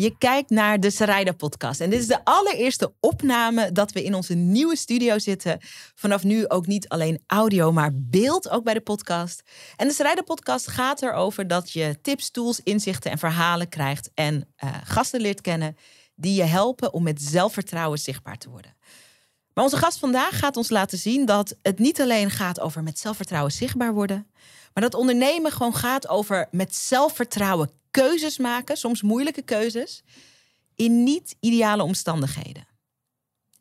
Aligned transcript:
Je 0.00 0.16
kijkt 0.18 0.50
naar 0.50 0.80
de 0.80 0.90
Sarayda 0.90 1.32
podcast. 1.32 1.80
En 1.80 1.90
dit 1.90 2.00
is 2.00 2.06
de 2.06 2.24
allereerste 2.24 2.92
opname 3.00 3.72
dat 3.72 3.92
we 3.92 4.04
in 4.04 4.14
onze 4.14 4.34
nieuwe 4.34 4.76
studio 4.76 5.18
zitten. 5.18 5.58
Vanaf 5.94 6.24
nu 6.24 6.48
ook 6.48 6.66
niet 6.66 6.88
alleen 6.88 7.22
audio, 7.26 7.72
maar 7.72 7.90
beeld 7.94 8.48
ook 8.48 8.64
bij 8.64 8.74
de 8.74 8.80
podcast. 8.80 9.42
En 9.76 9.88
de 9.88 9.94
Sarayda 9.94 10.22
podcast 10.22 10.68
gaat 10.68 11.02
erover 11.02 11.46
dat 11.46 11.70
je 11.70 11.98
tips, 12.02 12.30
tools, 12.30 12.60
inzichten 12.62 13.10
en 13.10 13.18
verhalen 13.18 13.68
krijgt. 13.68 14.10
En 14.14 14.34
uh, 14.64 14.70
gasten 14.84 15.20
leert 15.20 15.40
kennen 15.40 15.76
die 16.14 16.34
je 16.34 16.44
helpen 16.44 16.92
om 16.92 17.02
met 17.02 17.22
zelfvertrouwen 17.22 17.98
zichtbaar 17.98 18.38
te 18.38 18.50
worden. 18.50 18.76
Maar 19.54 19.64
onze 19.64 19.76
gast 19.76 19.98
vandaag 19.98 20.38
gaat 20.38 20.56
ons 20.56 20.70
laten 20.70 20.98
zien 20.98 21.26
dat 21.26 21.56
het 21.62 21.78
niet 21.78 22.00
alleen 22.00 22.30
gaat 22.30 22.60
over 22.60 22.82
met 22.82 22.98
zelfvertrouwen 22.98 23.52
zichtbaar 23.52 23.94
worden. 23.94 24.30
Maar 24.74 24.82
dat 24.82 24.94
ondernemen 24.94 25.52
gewoon 25.52 25.74
gaat 25.74 26.08
over 26.08 26.48
met 26.50 26.74
zelfvertrouwen 26.74 27.70
keuzes 27.90 28.38
maken, 28.38 28.76
soms 28.76 29.02
moeilijke 29.02 29.42
keuzes, 29.42 30.02
in 30.74 31.02
niet 31.02 31.36
ideale 31.40 31.82
omstandigheden. 31.82 32.68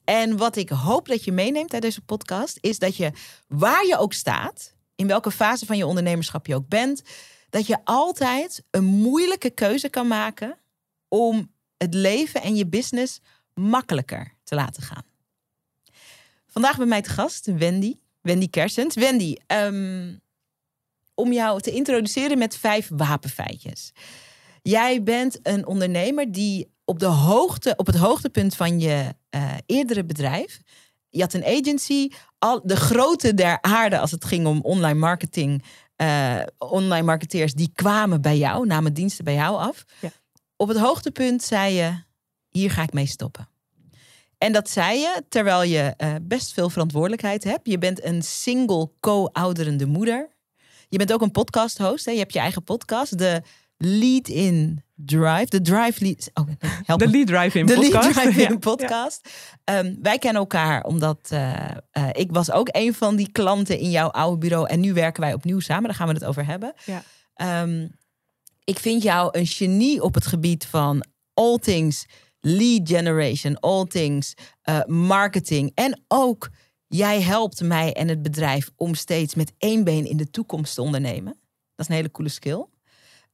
En 0.03 0.37
wat 0.37 0.55
ik 0.55 0.69
hoop 0.69 1.07
dat 1.07 1.23
je 1.23 1.31
meeneemt 1.31 1.73
uit 1.73 1.81
deze 1.81 2.01
podcast, 2.01 2.57
is 2.61 2.79
dat 2.79 2.95
je 2.95 3.11
waar 3.47 3.85
je 3.85 3.97
ook 3.97 4.13
staat, 4.13 4.75
in 4.95 5.07
welke 5.07 5.31
fase 5.31 5.65
van 5.65 5.77
je 5.77 5.85
ondernemerschap 5.85 6.47
je 6.47 6.55
ook 6.55 6.67
bent, 6.67 7.01
dat 7.49 7.67
je 7.67 7.77
altijd 7.83 8.63
een 8.71 8.85
moeilijke 8.85 9.49
keuze 9.49 9.89
kan 9.89 10.07
maken 10.07 10.57
om 11.07 11.51
het 11.77 11.93
leven 11.93 12.41
en 12.41 12.55
je 12.55 12.67
business 12.67 13.19
makkelijker 13.53 14.33
te 14.43 14.55
laten 14.55 14.83
gaan. 14.83 15.03
Vandaag 16.47 16.77
bij 16.77 16.85
mij 16.85 17.01
te 17.01 17.09
gast 17.09 17.45
Wendy, 17.45 17.95
Wendy 18.21 18.49
Kersens. 18.49 18.95
Wendy, 18.95 19.35
um, 19.47 20.21
om 21.19 21.33
jou 21.33 21.61
te 21.61 21.71
introduceren 21.71 22.37
met 22.37 22.57
vijf 22.57 22.89
wapenfeitjes. 22.93 23.91
Jij 24.61 25.03
bent 25.03 25.39
een 25.43 25.67
ondernemer 25.67 26.31
die 26.31 26.71
op, 26.85 26.99
de 26.99 27.05
hoogte, 27.05 27.73
op 27.75 27.85
het 27.85 27.95
hoogtepunt 27.95 28.55
van 28.55 28.79
je 28.79 29.15
uh, 29.35 29.53
eerdere 29.65 30.05
bedrijf. 30.05 30.61
Je 31.09 31.21
had 31.21 31.33
een 31.33 31.45
agency, 31.45 32.09
al 32.37 32.61
de 32.63 32.75
grote 32.75 33.33
der 33.33 33.61
aarde 33.61 33.99
als 33.99 34.11
het 34.11 34.25
ging 34.25 34.47
om 34.47 34.61
online 34.61 34.99
marketing. 34.99 35.63
Uh, 35.97 36.41
online 36.57 37.05
marketeers 37.05 37.53
die 37.53 37.71
kwamen 37.73 38.21
bij 38.21 38.37
jou, 38.37 38.65
namen 38.65 38.93
diensten 38.93 39.23
bij 39.23 39.33
jou 39.33 39.57
af. 39.57 39.85
Ja. 40.01 40.11
Op 40.55 40.67
het 40.67 40.77
hoogtepunt 40.77 41.43
zei 41.43 41.73
je: 41.73 42.03
hier 42.49 42.71
ga 42.71 42.83
ik 42.83 42.93
mee 42.93 43.05
stoppen. 43.05 43.49
En 44.37 44.51
dat 44.51 44.69
zei 44.69 44.99
je 44.99 45.23
terwijl 45.29 45.63
je 45.63 45.93
uh, 45.97 46.15
best 46.21 46.53
veel 46.53 46.69
verantwoordelijkheid 46.69 47.43
hebt. 47.43 47.67
Je 47.67 47.77
bent 47.77 48.03
een 48.03 48.21
single 48.21 48.91
co-ouderende 48.99 49.85
moeder. 49.85 50.37
Je 50.89 50.97
bent 50.97 51.13
ook 51.13 51.21
een 51.21 51.31
podcast 51.31 51.77
host. 51.77 52.05
Hè? 52.05 52.11
Je 52.11 52.17
hebt 52.17 52.33
je 52.33 52.39
eigen 52.39 52.63
podcast. 52.63 53.17
De 53.17 53.41
Lead 53.77 54.27
in 54.27 54.83
Drive. 54.95 55.45
De 55.45 55.61
Drive 55.61 56.03
Lead. 56.03 56.29
Oh, 56.33 56.47
help 56.85 56.99
de 56.99 57.09
Lead 57.09 57.27
Drive 57.27 57.59
in 57.59 57.65
de 57.65 57.73
podcast. 57.73 58.15
Lead 58.15 58.31
Drive 58.31 58.41
in 58.51 58.59
podcast. 58.59 59.29
Ja. 59.65 59.79
Um, 59.79 59.97
wij 60.01 60.17
kennen 60.17 60.41
elkaar 60.41 60.83
omdat 60.83 61.29
uh, 61.33 61.53
uh, 61.93 62.09
ik 62.11 62.31
was 62.31 62.51
ook 62.51 62.69
een 62.71 62.93
van 62.93 63.15
die 63.15 63.31
klanten 63.31 63.79
in 63.79 63.89
jouw 63.89 64.09
oude 64.09 64.37
bureau. 64.37 64.67
En 64.67 64.79
nu 64.79 64.93
werken 64.93 65.21
wij 65.21 65.33
opnieuw 65.33 65.59
samen. 65.59 65.83
Daar 65.83 65.95
gaan 65.95 66.07
we 66.07 66.13
het 66.13 66.25
over 66.25 66.45
hebben. 66.45 66.73
Ja. 66.85 67.61
Um, 67.61 67.91
ik 68.63 68.79
vind 68.79 69.03
jou 69.03 69.37
een 69.39 69.47
genie 69.47 70.01
op 70.01 70.13
het 70.13 70.27
gebied 70.27 70.65
van 70.65 71.05
all 71.33 71.57
things 71.57 72.05
lead 72.39 72.81
generation, 72.83 73.59
all 73.59 73.85
things 73.85 74.33
uh, 74.69 74.83
marketing. 74.85 75.71
En 75.73 76.03
ook 76.07 76.49
Jij 76.91 77.21
helpt 77.21 77.61
mij 77.61 77.93
en 77.93 78.07
het 78.07 78.21
bedrijf 78.21 78.71
om 78.75 78.95
steeds 78.95 79.35
met 79.35 79.53
één 79.57 79.83
been 79.83 80.05
in 80.05 80.17
de 80.17 80.29
toekomst 80.29 80.75
te 80.75 80.81
ondernemen. 80.81 81.33
Dat 81.75 81.85
is 81.85 81.87
een 81.87 81.95
hele 81.95 82.11
coole 82.11 82.29
skill. 82.29 82.65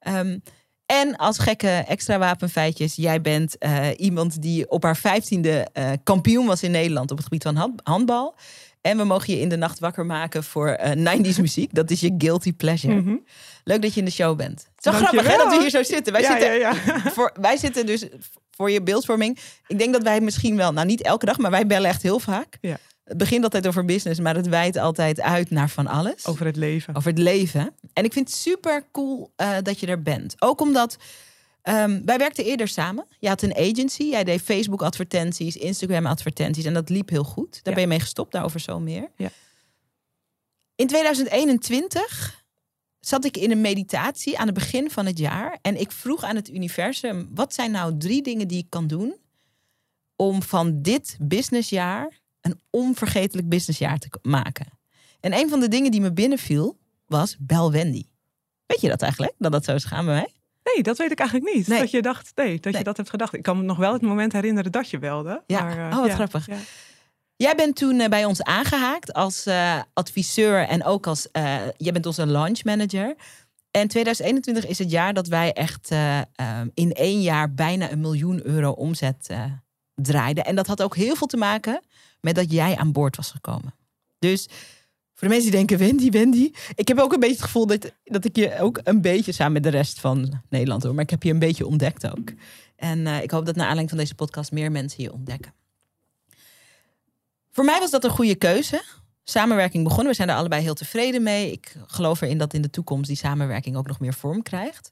Um, 0.07 0.41
en 0.85 1.15
als 1.15 1.37
gekke 1.37 1.67
extra 1.67 2.17
wapenfeitjes, 2.17 2.95
jij 2.95 3.21
bent 3.21 3.55
uh, 3.59 3.87
iemand 3.97 4.41
die 4.41 4.69
op 4.69 4.83
haar 4.83 4.97
vijftiende 4.97 5.67
uh, 5.73 5.91
kampioen 6.03 6.45
was 6.45 6.63
in 6.63 6.71
Nederland 6.71 7.11
op 7.11 7.17
het 7.17 7.25
gebied 7.25 7.43
van 7.43 7.55
hand 7.55 7.81
handbal. 7.83 8.35
En 8.81 8.97
we 8.97 9.03
mogen 9.03 9.33
je 9.33 9.39
in 9.39 9.49
de 9.49 9.57
nacht 9.57 9.79
wakker 9.79 10.05
maken 10.05 10.43
voor 10.43 10.77
uh, 10.85 11.15
90s 11.15 11.39
muziek. 11.41 11.73
Dat 11.73 11.91
is 11.91 11.99
je 11.99 12.15
guilty 12.17 12.53
pleasure. 12.53 12.93
Mm 12.93 13.03
-hmm. 13.05 13.25
Leuk 13.63 13.81
dat 13.81 13.93
je 13.93 13.99
in 13.99 14.05
de 14.05 14.11
show 14.11 14.37
bent. 14.37 14.67
Wel 14.75 14.93
grappig 14.93 15.27
hè, 15.27 15.37
dat 15.37 15.49
we 15.49 15.59
hier 15.59 15.69
zo 15.69 15.83
zitten. 15.83 16.13
Wij, 16.13 16.21
ja, 16.21 16.31
zitten 16.31 16.59
ja, 16.59 16.75
ja. 16.85 17.11
Voor, 17.15 17.33
wij 17.39 17.57
zitten 17.57 17.85
dus 17.85 18.07
voor 18.51 18.71
je 18.71 18.81
beeldvorming. 18.81 19.39
Ik 19.67 19.79
denk 19.79 19.93
dat 19.93 20.03
wij 20.03 20.21
misschien 20.21 20.55
wel, 20.55 20.73
nou 20.73 20.87
niet 20.87 21.01
elke 21.01 21.25
dag, 21.25 21.37
maar 21.37 21.51
wij 21.51 21.65
bellen 21.65 21.89
echt 21.89 22.01
heel 22.01 22.19
vaak. 22.19 22.57
Het 23.05 23.17
begint 23.17 23.43
altijd 23.43 23.67
over 23.67 23.85
business, 23.85 24.19
maar 24.19 24.35
het 24.35 24.47
wijdt 24.47 24.77
altijd 24.77 25.21
uit 25.21 25.49
naar 25.49 25.69
van 25.69 25.87
alles. 25.87 26.25
Over 26.25 26.45
het 26.45 26.55
leven. 26.55 26.95
Over 26.95 27.09
het 27.09 27.19
leven. 27.19 27.73
En 27.93 28.03
ik 28.03 28.13
vind 28.13 28.27
het 28.27 28.37
super 28.37 28.85
cool 28.91 29.33
uh, 29.37 29.57
dat 29.61 29.79
je 29.79 29.87
er 29.87 30.01
bent. 30.01 30.35
Ook 30.39 30.61
omdat 30.61 30.97
um, 31.63 32.05
wij 32.05 32.17
werkten 32.17 32.45
eerder 32.45 32.67
samen. 32.67 33.05
Je 33.19 33.27
had 33.27 33.41
een 33.41 33.55
agency, 33.55 34.03
jij 34.03 34.23
deed 34.23 34.41
Facebook 34.41 34.81
advertenties, 34.81 35.57
Instagram 35.57 36.05
advertenties 36.05 36.65
en 36.65 36.73
dat 36.73 36.89
liep 36.89 37.09
heel 37.09 37.23
goed. 37.23 37.51
Daar 37.51 37.61
ja. 37.63 37.71
ben 37.71 37.81
je 37.81 37.87
mee 37.87 37.99
gestopt, 37.99 38.31
daarover 38.31 38.59
zo 38.59 38.79
meer. 38.79 39.11
Ja. 39.15 39.29
In 40.75 40.87
2021 40.87 42.43
zat 42.99 43.25
ik 43.25 43.37
in 43.37 43.51
een 43.51 43.61
meditatie 43.61 44.37
aan 44.37 44.45
het 44.45 44.55
begin 44.55 44.91
van 44.91 45.05
het 45.05 45.17
jaar 45.17 45.57
en 45.61 45.79
ik 45.79 45.91
vroeg 45.91 46.23
aan 46.23 46.35
het 46.35 46.49
universum: 46.49 47.29
wat 47.33 47.53
zijn 47.53 47.71
nou 47.71 47.97
drie 47.97 48.21
dingen 48.21 48.47
die 48.47 48.57
ik 48.57 48.69
kan 48.69 48.87
doen 48.87 49.15
om 50.15 50.43
van 50.43 50.81
dit 50.81 51.17
businessjaar 51.19 52.23
een 52.45 52.59
onvergetelijk 52.69 53.49
businessjaar 53.49 53.97
te 53.97 54.09
maken. 54.21 54.65
En 55.19 55.33
een 55.33 55.49
van 55.49 55.59
de 55.59 55.67
dingen 55.67 55.91
die 55.91 56.01
me 56.01 56.13
binnenviel 56.13 56.77
was 57.05 57.35
bel 57.39 57.71
Wendy. 57.71 58.03
Weet 58.65 58.81
je 58.81 58.89
dat 58.89 59.01
eigenlijk? 59.01 59.33
Dat 59.37 59.51
dat 59.51 59.63
zo 59.65 59.75
is 59.75 59.83
gegaan 59.83 60.05
bij 60.05 60.13
mij? 60.13 60.33
Nee, 60.73 60.83
dat 60.83 60.97
weet 60.97 61.11
ik 61.11 61.19
eigenlijk 61.19 61.55
niet. 61.55 61.67
Nee. 61.67 61.79
Dat 61.79 61.91
je 61.91 62.01
dacht, 62.01 62.31
nee, 62.35 62.53
dat 62.53 62.63
nee. 62.63 62.77
je 62.77 62.83
dat 62.83 62.97
hebt 62.97 63.09
gedacht. 63.09 63.33
Ik 63.33 63.43
kan 63.43 63.57
me 63.57 63.63
nog 63.63 63.77
wel 63.77 63.93
het 63.93 64.01
moment 64.01 64.33
herinneren 64.33 64.71
dat 64.71 64.89
je 64.89 64.99
belde. 64.99 65.43
Ja, 65.47 65.61
maar, 65.63 65.77
uh, 65.77 65.85
oh 65.85 65.99
wat 65.99 66.07
ja. 66.07 66.13
grappig. 66.13 66.47
Ja. 66.47 66.57
Jij 67.35 67.55
bent 67.55 67.75
toen 67.75 67.99
uh, 67.99 68.07
bij 68.07 68.25
ons 68.25 68.43
aangehaakt 68.43 69.13
als 69.13 69.47
uh, 69.47 69.81
adviseur 69.93 70.67
en 70.67 70.83
ook 70.83 71.07
als, 71.07 71.27
jij 71.77 71.91
bent 71.91 72.05
onze 72.05 72.25
launch 72.25 72.63
manager. 72.63 73.15
En 73.71 73.87
2021 73.87 74.67
is 74.67 74.79
het 74.79 74.91
jaar 74.91 75.13
dat 75.13 75.27
wij 75.27 75.53
echt 75.53 75.91
um, 75.91 76.71
in 76.73 76.93
één 76.93 77.21
jaar 77.21 77.53
bijna 77.53 77.91
een 77.91 77.99
miljoen 77.99 78.45
euro 78.45 78.71
omzet 78.71 79.27
draaiden. 79.95 80.45
En 80.45 80.55
dat 80.55 80.67
had 80.67 80.81
ook 80.81 80.95
heel 80.95 81.15
veel 81.15 81.27
te 81.27 81.37
maken 81.37 81.81
met 82.19 82.35
dat 82.35 82.51
jij 82.51 82.75
aan 82.75 82.91
boord 82.91 83.15
was 83.15 83.31
gekomen. 83.31 83.73
Dus 84.19 84.47
voor 85.13 85.27
de 85.27 85.33
mensen 85.33 85.51
die 85.51 85.65
denken, 85.65 85.77
Wendy, 85.77 86.09
Wendy. 86.09 86.51
Ik 86.75 86.87
heb 86.87 86.99
ook 86.99 87.13
een 87.13 87.19
beetje 87.19 87.35
het 87.35 87.43
gevoel 87.43 87.67
dat, 87.67 87.91
dat 88.03 88.25
ik 88.25 88.35
je 88.35 88.59
ook 88.59 88.79
een 88.83 89.01
beetje 89.01 89.31
samen 89.31 89.53
met 89.53 89.63
de 89.63 89.69
rest 89.69 89.99
van 89.99 90.41
Nederland 90.49 90.83
hoor. 90.83 90.93
Maar 90.93 91.03
ik 91.03 91.09
heb 91.09 91.23
je 91.23 91.31
een 91.31 91.39
beetje 91.39 91.65
ontdekt 91.65 92.11
ook. 92.11 92.31
En 92.75 92.99
uh, 92.99 93.23
ik 93.23 93.31
hoop 93.31 93.45
dat 93.45 93.55
naar 93.55 93.65
aanleiding 93.65 93.89
van 93.89 93.97
deze 93.97 94.15
podcast 94.15 94.51
meer 94.51 94.71
mensen 94.71 95.03
je 95.03 95.13
ontdekken. 95.13 95.53
Voor 97.51 97.65
mij 97.65 97.79
was 97.79 97.91
dat 97.91 98.03
een 98.03 98.09
goede 98.09 98.35
keuze. 98.35 98.83
Samenwerking 99.23 99.83
begonnen. 99.83 100.07
We 100.07 100.15
zijn 100.15 100.29
er 100.29 100.35
allebei 100.35 100.61
heel 100.61 100.73
tevreden 100.73 101.23
mee. 101.23 101.51
Ik 101.51 101.75
geloof 101.87 102.21
erin 102.21 102.37
dat 102.37 102.53
in 102.53 102.61
de 102.61 102.69
toekomst 102.69 103.07
die 103.07 103.17
samenwerking 103.17 103.75
ook 103.75 103.87
nog 103.87 103.99
meer 103.99 104.13
vorm 104.13 104.41
krijgt. 104.41 104.91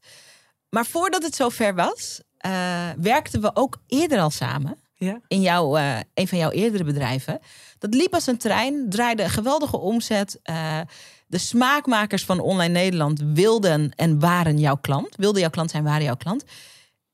Maar 0.69 0.85
voordat 0.85 1.23
het 1.23 1.35
zover 1.35 1.75
was, 1.75 2.21
uh, 2.45 2.89
werkten 2.97 3.41
we 3.41 3.55
ook 3.55 3.77
eerder 3.87 4.19
al 4.19 4.29
samen. 4.29 4.77
Ja. 5.03 5.21
In 5.27 5.41
jouw, 5.41 5.77
uh, 5.77 5.99
een 6.13 6.27
van 6.27 6.37
jouw 6.37 6.51
eerdere 6.51 6.83
bedrijven. 6.83 7.39
Dat 7.77 7.93
liep 7.93 8.13
als 8.13 8.27
een 8.27 8.37
trein, 8.37 8.89
draaide 8.89 9.23
een 9.23 9.29
geweldige 9.29 9.77
omzet. 9.77 10.39
Uh, 10.43 10.79
de 11.27 11.37
smaakmakers 11.37 12.25
van 12.25 12.39
Online 12.39 12.73
Nederland 12.73 13.21
wilden 13.33 13.91
en 13.95 14.19
waren 14.19 14.59
jouw 14.59 14.75
klant. 14.75 15.15
Wilden 15.15 15.41
jouw 15.41 15.49
klant 15.49 15.71
zijn, 15.71 15.83
waren 15.83 16.03
jouw 16.03 16.15
klant. 16.15 16.43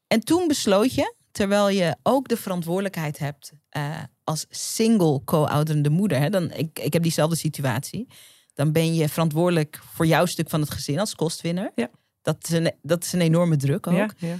En 0.07 0.19
toen 0.19 0.47
besloot 0.47 0.93
je, 0.93 1.13
terwijl 1.31 1.69
je 1.69 1.95
ook 2.03 2.27
de 2.27 2.37
verantwoordelijkheid 2.37 3.19
hebt 3.19 3.51
uh, 3.77 3.97
als 4.23 4.45
single 4.49 5.23
co-ouderende 5.23 5.89
moeder. 5.89 6.19
Hè, 6.19 6.29
dan, 6.29 6.51
ik, 6.51 6.79
ik 6.79 6.93
heb 6.93 7.03
diezelfde 7.03 7.35
situatie. 7.35 8.07
Dan 8.53 8.71
ben 8.71 8.95
je 8.95 9.09
verantwoordelijk 9.09 9.79
voor 9.93 10.05
jouw 10.05 10.25
stuk 10.25 10.49
van 10.49 10.61
het 10.61 10.71
gezin 10.71 10.99
als 10.99 11.15
kostwinner. 11.15 11.71
Ja. 11.75 11.89
Dat, 12.21 12.37
is 12.41 12.49
een, 12.49 12.71
dat 12.81 13.03
is 13.03 13.13
een 13.13 13.21
enorme 13.21 13.55
druk 13.55 13.87
ook. 13.87 13.95
Ja, 13.95 14.09
ja. 14.17 14.35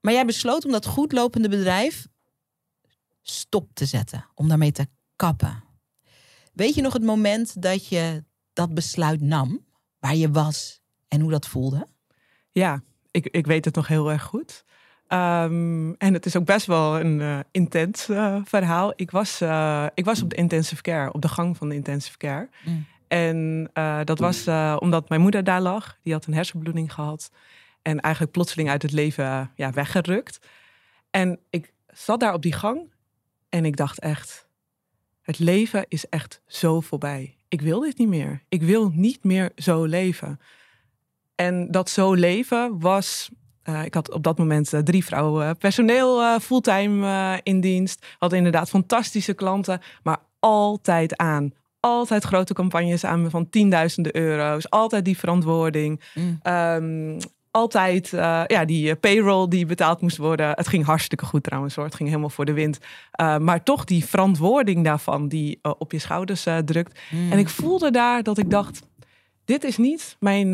Maar 0.00 0.12
jij 0.12 0.26
besloot 0.26 0.64
om 0.64 0.70
dat 0.70 0.86
goed 0.86 1.12
lopende 1.12 1.48
bedrijf 1.48 2.06
stop 3.22 3.70
te 3.74 3.84
zetten. 3.84 4.26
Om 4.34 4.48
daarmee 4.48 4.72
te 4.72 4.86
kappen. 5.16 5.62
Weet 6.52 6.74
je 6.74 6.82
nog 6.82 6.92
het 6.92 7.02
moment 7.02 7.62
dat 7.62 7.88
je 7.88 8.24
dat 8.52 8.74
besluit 8.74 9.20
nam? 9.20 9.64
Waar 9.98 10.16
je 10.16 10.30
was 10.30 10.80
en 11.08 11.20
hoe 11.20 11.30
dat 11.30 11.46
voelde? 11.46 11.88
Ja, 12.50 12.82
ik, 13.10 13.26
ik 13.26 13.46
weet 13.46 13.64
het 13.64 13.74
nog 13.74 13.86
heel 13.86 14.10
erg 14.10 14.22
goed. 14.22 14.64
Ehm, 15.06 15.92
en 15.92 16.14
het 16.14 16.26
is 16.26 16.36
ook 16.36 16.44
best 16.44 16.66
wel 16.66 17.00
een 17.00 17.20
uh, 17.20 17.38
intens 17.50 18.08
uh, 18.08 18.40
verhaal. 18.44 18.92
Ik 18.96 19.10
was, 19.10 19.42
uh, 19.42 19.86
ik 19.94 20.04
was 20.04 20.22
op 20.22 20.30
de 20.30 20.36
intensive 20.36 20.82
care, 20.82 21.12
op 21.12 21.22
de 21.22 21.28
gang 21.28 21.56
van 21.56 21.68
de 21.68 21.74
intensive 21.74 22.16
care. 22.16 22.48
Mm. 22.64 22.86
En 23.08 23.70
dat 24.04 24.18
was 24.18 24.46
omdat 24.78 25.08
mijn 25.08 25.20
moeder 25.20 25.44
daar 25.44 25.60
lag. 25.60 25.98
Die 26.02 26.12
had 26.12 26.26
een 26.26 26.34
hersenbloeding 26.34 26.92
gehad. 26.92 27.30
En 27.82 28.00
eigenlijk 28.00 28.32
plotseling 28.32 28.70
uit 28.70 28.82
het 28.82 28.92
leven 28.92 29.50
ja, 29.54 29.72
weggerukt. 29.72 30.40
En 31.10 31.38
ik 31.50 31.72
zat 31.86 32.20
daar 32.20 32.34
op 32.34 32.42
die 32.42 32.52
gang 32.52 32.91
en 33.52 33.64
ik 33.64 33.76
dacht 33.76 33.98
echt, 33.98 34.48
het 35.22 35.38
leven 35.38 35.84
is 35.88 36.08
echt 36.08 36.42
zo 36.46 36.80
voorbij. 36.80 37.36
Ik 37.48 37.60
wil 37.60 37.80
dit 37.80 37.98
niet 37.98 38.08
meer. 38.08 38.42
Ik 38.48 38.62
wil 38.62 38.90
niet 38.94 39.24
meer 39.24 39.52
zo 39.56 39.84
leven. 39.84 40.40
En 41.34 41.70
dat 41.70 41.90
zo 41.90 42.12
leven 42.12 42.80
was. 42.80 43.30
Uh, 43.64 43.84
ik 43.84 43.94
had 43.94 44.12
op 44.12 44.22
dat 44.22 44.38
moment 44.38 44.72
uh, 44.72 44.80
drie 44.80 45.04
vrouwen 45.04 45.56
personeel 45.56 46.20
uh, 46.20 46.38
fulltime 46.38 47.40
in 47.42 47.60
dienst. 47.60 48.06
Had 48.18 48.32
inderdaad 48.32 48.68
fantastische 48.68 49.34
klanten, 49.34 49.80
maar 50.02 50.18
altijd 50.38 51.16
aan. 51.16 51.52
Altijd 51.80 52.24
grote 52.24 52.54
campagnes 52.54 53.04
aan 53.04 53.30
van 53.30 53.48
tienduizenden 53.48 54.16
euro's. 54.16 54.70
Altijd 54.70 55.04
die 55.04 55.18
verantwoording. 55.18 56.00
Mm. 56.14 56.40
Um, 56.42 57.18
altijd 57.52 58.12
uh, 58.12 58.42
ja, 58.46 58.64
die 58.64 58.90
eh, 58.90 59.00
payroll 59.00 59.48
die 59.48 59.66
betaald 59.66 60.00
moest 60.00 60.16
worden. 60.16 60.48
Het 60.48 60.68
ging 60.68 60.84
hartstikke 60.84 61.24
goed 61.24 61.42
trouwens 61.42 61.74
hoor. 61.74 61.84
Het 61.84 61.94
ging 61.94 62.08
helemaal 62.08 62.30
voor 62.30 62.44
de 62.44 62.52
wind. 62.52 62.78
Uh, 63.20 63.38
maar 63.38 63.62
toch 63.62 63.84
die 63.84 64.04
verantwoording 64.04 64.84
daarvan 64.84 65.28
die 65.28 65.58
uh, 65.62 65.72
op 65.78 65.92
je 65.92 65.98
schouders 65.98 66.46
drukt. 66.64 67.00
Mm. 67.10 67.32
En 67.32 67.38
ik 67.38 67.48
voelde 67.48 67.90
daar 67.90 68.22
dat 68.22 68.38
ik 68.38 68.50
dacht... 68.50 68.90
Dit 69.44 69.64
is 69.64 69.76
niet 69.76 70.16
mijn 70.18 70.50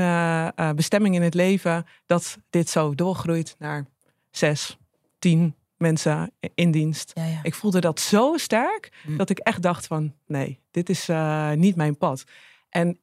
bestemming 0.76 1.14
in 1.14 1.22
het 1.22 1.34
leven... 1.34 1.86
dat 2.06 2.38
dit 2.50 2.68
zo 2.68 2.94
doorgroeit 2.94 3.56
naar 3.58 3.86
zes, 4.30 4.78
tien 5.18 5.54
mensen 5.76 6.30
in 6.54 6.70
dienst. 6.70 7.10
Ja, 7.14 7.24
ja. 7.24 7.40
Ik 7.42 7.54
voelde 7.54 7.80
dat 7.80 8.00
zo 8.00 8.36
sterk... 8.36 8.92
Mm. 9.06 9.16
dat 9.16 9.30
ik 9.30 9.38
echt 9.38 9.62
dacht 9.62 9.86
van... 9.86 10.14
nee, 10.26 10.60
dit 10.70 10.88
is 10.88 11.08
niet 11.54 11.76
mijn 11.76 11.96
pad. 11.96 12.24
En 12.68 12.98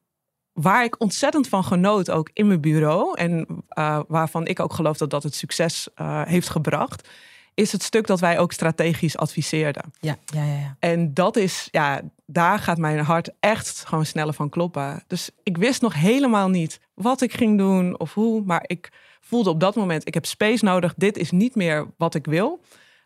waar 0.56 0.84
ik 0.84 1.00
ontzettend 1.00 1.48
van 1.48 1.64
genoot, 1.64 2.10
ook 2.10 2.30
in 2.32 2.46
mijn 2.46 2.60
bureau. 2.60 3.18
En 3.18 3.46
uh, 3.78 4.00
waarvan 4.08 4.46
ik 4.46 4.60
ook 4.60 4.72
geloof 4.72 4.96
dat 4.96 5.10
dat 5.10 5.22
het 5.22 5.34
succes 5.34 5.88
uh, 5.96 6.22
heeft 6.22 6.48
gebracht. 6.48 7.08
Is 7.54 7.72
het 7.72 7.82
stuk 7.82 8.06
dat 8.06 8.20
wij 8.20 8.38
ook 8.38 8.52
strategisch 8.52 9.16
adviseerden. 9.16 9.82
Ja, 10.00 10.16
ja, 10.24 10.44
ja, 10.44 10.58
ja. 10.58 10.76
En 10.78 11.14
dat 11.14 11.36
is, 11.36 11.68
ja, 11.70 12.00
daar 12.26 12.58
gaat 12.58 12.78
mijn 12.78 12.98
hart 12.98 13.30
echt 13.40 13.84
gewoon 13.86 14.06
sneller 14.06 14.34
van 14.34 14.48
kloppen. 14.48 15.02
Dus 15.06 15.30
ik 15.42 15.56
wist 15.56 15.80
nog 15.80 15.94
helemaal 15.94 16.48
niet 16.48 16.80
wat 16.94 17.20
ik 17.20 17.34
ging 17.34 17.58
doen 17.58 17.98
of 17.98 18.14
hoe. 18.14 18.42
Maar 18.44 18.64
ik 18.66 18.92
voelde 19.20 19.50
op 19.50 19.60
dat 19.60 19.74
moment, 19.74 20.06
ik 20.06 20.14
heb 20.14 20.26
space 20.26 20.64
nodig. 20.64 20.94
Dit 20.96 21.16
is 21.16 21.30
niet 21.30 21.54
meer 21.54 21.86
wat 21.96 22.14
ik 22.14 22.26
wil. 22.26 22.60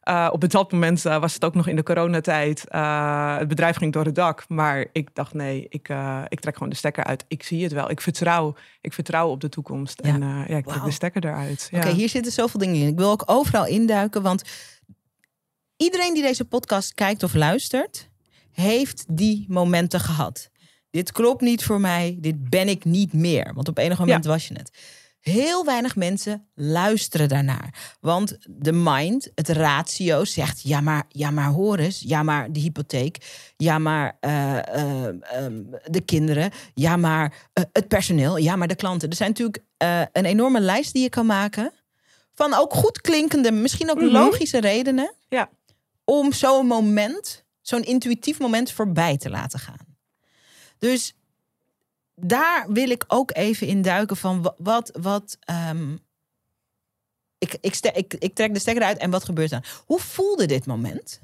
Uh, 0.09 0.29
op 0.33 0.51
dat 0.51 0.73
moment 0.73 1.05
uh, 1.05 1.21
was 1.21 1.35
het 1.35 1.45
ook 1.45 1.55
nog 1.55 1.67
in 1.67 1.77
de 1.77 1.83
coronatijd. 1.83 2.65
Uh, 2.71 3.39
het 3.39 3.49
bedrijf 3.49 3.77
ging 3.77 3.93
door 3.93 4.05
het 4.05 4.15
dak. 4.15 4.45
Maar 4.49 4.87
ik 4.93 5.15
dacht, 5.15 5.35
nee, 5.35 5.67
ik, 5.69 5.89
ik 6.29 6.41
trek 6.41 6.55
gewoon 6.55 6.69
de 6.69 6.77
stekker 6.77 7.05
uit. 7.05 7.25
Ik 7.29 7.43
zie 7.43 7.63
het 7.63 7.73
wel. 7.73 7.91
Ik 7.91 8.01
vertrouw, 8.01 8.55
ik 8.81 8.93
vertrouw 8.93 9.29
op 9.29 9.41
de 9.41 9.49
toekomst. 9.49 10.01
Ja. 10.05 10.09
En 10.09 10.21
ja, 10.49 10.57
ik 10.57 10.67
trek 10.67 10.85
de 10.85 10.91
stekker 10.91 11.25
eruit. 11.25 11.71
Oké, 11.73 11.89
hier 11.89 12.09
zitten 12.09 12.33
zoveel 12.33 12.61
dingen 12.61 12.75
in. 12.75 12.89
Ik 12.89 12.99
wil 12.99 13.11
ook 13.11 13.23
overal 13.27 13.67
induiken. 13.67 14.23
Want 14.23 14.43
iedereen 15.77 16.15
die 16.15 16.23
deze 16.23 16.45
podcast 16.45 16.95
kijkt 16.95 17.23
of 17.23 17.35
luistert... 17.35 18.09
heeft 18.53 19.05
die 19.09 19.45
momenten 19.49 20.01
gehad. 20.01 20.51
Dit 20.91 21.13
klopt 21.13 21.41
niet 21.41 21.65
voor 21.65 21.81
mij. 21.81 22.17
Dit 22.21 22.49
ben 22.51 22.69
ik 22.69 22.85
niet 22.85 23.13
meer. 23.13 23.55
Want 23.55 23.69
op 23.69 23.79
enig 23.79 23.99
moment 23.99 24.25
was 24.25 24.49
je 24.49 24.55
het. 24.55 24.71
Heel 25.21 25.65
weinig 25.65 25.97
mensen 25.97 26.49
luisteren 26.55 27.29
daarnaar. 27.29 27.97
Want 28.01 28.39
de 28.49 28.73
mind, 28.73 29.31
het 29.35 29.49
ratio, 29.49 30.25
zegt: 30.25 30.63
ja, 30.63 30.81
maar, 30.81 31.05
ja, 31.09 31.31
maar 31.31 31.49
hoor 31.49 31.79
eens. 31.79 32.01
Ja, 32.07 32.23
maar 32.23 32.53
de 32.53 32.61
hypotheek. 32.61 33.17
Ja, 33.57 33.79
maar 33.79 34.19
uh, 34.21 34.59
uh, 34.77 35.05
um, 35.45 35.71
de 35.85 36.01
kinderen. 36.01 36.51
Ja, 36.75 36.97
maar 36.97 37.49
uh, 37.55 37.65
het 37.73 37.89
personeel. 37.89 38.37
Ja, 38.37 38.57
maar 38.57 38.69
de 38.69 38.75
klanten. 38.75 39.09
Er 39.09 39.17
zijn 39.17 39.29
natuurlijk 39.29 39.65
een 40.13 40.25
enorme 40.25 40.61
lijst 40.61 40.93
die 40.93 41.03
je 41.03 41.09
kan 41.09 41.27
maken. 41.27 41.73
Van 42.35 42.55
ook 42.55 42.75
goed 42.75 43.01
klinkende, 43.01 43.53
misschien 43.53 43.91
ook 43.91 43.97
mm 44.01 44.03
-hmm. 44.03 44.13
logische 44.13 44.61
redenen. 44.61 45.15
Ja. 45.29 45.51
Om 46.05 46.33
zo'n 46.33 46.67
moment, 46.67 47.45
zo'n 47.61 47.83
intuïtief 47.83 48.39
moment 48.39 48.73
voorbij 48.73 49.17
te 49.17 49.31
laten 49.31 49.59
gaan. 49.59 49.87
Dus 50.79 51.15
daar 52.21 52.67
wil 52.69 52.91
ik 52.91 53.05
ook 53.07 53.37
even 53.37 53.67
in 53.67 53.83
duiken 53.83 54.17
van 54.17 54.55
wat. 54.59 54.91
wat 55.01 55.39
um, 55.71 56.01
ik, 57.39 57.57
ik, 57.61 57.77
ik, 57.77 58.15
ik 58.15 58.35
trek 58.35 58.55
de 58.55 58.61
stekker 58.61 58.85
uit 58.85 58.99
en 58.99 59.11
wat 59.11 59.25
gebeurt 59.25 59.51
dan? 59.51 59.65
Hoe 59.87 60.01
voelde 60.01 60.47
dit 60.47 60.67
moment? 60.67 61.21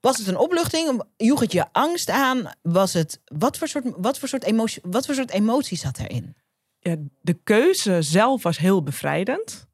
Was 0.00 0.18
het 0.18 0.26
een 0.26 0.36
opluchting? 0.36 1.02
Joeg 1.16 1.40
het 1.40 1.52
je 1.52 1.72
angst 1.72 2.10
aan? 2.10 2.52
Was 2.62 2.92
het, 2.92 3.20
wat, 3.24 3.58
voor 3.58 3.68
soort, 3.68 3.84
wat, 3.96 4.18
voor 4.18 4.28
soort 4.28 4.44
emotie, 4.44 4.82
wat 4.84 5.06
voor 5.06 5.14
soort 5.14 5.30
emotie 5.30 5.78
zat 5.78 5.98
erin? 5.98 6.36
Ja, 6.78 6.96
de 7.20 7.34
keuze 7.34 8.02
zelf 8.02 8.42
was 8.42 8.58
heel 8.58 8.82
bevrijdend. 8.82 9.66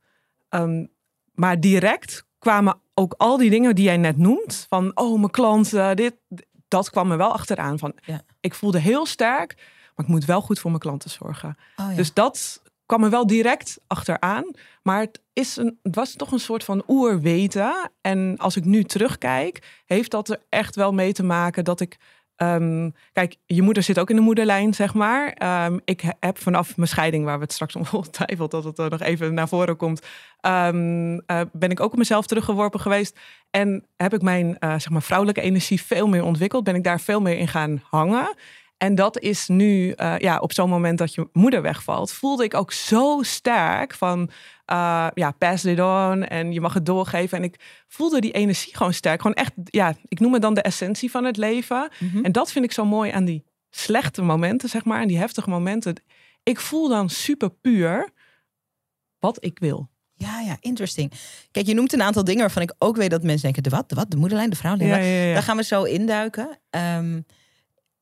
Um, 0.51 0.91
maar 1.33 1.61
direct 1.61 2.27
kwamen 2.39 2.81
ook 2.95 3.15
al 3.17 3.37
die 3.37 3.51
dingen 3.51 3.75
die 3.75 3.85
jij 3.85 3.97
net 3.97 4.17
noemt. 4.17 4.67
Van, 4.69 4.91
oh, 4.95 5.19
mijn 5.19 5.31
klant, 5.31 5.73
uh, 5.73 5.95
dit. 5.95 6.15
Dat 6.69 6.91
kwam 6.91 7.09
me 7.09 7.17
wel 7.17 7.33
achteraan. 7.33 7.79
Van, 7.79 7.95
ja. 8.05 8.23
Ik 8.41 8.55
voelde 8.55 8.79
heel 8.79 9.07
sterk 9.07 9.57
maar 9.99 10.07
ik 10.07 10.13
moet 10.13 10.25
wel 10.25 10.41
goed 10.41 10.59
voor 10.59 10.71
mijn 10.71 10.83
klanten 10.83 11.11
zorgen. 11.11 11.57
Oh, 11.77 11.91
ja. 11.91 11.97
Dus 11.97 12.15
dat 12.15 12.63
kwam 12.87 13.05
er 13.05 13.11
wel 13.11 13.27
direct 13.27 13.81
achteraan. 13.87 14.51
Maar 14.83 15.01
het, 15.01 15.23
is 15.33 15.57
een, 15.57 15.79
het 15.83 15.95
was 15.95 16.15
toch 16.15 16.33
een 16.33 16.41
soort 16.41 16.65
van 16.65 16.83
oerweten. 16.87 17.91
En 18.01 18.35
als 18.37 18.57
ik 18.57 18.65
nu 18.65 18.85
terugkijk, 18.85 19.83
heeft 19.87 20.11
dat 20.11 20.29
er 20.29 20.41
echt 20.49 20.75
wel 20.75 20.93
mee 20.93 21.13
te 21.13 21.25
maken 21.25 21.65
dat 21.65 21.81
ik. 21.81 21.97
Um, 22.43 22.95
kijk, 23.13 23.37
je 23.47 23.63
moeder 23.63 23.83
zit 23.83 23.99
ook 23.99 24.11
in 24.11 24.17
de 24.17 24.23
moederlijn, 24.23 24.75
zeg 24.75 24.95
maar. 24.95 25.37
Um, 25.67 25.81
ik 25.85 26.03
heb 26.21 26.39
vanaf 26.39 26.77
mijn 26.77 26.89
scheiding, 26.89 27.25
waar 27.25 27.39
we 27.39 27.43
het 27.43 27.53
straks 27.53 27.77
ongetwijfeld 27.93 28.51
dat 28.51 28.65
het 28.65 28.79
er 28.79 28.91
nog 28.91 29.01
even 29.01 29.35
naar 29.35 29.49
voren 29.49 29.77
komt, 29.77 30.07
um, 30.41 31.13
uh, 31.15 31.41
ben 31.53 31.71
ik 31.71 31.81
ook 31.81 31.93
op 31.93 31.99
mezelf 31.99 32.27
teruggeworpen 32.27 32.81
geweest. 32.81 33.19
En 33.51 33.85
heb 33.97 34.15
ik 34.15 34.23
mijn 34.23 34.47
uh, 34.47 34.71
zeg 34.71 34.89
maar 34.89 35.03
vrouwelijke 35.03 35.41
energie 35.41 35.83
veel 35.83 36.09
meer 36.09 36.25
ontwikkeld. 36.25 36.65
Ben 36.65 36.75
ik 36.75 36.85
daar 36.85 37.01
veel 37.01 37.21
meer 37.21 37.39
in 37.39 37.49
gaan 37.49 37.83
hangen. 37.91 38.35
En 38.79 38.95
dat 38.95 39.19
is 39.19 39.49
nu, 39.49 39.95
uh, 39.97 40.19
ja, 40.19 40.39
op 40.39 40.53
zo'n 40.53 40.69
moment 40.69 40.99
dat 40.99 41.15
je 41.15 41.29
moeder 41.33 41.63
wegvalt, 41.63 42.13
voelde 42.13 42.45
ik 42.45 42.55
ook 42.55 42.73
zo 42.73 43.19
sterk 43.23 43.95
van, 43.95 44.31
uh, 44.73 45.07
ja, 45.15 45.31
pass 45.31 45.65
it 45.65 45.81
on 45.81 46.25
en 46.25 46.53
je 46.53 46.61
mag 46.61 46.75
het 46.75 46.87
doorgeven. 46.87 47.39
En 47.39 47.45
ik 47.45 47.85
voelde 47.89 48.21
die 48.21 48.33
energie 48.33 48.77
gewoon 48.77 48.93
sterk. 48.93 49.21
Gewoon 49.21 49.37
echt, 49.37 49.53
ja, 49.65 49.95
ik 50.09 50.21
noem 50.21 50.33
het 50.33 50.43
dan 50.43 50.55
de 50.55 50.63
essentie 50.63 51.11
van 51.11 51.25
het 51.25 51.37
leven. 51.37 51.91
Mm 51.99 52.11
-hmm. 52.11 52.25
En 52.25 52.33
dat 52.33 52.53
vind 52.53 52.65
ik 52.65 52.73
zo 52.73 52.85
mooi 52.85 53.11
aan 53.11 53.25
die 53.25 53.45
slechte 53.71 54.23
momenten, 54.23 54.69
zeg 54.69 54.85
maar, 54.85 55.01
en 55.01 55.09
die 55.09 55.19
heftige 55.19 55.51
momenten. 55.51 56.03
Ik 56.43 56.61
voel 56.61 56.89
dan 56.89 57.11
super 57.11 57.51
puur 57.51 58.11
wat 59.19 59.45
ik 59.45 59.59
wil. 59.59 59.91
Ja, 60.15 60.41
ja, 60.41 60.57
interesting. 60.61 61.13
Kijk, 61.51 61.67
je 61.67 61.75
noemt 61.75 61.93
een 61.93 62.03
aantal 62.03 62.25
dingen 62.25 62.41
waarvan 62.41 62.63
ik 62.63 62.75
ook 62.79 62.97
weet 62.97 63.11
dat 63.11 63.23
mensen 63.23 63.43
denken: 63.43 63.63
de 63.63 63.71
wat, 63.71 63.89
de 63.89 63.95
wat, 63.95 64.11
de 64.11 64.17
moederlijn, 64.17 64.51
de 64.51 64.57
vrouwlijn. 64.57 64.89
Ja, 64.89 64.97
ja, 64.97 65.25
ja. 65.25 65.33
Daar 65.33 65.43
gaan 65.43 65.57
we 65.57 65.65
zo 65.65 65.83
induiken. 65.83 66.59
Um, 66.71 67.25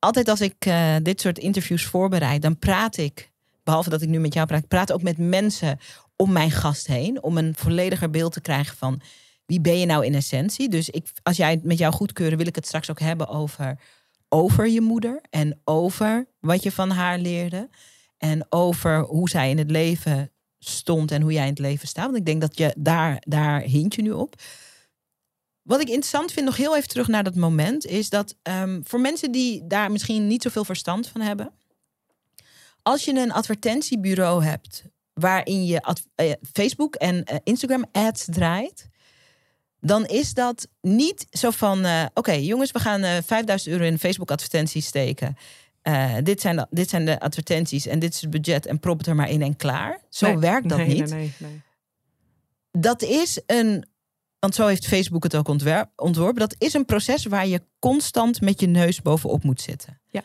altijd 0.06 0.28
als 0.28 0.40
ik 0.40 0.66
uh, 0.66 0.96
dit 1.02 1.20
soort 1.20 1.38
interviews 1.38 1.84
voorbereid, 1.84 2.42
dan 2.42 2.58
praat 2.58 2.96
ik, 2.96 3.30
behalve 3.64 3.90
dat 3.90 4.02
ik 4.02 4.08
nu 4.08 4.18
met 4.18 4.34
jou 4.34 4.46
praat, 4.46 4.68
praat 4.68 4.92
ook 4.92 5.02
met 5.02 5.18
mensen 5.18 5.78
om 6.16 6.32
mijn 6.32 6.50
gast 6.50 6.86
heen. 6.86 7.22
Om 7.22 7.36
een 7.36 7.54
vollediger 7.56 8.10
beeld 8.10 8.32
te 8.32 8.40
krijgen 8.40 8.76
van 8.76 9.00
wie 9.46 9.60
ben 9.60 9.78
je 9.78 9.86
nou 9.86 10.04
in 10.04 10.14
essentie. 10.14 10.68
Dus 10.68 10.90
ik, 10.90 11.06
als 11.22 11.36
jij 11.36 11.50
het 11.50 11.64
met 11.64 11.78
jou 11.78 11.92
goedkeuren, 11.92 12.38
wil 12.38 12.46
ik 12.46 12.54
het 12.54 12.66
straks 12.66 12.90
ook 12.90 13.00
hebben 13.00 13.28
over, 13.28 13.78
over 14.28 14.68
je 14.68 14.80
moeder. 14.80 15.20
En 15.30 15.60
over 15.64 16.26
wat 16.40 16.62
je 16.62 16.72
van 16.72 16.90
haar 16.90 17.18
leerde. 17.18 17.68
En 18.18 18.46
over 18.48 19.00
hoe 19.00 19.28
zij 19.28 19.50
in 19.50 19.58
het 19.58 19.70
leven 19.70 20.30
stond 20.58 21.10
en 21.10 21.22
hoe 21.22 21.32
jij 21.32 21.42
in 21.42 21.50
het 21.50 21.58
leven 21.58 21.88
staat. 21.88 22.04
Want 22.04 22.16
ik 22.16 22.26
denk 22.26 22.40
dat 22.40 22.58
je 22.58 22.74
daar, 22.78 23.22
daar 23.26 23.60
hint 23.60 23.94
je 23.94 24.02
nu 24.02 24.12
op. 24.12 24.34
Wat 25.66 25.80
ik 25.80 25.88
interessant 25.88 26.32
vind, 26.32 26.46
nog 26.46 26.56
heel 26.56 26.76
even 26.76 26.88
terug 26.88 27.08
naar 27.08 27.24
dat 27.24 27.34
moment, 27.34 27.86
is 27.86 28.08
dat 28.08 28.36
um, 28.42 28.82
voor 28.84 29.00
mensen 29.00 29.32
die 29.32 29.66
daar 29.66 29.92
misschien 29.92 30.26
niet 30.26 30.42
zoveel 30.42 30.64
verstand 30.64 31.08
van 31.08 31.20
hebben, 31.20 31.52
als 32.82 33.04
je 33.04 33.12
een 33.14 33.32
advertentiebureau 33.32 34.44
hebt 34.44 34.84
waarin 35.12 35.66
je 35.66 35.96
uh, 36.16 36.32
Facebook 36.52 36.94
en 36.94 37.14
uh, 37.16 37.38
Instagram 37.42 37.84
ads 37.92 38.24
draait, 38.30 38.88
dan 39.80 40.06
is 40.06 40.34
dat 40.34 40.68
niet 40.80 41.26
zo 41.30 41.50
van: 41.50 41.84
uh, 41.84 42.04
oké, 42.14 42.32
jongens, 42.32 42.70
we 42.70 42.78
gaan 42.78 43.22
5000 43.22 43.72
euro 43.72 43.84
in 43.84 43.98
Facebook 43.98 44.30
advertenties 44.30 44.86
steken. 44.86 45.36
dit, 46.22 46.40
zijn 46.40 46.56
de, 46.56 46.66
dit 46.70 46.90
zijn 46.90 47.04
de 47.04 47.20
advertenties 47.20 47.86
en 47.86 47.98
dit 47.98 48.14
is 48.14 48.20
het 48.20 48.30
budget 48.30 48.66
en 48.66 48.80
prop 48.80 48.98
het 48.98 49.06
er 49.06 49.14
maar 49.14 49.30
in 49.30 49.42
en 49.42 49.56
klaar. 49.56 50.00
Zo 50.08 50.26
nee, 50.26 50.38
werkt 50.38 50.68
dat 50.68 50.78
nee, 50.78 50.86
niet. 50.86 51.10
Nee, 51.10 51.32
nee, 51.38 51.62
dat 52.70 53.02
is 53.02 53.40
een 53.46 53.84
want 54.46 54.58
zo 54.58 54.66
heeft 54.66 54.86
Facebook 54.86 55.22
het 55.22 55.34
ook 55.34 55.48
ontworpen. 55.96 56.40
Dat 56.40 56.54
is 56.58 56.74
een 56.74 56.84
proces 56.84 57.24
waar 57.24 57.46
je 57.46 57.62
constant 57.78 58.40
met 58.40 58.60
je 58.60 58.66
neus 58.66 59.02
bovenop 59.02 59.42
moet 59.42 59.60
zitten. 59.60 60.00
Ja. 60.10 60.22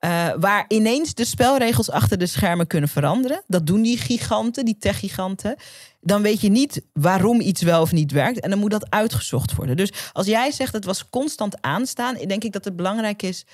Uh, 0.00 0.40
waar 0.40 0.64
ineens 0.68 1.14
de 1.14 1.24
spelregels 1.24 1.90
achter 1.90 2.18
de 2.18 2.26
schermen 2.26 2.66
kunnen 2.66 2.88
veranderen. 2.88 3.42
Dat 3.46 3.66
doen 3.66 3.82
die 3.82 3.98
giganten, 3.98 4.64
die 4.64 4.76
techgiganten. 4.78 5.56
Dan 6.00 6.22
weet 6.22 6.40
je 6.40 6.48
niet 6.48 6.82
waarom 6.92 7.40
iets 7.40 7.62
wel 7.62 7.80
of 7.80 7.92
niet 7.92 8.12
werkt. 8.12 8.40
En 8.40 8.50
dan 8.50 8.58
moet 8.58 8.70
dat 8.70 8.90
uitgezocht 8.90 9.54
worden. 9.54 9.76
Dus 9.76 9.92
als 10.12 10.26
jij 10.26 10.50
zegt 10.50 10.72
het 10.72 10.84
was 10.84 11.08
constant 11.08 11.62
aanstaan, 11.62 12.14
denk 12.14 12.44
ik 12.44 12.52
dat 12.52 12.64
het 12.64 12.76
belangrijk 12.76 13.22
is 13.22 13.44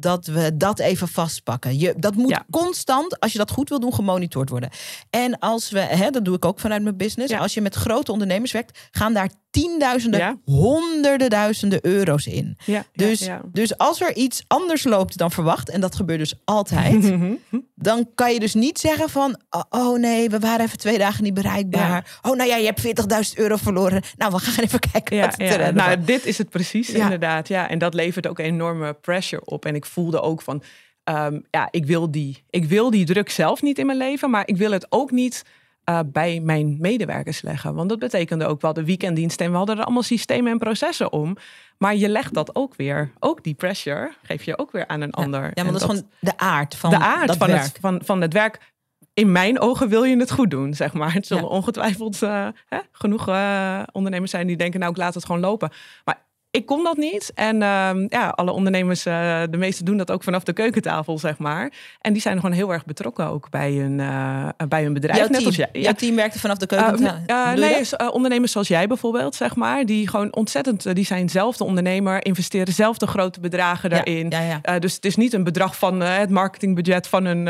dat 0.00 0.26
we 0.26 0.56
dat 0.56 0.78
even 0.78 1.08
vastpakken. 1.08 1.78
Je, 1.78 1.94
dat 1.96 2.14
moet 2.14 2.40
constant, 2.50 3.20
als 3.20 3.32
je 3.32 3.38
dat 3.38 3.50
goed 3.50 3.68
wil 3.68 3.80
doen, 3.80 3.94
gemonitord 3.94 4.48
worden. 4.48 4.70
En 5.10 5.38
als 5.38 5.70
we, 5.70 5.80
hè, 5.80 6.10
dat 6.10 6.24
doe 6.24 6.36
ik 6.36 6.44
ook 6.44 6.60
vanuit 6.60 6.82
mijn 6.82 6.96
business. 6.96 7.34
Als 7.34 7.54
je 7.54 7.60
met 7.60 7.74
grote 7.74 8.12
ondernemers 8.12 8.52
werkt, 8.52 8.88
gaan 8.90 9.12
daar 9.12 9.30
tienduizenden, 9.62 10.40
honderden 10.44 11.30
duizenden 11.30 11.78
euro's 11.82 12.26
in. 12.26 12.58
dus, 12.92 13.28
dus 13.52 13.78
als 13.78 14.00
er 14.00 14.16
iets 14.16 14.44
anders 14.46 14.84
loopt 14.84 15.18
dan 15.18 15.30
verwacht, 15.30 15.68
en 15.68 15.80
dat 15.80 15.94
gebeurt 15.94 16.18
dus 16.18 16.34
altijd, 16.44 17.12
dan 17.74 18.10
kan 18.14 18.32
je 18.32 18.40
dus 18.40 18.54
niet 18.54 18.78
zeggen 18.78 19.08
van, 19.08 19.40
oh, 19.50 19.62
oh 19.68 19.98
nee, 19.98 20.28
we 20.28 20.38
waren 20.38 20.64
even 20.64 20.78
twee 20.78 20.98
dagen 20.98 21.24
niet 21.24 21.34
bereikbaar. 21.34 22.18
Oh 22.22 22.36
nou 22.36 22.48
ja, 22.48 22.56
je 22.56 22.72
hebt 22.74 23.34
40.000 23.34 23.34
euro 23.34 23.56
verloren. 23.56 24.02
Nou, 24.16 24.32
we 24.32 24.38
gaan 24.38 24.64
even 24.64 24.80
kijken 24.92 25.20
wat 25.20 25.34
er 25.38 25.74
Nou, 25.74 26.04
dit 26.04 26.26
is 26.26 26.38
het 26.38 26.48
precies, 26.48 26.90
inderdaad. 26.90 27.48
Ja, 27.48 27.68
en 27.68 27.78
dat 27.78 27.94
levert 27.94 28.26
ook 28.26 28.38
enorme 28.38 28.92
pressure 28.92 29.44
op. 29.44 29.64
En 29.64 29.74
ik 29.74 29.86
voelde 29.86 30.20
ook 30.20 30.42
van, 30.42 30.62
ehm, 31.04 31.40
ja, 31.50 31.68
ik 31.70 31.86
wil, 31.86 32.10
die, 32.10 32.44
ik 32.50 32.64
wil 32.64 32.90
die 32.90 33.04
druk 33.04 33.30
zelf 33.30 33.62
niet 33.62 33.78
in 33.78 33.86
mijn 33.86 33.98
leven, 33.98 34.30
maar 34.30 34.46
ik 34.46 34.56
wil 34.56 34.70
het 34.70 34.86
ook 34.88 35.10
niet 35.10 35.44
uh, 35.88 36.00
bij 36.06 36.40
mijn 36.40 36.76
medewerkers 36.80 37.42
leggen. 37.42 37.74
Want 37.74 37.88
dat 37.88 37.98
betekende 37.98 38.46
ook 38.46 38.60
wel 38.60 38.72
de 38.72 38.84
weekenddienst 38.84 39.40
en 39.40 39.50
we 39.50 39.56
hadden 39.56 39.78
er 39.78 39.84
allemaal 39.84 40.02
systemen 40.02 40.52
en 40.52 40.58
processen 40.58 41.12
om. 41.12 41.36
Maar 41.78 41.96
je 41.96 42.08
legt 42.08 42.34
dat 42.34 42.54
ook 42.54 42.76
weer, 42.76 43.12
ook 43.18 43.44
die 43.44 43.54
pressure, 43.54 44.12
geef 44.22 44.42
je 44.42 44.58
ook 44.58 44.72
weer 44.72 44.86
aan 44.86 45.00
een 45.00 45.12
ander. 45.12 45.42
Ja, 45.42 45.64
want 45.64 45.72
dat, 45.72 45.74
is 45.74 45.82
gewoon 45.82 46.10
de 46.20 46.36
aard 46.36 46.74
van 46.74 46.90
de 46.90 46.98
aard 46.98 47.36
van, 47.36 47.50
Het, 47.50 47.78
van, 47.80 48.00
van 48.04 48.20
het 48.20 48.32
werk. 48.32 48.72
In 49.14 49.32
mijn 49.32 49.60
ogen 49.60 49.88
wil 49.88 50.04
je 50.04 50.16
het 50.16 50.30
goed 50.30 50.50
doen, 50.50 50.74
zeg 50.74 50.92
maar. 50.92 51.12
Het 51.12 51.26
zullen 51.26 51.48
ongetwijfeld 51.48 52.22
uh, 52.22 52.48
hè, 52.66 52.78
genoeg 52.92 53.28
uh, 53.28 53.82
ondernemers 53.92 54.30
zijn 54.30 54.46
die 54.46 54.56
denken, 54.56 54.80
nou 54.80 54.92
ik 54.92 54.98
laat 54.98 55.14
het 55.14 55.24
gewoon 55.24 55.40
lopen. 55.40 55.70
Maar 56.04 56.26
ik 56.58 56.66
kon 56.66 56.84
dat 56.84 56.96
niet. 56.96 57.32
En 57.34 57.54
uh, 57.54 57.90
ja, 58.08 58.28
alle 58.28 58.50
ondernemers, 58.50 59.06
uh, 59.06 59.42
de 59.50 59.56
meeste 59.56 59.84
doen 59.84 59.96
dat 59.96 60.10
ook 60.10 60.22
vanaf 60.22 60.44
de 60.44 60.52
keukentafel, 60.52 61.18
zeg 61.18 61.38
maar. 61.38 61.72
En 62.00 62.12
die 62.12 62.22
zijn 62.22 62.36
gewoon 62.36 62.52
heel 62.52 62.72
erg 62.72 62.84
betrokken 62.84 63.26
ook 63.26 63.50
bij 63.50 63.72
hun, 63.72 63.98
uh, 63.98 64.48
bij 64.68 64.82
hun 64.82 64.92
bedrijf. 64.92 65.18
Jouw 65.18 65.28
Net 65.28 65.36
team, 65.36 65.46
als 65.46 65.56
jij. 65.56 65.68
Jouw 65.72 65.92
team 65.92 66.16
werkte 66.16 66.38
vanaf 66.38 66.58
de 66.58 66.66
keukentafel? 66.66 67.54
nee, 67.54 68.10
ondernemers 68.12 68.52
zoals 68.52 68.68
jij 68.68 68.86
bijvoorbeeld, 68.86 69.34
zeg 69.34 69.56
maar. 69.56 69.86
Die 69.86 70.08
gewoon 70.08 70.34
ontzettend, 70.34 70.94
die 70.94 71.04
zijn 71.04 71.28
zelf 71.28 71.56
de 71.56 71.64
ondernemer, 71.64 72.24
investeren 72.24 72.74
zelf 72.74 72.98
de 72.98 73.06
grote 73.06 73.40
bedragen 73.40 73.90
daarin. 73.90 74.32
Ja, 74.62 74.78
dus 74.78 74.94
het 74.94 75.04
is 75.04 75.16
niet 75.16 75.32
een 75.32 75.44
bedrag 75.44 75.76
van 75.76 76.00
het 76.00 76.30
marketingbudget 76.30 77.06
van 77.06 77.24
hun, 77.24 77.46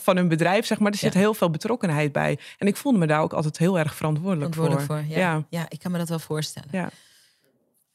van 0.00 0.16
hun 0.16 0.28
bedrijf, 0.28 0.66
zeg 0.66 0.78
maar. 0.78 0.92
Er 0.92 0.98
zit 0.98 1.14
heel 1.14 1.34
veel 1.34 1.50
betrokkenheid 1.50 2.12
bij. 2.12 2.38
En 2.58 2.66
ik 2.66 2.76
voelde 2.76 2.98
me 2.98 3.06
daar 3.06 3.20
ook 3.20 3.32
altijd 3.32 3.58
heel 3.58 3.78
erg 3.78 3.94
verantwoordelijk, 3.94 4.54
verantwoordelijk 4.54 5.06
voor. 5.08 5.16
ja. 5.18 5.44
Ja. 5.48 5.66
ik 5.68 5.78
kan 5.78 5.90
me 5.90 5.98
dat 5.98 6.08
wel 6.08 6.18
voorstellen. 6.18 6.68
Ja 6.72 6.88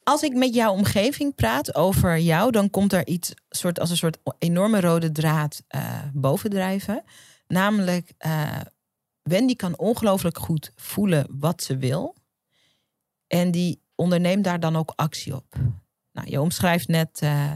als 0.03 0.21
ik 0.21 0.33
met 0.33 0.53
jouw 0.53 0.71
omgeving 0.71 1.35
praat 1.35 1.75
over 1.75 2.19
jou, 2.19 2.51
dan 2.51 2.69
komt 2.69 2.93
er 2.93 3.07
iets 3.07 3.33
soort, 3.49 3.79
als 3.79 3.89
een 3.89 3.97
soort 3.97 4.17
enorme 4.39 4.79
rode 4.79 5.11
draad 5.11 5.63
uh, 5.75 5.99
bovendrijven. 6.13 7.03
Namelijk, 7.47 8.13
uh, 8.25 8.59
Wendy 9.21 9.55
kan 9.55 9.77
ongelooflijk 9.77 10.37
goed 10.37 10.71
voelen 10.75 11.25
wat 11.29 11.63
ze 11.63 11.77
wil. 11.77 12.15
En 13.27 13.51
die 13.51 13.81
onderneemt 13.95 14.43
daar 14.43 14.59
dan 14.59 14.75
ook 14.75 14.93
actie 14.95 15.35
op. 15.35 15.55
Nou, 16.11 16.29
je 16.29 16.41
omschrijft 16.41 16.87
net 16.87 17.21
uh, 17.23 17.53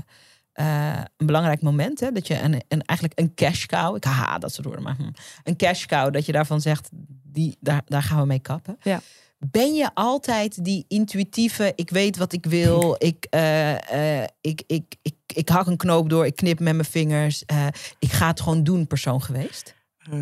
een 0.54 1.26
belangrijk 1.26 1.62
moment. 1.62 2.00
Hè, 2.00 2.12
dat 2.12 2.28
je 2.28 2.42
een, 2.42 2.82
eigenlijk 2.86 3.20
een 3.20 3.34
cash 3.34 3.66
cow, 3.66 3.96
ik 3.96 4.04
haat 4.04 4.42
dat 4.42 4.54
soort 4.54 4.66
woorden, 4.66 4.84
maar 4.84 4.96
hm, 4.96 5.12
een 5.44 5.56
cash 5.56 5.86
cow, 5.86 6.14
dat 6.14 6.26
je 6.26 6.32
daarvan 6.32 6.62
zegt, 6.62 6.90
die, 7.24 7.58
daar, 7.60 7.82
daar 7.86 8.04
gaan 8.04 8.20
we 8.20 8.26
mee 8.26 8.40
kappen. 8.40 8.78
Ja 8.82 9.02
ben 9.38 9.74
je 9.74 9.90
altijd 9.94 10.64
die 10.66 10.86
intuïtieve, 10.88 11.74
ik 11.76 11.90
weet 11.90 12.18
wat 12.18 12.34
ik 12.34 12.46
wil, 12.46 12.96
ik, 12.98 13.28
uh, 13.30 14.22
ik, 14.42 14.64
ik, 14.68 14.96
ik, 15.02 15.16
ik 15.28 15.50
hak 15.50 15.68
een 15.68 15.78
knoop 15.78 16.10
door, 16.10 16.26
ik 16.26 16.36
knip 16.36 16.60
met 16.60 16.74
mijn 16.74 16.88
vingers, 16.88 17.44
uh, 17.54 17.68
ik 18.00 18.12
ga 18.12 18.28
het 18.28 18.42
gewoon 18.42 18.64
doen 18.64 18.88
persoon 18.88 19.22
geweest? 19.22 19.76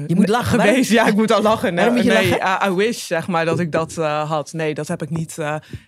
je 0.08 0.15
moet 0.15 0.29
lachen. 0.29 0.60
Geweest, 0.60 0.91
ja, 0.91 1.08
ik 1.08 1.15
moet 1.15 1.32
al 1.32 1.41
lachen. 1.41 1.74
Nee, 1.74 1.89
nee 1.89 2.39
I, 2.65 2.70
wish, 2.70 3.05
zeg 3.05 3.27
maar, 3.27 3.46
dat 3.46 3.60
ik 3.60 3.72
dat 3.72 3.96
had. 3.96 4.53
Nee, 4.53 4.74
dat 4.74 4.88
heb 4.88 5.01
ik 5.01 5.10
niet. 5.10 5.36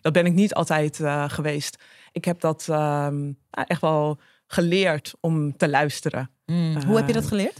dat 0.02 0.14
ben 0.14 0.26
ik 0.26 0.34
niet 0.34 0.54
altijd 0.54 1.00
geweest. 1.28 1.84
Ik 2.12 2.26
heb 2.26 2.40
dat 2.40 2.68
ehm, 2.70 3.32
echt 3.52 3.82
wel 3.82 4.20
geleerd 4.48 5.14
om 5.20 5.58
te 5.58 5.70
luisteren. 5.70 6.30
Mm. 6.46 6.84
Hoe 6.86 6.96
heb 6.96 7.08
je 7.08 7.14
dat 7.14 7.28
geleerd? 7.28 7.60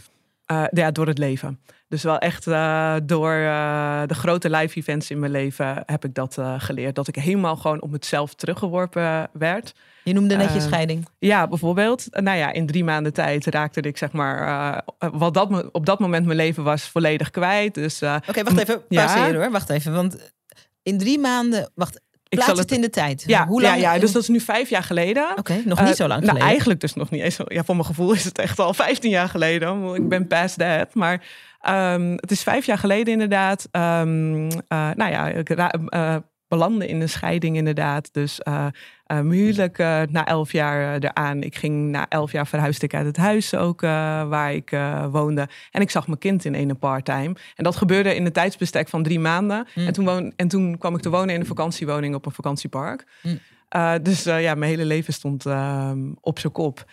Ja, 0.70 0.90
door 0.90 1.06
het 1.06 1.18
leven. 1.18 1.60
Dus 1.88 2.02
wel 2.02 2.18
echt 2.18 2.46
uh, 2.46 2.96
door 3.04 3.32
uh, 3.32 4.02
de 4.06 4.14
grote 4.14 4.50
live 4.50 4.78
events 4.78 5.10
in 5.10 5.18
mijn 5.18 5.32
leven 5.32 5.82
heb 5.86 6.04
ik 6.04 6.14
dat 6.14 6.38
geleerd. 6.58 6.94
Dat 6.94 7.08
ik 7.08 7.14
helemaal 7.14 7.56
gewoon 7.56 7.82
op 7.82 7.90
mezelf 7.90 8.34
teruggeworpen 8.34 9.28
werd. 9.32 9.74
Je 10.04 10.12
noemde 10.12 10.36
net 10.36 10.52
je 10.52 10.60
scheiding. 10.60 11.08
Ja, 11.18 11.48
bijvoorbeeld. 11.48 12.06
Nou 12.10 12.36
ja, 12.36 12.52
in 12.52 12.66
drie 12.66 12.84
maanden 12.84 13.12
tijd 13.12 13.46
raakte 13.46 13.80
ik 13.80 13.96
zeg 13.96 14.12
maar, 14.12 14.84
wat 14.98 15.34
dat, 15.34 15.70
op 15.72 15.86
dat 15.86 15.98
moment 15.98 16.26
mijn 16.26 16.36
leven 16.36 16.64
was, 16.64 16.88
volledig 16.88 17.30
kwijt. 17.30 17.74
Dus, 17.74 18.02
Oké, 18.02 18.42
wacht 18.42 18.58
even. 18.58 18.86
Pauzeren 18.88 19.32
ja. 19.32 19.38
hoor. 19.38 19.50
Wacht 19.50 19.70
even. 19.70 19.92
Want 19.92 20.32
in 20.82 20.98
drie 20.98 21.18
maanden, 21.18 21.70
wacht, 21.74 22.00
ik 22.28 22.38
Plaats 22.38 22.58
het, 22.58 22.72
in 22.72 22.80
de 22.80 22.90
tijd. 22.90 23.24
Ja, 23.26 23.46
Hoe 23.46 23.62
lang, 23.62 23.80
ja, 23.80 23.94
ja, 23.94 24.00
dus 24.00 24.12
dat 24.12 24.22
is 24.22 24.28
nu 24.28 24.40
vijf 24.40 24.68
jaar 24.68 24.82
geleden. 24.82 25.28
Oké, 25.36 25.62
nog 25.64 25.82
niet 25.82 25.96
zo 25.96 26.06
lang 26.06 26.20
nou, 26.20 26.26
geleden. 26.26 26.48
eigenlijk 26.48 26.80
dus 26.80 26.94
nog 26.94 27.10
niet 27.10 27.22
eens. 27.22 27.38
Ja, 27.46 27.64
voor 27.64 27.74
mijn 27.74 27.86
gevoel 27.86 28.12
is 28.12 28.24
het 28.24 28.38
echt 28.38 28.58
al 28.58 28.74
vijftien 28.74 29.10
jaar 29.10 29.28
geleden. 29.28 29.94
Ik 29.94 30.08
ben 30.08 30.26
past 30.26 30.58
that. 30.58 30.94
Maar 30.94 31.22
Um, 31.68 32.12
het 32.12 32.30
is 32.30 32.42
vijf 32.42 32.66
jaar 32.66 32.78
geleden 32.78 33.12
inderdaad. 33.12 33.68
Um, 33.72 34.44
uh, 34.44 34.50
nou 34.68 35.10
ja, 35.10 35.28
ik 35.28 35.50
uh, 35.50 36.16
belandde 36.48 36.86
in 36.88 37.00
een 37.00 37.08
scheiding 37.08 37.56
inderdaad. 37.56 38.08
Dus 38.12 38.40
uh, 39.12 39.20
mijn 39.20 39.30
huwelijk 39.30 39.78
na 40.10 40.26
elf 40.26 40.52
jaar 40.52 40.98
eraan. 40.98 41.42
Ik 41.42 41.56
ging 41.56 41.90
na 41.90 42.08
elf 42.08 42.32
jaar 42.32 42.46
verhuisde 42.46 42.86
ik 42.86 42.94
uit 42.94 43.06
het 43.06 43.16
huis 43.16 43.54
ook 43.54 43.80
waar 43.80 44.52
ik 44.52 44.78
woonde. 45.10 45.48
En 45.70 45.80
ik 45.80 45.90
zag 45.90 46.06
mijn 46.06 46.18
kind 46.18 46.44
in 46.44 46.54
een 46.54 46.78
part-time. 46.78 47.34
En 47.54 47.64
dat 47.64 47.76
gebeurde 47.76 48.14
in 48.14 48.26
een 48.26 48.32
tijdsbestek 48.32 48.88
van 48.88 49.02
drie 49.02 49.20
maanden. 49.20 49.66
Mm. 49.74 49.86
En, 49.86 49.92
toen 49.92 50.04
woon, 50.04 50.32
en 50.36 50.48
toen 50.48 50.78
kwam 50.78 50.94
ik 50.94 51.00
te 51.00 51.10
wonen 51.10 51.34
in 51.34 51.40
een 51.40 51.46
vakantiewoning 51.46 52.14
op 52.14 52.26
een 52.26 52.32
vakantiepark. 52.32 53.04
Mm. 53.22 53.38
dus 54.02 54.24
ja, 54.24 54.54
mijn 54.54 54.70
hele 54.70 54.84
leven 54.84 55.12
stond 55.12 55.46
ehm, 55.46 56.12
op 56.20 56.38
zijn 56.38 56.52
kop. 56.52 56.84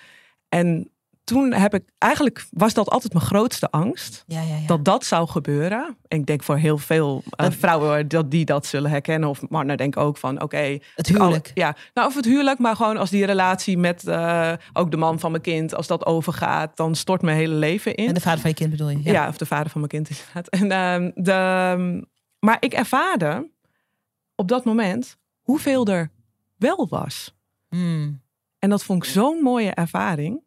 En 0.49 0.92
toen 1.23 1.53
heb 1.53 1.73
ik 1.73 1.83
eigenlijk 1.97 2.45
was 2.49 2.73
dat 2.73 2.89
altijd 2.89 3.13
mijn 3.13 3.25
grootste 3.25 3.71
angst 3.71 4.23
ja, 4.27 4.41
ja, 4.41 4.55
ja. 4.55 4.67
dat 4.67 4.85
dat 4.85 5.05
zou 5.05 5.27
gebeuren. 5.27 5.97
En 6.07 6.19
ik 6.19 6.25
denk 6.25 6.43
voor 6.43 6.57
heel 6.57 6.77
veel 6.77 7.23
uh, 7.39 7.47
vrouwen 7.49 8.07
dat 8.07 8.31
die 8.31 8.45
dat 8.45 8.65
zullen 8.65 8.89
herkennen 8.89 9.29
of 9.29 9.49
mannen 9.49 9.77
denk 9.77 9.97
ook 9.97 10.17
van 10.17 10.41
oké 10.41 10.79
het 10.95 11.07
huwelijk. 11.07 11.51
ja, 11.53 11.75
nou 11.93 12.07
of 12.07 12.15
het 12.15 12.25
huwelijk, 12.25 12.59
maar 12.59 12.75
gewoon 12.75 12.97
als 12.97 13.09
die 13.09 13.25
relatie 13.25 13.77
met 13.77 14.03
uh, 14.03 14.53
ook 14.73 14.91
de 14.91 14.97
man 14.97 15.19
van 15.19 15.31
mijn 15.31 15.43
kind, 15.43 15.75
als 15.75 15.87
dat 15.87 16.05
overgaat, 16.05 16.77
dan 16.77 16.95
stort 16.95 17.21
mijn 17.21 17.37
hele 17.37 17.55
leven 17.55 17.95
in. 17.95 18.07
En 18.07 18.13
de 18.13 18.21
vader 18.21 18.39
van 18.39 18.49
je 18.49 18.55
kind 18.55 18.69
bedoel 18.69 18.89
je? 18.89 18.99
Ja, 19.03 19.27
of 19.27 19.37
de 19.37 19.45
vader 19.45 19.71
van 19.71 19.79
mijn 19.79 20.03
kind 20.03 20.23
het. 20.31 20.49
En 20.49 20.63
uh, 20.63 21.11
de, 21.15 22.07
maar 22.39 22.57
ik 22.59 22.73
ervaarde 22.73 23.49
op 24.35 24.47
dat 24.47 24.65
moment 24.65 25.17
hoeveel 25.41 25.85
er 25.85 26.11
wel 26.57 26.87
was. 26.89 27.35
Hmm. 27.69 28.21
En 28.59 28.69
dat 28.69 28.83
vond 28.83 29.03
ik 29.03 29.09
zo'n 29.09 29.41
mooie 29.41 29.71
ervaring. 29.71 30.42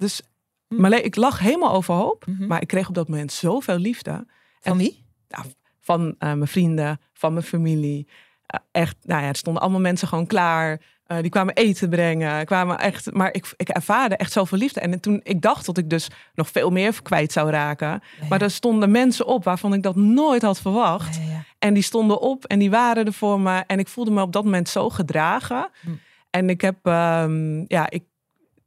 Dus 0.00 0.22
hm. 0.68 0.80
maar 0.80 0.92
ik 0.92 1.16
lag 1.16 1.38
helemaal 1.38 1.72
overhoop. 1.72 2.26
Mhm. 2.26 2.46
Maar 2.46 2.60
ik 2.60 2.68
kreeg 2.68 2.88
op 2.88 2.94
dat 2.94 3.08
moment 3.08 3.32
zoveel 3.32 3.78
liefde. 3.78 4.26
Van 4.60 4.78
wie? 4.78 5.04
Nou, 5.28 5.46
van 5.80 6.06
uh, 6.06 6.14
mijn 6.18 6.46
vrienden, 6.46 7.00
van 7.12 7.32
mijn 7.32 7.44
familie. 7.44 8.06
Uh, 8.54 8.60
echt, 8.70 8.96
nou 9.02 9.22
ja, 9.22 9.28
er 9.28 9.36
stonden 9.36 9.62
allemaal 9.62 9.80
mensen 9.80 10.08
gewoon 10.08 10.26
klaar. 10.26 10.80
Uh, 11.06 11.20
die 11.20 11.30
kwamen 11.30 11.54
eten 11.54 11.88
brengen. 11.88 12.44
Kwamen 12.44 12.78
echt, 12.78 13.12
maar 13.12 13.34
ik, 13.34 13.52
ik 13.56 13.68
ervaarde 13.68 14.16
echt 14.16 14.32
zoveel 14.32 14.58
liefde. 14.58 14.80
En 14.80 15.00
toen 15.00 15.20
ik 15.22 15.42
dacht 15.42 15.66
dat 15.66 15.78
ik 15.78 15.90
dus 15.90 16.08
nog 16.34 16.50
veel 16.50 16.70
meer 16.70 17.02
kwijt 17.02 17.32
zou 17.32 17.50
raken. 17.50 18.02
Maar 18.28 18.42
er 18.42 18.50
stonden 18.50 18.90
mensen 18.90 19.26
op 19.26 19.44
waarvan 19.44 19.74
ik 19.74 19.82
dat 19.82 19.96
nooit 19.96 20.42
had 20.42 20.60
verwacht. 20.60 21.16
Ja, 21.16 21.44
en 21.58 21.74
die 21.74 21.82
stonden 21.82 22.20
op 22.20 22.44
en 22.44 22.58
die 22.58 22.70
waren 22.70 23.06
er 23.06 23.12
voor 23.12 23.40
me. 23.40 23.64
En 23.66 23.78
ik 23.78 23.88
voelde 23.88 24.10
me 24.10 24.22
op 24.22 24.32
dat 24.32 24.44
moment 24.44 24.68
zo 24.68 24.90
gedragen. 24.90 25.70
Hm. 25.80 25.90
En 26.30 26.50
ik 26.50 26.60
heb, 26.60 26.86
um, 26.86 27.64
ja, 27.68 27.90
ik 27.90 28.04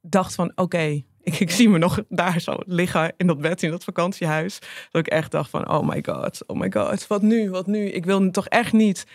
dacht 0.01 0.35
van 0.35 0.51
oké, 0.55 1.03
ik, 1.23 1.39
ik, 1.39 1.51
zie 1.51 1.69
me 1.69 1.77
nog 1.77 2.03
daar 2.09 2.39
zo 2.41 2.57
liggen 2.65 3.13
in 3.17 3.27
dat 3.27 3.41
bed 3.41 3.63
in 3.63 3.71
dat 3.71 3.83
vakantiehuis. 3.83 4.59
Dat 4.91 5.07
ik 5.07 5.13
echt 5.13 5.31
dacht 5.31 5.49
van, 5.49 5.69
oh 5.69 5.87
my 5.87 6.03
god, 6.05 6.41
oh 6.47 6.59
my 6.59 6.71
god, 6.71 7.07
wat 7.07 7.21
nu, 7.21 7.49
wat 7.49 7.67
nu? 7.67 7.85
Ik 7.85 8.05
wil 8.05 8.31
toch 8.31 8.47
echt 8.47 8.73
niet... 8.73 9.05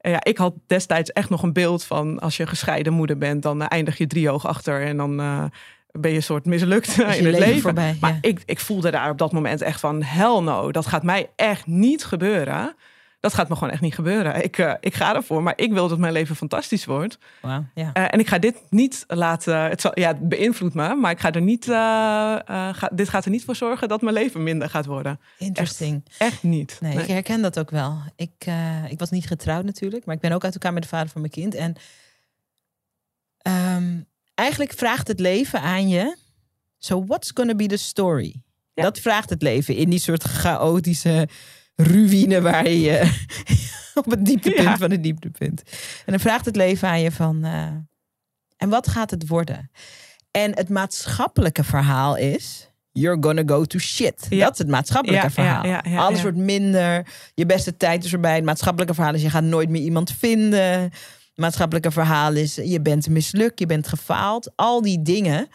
ja, 0.00 0.24
ik 0.24 0.38
had 0.38 0.54
destijds 0.66 1.12
echt 1.12 1.30
nog 1.30 1.42
een 1.42 1.52
beeld 1.52 1.84
van 1.84 2.18
als 2.18 2.36
je 2.36 2.46
gescheiden 2.46 2.92
moeder 2.92 3.18
bent, 3.18 3.42
dan 3.42 3.60
uh, 3.60 3.66
eindig 3.68 3.98
je 3.98 4.06
driehoog 4.06 4.46
achter 4.46 4.82
en 4.82 4.96
dan 4.96 5.20
uh, 5.20 5.44
ben 5.90 6.10
je 6.10 6.16
een 6.16 6.22
soort 6.22 6.44
mislukt 6.44 6.98
in 6.98 7.06
het 7.06 7.20
leven. 7.20 7.38
leven. 7.38 7.60
Voorbij, 7.60 7.96
maar 8.00 8.18
ik, 8.20 8.42
ik 8.44 8.60
voelde 8.60 8.90
daar 8.90 9.10
op 9.10 9.18
dat 9.18 9.32
moment 9.32 9.60
echt 9.60 9.80
van, 9.80 10.02
hell 10.02 10.40
no, 10.40 10.72
dat 10.72 10.86
gaat 10.86 11.02
mij 11.02 11.30
echt 11.36 11.66
niet 11.66 12.04
gebeuren. 12.04 12.74
Dat 13.20 13.34
gaat 13.34 13.48
me 13.48 13.54
gewoon 13.54 13.72
echt 13.72 13.80
niet 13.80 13.94
gebeuren. 13.94 14.44
Ik, 14.44 14.58
uh, 14.58 14.74
ik 14.80 14.94
ga 14.94 15.14
ervoor, 15.14 15.42
maar 15.42 15.52
ik 15.56 15.72
wil 15.72 15.88
dat 15.88 15.98
mijn 15.98 16.12
leven 16.12 16.36
fantastisch 16.36 16.84
wordt. 16.84 17.18
Wow, 17.42 17.64
ja. 17.74 17.90
Uh, 17.94 18.04
en 18.10 18.18
ik 18.18 18.26
ga 18.26 18.38
dit 18.38 18.62
niet 18.70 19.04
laten. 19.08 19.62
Het, 19.62 19.80
zal, 19.80 19.90
ja, 19.94 20.08
het 20.08 20.28
beïnvloedt 20.28 20.74
me, 20.74 20.94
maar 20.94 21.10
ik 21.10 21.20
ga 21.20 21.32
er 21.32 21.40
niet. 21.40 21.66
Uh, 21.66 21.74
ga, 21.74 22.90
dit 22.92 23.08
gaat 23.08 23.24
er 23.24 23.30
niet 23.30 23.44
voor 23.44 23.56
zorgen 23.56 23.88
dat 23.88 24.00
mijn 24.00 24.14
leven 24.14 24.42
minder 24.42 24.70
gaat 24.70 24.86
worden. 24.86 25.20
Interesting. 25.38 26.02
Echt, 26.06 26.20
echt 26.32 26.42
niet. 26.42 26.78
Nee, 26.80 26.94
nee, 26.94 27.02
ik 27.02 27.10
herken 27.10 27.42
dat 27.42 27.58
ook 27.58 27.70
wel. 27.70 27.98
Ik, 28.16 28.46
ik 28.88 28.98
was 28.98 29.10
niet 29.10 29.26
getrouwd 29.26 29.64
natuurlijk, 29.64 30.04
maar 30.04 30.14
ik 30.14 30.20
ben 30.20 30.32
ook 30.32 30.44
uit 30.44 30.54
elkaar 30.54 30.72
met 30.72 30.82
de 30.82 30.88
vader 30.88 31.08
van 31.08 31.20
mijn 31.20 31.32
kind. 31.32 31.54
En 31.54 31.76
um, 33.76 34.06
eigenlijk 34.34 34.72
vraagt 34.72 35.08
het 35.08 35.20
leven 35.20 35.60
aan 35.60 35.88
je. 35.88 36.16
So 36.78 37.04
what's 37.04 37.30
gonna 37.34 37.54
be 37.54 37.66
the 37.66 37.76
story? 37.76 38.42
Ja. 38.74 38.82
Dat 38.82 38.98
vraagt 38.98 39.30
het 39.30 39.42
leven 39.42 39.74
in 39.74 39.90
die 39.90 39.98
soort 39.98 40.22
chaotische 40.22 41.28
ruïne 41.76 42.40
waar 42.40 42.68
je 42.68 43.12
op 43.94 44.10
het 44.10 44.24
dieptepunt 44.24 44.62
ja. 44.62 44.76
van 44.76 44.90
het 44.90 45.02
dieptepunt. 45.02 45.62
En 46.04 46.12
dan 46.12 46.20
vraagt 46.20 46.44
het 46.44 46.56
leven 46.56 46.88
aan 46.88 47.00
je 47.00 47.12
van, 47.12 47.44
uh, 47.44 47.66
en 48.56 48.68
wat 48.68 48.88
gaat 48.88 49.10
het 49.10 49.28
worden? 49.28 49.70
En 50.30 50.56
het 50.56 50.68
maatschappelijke 50.68 51.64
verhaal 51.64 52.16
is, 52.16 52.70
you're 52.92 53.22
gonna 53.22 53.42
go 53.46 53.64
to 53.64 53.78
shit. 53.78 54.26
Ja. 54.28 54.44
Dat 54.44 54.52
is 54.52 54.58
het 54.58 54.68
maatschappelijke 54.68 55.30
verhaal. 55.30 55.80
Alles 55.96 56.22
wordt 56.22 56.36
minder, 56.36 57.06
je 57.34 57.46
beste 57.46 57.76
tijd 57.76 58.04
is 58.04 58.12
erbij. 58.12 58.34
Het 58.34 58.44
maatschappelijke 58.44 58.94
verhaal 58.94 59.14
is, 59.14 59.22
je 59.22 59.30
gaat 59.30 59.42
nooit 59.42 59.68
meer 59.68 59.82
iemand 59.82 60.12
vinden. 60.12 60.80
Het 60.80 61.44
maatschappelijke 61.44 61.90
verhaal 61.90 62.32
is, 62.32 62.54
je 62.54 62.80
bent 62.80 63.08
mislukt, 63.08 63.58
je 63.58 63.66
bent 63.66 63.88
gefaald. 63.88 64.52
Al 64.54 64.82
die 64.82 65.02
dingen 65.02 65.48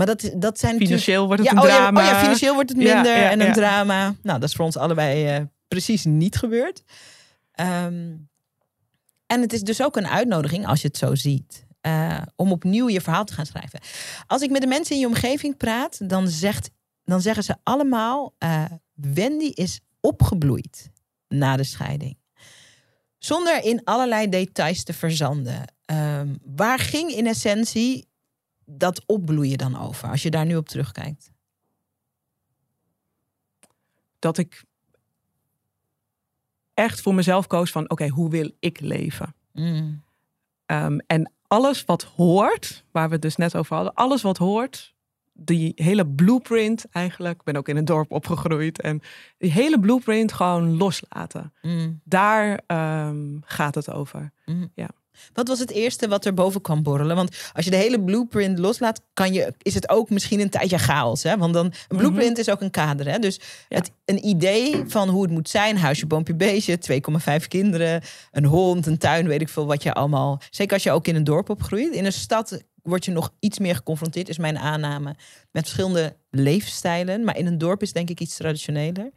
maar 0.00 0.16
dat, 0.16 0.30
dat 0.36 0.58
zijn 0.58 0.76
Financieel 0.76 1.26
wordt 1.26 1.42
het 1.42 1.50
ja, 1.50 1.56
een 1.56 1.68
drama. 1.68 2.00
Oh 2.00 2.06
ja, 2.06 2.20
financieel 2.20 2.54
wordt 2.54 2.68
het 2.68 2.78
minder 2.78 3.16
en 3.16 3.40
een 3.40 3.52
drama. 3.52 4.14
Nou, 4.22 4.40
dat 4.40 4.48
is 4.48 4.54
voor 4.54 4.64
ons 4.64 4.76
allebei 4.76 5.36
uh, 5.36 5.44
precies 5.68 6.04
niet 6.04 6.36
gebeurd. 6.36 6.82
Um, 7.60 8.28
en 9.26 9.40
het 9.40 9.52
is 9.52 9.62
dus 9.62 9.82
ook 9.82 9.96
een 9.96 10.06
uitnodiging, 10.06 10.66
als 10.66 10.80
je 10.80 10.88
het 10.88 10.96
zo 10.96 11.14
ziet, 11.14 11.66
uh, 11.82 12.22
om 12.36 12.52
opnieuw 12.52 12.88
je 12.88 13.00
verhaal 13.00 13.24
te 13.24 13.32
gaan 13.32 13.46
schrijven. 13.46 13.80
Als 14.26 14.42
ik 14.42 14.50
met 14.50 14.60
de 14.60 14.66
mensen 14.66 14.94
in 14.94 15.00
je 15.00 15.06
omgeving 15.06 15.56
praat, 15.56 16.08
dan, 16.08 16.28
zegt, 16.28 16.70
dan 17.04 17.20
zeggen 17.20 17.44
ze 17.44 17.56
allemaal: 17.62 18.34
uh, 18.38 18.64
Wendy 18.94 19.50
is 19.54 19.80
opgebloeid 20.00 20.90
na 21.28 21.56
de 21.56 21.64
scheiding. 21.64 22.18
Zonder 23.18 23.64
in 23.64 23.80
allerlei 23.84 24.28
details 24.28 24.82
te 24.82 24.92
verzanden. 24.92 25.64
Um, 25.86 26.38
waar 26.44 26.78
ging 26.78 27.10
in 27.10 27.26
essentie 27.26 28.08
dat 28.70 29.02
opbloeien 29.06 29.58
dan 29.58 29.78
over, 29.78 30.08
als 30.08 30.22
je 30.22 30.30
daar 30.30 30.46
nu 30.46 30.56
op 30.56 30.68
terugkijkt? 30.68 31.32
Dat 34.18 34.38
ik 34.38 34.64
echt 36.74 37.00
voor 37.00 37.14
mezelf 37.14 37.46
koos 37.46 37.70
van, 37.70 37.90
oké, 37.90 38.08
hoe 38.08 38.30
wil 38.30 38.50
ik 38.58 38.80
leven? 38.80 39.34
Mm. 39.52 40.02
Um, 40.66 41.00
en 41.06 41.32
alles 41.46 41.84
wat 41.84 42.02
hoort, 42.02 42.84
waar 42.90 43.06
we 43.06 43.12
het 43.12 43.22
dus 43.22 43.36
net 43.36 43.56
over 43.56 43.74
hadden, 43.74 43.94
alles 43.94 44.22
wat 44.22 44.38
hoort, 44.38 44.94
die 45.32 45.72
hele 45.74 46.06
blueprint 46.06 46.84
eigenlijk, 46.90 47.38
ik 47.38 47.44
ben 47.44 47.56
ook 47.56 47.68
in 47.68 47.76
een 47.76 47.84
dorp 47.84 48.12
opgegroeid 48.12 48.80
en 48.80 49.00
die 49.38 49.52
hele 49.52 49.80
blueprint 49.80 50.32
gewoon 50.32 50.76
loslaten. 50.76 51.52
Mm. 51.62 52.00
Daar 52.04 52.60
um, 52.66 53.40
gaat 53.44 53.74
het 53.74 53.90
over. 53.90 54.32
Mm. 54.44 54.70
Ja. 54.74 54.88
Wat 55.32 55.48
was 55.48 55.58
het 55.58 55.70
eerste 55.70 56.08
wat 56.08 56.24
er 56.24 56.34
boven 56.34 56.60
kwam 56.60 56.82
borrelen? 56.82 57.16
Want 57.16 57.36
als 57.52 57.64
je 57.64 57.70
de 57.70 57.76
hele 57.76 58.00
blueprint 58.00 58.58
loslaat, 58.58 59.00
kan 59.12 59.32
je, 59.32 59.54
is 59.62 59.74
het 59.74 59.88
ook 59.88 60.10
misschien 60.10 60.40
een 60.40 60.50
tijdje 60.50 60.78
chaos. 60.78 61.22
Hè? 61.22 61.36
Want 61.36 61.54
dan, 61.54 61.66
een 61.66 61.72
mhm. 61.88 61.98
blueprint 61.98 62.38
is 62.38 62.50
ook 62.50 62.60
een 62.60 62.70
kader. 62.70 63.10
Hè? 63.10 63.18
Dus 63.18 63.40
het, 63.68 63.90
een 64.04 64.26
idee 64.26 64.82
van 64.86 65.08
hoe 65.08 65.22
het 65.22 65.30
moet 65.30 65.48
zijn: 65.48 65.78
huisje, 65.78 66.06
boompje, 66.06 66.34
beestje, 66.34 66.78
2,5 67.40 67.46
kinderen, 67.48 68.02
een 68.32 68.44
hond, 68.44 68.86
een 68.86 68.98
tuin, 68.98 69.26
weet 69.26 69.40
ik 69.40 69.48
veel 69.48 69.66
wat 69.66 69.82
je 69.82 69.92
allemaal. 69.92 70.40
Zeker 70.50 70.74
als 70.74 70.82
je 70.82 70.92
ook 70.92 71.06
in 71.06 71.14
een 71.14 71.24
dorp 71.24 71.50
opgroeit. 71.50 71.94
In 71.94 72.04
een 72.04 72.12
stad 72.12 72.62
word 72.82 73.04
je 73.04 73.10
nog 73.10 73.32
iets 73.38 73.58
meer 73.58 73.74
geconfronteerd, 73.74 74.28
is 74.28 74.38
mijn 74.38 74.58
aanname, 74.58 75.16
met 75.50 75.62
verschillende 75.62 76.16
leefstijlen. 76.30 77.24
Maar 77.24 77.36
in 77.36 77.46
een 77.46 77.58
dorp 77.58 77.82
is 77.82 77.92
denk 77.92 78.10
ik 78.10 78.20
iets 78.20 78.36
traditioneler. 78.36 79.10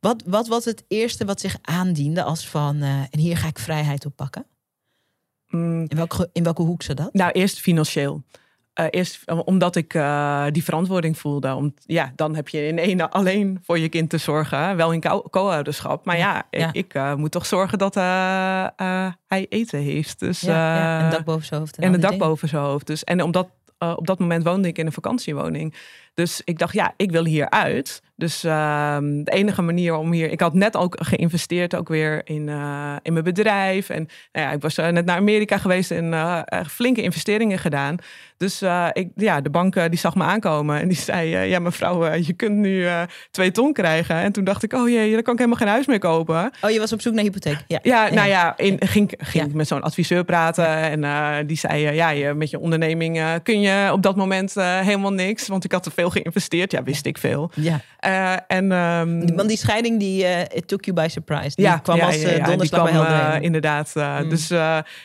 Wat, 0.00 0.22
wat 0.26 0.46
was 0.46 0.64
het 0.64 0.84
eerste 0.88 1.24
wat 1.24 1.40
zich 1.40 1.58
aandiende 1.62 2.22
als 2.22 2.48
van, 2.48 2.76
uh, 2.76 3.00
en 3.10 3.18
hier 3.18 3.36
ga 3.36 3.48
ik 3.48 3.58
vrijheid 3.58 4.06
op 4.06 4.16
pakken? 4.16 4.46
Mm. 5.48 5.84
In, 5.88 5.96
welke, 5.96 6.30
in 6.32 6.42
welke 6.42 6.62
hoek 6.62 6.82
ze 6.82 6.94
dat? 6.94 7.12
Nou, 7.12 7.30
eerst 7.32 7.60
financieel. 7.60 8.22
Uh, 8.80 8.86
eerst 8.90 9.30
omdat 9.44 9.76
ik 9.76 9.94
uh, 9.94 10.46
die 10.50 10.64
verantwoording 10.64 11.18
voelde. 11.18 11.54
Om, 11.54 11.74
ja, 11.86 12.12
dan 12.16 12.34
heb 12.34 12.48
je 12.48 12.66
in 12.66 12.78
ene 12.78 13.10
alleen 13.10 13.58
voor 13.62 13.78
je 13.78 13.88
kind 13.88 14.10
te 14.10 14.18
zorgen. 14.18 14.76
Wel 14.76 14.92
in 14.92 15.00
co-ouderschap. 15.30 16.04
Maar 16.04 16.18
ja, 16.18 16.46
ja, 16.50 16.68
ik, 16.68 16.74
ik 16.74 16.94
uh, 16.94 17.14
moet 17.14 17.30
toch 17.30 17.46
zorgen 17.46 17.78
dat 17.78 17.94
hij 17.94 19.46
eten 19.48 19.80
heeft. 19.80 20.18
Dus, 20.18 20.40
ja, 20.40 21.04
een 21.04 21.10
dak 21.10 21.24
boven 21.24 21.46
zijn 21.46 21.60
hoofd. 21.60 21.76
En, 21.76 21.82
en 21.82 21.94
een 21.94 22.00
dak 22.00 22.18
boven 22.18 22.48
zijn 22.48 22.62
hoofd. 22.62 22.86
Dus, 22.86 23.04
en 23.04 23.22
omdat 23.22 23.48
op 23.78 24.06
dat 24.06 24.18
moment 24.18 24.44
woonde 24.44 24.68
ik 24.68 24.78
in 24.78 24.86
een 24.86 24.92
vakantiewoning. 24.92 25.74
Dus 26.16 26.40
ik 26.44 26.58
dacht, 26.58 26.72
ja, 26.72 26.94
ik 26.96 27.10
wil 27.10 27.24
hier 27.24 27.50
uit. 27.50 28.02
Dus 28.18 28.44
uh, 28.44 28.96
de 29.00 29.30
enige 29.30 29.62
manier 29.62 29.94
om 29.94 30.12
hier. 30.12 30.30
Ik 30.30 30.40
had 30.40 30.54
net 30.54 30.76
ook 30.76 30.96
geïnvesteerd, 31.00 31.74
ook 31.74 31.88
weer 31.88 32.20
in, 32.24 32.48
uh, 32.48 32.96
in 33.02 33.12
mijn 33.12 33.24
bedrijf. 33.24 33.88
En 33.88 34.08
nou 34.32 34.46
ja, 34.46 34.52
ik 34.52 34.62
was 34.62 34.78
uh, 34.78 34.88
net 34.88 35.04
naar 35.04 35.16
Amerika 35.16 35.58
geweest 35.58 35.90
en 35.90 36.12
uh, 36.12 36.40
flinke 36.68 37.02
investeringen 37.02 37.58
gedaan. 37.58 37.96
Dus 38.36 38.62
ik, 38.92 39.08
ja, 39.14 39.40
de 39.40 39.50
bank 39.50 39.90
die 39.90 39.98
zag 39.98 40.14
me 40.14 40.24
aankomen 40.24 40.80
en 40.80 40.88
die 40.88 40.96
zei: 40.96 41.48
Ja, 41.48 41.58
mevrouw, 41.58 42.14
je 42.14 42.32
kunt 42.32 42.56
nu 42.56 42.86
twee 43.30 43.50
ton 43.50 43.72
krijgen. 43.72 44.16
En 44.16 44.32
toen 44.32 44.44
dacht 44.44 44.62
ik: 44.62 44.72
Oh 44.72 44.88
jee, 44.88 45.12
dan 45.12 45.22
kan 45.22 45.32
ik 45.32 45.38
helemaal 45.38 45.60
geen 45.60 45.68
huis 45.68 45.86
meer 45.86 45.98
kopen. 45.98 46.50
Oh, 46.60 46.70
je 46.70 46.78
was 46.78 46.92
op 46.92 47.00
zoek 47.00 47.14
naar 47.14 47.24
hypotheek? 47.24 47.64
Ja, 47.66 47.78
ja, 47.82 48.08
nou 48.10 48.28
ja, 48.28 48.56
in, 48.56 48.76
ging, 48.80 49.12
ging 49.18 49.52
met 49.52 49.68
zo'n 49.68 49.82
adviseur 49.82 50.24
praten. 50.24 50.66
En 51.04 51.46
die 51.46 51.56
zei: 51.56 51.94
Ja, 51.94 52.10
je, 52.10 52.34
met 52.34 52.50
je 52.50 52.58
onderneming 52.58 53.42
kun 53.42 53.60
je 53.60 53.92
op 53.92 54.02
dat 54.02 54.16
moment 54.16 54.54
helemaal 54.54 55.12
niks. 55.12 55.48
Want 55.48 55.64
ik 55.64 55.72
had 55.72 55.82
te 55.82 55.90
veel 55.90 56.05
geïnvesteerd. 56.10 56.72
Ja, 56.72 56.82
wist 56.82 57.06
ik 57.06 57.18
veel. 57.18 57.50
Ja. 57.54 57.80
Uh, 58.06 58.32
en, 58.56 58.72
um, 58.72 59.36
Want 59.36 59.48
die 59.48 59.58
scheiding, 59.58 59.98
die 60.00 60.22
uh, 60.22 60.40
it 60.40 60.68
took 60.68 60.84
you 60.84 60.96
by 60.96 61.06
surprise. 61.10 61.56
Die 61.56 61.64
ja, 61.64 61.78
kwam 61.78 62.00
als 62.00 62.24
uh, 62.24 62.44
donderslag 62.44 62.88
kwam, 62.88 63.04
bij 63.04 63.40
Inderdaad. 63.40 63.92
Mm. 63.94 64.28
dus, 64.28 64.52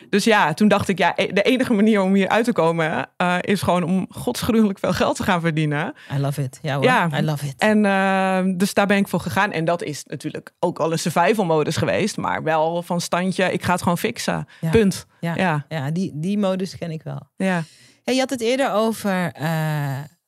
dus 0.10 0.24
ja, 0.24 0.54
toen 0.54 0.68
dacht 0.68 0.88
ik, 0.88 0.98
ja, 0.98 1.14
e-, 1.16 1.34
de 1.34 1.42
enige 1.42 1.74
manier 1.74 2.02
om 2.02 2.14
hier 2.14 2.30
uit 2.30 2.46
te 2.46 2.54
komen... 2.54 3.10
is 3.42 3.62
gewoon 3.62 3.84
om 3.84 4.06
godsgruwelijk 4.10 4.80
veel 4.80 4.94
geld 4.94 5.16
te 5.16 5.24
gaan 5.24 5.42
verdienen. 5.42 5.94
I 6.16 6.20
love 6.20 6.44
it. 6.44 6.60
Ja, 6.62 6.76
hoor. 6.76 6.84
ja. 6.84 7.10
I 7.20 7.22
love 7.24 7.46
it. 7.46 7.54
En 7.58 7.86
ehm, 7.86 8.58
dus 8.58 8.74
daar 8.74 8.88
ben 8.88 8.98
ik 8.98 9.08
voor 9.08 9.20
gegaan. 9.20 9.52
En 9.52 9.66
dat 9.66 9.84
is 9.84 10.04
natuurlijk 10.06 10.54
ook 10.60 10.80
al 10.80 10.92
een 10.92 11.00
survival 11.00 11.46
modus 11.46 11.78
geweest. 11.78 12.18
Maar 12.18 12.44
wel 12.44 12.84
van 12.84 13.02
standje, 13.02 13.52
ik 13.52 13.64
ga 13.64 13.72
het 13.72 13.82
gewoon 13.82 13.98
fixen. 13.98 14.48
Ja. 14.60 14.70
Punt. 14.70 15.06
Ja, 15.20 15.36
ja. 15.36 15.66
ja 15.70 15.92
die, 15.92 16.12
die 16.16 16.38
modus 16.38 16.78
ken 16.78 16.92
ik 16.92 17.04
wel. 17.04 17.22
Ja. 17.36 17.64
Hey, 18.04 18.14
je 18.14 18.20
had 18.20 18.30
het 18.30 18.42
eerder 18.42 18.72
over 18.72 19.32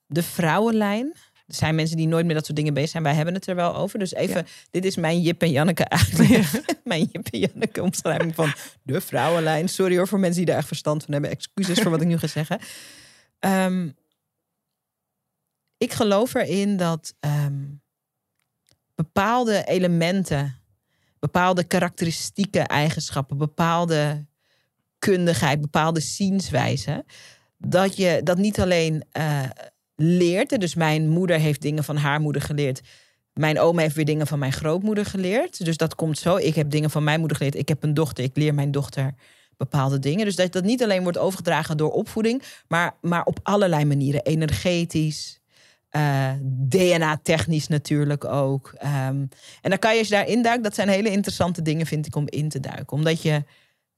de 0.08 0.24
vrouwenlijn. 0.24 1.14
Er 1.48 1.56
zijn 1.56 1.76
mensen 1.76 1.98
die 1.98 2.08
nooit 2.08 2.26
meer 2.26 2.36
dat 2.36 2.46
soort 2.46 2.58
dingen 2.58 2.74
bezig 2.74 2.90
zijn. 2.90 3.04
Wij 3.04 3.14
hebben 3.14 3.34
het 3.34 3.48
er 3.48 3.56
wel 3.56 3.76
over. 3.76 4.00
Dus 4.00 4.14
even, 4.14 4.46
dit 4.72 4.86
is 4.86 4.96
mijn 4.96 5.22
Jip 5.22 5.42
en 5.42 5.52
Janneke 5.52 5.90
uitleg. 5.90 6.62
mijn 6.84 7.10
Jip 7.12 7.28
en 7.28 7.40
Janneke 7.40 7.84
omschrijving 7.84 8.36
van 8.36 8.54
de 8.84 9.02
vrouwenlijn. 9.02 9.70
Sorry 9.70 9.98
hoor 9.98 10.08
voor 10.08 10.20
mensen 10.20 10.38
die 10.38 10.46
daar 10.46 10.58
echt 10.58 10.68
verstand 10.68 11.04
van 11.04 11.14
hebben. 11.14 11.32
Excuses 11.32 11.80
voor 11.80 11.92
wat 11.92 12.02
ik 12.02 12.08
nu 12.08 12.18
ga 12.18 12.28
zeggen. 12.28 12.60
Ehm, 13.40 13.90
ik 15.78 15.94
geloof 15.94 16.34
erin 16.34 16.78
dat 16.78 17.14
ehm, 17.20 17.64
bepaalde 18.96 19.64
elementen, 19.64 20.62
bepaalde 21.20 21.64
karakteristieke 21.64 22.60
eigenschappen, 22.60 23.38
bepaalde 23.38 24.26
kundigheid, 25.00 25.62
bepaalde 25.62 26.00
zienswijze, 26.00 27.06
dat 27.58 27.96
je 27.96 28.22
dat 28.24 28.38
niet 28.38 28.60
alleen 28.60 29.06
uh, 29.18 29.50
leert. 29.96 30.60
Dus 30.60 30.76
mijn 30.76 31.10
moeder 31.10 31.40
heeft 31.40 31.62
dingen 31.62 31.84
van 31.84 31.98
haar 31.98 32.22
moeder 32.22 32.42
geleerd. 32.42 32.82
Mijn 33.34 33.60
oom 33.60 33.80
heeft 33.80 33.96
weer 33.96 34.06
dingen 34.06 34.28
van 34.28 34.40
mijn 34.40 34.54
grootmoeder 34.54 35.06
geleerd. 35.06 35.66
Dus 35.66 35.78
dat 35.78 35.96
komt 35.96 36.18
zo. 36.18 36.36
Ik 36.36 36.56
heb 36.56 36.70
dingen 36.70 36.90
van 36.90 37.04
mijn 37.04 37.20
moeder 37.20 37.38
geleerd. 37.38 37.56
Ik 37.56 37.68
heb 37.68 37.84
een 37.84 37.94
dochter. 37.94 38.24
Ik 38.24 38.38
leer 38.38 38.54
mijn 38.54 38.72
dochter 38.72 39.14
bepaalde 39.58 40.00
dingen. 40.00 40.26
Dus 40.26 40.36
dat 40.36 40.52
dat 40.52 40.64
niet 40.64 40.84
alleen 40.84 41.04
wordt 41.04 41.18
overgedragen 41.18 41.78
door 41.78 41.92
opvoeding, 41.92 42.44
maar, 42.68 42.96
maar 43.02 43.24
op 43.24 43.40
allerlei 43.44 43.86
manieren. 43.86 44.24
Energetisch, 44.24 45.42
uh, 45.92 46.30
eh, 46.30 46.40
DNA-technisch 46.42 47.68
natuurlijk 47.68 48.26
ook. 48.26 48.74
Um, 48.84 49.30
en 49.62 49.70
dan 49.70 49.80
kan 49.80 49.94
je 49.94 50.00
als 50.00 50.08
je 50.08 50.14
daarin 50.14 50.42
duikt, 50.42 50.64
dat 50.64 50.76
zijn 50.76 50.90
hele 50.90 51.10
interessante 51.10 51.62
dingen, 51.62 51.86
vind 51.86 52.06
ik, 52.06 52.16
om 52.16 52.26
in 52.30 52.50
te 52.50 52.60
duiken. 52.60 52.98
Omdat 52.98 53.22
je 53.22 53.44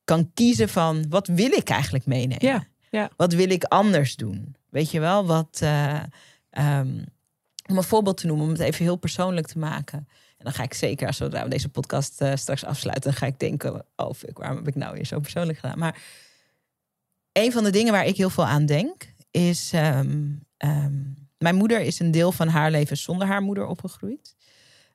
kan 0.04 0.32
kiezen 0.34 0.70
van 0.70 1.06
wat 1.10 1.28
wil 1.28 1.52
ik 1.52 1.70
eigenlijk 1.70 2.06
meenemen? 2.06 2.46
Ja, 2.46 2.66
ja. 2.90 3.10
Wat 3.18 3.34
wil 3.34 3.50
ik 3.50 3.64
anders 3.64 4.16
doen? 4.16 4.56
Weet 4.76 4.92
je 4.92 5.00
wel, 5.00 5.26
wat. 5.26 5.60
Uh, 5.64 6.04
um, 6.52 7.06
om 7.70 7.78
een 7.78 7.84
voorbeeld 7.84 8.18
te 8.18 8.28
noemen, 8.28 8.46
om 8.46 8.52
het 8.52 8.62
even 8.62 8.84
heel 8.86 8.96
persoonlijk 8.96 9.48
te 9.48 9.60
maken. 9.60 9.98
En 10.38 10.44
dan 10.46 10.54
ga 10.54 10.64
ik 10.64 10.74
zeker, 10.74 11.14
zodra 11.14 11.44
we 11.44 11.50
deze 11.50 11.70
podcast 11.70 12.22
uh, 12.22 12.36
straks 12.36 12.66
afsluiten, 12.66 13.10
dan 13.10 13.20
ga 13.20 13.26
ik 13.26 13.40
denken: 13.40 13.86
oh, 13.96 14.12
waarom 14.34 14.58
heb 14.58 14.68
ik 14.68 14.76
nou 14.76 14.94
weer 14.94 15.06
zo 15.06 15.20
persoonlijk 15.20 15.60
gedaan? 15.60 15.80
Maar 15.80 16.02
een 17.32 17.52
van 17.52 17.64
de 17.64 17.70
dingen 17.70 17.92
waar 17.92 18.06
ik 18.06 18.18
heel 18.18 18.30
veel 18.30 18.46
aan 18.46 18.66
denk, 18.66 19.14
is. 19.32 19.72
Um, 19.74 20.46
um, 20.58 21.16
mijn 21.38 21.56
moeder 21.56 21.82
is 21.82 22.00
een 22.00 22.12
deel 22.12 22.32
van 22.32 22.48
haar 22.48 22.72
leven 22.72 22.98
zonder 22.98 23.28
haar 23.28 23.42
moeder 23.42 23.66
opgegroeid. 23.66 24.36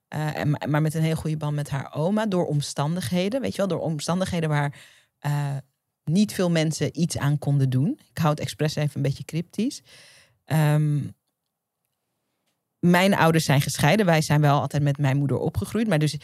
eh, 0.08 0.36
en, 0.36 0.50
maar 0.50 0.82
met 0.82 0.94
een 0.94 1.02
heel 1.02 1.16
goede 1.16 1.36
band 1.36 1.54
met 1.54 1.70
haar 1.70 1.94
oma. 1.94 2.26
Door 2.26 2.46
omstandigheden, 2.46 3.40
weet 3.40 3.50
je 3.50 3.56
wel, 3.56 3.68
door 3.68 3.80
omstandigheden 3.80 4.48
waar 4.48 4.74
eh, 5.18 5.56
niet 6.04 6.32
veel 6.34 6.50
mensen 6.50 7.00
iets 7.00 7.18
aan 7.18 7.38
konden 7.38 7.70
doen. 7.70 7.98
Ik 8.10 8.18
hou 8.18 8.30
het 8.30 8.40
expres 8.40 8.74
even 8.74 8.96
een 8.96 9.02
beetje 9.02 9.24
cryptisch. 9.24 9.82
Ehm, 10.44 11.00
mijn 12.78 13.14
ouders 13.14 13.44
zijn 13.44 13.60
gescheiden. 13.60 14.06
Wij 14.06 14.22
zijn 14.22 14.40
wel 14.40 14.60
altijd 14.60 14.82
met 14.82 14.98
mijn 14.98 15.16
moeder 15.16 15.38
opgegroeid. 15.38 15.88
Maar 15.88 15.98
dus, 15.98 16.16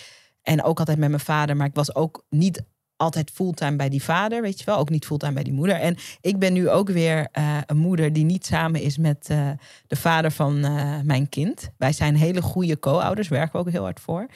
en 0.42 0.62
ook 0.62 0.78
altijd 0.78 0.98
met 0.98 1.08
mijn 1.08 1.20
vader. 1.20 1.56
Maar 1.56 1.66
ik 1.66 1.74
was 1.74 1.94
ook 1.94 2.24
niet 2.28 2.64
altijd 2.96 3.30
fulltime 3.30 3.76
bij 3.76 3.88
die 3.88 4.02
vader, 4.02 4.42
weet 4.42 4.58
je 4.58 4.64
wel. 4.64 4.78
Ook 4.78 4.90
niet 4.90 5.06
fulltime 5.06 5.32
bij 5.32 5.42
die 5.42 5.52
moeder. 5.52 5.76
En 5.76 5.96
ik 6.20 6.38
ben 6.38 6.52
nu 6.52 6.68
ook 6.70 6.88
weer 6.88 7.28
uh, 7.38 7.58
een 7.66 7.76
moeder 7.76 8.12
die 8.12 8.24
niet 8.24 8.46
samen 8.46 8.80
is 8.80 8.98
met 8.98 9.28
uh, 9.30 9.50
de 9.86 9.96
vader 9.96 10.30
van 10.30 10.56
uh, 10.64 11.00
mijn 11.02 11.28
kind. 11.28 11.68
Wij 11.76 11.92
zijn 11.92 12.16
hele 12.16 12.42
goede 12.42 12.78
co-ouders, 12.78 13.28
werken 13.28 13.52
we 13.52 13.58
ook 13.58 13.70
heel 13.70 13.82
hard 13.82 14.00
voor. 14.00 14.26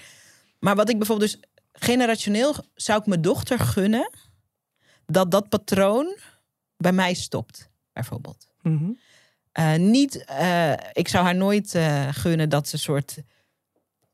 Maar 0.59 0.77
wat 0.77 0.89
ik 0.89 0.99
bijvoorbeeld 0.99 1.31
dus 1.31 1.41
generationeel 1.73 2.55
zou 2.75 3.01
ik 3.01 3.07
mijn 3.07 3.23
dochter 3.23 3.59
gunnen 3.59 4.11
dat 5.11 5.31
dat 5.31 5.49
patroon 5.49 6.17
bij 6.77 6.93
mij 6.93 7.15
stopt, 7.15 7.71
bijvoorbeeld. 7.93 8.49
Mm 8.63 8.97
-hmm. 9.55 9.91
niet, 9.91 10.25
ik 10.93 11.09
zou 11.09 11.25
haar 11.25 11.37
nooit 11.37 11.79
gunnen 12.11 12.49
dat 12.49 12.69
ze 12.69 12.79
soort 12.79 13.19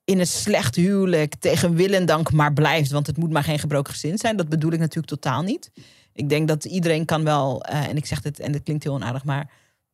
in 0.05 0.19
een 0.19 0.27
slecht 0.27 0.75
huwelijk 0.75 1.35
tegen 1.35 1.75
wil 1.75 1.93
en 1.93 2.07
dank 2.07 2.33
maar 2.33 2.53
blijft. 2.53 2.91
Want 2.91 3.07
het 3.07 3.17
moet 3.17 3.31
maar 3.31 3.45
geen 3.45 3.59
gebroken 3.59 3.93
gezin 3.93 4.19
zijn. 4.19 4.37
Dat 4.37 4.49
bedoel 4.49 4.73
ik 4.73 4.79
natuurlijk 4.79 5.07
totaal 5.07 5.43
niet. 5.43 5.71
Ik 6.13 6.29
denk 6.29 6.49
dat 6.49 6.65
iedereen 6.65 7.05
kan 7.05 7.25
wel, 7.25 7.63
en 7.63 7.97
ik 7.97 8.07
zeg 8.07 8.23
het 8.23 8.41
en 8.41 8.53
het 8.53 8.63
klinkt 8.63 8.83
heel 8.83 8.95
onaardig, 8.95 9.25
maar. 9.25 9.51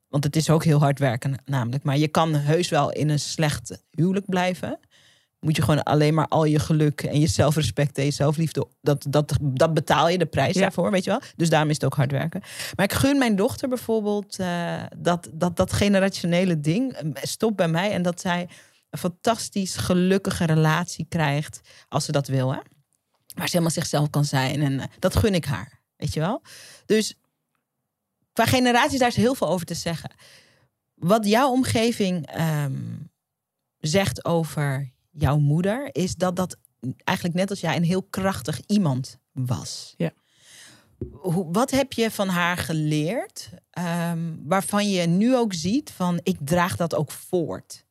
Want 0.08 0.24
het 0.24 0.36
is 0.36 0.50
ook 0.50 0.64
heel 0.64 0.78
hard 0.78 0.98
werken, 0.98 1.34
namelijk. 1.44 1.84
Maar 1.84 1.98
je 1.98 2.08
kan 2.08 2.34
heus 2.34 2.68
wel 2.68 2.92
in 2.92 3.08
een 3.08 3.20
slecht 3.20 3.82
huwelijk 3.90 4.26
blijven. 4.26 4.78
Moet 5.44 5.56
je 5.56 5.62
gewoon 5.62 5.82
alleen 5.82 6.14
maar 6.14 6.28
al 6.28 6.44
je 6.44 6.58
geluk 6.58 7.02
en 7.02 7.20
je 7.20 7.26
zelfrespect 7.26 7.98
en 7.98 8.04
je 8.04 8.10
zelfliefde. 8.10 8.66
Dat, 8.80 9.06
dat, 9.08 9.36
dat 9.40 9.74
betaal 9.74 10.08
je 10.08 10.18
de 10.18 10.26
prijs 10.26 10.54
ja. 10.54 10.60
daarvoor, 10.60 10.90
weet 10.90 11.04
je 11.04 11.10
wel. 11.10 11.20
Dus 11.36 11.50
daarom 11.50 11.68
is 11.68 11.74
het 11.74 11.84
ook 11.84 11.94
hard 11.94 12.10
werken. 12.10 12.42
Maar 12.76 12.84
ik 12.84 12.92
gun 12.92 13.18
mijn 13.18 13.36
dochter 13.36 13.68
bijvoorbeeld 13.68 14.38
uh, 14.40 14.82
dat, 14.96 15.28
dat, 15.32 15.56
dat 15.56 15.72
generationele 15.72 16.60
ding. 16.60 16.96
Stop 17.14 17.56
bij 17.56 17.68
mij 17.68 17.90
en 17.90 18.02
dat 18.02 18.20
zij 18.20 18.48
een 18.90 18.98
fantastisch 18.98 19.76
gelukkige 19.76 20.44
relatie 20.44 21.06
krijgt 21.08 21.60
als 21.88 22.04
ze 22.04 22.12
dat 22.12 22.26
wil. 22.26 22.52
Hè? 22.52 22.60
Waar 23.34 23.46
ze 23.46 23.50
helemaal 23.50 23.70
zichzelf 23.70 24.10
kan 24.10 24.24
zijn. 24.24 24.62
En 24.62 24.72
uh, 24.72 24.84
dat 24.98 25.16
gun 25.16 25.34
ik 25.34 25.44
haar. 25.44 25.80
Weet 25.96 26.14
je 26.14 26.20
wel? 26.20 26.42
Dus 26.86 27.14
qua 28.32 28.46
generaties, 28.46 28.98
daar 28.98 29.08
is 29.08 29.16
heel 29.16 29.34
veel 29.34 29.48
over 29.48 29.66
te 29.66 29.74
zeggen. 29.74 30.10
Wat 30.94 31.26
jouw 31.26 31.50
omgeving 31.50 32.40
um, 32.40 33.10
zegt 33.78 34.24
over 34.24 34.92
jouw 35.12 35.38
moeder, 35.38 35.88
is 35.92 36.14
dat 36.14 36.36
dat 36.36 36.56
eigenlijk 37.04 37.38
net 37.38 37.50
als 37.50 37.60
jij 37.60 37.76
een 37.76 37.84
heel 37.84 38.02
krachtig 38.02 38.60
iemand 38.66 39.18
was. 39.32 39.94
Ja. 39.96 40.10
Hoe, 41.10 41.52
wat 41.52 41.70
heb 41.70 41.92
je 41.92 42.10
van 42.10 42.28
haar 42.28 42.56
geleerd, 42.56 43.50
um, 44.10 44.42
waarvan 44.44 44.90
je 44.90 45.06
nu 45.06 45.36
ook 45.36 45.52
ziet 45.52 45.90
van 45.90 46.20
ik 46.22 46.36
draag 46.40 46.76
dat 46.76 46.94
ook 46.94 47.10
voort? 47.10 47.84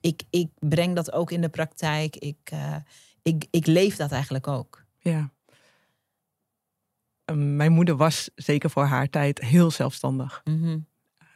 ik, 0.00 0.22
ik 0.30 0.48
breng 0.58 0.94
dat 0.94 1.12
ook 1.12 1.30
in 1.30 1.40
de 1.40 1.48
praktijk. 1.48 2.16
Ik, 2.16 2.50
uh, 2.52 2.76
ik, 3.22 3.46
ik 3.50 3.66
leef 3.66 3.96
dat 3.96 4.12
eigenlijk 4.12 4.46
ook. 4.46 4.84
Ja. 4.98 5.30
Um, 7.24 7.56
mijn 7.56 7.72
moeder 7.72 7.96
was 7.96 8.30
zeker 8.34 8.70
voor 8.70 8.84
haar 8.84 9.10
tijd 9.10 9.40
heel 9.40 9.70
zelfstandig. 9.70 10.40
Mm 10.44 10.62
-hmm. 10.62 10.86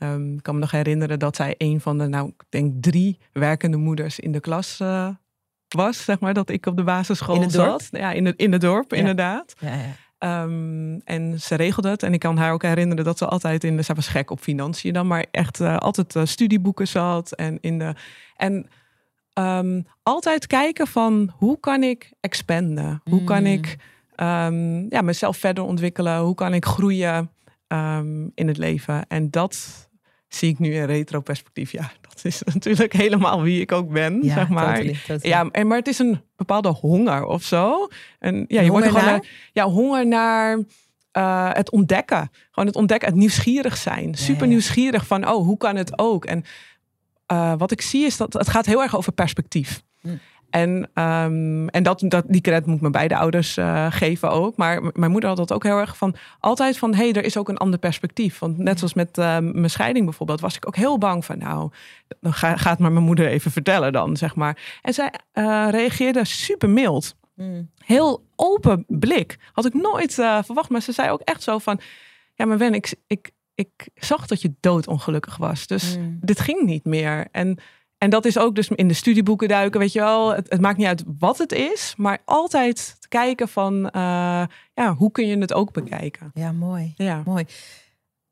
um, 0.09 0.35
ik 0.37 0.43
kan 0.43 0.55
me 0.55 0.61
nog 0.61 0.71
herinneren 0.71 1.19
dat 1.19 1.37
zij 1.37 1.55
een 1.59 1.81
van 1.81 1.99
de, 1.99 2.07
nou, 2.07 2.29
ik 2.29 2.45
denk 2.49 2.83
drie 2.83 3.19
werkende 3.33 3.77
moeders 3.77 4.19
in 4.19 4.33
de 4.33 4.41
klas 4.41 4.81
uh, 4.81 5.09
was, 5.73 6.05
zeg 6.05 6.21
maar, 6.21 6.35
dat 6.35 6.51
ik 6.51 6.67
op 6.67 6.77
de 6.77 6.83
basisschool 6.85 7.51
zat. 7.51 7.89
Ja, 7.91 8.13
in 8.13 8.27
het, 8.27 8.37
in 8.37 8.53
het 8.53 8.61
dorp, 8.61 8.91
ja. 8.91 8.97
inderdaad. 8.97 9.55
Ja, 9.59 9.75
ja. 9.75 10.43
Um, 10.43 11.01
en 11.05 11.41
ze 11.41 11.55
regelde 11.55 11.89
het. 11.89 12.03
En 12.03 12.13
ik 12.13 12.21
kan 12.21 12.37
haar 12.37 12.53
ook 12.53 12.63
herinneren 12.63 13.05
dat 13.05 13.19
ze 13.19 13.27
altijd 13.27 13.65
in 13.65 13.77
de. 13.77 13.83
Ze 13.83 13.95
was 13.95 14.09
gek 14.09 14.31
op 14.31 14.41
financiën 14.41 14.93
dan, 14.93 15.07
maar 15.07 15.27
echt 15.31 15.61
uh, 15.61 15.77
altijd 15.77 16.15
uh, 16.15 16.25
studieboeken 16.25 16.89
zat. 16.89 17.33
En 17.33 17.59
in 17.61 17.79
de. 17.79 17.95
En 18.37 18.67
um, 19.35 19.87
altijd 20.03 20.47
kijken 20.47 20.87
van 20.87 21.33
hoe 21.37 21.61
kan 21.61 21.83
ik 21.83 22.13
expanden? 22.21 23.01
Hoe 23.05 23.21
Mm. 23.21 23.27
kan 23.27 23.47
ik 23.47 23.77
um, 24.17 24.87
ja, 24.91 25.01
mezelf 25.01 25.37
verder 25.37 25.65
ontwikkelen? 25.65 26.19
Hoe 26.19 26.35
kan 26.35 26.55
ik 26.55 26.65
groeien 26.65 27.31
in 28.35 28.49
het 28.49 28.57
leven? 28.57 29.07
En 29.09 29.31
dat 29.31 29.89
zie 30.35 30.51
ik 30.51 30.59
nu 30.59 30.75
in 30.75 30.85
retro-perspectief. 30.85 31.73
Ja, 31.73 31.91
dat 32.01 32.21
is 32.25 32.43
natuurlijk 32.55 32.93
helemaal 32.93 33.43
wie 33.43 33.61
ik 33.61 33.73
ook 33.73 33.93
ben, 33.93 34.19
Ja, 34.23 34.35
zeg 34.35 34.49
maar. 34.49 34.75
totally, 34.75 34.99
totally. 35.07 35.29
Ja, 35.35 35.49
en, 35.51 35.67
maar 35.67 35.79
het 35.79 35.89
is 35.89 35.99
een 35.99 36.21
bepaalde 36.37 36.69
honger 36.69 37.25
of 37.25 37.43
zo. 37.43 37.89
En 38.19 38.45
ja, 38.49 38.61
je 38.61 38.71
wordt 38.71 38.87
gewoon 38.87 39.05
naar? 39.05 39.27
ja, 39.53 39.65
honger 39.65 40.07
naar 40.07 40.59
eh, 41.11 41.51
het 41.53 41.71
ontdekken. 41.71 42.31
Gewoon 42.51 42.69
het 42.69 42.77
ontdekken, 42.77 43.09
het 43.09 43.19
nieuwsgierig 43.19 43.77
zijn. 43.77 44.15
Super 44.15 44.47
nieuwsgierig 44.47 45.07
van, 45.07 45.29
oh, 45.29 45.45
hoe 45.45 45.57
kan 45.57 45.77
het 45.77 45.99
ook? 45.99 46.25
En 46.25 46.45
eh, 47.27 47.55
wat 47.59 47.71
ik 47.71 47.81
zie 47.81 48.05
is 48.05 48.17
dat 48.17 48.33
het 48.33 48.49
gaat 48.49 48.67
heel 48.67 48.83
erg 48.83 48.97
over 48.97 49.13
perspectief. 49.13 49.83
Hm. 50.01 50.09
En, 50.53 50.91
ehm, 50.95 51.67
en 51.69 51.83
dat, 51.83 52.03
dat, 52.07 52.25
die 52.29 52.41
credit 52.41 52.67
moet 52.67 52.81
mijn 52.81 52.93
beide 52.93 53.17
ouders 53.17 53.57
eh, 53.57 53.87
geven 53.91 54.31
ook. 54.31 54.57
Maar 54.57 54.83
mijn 54.93 55.11
moeder 55.11 55.29
had 55.29 55.39
dat 55.39 55.53
ook 55.53 55.63
heel 55.63 55.79
erg 55.79 55.97
van... 55.97 56.15
altijd 56.41 56.79
van, 56.79 56.95
hé, 56.95 57.05
hey, 57.05 57.13
er 57.13 57.25
is 57.25 57.37
ook 57.37 57.49
een 57.49 57.57
ander 57.57 57.79
perspectief. 57.79 58.39
Want 58.39 58.59
net 58.59 58.79
zoals 58.79 58.95
met 58.95 59.19
eh, 59.19 59.39
mijn 59.39 59.71
scheiding 59.71 60.05
bijvoorbeeld... 60.05 60.41
was 60.41 60.57
ik 60.57 60.67
ook 60.67 60.77
heel 60.77 60.99
bang 60.99 61.25
van, 61.25 61.39
nou, 61.39 61.71
dan 62.21 62.33
ga, 62.33 62.57
gaat 62.57 62.79
maar 62.79 62.93
mijn 62.93 63.05
moeder 63.05 63.27
even 63.27 63.51
vertellen 63.51 63.93
dan, 63.93 64.17
zeg 64.17 64.35
maar. 64.35 64.79
En 64.83 64.95
zij 64.95 65.13
eh, 65.33 65.67
reageerde 65.71 66.25
super 66.25 66.69
mild 66.71 67.15
Mm. 67.35 67.71
heel 67.85 68.25
open 68.37 68.85
blik. 68.89 69.39
Had 69.53 69.65
ik 69.65 69.75
nooit 69.75 70.19
eh, 70.19 70.43
verwacht. 70.43 70.71
Maar 70.71 70.83
ze 70.83 70.93
zei 70.93 71.11
ook 71.11 71.21
echt 71.21 71.43
zo 71.43 71.59
van... 71.59 71.81
Ja, 72.35 72.45
maar 72.45 72.59
Wen, 72.59 72.75
ik, 72.75 72.95
ik, 73.07 73.31
ik 73.55 73.89
zag 73.95 74.27
dat 74.27 74.43
je 74.43 74.55
doodongelukkig 74.61 75.37
was. 75.37 75.67
Dus 75.67 75.97
Mm. 75.97 76.19
dit 76.21 76.41
ging 76.41 76.63
niet 76.63 76.85
meer. 76.85 77.27
En, 77.31 77.59
en 78.03 78.11
dat 78.11 78.25
is 78.25 78.39
ook 78.39 78.55
dus 78.55 78.69
in 78.69 78.89
de 78.89 78.95
studieboeken 78.95 79.49
duiken, 79.49 79.81
weet 79.81 79.93
je 79.93 80.01
wel. 80.01 80.35
Het, 80.35 80.51
het 80.51 80.61
maakt 80.61 80.79
niet 80.79 80.87
uit 80.87 81.05
wat 81.19 81.39
het 81.39 81.53
is. 81.53 81.95
Maar 81.97 82.19
altijd 82.25 82.97
kijken 83.09 83.49
van... 83.49 83.91
eh, 83.91 84.45
ja, 84.75 84.95
hoe 84.97 85.11
kun 85.11 85.27
je 85.27 85.39
het 85.39 85.53
ook 85.53 85.73
bekijken? 85.73 86.31
Ja, 86.35 86.53
mooi. 86.53 86.93
Ja. 86.97 87.23
Mooi. 87.25 87.45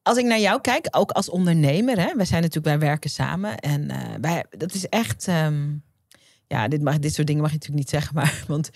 Als 0.03 0.19
ik 0.19 0.25
naar 0.25 0.41
jou 0.41 0.61
kijk, 0.61 0.87
ook 0.91 1.11
als 1.11 1.29
ondernemer, 1.29 1.99
hè, 2.01 2.15
wij 2.17 2.25
zijn 2.25 2.43
natuurlijk, 2.43 2.79
wij 2.79 2.89
werken 2.89 3.11
samen 3.11 3.59
en 3.59 3.91
eh, 3.91 4.15
wij, 4.21 4.45
dat 4.51 4.75
is 4.75 4.89
echt, 4.89 5.29
ehm, 5.29 5.69
ja, 6.47 6.69
dit, 6.69 6.83
mag, 6.83 6.99
dit 6.99 7.15
soort 7.15 7.27
dingen 7.27 7.43
mag 7.43 7.51
je 7.51 7.57
natuurlijk 7.57 7.85
niet 7.85 7.95
zeggen, 7.95 8.15
maar 8.15 8.45
want 8.49 8.71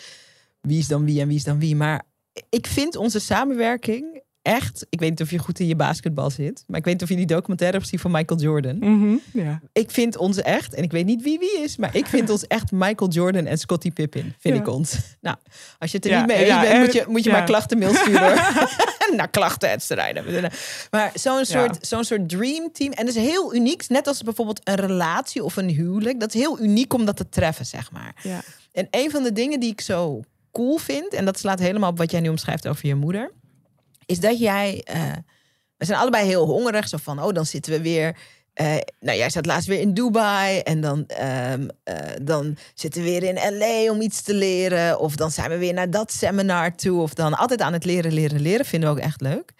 wie 0.61 0.78
is 0.78 0.88
dan 0.88 1.04
wie 1.04 1.20
en 1.20 1.28
wie 1.28 1.37
is 1.37 1.44
dan 1.44 1.59
wie, 1.59 1.76
maar 1.76 2.02
ik 2.48 2.66
vind 2.66 2.96
onze 2.96 3.20
samenwerking 3.20 4.22
echt, 4.44 4.87
ik 4.90 5.00
weet 5.00 5.11
niet 5.11 5.20
of 5.20 5.30
je 5.30 5.38
goed 5.38 5.61
in 5.61 5.66
je 5.66 5.76
basketbal 5.76 6.30
zit, 6.30 6.64
maar 6.66 6.78
ik 6.78 6.85
weet 6.85 6.94
niet 6.94 7.02
of 7.02 7.09
je 7.09 7.16
die 7.16 7.26
documentaire 7.26 7.76
hebt 7.76 7.90
gezien 7.90 8.11
van 8.11 8.20
Michael 8.20 8.40
Jordan. 8.40 8.76
Mhm, 8.78 9.14
ja. 9.33 9.61
Ik 9.72 9.90
vind 9.90 10.16
ons 10.16 10.40
echt, 10.42 10.74
en 10.74 10.83
ik 10.83 10.90
weet 10.90 11.07
niet 11.07 11.22
wie 11.22 11.38
wie 11.38 11.62
is, 11.62 11.76
maar 11.76 11.96
ik 11.96 12.07
vind 12.07 12.30
ons 12.30 12.46
echt 12.46 12.72
Michael 12.72 13.11
Jordan 13.11 13.46
en 13.46 13.59
Scottie 13.59 13.90
Pippen, 13.90 14.35
vind 14.38 14.54
Ja. 14.54 14.61
ik 14.61 14.68
ons. 14.68 14.98
Nou, 15.20 15.37
als 15.78 15.90
je 15.90 15.96
het 15.96 16.07
er 16.07 16.12
Ja, 16.12 16.18
niet 16.18 16.26
mee 16.26 16.37
eens 16.37 16.46
ja, 16.48 16.61
bent, 16.61 16.72
en- 16.72 16.80
moet 16.80 16.92
je, 16.92 17.04
moet 17.09 17.24
je 17.24 17.30
maar 17.30 17.44
klachtenmail 17.44 17.94
sturen. 17.94 18.35
naar 19.16 19.28
klachten 19.30 19.80
Maar 20.90 21.11
zo'n 21.14 21.44
soort, 21.44 21.87
zo'n 21.87 22.04
soort 22.04 22.28
dream 22.28 22.72
team. 22.72 22.92
En 22.92 23.07
dat 23.07 23.14
is 23.14 23.22
heel 23.22 23.54
uniek. 23.54 23.88
Net 23.88 24.07
als 24.07 24.22
bijvoorbeeld 24.22 24.61
een 24.64 24.74
relatie 24.74 25.44
of 25.44 25.57
een 25.57 25.68
huwelijk. 25.68 26.20
Dat 26.20 26.35
is 26.35 26.40
heel 26.40 26.62
uniek 26.62 26.94
om 26.94 27.04
dat 27.04 27.16
te 27.16 27.28
treffen, 27.28 27.66
zeg 27.66 27.92
maar. 27.92 28.14
Ja. 28.22 28.40
En 28.72 28.88
een 28.90 29.11
van 29.11 29.22
de 29.22 29.33
dingen 29.33 29.61
die 29.61 29.70
ik 29.70 29.80
zo 29.80 30.20
cool 30.52 30.76
vind... 30.76 31.12
en 31.12 31.24
dat 31.24 31.38
slaat 31.38 31.59
helemaal 31.59 31.90
op 31.90 31.98
wat 31.98 32.11
jij 32.11 32.20
nu 32.20 32.28
omschrijft 32.28 32.68
over 32.68 32.87
je 32.87 32.94
moeder... 32.94 33.30
is 34.06 34.20
dat 34.20 34.38
jij... 34.38 34.80
eh, 34.84 35.12
we 35.76 35.84
zijn 35.84 35.98
allebei 35.98 36.26
heel 36.26 36.46
hongerig. 36.46 36.88
Zo 36.88 36.96
van, 36.96 37.22
oh, 37.22 37.32
dan 37.32 37.46
zitten 37.46 37.72
we 37.72 37.80
weer... 37.80 38.16
eh, 38.52 38.76
nou, 39.00 39.18
jij 39.18 39.30
zat 39.30 39.46
laatst 39.46 39.68
weer 39.68 39.80
in 39.80 39.94
Dubai 39.94 40.58
en 40.58 40.80
dan, 40.80 41.06
ehm, 41.06 41.68
eh, 41.82 41.96
dan 42.22 42.56
zitten 42.74 43.02
we 43.02 43.08
weer 43.10 43.22
in 43.22 43.58
LA 43.58 43.90
om 43.90 44.00
iets 44.00 44.22
te 44.22 44.34
leren. 44.34 44.98
Of 45.00 45.16
dan 45.16 45.30
zijn 45.30 45.50
we 45.50 45.58
weer 45.58 45.72
naar 45.74 45.90
dat 45.90 46.12
seminar 46.12 46.74
toe. 46.76 47.00
Of 47.00 47.14
dan 47.14 47.34
altijd 47.34 47.60
aan 47.60 47.72
het 47.72 47.84
leren, 47.84 48.12
leren, 48.12 48.40
leren. 48.40 48.66
Vinden 48.66 48.88
we 48.88 48.96
ook 48.96 49.04
echt 49.04 49.20
leuk. 49.20 49.52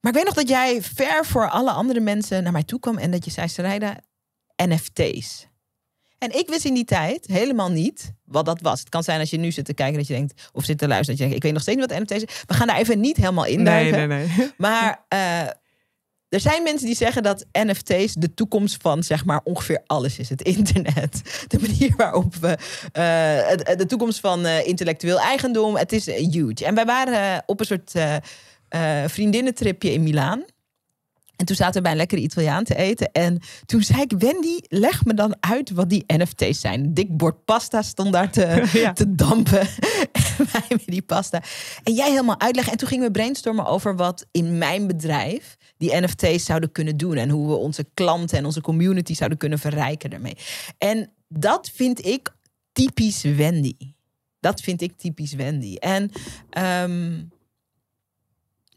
Maar 0.00 0.12
ik 0.12 0.18
weet 0.18 0.26
nog 0.26 0.34
dat 0.34 0.48
jij 0.48 0.82
ver 0.82 1.26
voor 1.26 1.50
alle 1.50 1.70
andere 1.70 2.00
mensen 2.00 2.42
naar 2.42 2.52
mij 2.52 2.62
toe 2.62 2.80
kwam 2.80 2.98
en 2.98 3.10
dat 3.10 3.24
je 3.24 3.30
zei, 3.30 3.48
Sarayda, 3.48 4.00
NFT's. 4.56 5.46
En 6.24 6.38
ik 6.38 6.48
wist 6.48 6.64
in 6.64 6.74
die 6.74 6.84
tijd 6.84 7.26
helemaal 7.26 7.70
niet 7.70 8.12
wat 8.24 8.44
dat 8.44 8.60
was. 8.60 8.80
Het 8.80 8.88
kan 8.88 9.02
zijn 9.02 9.20
als 9.20 9.30
je 9.30 9.36
nu 9.38 9.50
zit 9.52 9.64
te 9.64 9.74
kijken 9.74 9.96
dat 9.98 10.06
je 10.06 10.14
denkt, 10.14 10.48
of 10.52 10.64
zit 10.64 10.78
te 10.78 10.86
luisteren, 10.88 11.18
dat 11.18 11.18
je 11.18 11.22
denkt, 11.22 11.36
ik 11.36 11.42
weet 11.42 11.52
nog 11.52 11.62
steeds 11.62 11.78
niet 11.80 11.90
wat 11.90 12.00
NFT's 12.00 12.22
is. 12.32 12.42
We 12.46 12.54
gaan 12.54 12.66
daar 12.66 12.78
even 12.78 13.00
niet 13.00 13.16
helemaal 13.16 13.44
in 13.46 13.62
Nee, 13.62 13.90
duiken. 13.90 14.08
nee, 14.08 14.26
nee. 14.36 14.50
Maar 14.56 15.04
eh, 15.08 15.40
er 16.28 16.40
zijn 16.40 16.62
mensen 16.62 16.86
die 16.86 16.96
zeggen 16.96 17.22
dat 17.22 17.46
NFT's 17.52 18.14
de 18.14 18.34
toekomst 18.34 18.76
van 18.82 19.02
zeg 19.02 19.24
maar 19.24 19.40
ongeveer 19.44 19.82
alles 19.86 20.18
is. 20.18 20.28
Het 20.28 20.42
internet. 20.42 21.22
De 21.48 21.58
manier 21.60 21.92
waarop 21.96 22.34
we. 22.34 22.56
eh, 22.92 23.48
het- 23.66 23.78
de 23.78 23.86
toekomst 23.86 24.20
van 24.20 24.46
eh, 24.46 24.66
intellectueel 24.66 25.20
eigendom. 25.20 25.76
Het 25.76 25.92
is 25.92 26.08
eh, 26.08 26.28
huge. 26.32 26.64
En 26.64 26.74
wij 26.74 26.84
waren 26.84 27.32
eh, 27.34 27.38
op 27.46 27.60
een 27.60 27.66
soort 27.66 27.94
eh, 27.94 28.16
eh, 28.68 29.08
vriendinnentripje 29.08 29.92
in 29.92 30.02
Milaan. 30.02 30.44
En 31.36 31.46
toen 31.46 31.56
zaten 31.56 31.74
we 31.74 31.80
bij 31.80 31.90
een 31.90 31.96
lekkere 31.96 32.20
Italiaan 32.20 32.64
te 32.64 32.74
eten. 32.74 33.12
En 33.12 33.40
toen 33.66 33.82
zei 33.82 34.00
ik, 34.02 34.12
Wendy, 34.18 34.58
leg 34.68 35.04
me 35.04 35.14
dan 35.14 35.36
uit 35.40 35.70
wat 35.70 35.90
die 35.90 36.04
NFT's 36.06 36.60
zijn. 36.60 36.80
Een 36.84 36.94
dik 36.94 37.16
bord 37.16 37.44
pasta 37.44 37.82
stond 37.82 38.12
daar 38.12 38.30
te, 38.30 38.62
Ja. 38.72 38.92
te 38.92 39.14
dampen. 39.14 39.68
En 40.38 40.46
wij 40.52 40.62
met 40.68 40.86
die 40.86 41.02
pasta. 41.02 41.42
En 41.82 41.92
jij 41.94 42.10
helemaal 42.10 42.40
uitleggen. 42.40 42.72
En 42.72 42.78
toen 42.78 42.88
gingen 42.88 43.04
we 43.06 43.10
brainstormen 43.10 43.66
over 43.66 43.96
wat 43.96 44.26
in 44.30 44.58
mijn 44.58 44.86
bedrijf 44.86 45.56
die 45.76 45.96
NFT's 46.00 46.44
zouden 46.44 46.72
kunnen 46.72 46.96
doen. 46.96 47.16
En 47.16 47.28
hoe 47.30 47.48
we 47.48 47.54
onze 47.54 47.86
klanten 47.94 48.38
en 48.38 48.44
onze 48.44 48.60
community 48.60 49.14
zouden 49.14 49.38
kunnen 49.38 49.58
verrijken 49.58 50.10
daarmee. 50.10 50.36
En 50.78 51.10
dat 51.28 51.70
vind 51.74 52.06
ik 52.06 52.34
typisch 52.72 53.22
Wendy. 53.22 53.76
Dat 54.40 54.60
vind 54.60 54.80
ik 54.82 54.92
typisch 54.96 55.32
Wendy. 55.32 55.74
En, 55.74 56.10
ehm, 56.50 57.12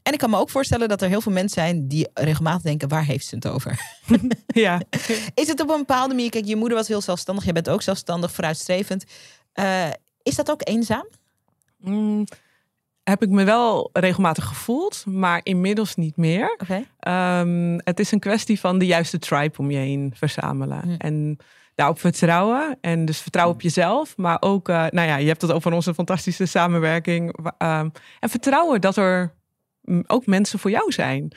en 0.08 0.14
ik 0.14 0.20
kan 0.20 0.30
me 0.30 0.38
ook 0.38 0.50
voorstellen 0.50 0.90
dat 0.90 1.02
er 1.02 1.10
heel 1.10 1.22
veel 1.22 1.32
mensen 1.32 1.62
zijn 1.62 1.88
die 1.88 2.08
regelmatig 2.14 2.62
denken: 2.62 2.88
waar 2.88 3.06
heeft 3.06 3.26
ze 3.26 3.36
het 3.36 3.48
over? 3.48 3.80
Ja. 4.48 4.82
Is 5.34 5.48
het 5.48 5.62
op 5.62 5.70
een 5.70 5.78
bepaalde 5.78 6.14
manier? 6.14 6.30
Kijk, 6.30 6.46
je 6.46 6.56
moeder 6.56 6.78
was 6.78 6.88
heel 6.88 7.02
zelfstandig, 7.02 7.44
jij 7.44 7.54
bent 7.54 7.70
ook 7.70 7.82
zelfstandig, 7.82 8.32
vooruitstrevend. 8.32 9.06
Eh, 9.54 9.90
is 10.24 10.36
dat 10.36 10.52
ook 10.52 10.68
eenzaam? 10.68 11.08
Mm, 11.78 12.24
heb 13.04 13.22
ik 13.22 13.30
me 13.30 13.44
wel 13.44 13.90
regelmatig 13.94 14.46
gevoeld, 14.46 15.06
maar 15.06 15.40
inmiddels 15.44 15.96
niet 15.96 16.18
meer. 16.18 16.56
Oké. 16.58 16.84
Ehm, 17.00 17.80
het 17.84 18.00
is 18.00 18.12
een 18.12 18.20
kwestie 18.20 18.60
van 18.60 18.78
de 18.78 18.86
juiste 18.86 19.20
tribe 19.20 19.58
om 19.58 19.72
je 19.72 19.78
heen 19.78 20.14
verzamelen. 20.16 20.82
Hm. 20.82 20.96
En 20.98 21.38
daarop 21.76 22.00
vertrouwen. 22.00 22.78
En 22.82 23.06
dus 23.06 23.22
vertrouwen 23.22 23.56
op 23.56 23.62
jezelf. 23.62 24.18
Maar 24.18 24.38
ook, 24.40 24.70
eh, 24.70 24.86
nou 24.90 25.08
ja, 25.08 25.16
je 25.18 25.28
hebt 25.28 25.42
het 25.42 25.52
over 25.52 25.72
onze 25.72 25.94
fantastische 25.94 26.46
samenwerking. 26.46 27.52
Ehm, 27.58 27.90
en 28.20 28.30
vertrouwen 28.30 28.82
dat 28.82 28.98
er 28.98 29.36
ook 30.08 30.26
mensen 30.26 30.60
voor 30.60 30.72
jou 30.72 30.92
zijn. 30.92 31.32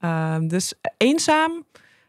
Ehm, 0.00 0.48
dus 0.48 0.74
eenzaam. 0.96 1.64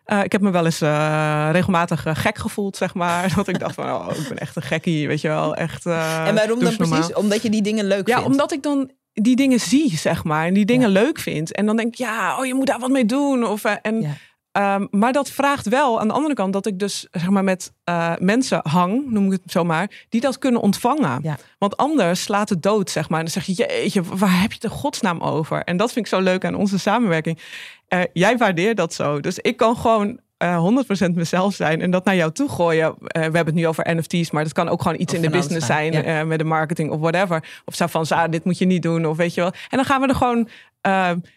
eh, 0.06 0.24
ik 0.24 0.32
heb 0.32 0.42
me 0.42 0.52
wel 0.52 0.66
eens 0.66 0.82
eh, 0.82 1.50
regelmatig 1.52 2.06
eh, 2.06 2.16
gek 2.16 2.38
gevoeld, 2.38 2.78
zeg 2.78 2.94
maar. 2.94 3.34
Dat 3.36 3.48
ik 3.48 3.60
dacht 3.60 3.76
van, 3.76 3.86
oh, 3.86 4.08
ik 4.18 4.28
ben 4.28 4.38
echt 4.38 4.56
een 4.56 4.62
gekkie, 4.62 5.08
weet 5.08 5.22
je 5.22 5.28
wel. 5.28 5.56
Echt, 5.56 5.86
en 5.86 6.36
waarom 6.36 6.60
dan 6.60 6.74
normaal. 6.78 7.00
precies? 7.00 7.16
Omdat 7.16 7.42
je 7.42 7.50
die 7.50 7.62
dingen 7.62 7.86
leuk 7.86 8.08
Ja, 8.08 8.16
vindt. 8.16 8.30
omdat 8.32 8.52
ik 8.52 8.64
dan 8.64 8.92
die 9.14 9.36
dingen 9.36 9.60
zie, 9.60 9.98
zeg 9.98 10.24
maar. 10.24 10.46
En 10.46 10.54
die 10.54 10.66
dingen 10.66 10.90
leuk 10.90 11.20
vind. 11.20 11.52
En 11.54 11.66
dan 11.66 11.76
denk 11.76 11.88
ik, 11.88 11.96
ja, 11.96 12.38
oh, 12.40 12.46
je 12.46 12.54
moet 12.54 12.68
daar 12.68 12.80
wat 12.80 12.90
mee 12.90 13.06
doen. 13.06 13.46
Of, 13.48 13.64
en, 13.66 14.02
Ja. 14.02 14.10
Ehm, 14.52 14.88
maar 14.90 15.14
dat 15.14 15.30
vraagt 15.30 15.68
wel 15.70 16.00
aan 16.00 16.08
de 16.08 16.14
andere 16.14 16.34
kant 16.34 16.54
dat 16.54 16.66
ik 16.66 16.80
dus 16.80 17.08
zeg 17.12 17.30
maar 17.30 17.44
met 17.44 17.74
eh, 17.84 18.14
mensen 18.20 18.60
hang, 18.64 19.12
noem 19.12 19.26
ik 19.26 19.40
het 19.44 19.52
zo 19.52 19.64
maar, 19.64 20.06
die 20.10 20.22
dat 20.22 20.38
kunnen 20.38 20.62
ontvangen. 20.62 21.20
Ja. 21.24 21.38
Want 21.58 21.78
anders 21.78 22.22
slaat 22.22 22.50
het 22.50 22.64
dood, 22.64 22.90
zeg 22.90 23.10
maar. 23.10 23.20
En 23.20 23.26
dan 23.26 23.34
zeg 23.34 23.46
je, 23.46 23.54
jeetje, 23.54 24.04
waar 24.04 24.42
heb 24.42 24.50
je 24.50 24.56
het 24.56 24.64
in 24.64 24.70
godsnaam 24.70 25.20
over? 25.20 25.64
En 25.64 25.78
dat 25.78 25.92
vind 25.92 26.06
ik 26.06 26.12
zo 26.12 26.20
leuk 26.20 26.46
aan 26.46 26.56
onze 26.56 26.80
samenwerking. 26.80 27.40
Eh, 27.88 28.02
jij 28.14 28.38
waardeert 28.38 28.78
dat 28.78 28.94
zo. 28.94 29.20
Dus 29.20 29.40
ik 29.40 29.58
kan 29.58 29.78
gewoon 29.78 30.20
eh 30.42 31.06
100% 31.10 31.14
mezelf 31.14 31.54
zijn 31.54 31.82
en 31.82 31.92
dat 31.92 32.06
naar 32.06 32.16
jou 32.16 32.32
toe 32.32 32.50
gooien. 32.50 32.86
Eh, 32.88 33.14
we 33.14 33.20
hebben 33.22 33.46
het 33.46 33.54
nu 33.54 33.68
over 33.68 33.96
NFT's, 33.96 34.32
maar 34.32 34.44
dat 34.44 34.54
kan 34.54 34.70
ook 34.70 34.82
gewoon 34.82 35.00
iets 35.00 35.14
Of 35.14 35.20
in 35.20 35.22
de 35.26 35.38
business 35.38 35.66
zijn, 35.66 35.94
zijn, 35.94 36.06
ja. 36.06 36.20
eh, 36.20 36.26
met 36.28 36.40
de 36.40 36.46
marketing 36.46 36.92
of 36.92 37.00
whatever. 37.00 37.62
Of 37.66 37.76
zo 37.76 37.88
van, 37.88 38.06
"Sa, 38.06 38.28
dit 38.28 38.44
moet 38.44 38.58
je 38.58 38.66
niet 38.66 38.82
doen, 38.82 39.06
of 39.06 39.18
weet 39.18 39.34
je 39.34 39.42
wel. 39.42 39.52
En 39.70 39.78
dan 39.78 39.86
gaan 39.86 40.02
we 40.02 40.08
er 40.08 40.16
gewoon 40.16 40.50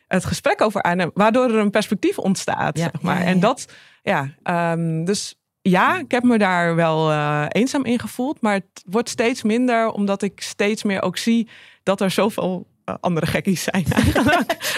het 0.08 0.24
gesprek 0.24 0.60
over 0.60 0.82
aan, 0.82 1.10
waardoor 1.14 1.44
er 1.48 1.58
een 1.58 1.70
perspectief 1.70 2.18
ontstaat, 2.18 2.78
Ja, 2.78 2.82
zeg 2.92 3.02
maar. 3.02 3.20
En 3.22 3.40
dat, 3.40 3.68
ja, 4.02 4.28
ehm, 4.42 5.04
dus 5.04 5.34
ja, 5.62 5.98
ik 5.98 6.10
heb 6.10 6.22
me 6.22 6.38
daar 6.38 6.74
wel 6.74 7.12
eenzaam 7.48 7.84
in 7.84 7.98
gevoeld, 7.98 8.40
maar 8.40 8.54
het 8.54 8.82
wordt 8.86 9.08
steeds 9.08 9.42
minder, 9.42 9.90
omdat 9.90 10.22
ik 10.22 10.40
steeds 10.40 10.82
meer 10.82 11.02
ook 11.02 11.16
zie 11.16 11.48
dat 11.82 12.00
er 12.00 12.10
zoveel 12.10 12.66
andere 13.00 13.26
gekkies 13.26 13.62
zijn. 13.62 13.84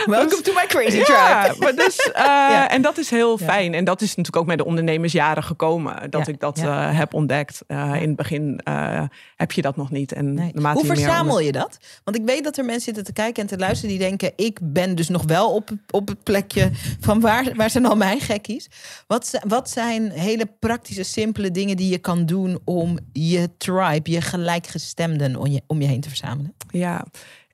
Welcome 0.06 0.42
to 0.42 0.52
my 0.52 0.66
crazy 0.66 0.96
Ja, 0.96 1.42
tribe. 1.44 1.56
maar 1.64 1.74
dus, 1.74 1.96
eh, 2.12 2.22
Ja. 2.24 2.68
en 2.70 2.82
dat 2.82 2.98
is 2.98 3.10
heel 3.10 3.38
Ja. 3.38 3.44
fijn. 3.44 3.74
En 3.74 3.84
dat 3.84 4.00
is 4.00 4.08
natuurlijk 4.08 4.36
ook 4.36 4.46
met 4.46 4.58
de 4.58 4.64
ondernemersjaren 4.64 5.42
gekomen. 5.42 6.10
Dat 6.10 6.26
Ja, 6.26 6.32
ik 6.32 6.40
dat 6.40 6.58
eh, 6.58 6.98
heb 6.98 7.14
ontdekt. 7.14 7.62
Eh, 7.66 7.92
In 7.94 8.06
het 8.08 8.16
begin 8.16 8.60
eh, 8.64 9.02
heb 9.36 9.52
je 9.52 9.62
dat 9.62 9.76
nog 9.76 9.90
niet. 9.90 10.12
En 10.12 10.34
Nee. 10.34 10.52
Hoe 10.54 10.78
je 10.80 10.86
verzamel 10.86 11.22
onder- 11.32 11.42
je 11.44 11.52
dat? 11.52 11.78
Want 12.04 12.16
ik 12.16 12.24
weet 12.24 12.44
dat 12.44 12.56
er 12.58 12.64
mensen 12.64 12.82
zitten 12.84 13.04
te 13.04 13.12
kijken 13.12 13.42
en 13.42 13.48
te 13.48 13.58
luisteren 13.58 13.90
die 13.90 13.98
denken: 14.08 14.32
ik 14.36 14.58
ben 14.62 14.94
dus 14.94 15.08
nog 15.08 15.22
wel 15.22 15.54
op, 15.54 15.70
op 15.90 16.08
het 16.08 16.22
plekje 16.22 16.70
van 17.00 17.20
waar, 17.20 17.44
waar 17.54 17.70
zijn 17.70 17.86
al 17.86 17.96
mijn 17.96 18.20
gekkies? 18.20 18.68
Wat, 19.06 19.40
wat 19.46 19.70
zijn 19.70 20.10
hele 20.10 20.46
praktische, 20.58 21.02
simpele 21.02 21.50
dingen 21.50 21.76
die 21.76 21.90
je 21.90 21.98
kan 21.98 22.26
doen 22.26 22.58
om 22.64 22.98
je 23.12 23.50
tribe, 23.58 24.10
je 24.10 24.20
gelijkgestemden 24.20 25.36
om 25.36 25.46
je, 25.46 25.62
om 25.66 25.80
je 25.80 25.86
heen 25.86 26.00
te 26.00 26.08
verzamelen? 26.08 26.54
Ja, 26.70 27.04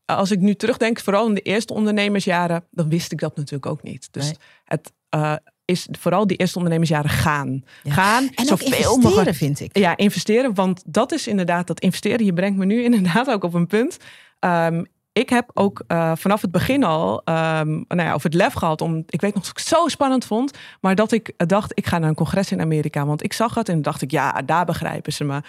als 0.06 0.30
ik 0.30 0.40
nu 0.40 0.54
terugdenk, 0.54 1.00
vooral 1.00 1.26
in 1.28 1.34
de 1.34 1.40
eerste 1.40 1.72
ondernemersjaren, 1.74 2.64
dan 2.70 2.88
wist 2.88 3.12
ik 3.12 3.18
dat 3.20 3.36
natuurlijk 3.36 3.66
ook 3.66 3.82
niet. 3.82 4.08
Dus 4.10 4.24
Nee. 4.24 4.36
het 4.64 4.92
eh, 5.08 5.34
is 5.64 5.88
vooral 5.90 6.26
die 6.26 6.36
eerste 6.36 6.56
ondernemersjaren 6.56 7.10
gaan. 7.10 7.64
Ja. 7.82 7.92
Gaan, 7.92 8.28
En 8.34 8.44
zoveel 8.46 8.66
investeren, 8.66 9.00
mogelijk. 9.00 9.36
vind 9.36 9.60
ik. 9.60 9.78
Ja, 9.78 9.96
investeren. 9.96 10.54
Want 10.54 10.82
dat 10.86 11.12
is 11.12 11.26
inderdaad, 11.26 11.66
dat 11.66 11.80
investeren. 11.80 12.24
Je 12.26 12.32
brengt 12.32 12.58
me 12.58 12.64
nu 12.64 12.82
inderdaad 12.92 13.30
ook 13.30 13.44
op 13.44 13.54
een 13.54 13.66
punt. 13.66 13.96
Ehm, 14.38 14.84
ik 15.12 15.28
heb 15.28 15.50
ook 15.54 15.84
eh, 15.86 16.12
vanaf 16.16 16.40
het 16.42 16.50
begin 16.50 16.84
al 16.84 17.22
ehm, 17.24 17.70
nou 17.70 18.02
ja, 18.02 18.14
of 18.14 18.22
het 18.22 18.34
lef 18.34 18.52
gehad 18.52 18.80
om. 18.80 19.02
Ik 19.06 19.20
weet 19.20 19.34
nog 19.34 19.42
dat 19.42 19.50
ik 19.52 19.58
het 19.58 19.66
zo 19.66 19.88
spannend 19.88 20.24
vond. 20.24 20.58
Maar 20.80 20.94
dat 20.94 21.12
ik 21.12 21.32
dacht, 21.36 21.72
ik 21.74 21.86
ga 21.86 21.98
naar 21.98 22.08
een 22.08 22.14
congres 22.14 22.52
in 22.52 22.60
Amerika. 22.60 23.06
Want 23.06 23.22
ik 23.24 23.32
zag 23.32 23.54
het 23.54 23.68
en 23.68 23.82
dacht 23.82 24.02
ik, 24.02 24.10
ja, 24.10 24.32
daar 24.42 24.64
begrijpen 24.64 25.12
ze 25.12 25.24
me. 25.24 25.40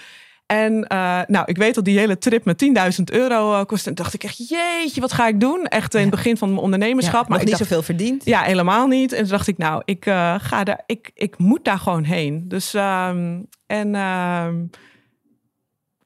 En 0.45 0.87
eh, 0.87 1.21
nou, 1.27 1.45
ik 1.45 1.57
weet 1.57 1.75
dat 1.75 1.85
die 1.85 1.99
hele 1.99 2.17
trip 2.17 2.45
met 2.45 2.65
10.000 2.97 3.03
euro 3.03 3.53
eh, 3.59 3.65
kostte. 3.65 3.89
En 3.89 3.95
dacht 3.95 4.13
ik 4.13 4.23
echt, 4.23 4.49
jeetje, 4.49 5.01
wat 5.01 5.11
ga 5.13 5.27
ik 5.27 5.39
doen? 5.39 5.65
Echt 5.65 5.93
in 5.93 6.01
het 6.01 6.09
begin 6.09 6.37
van 6.37 6.49
mijn 6.49 6.61
ondernemerschap. 6.61 7.13
Ja, 7.13 7.19
maar 7.21 7.29
nog 7.29 7.39
ik 7.39 7.45
niet 7.47 7.57
dacht, 7.57 7.69
zoveel 7.69 7.83
verdiend. 7.83 8.25
ja, 8.25 8.41
helemaal 8.41 8.87
niet. 8.87 9.11
En 9.11 9.19
toen 9.21 9.27
dacht 9.31 9.47
ik, 9.47 9.57
nou, 9.57 9.81
ik 9.85 10.05
eh, 10.05 10.35
ga 10.39 10.63
daar, 10.63 10.83
ik, 10.85 11.11
ik 11.13 11.37
moet 11.37 11.65
daar 11.65 11.79
gewoon 11.79 12.03
heen. 12.03 12.47
Dus 12.47 12.73
ehm, 12.73 13.41
en 13.65 13.95
ehm, 13.95 14.63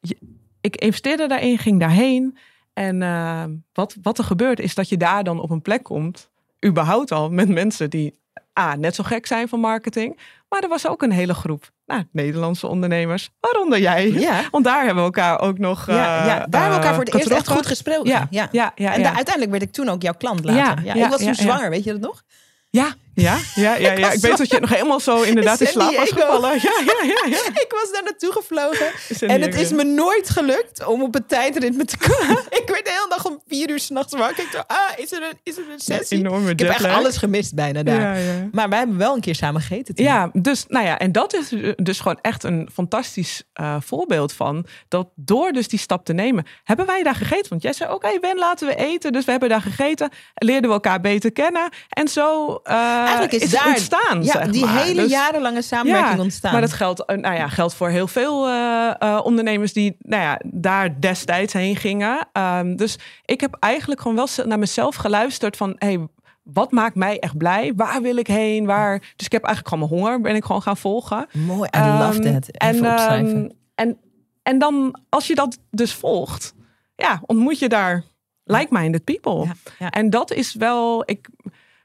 je- 0.02 0.36
ik 0.62 0.76
investeerde 0.76 1.28
daarin, 1.28 1.58
ging 1.58 1.80
daarheen. 1.80 2.38
En 2.74 3.64
wat, 3.74 3.96
wat 4.02 4.18
er 4.18 4.24
gebeurt 4.24 4.60
is 4.60 4.76
dat 4.76 4.90
je 4.90 4.98
daar 4.98 5.24
dan 5.24 5.40
op 5.40 5.50
een 5.50 5.62
plek 5.62 5.84
komt, 5.84 6.30
überhaupt 6.66 7.12
al 7.12 7.30
met 7.30 7.50
mensen 7.50 7.90
die 7.90 8.20
A, 8.60 8.76
net 8.76 8.96
zo 8.96 9.04
gek 9.04 9.26
zijn 9.26 9.48
van 9.48 9.60
marketing. 9.60 10.20
Maar 10.50 10.62
er 10.62 10.70
was 10.70 10.88
ook 10.88 11.02
een 11.02 11.12
hele 11.12 11.34
groep 11.34 11.72
nou, 11.86 12.04
Nederlandse 12.12 12.68
ondernemers, 12.68 13.30
waaronder 13.40 13.80
jij. 13.80 14.12
Ja. 14.12 14.42
Want 14.52 14.64
daar 14.66 14.78
hebben 14.78 14.96
we 14.96 15.02
elkaar 15.02 15.40
ook 15.40 15.58
nog. 15.58 15.88
Ja, 15.88 15.96
ja, 15.96 16.26
daar 16.26 16.36
hebben 16.36 16.50
we 16.70 16.76
elkaar 16.76 16.94
voor 16.94 17.04
het 17.04 17.14
eh, 17.14 17.20
eerst 17.20 17.32
echt 17.32 17.48
goed 17.48 17.66
gesproken. 17.66 18.10
Ja, 18.10 18.28
ja, 18.30 18.48
ja. 18.52 18.72
ja, 18.76 18.94
En 18.94 19.04
daar- 19.04 19.16
uiteindelijk 19.16 19.52
werd 19.52 19.64
ik 19.64 19.72
toen 19.72 19.90
ook 19.90 20.02
jouw 20.02 20.14
klant 20.14 20.44
later. 20.46 20.86
Ja, 20.86 20.94
Ja, 20.94 21.04
ik 21.06 21.10
was 21.10 21.18
toen 21.20 21.28
ja. 21.28 21.34
zwanger, 21.34 21.70
weet 21.70 21.84
je 21.84 21.92
dat 21.92 22.02
nog? 22.02 22.24
Ja, 22.70 22.94
ja, 23.22 23.38
ja, 23.56 23.76
ja, 23.76 23.92
Ik 23.92 23.98
ja. 23.98 24.12
Ik 24.12 24.20
weet 24.20 24.38
dat 24.38 24.50
je 24.50 24.60
nog 24.60 24.70
helemaal 24.70 25.00
zo 25.00 25.22
inderdaad 25.32 25.62
in 25.62 25.68
slaap 25.68 25.96
was 25.96 26.10
gevallen. 26.10 26.54
Ja, 26.54 26.72
ja, 26.86 27.04
ja, 27.04 27.26
ja. 27.30 27.38
Ik 27.66 27.68
was 27.70 27.92
daar 27.92 28.04
naartoe 28.04 28.32
gevlogen. 28.32 28.88
En 29.20 29.42
het 29.42 29.56
is 29.56 29.72
me 29.72 29.84
nooit 29.84 30.30
gelukt 30.30 30.86
om 30.86 31.04
op 31.04 31.14
het 31.14 31.30
tijdritme 31.30 31.86
te 31.86 31.98
komen. 31.98 32.38
ik 32.62 32.64
werd 32.66 32.86
de 32.86 32.92
hele 32.92 33.06
dag 33.10 33.26
om 33.26 33.42
vier 33.48 33.70
uur 33.70 33.80
s'nachts 33.80 34.14
wakker. 34.14 34.44
Ik 34.44 34.52
dacht, 34.52 34.68
ah, 34.68 34.78
is 34.96 35.12
er 35.12 35.24
een, 35.24 35.38
is 35.44 35.58
er 35.58 35.64
een 35.72 35.80
sessie? 35.80 36.48
Ik 36.50 36.60
heb 36.60 36.70
echt 36.70 36.84
alles 36.84 37.18
gemist 37.18 37.56
bijna 37.56 37.84
daar. 37.84 38.20
Ja. 38.20 38.50
Maar 38.52 38.70
wij 38.70 38.78
hebben 38.78 38.98
wel 38.98 39.16
een 39.16 39.22
keer 39.22 39.36
samen 39.36 39.62
gegeten. 39.62 39.96
toen. 39.96 40.06
Ja, 40.06 40.30
dus 40.34 40.66
nou 40.68 40.86
ja, 40.86 40.98
en 40.98 41.12
dat 41.12 41.34
is 41.34 41.54
dus 41.76 42.00
gewoon 42.00 42.20
echt 42.22 42.44
een 42.44 42.70
fantastisch 42.74 43.44
eh, 43.54 43.76
voorbeeld 43.80 44.34
van 44.34 44.66
dat 44.88 45.08
door 45.16 45.52
dus 45.52 45.68
die 45.68 45.80
stap 45.80 46.06
te 46.06 46.14
nemen, 46.14 46.46
hebben 46.64 46.86
wij 46.86 47.04
daar 47.04 47.16
gegeten. 47.16 47.50
Want 47.50 47.62
jij 47.62 47.74
zei, 47.74 47.92
oké 47.94 48.20
Ben, 48.20 48.38
laten 48.38 48.68
we 48.68 48.76
eten. 48.76 49.12
Dus 49.12 49.26
we 49.26 49.32
hebben 49.32 49.50
daar 49.50 49.62
gegeten, 49.62 50.10
leerden 50.34 50.70
we 50.70 50.76
elkaar 50.76 51.02
beter 51.02 51.32
kennen 51.32 51.70
en 51.90 52.08
zo 52.08 52.60
eh, 52.64 53.07
Eigenlijk 53.08 53.34
is, 53.34 53.44
is 53.44 53.52
daar 53.60 53.68
ontstaan. 53.68 54.24
ja, 54.24 54.32
zeg 54.32 54.48
die 54.50 54.66
maar. 54.66 54.84
hele 54.84 55.02
Dus- 55.02 55.12
jarenlange 55.12 55.62
samenwerking 55.62 56.16
Ja, 56.18 56.22
ontstaan. 56.24 56.52
Maar 56.52 56.62
dat 56.62 56.74
geldt, 56.74 57.06
eh, 57.06 57.18
nou 57.18 57.36
ja, 57.36 57.48
geldt 57.48 57.74
voor 57.74 57.90
heel 57.90 58.08
veel 58.08 58.48
eh, 58.48 58.94
eh, 59.00 59.20
ondernemers 59.24 59.74
die 59.74 59.96
nou 60.00 60.22
ja, 60.24 60.40
daar 60.46 61.00
destijds 61.00 61.54
heen 61.54 61.76
gingen. 61.76 62.28
Ehm, 62.32 62.76
dus 62.76 62.98
ik 63.26 63.42
heb 63.42 63.56
eigenlijk 63.60 64.02
gewoon 64.02 64.16
wel 64.18 64.28
naar 64.46 64.60
mezelf 64.60 64.96
geluisterd 64.96 65.58
van... 65.58 65.76
Hey, 65.78 66.08
wat 66.44 66.72
maakt 66.72 66.96
mij 66.96 67.20
echt 67.20 67.38
blij? 67.38 67.74
Waar 67.76 68.02
wil 68.02 68.16
ik 68.18 68.28
heen? 68.28 68.66
Waar... 68.66 69.00
Dus 69.16 69.26
ik 69.26 69.32
heb 69.32 69.44
eigenlijk 69.44 69.74
gewoon 69.76 69.90
mijn 69.90 70.02
honger 70.02 70.22
ben 70.22 70.36
ik 70.36 70.46
gewoon 70.46 70.62
gaan 70.62 70.78
volgen. 70.78 71.28
Mooi, 71.34 71.70
I 71.76 71.80
love 71.80 72.22
Ehm, 72.22 72.34
that. 72.34 72.48
En, 72.58 72.76
opschrijven. 72.76 73.36
ehm, 73.36 73.50
en, 73.76 73.98
en 74.44 74.60
dan, 74.60 75.00
als 75.10 75.28
je 75.28 75.36
dat 75.36 75.58
dus 75.72 75.94
volgt, 75.94 76.54
ja, 76.96 77.22
ontmoet 77.26 77.60
je 77.60 77.70
daar 77.70 78.04
like-minded 78.44 79.04
people. 79.04 79.44
Ja, 79.46 79.54
ja. 79.80 79.90
En 79.90 80.10
dat 80.10 80.32
is 80.32 80.54
wel, 80.54 81.04
ik 81.06 81.28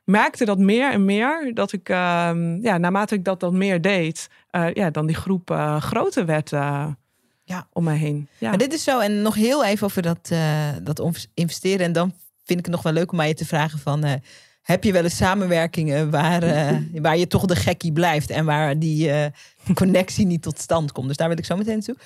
merkte 0.04 0.44
dat 0.44 0.58
meer 0.58 0.92
en 0.92 1.04
meer, 1.04 1.50
dat 1.54 1.72
ik, 1.72 1.88
ehm, 1.88 2.56
ja, 2.62 2.78
naarmate 2.78 3.14
ik 3.14 3.24
dat 3.24 3.40
dan 3.40 3.58
meer 3.58 3.80
deed, 3.80 4.28
eh, 4.50 4.72
ja, 4.72 4.90
dan 4.90 5.06
die 5.06 5.16
groep 5.16 5.50
eh, 5.50 5.80
groter 5.80 6.26
werd 6.26 6.52
eh, 6.52 6.86
Ja. 7.44 7.66
om 7.72 7.84
me 7.84 7.92
heen. 7.92 8.28
Ja. 8.38 8.48
Maar 8.48 8.58
dit 8.58 8.72
is 8.72 8.84
zo, 8.84 8.98
en 9.00 9.22
nog 9.22 9.34
heel 9.34 9.64
even 9.64 9.86
over 9.86 10.02
dat, 10.02 10.32
dat 10.82 11.26
investeren. 11.34 11.86
En 11.86 11.92
dan 11.92 12.12
vind 12.44 12.58
ik 12.58 12.64
het 12.64 12.74
nog 12.74 12.82
wel 12.82 12.92
leuk 12.92 13.12
om 13.12 13.22
je 13.22 13.34
te 13.34 13.46
vragen 13.46 13.78
van... 13.78 14.04
heb 14.62 14.84
je 14.84 14.92
wel 14.92 15.02
eens 15.02 15.16
samenwerkingen 15.16 16.10
waar, 16.10 16.40
waar 17.02 17.16
je 17.16 17.26
toch 17.26 17.46
de 17.46 17.56
gekkie 17.56 17.92
blijft... 17.92 18.30
en 18.30 18.44
waar 18.44 18.78
die 18.78 19.10
connectie 19.74 20.26
niet 20.26 20.42
tot 20.42 20.58
stand 20.58 20.92
komt? 20.92 21.08
Dus 21.08 21.16
daar 21.16 21.28
wil 21.28 21.38
ik 21.38 21.44
zo 21.44 21.56
meteen 21.56 21.80
toe. 21.80 21.96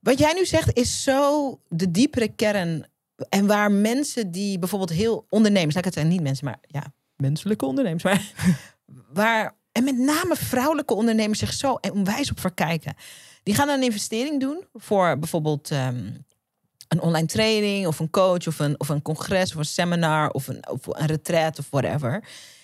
Wat 0.00 0.18
jij 0.18 0.32
nu 0.32 0.46
zegt 0.46 0.76
is 0.76 1.02
zo 1.02 1.58
de 1.68 1.90
diepere 1.90 2.28
kern... 2.28 2.86
en 3.28 3.46
waar 3.46 3.72
mensen 3.72 4.30
die 4.30 4.58
bijvoorbeeld 4.58 4.90
heel 4.90 5.26
ondernemers... 5.28 5.76
ik 5.76 5.84
het 5.84 5.94
zijn, 5.94 6.08
niet 6.08 6.22
mensen, 6.22 6.44
maar 6.44 6.58
ja, 6.62 6.92
menselijke 7.16 7.66
ondernemers. 7.66 8.02
Maar 8.02 8.32
waar, 9.12 9.56
en 9.72 9.84
met 9.84 9.98
name 9.98 10.36
vrouwelijke 10.36 10.94
ondernemers 10.94 11.38
zich 11.38 11.52
zo 11.52 11.78
onwijs 11.92 12.30
op 12.30 12.40
verkijken. 12.40 12.94
Die 13.42 13.54
gaan 13.54 13.68
een 13.68 13.82
investering 13.82 14.40
doen 14.40 14.64
voor 14.72 15.18
bijvoorbeeld 15.18 15.70
ehm, 15.70 16.10
een 16.88 17.00
online 17.00 17.26
training 17.26 17.86
of 17.86 17.98
een 17.98 18.10
coach 18.10 18.46
of 18.46 18.58
een, 18.58 18.80
of 18.80 18.88
een 18.88 19.02
congres 19.02 19.50
of 19.52 19.58
een 19.58 19.64
seminar 19.64 20.30
of 20.30 20.48
een, 20.48 20.68
of 20.68 20.86
een 20.86 21.06
retreat 21.06 21.58
of 21.58 21.70
whatever. 21.70 22.12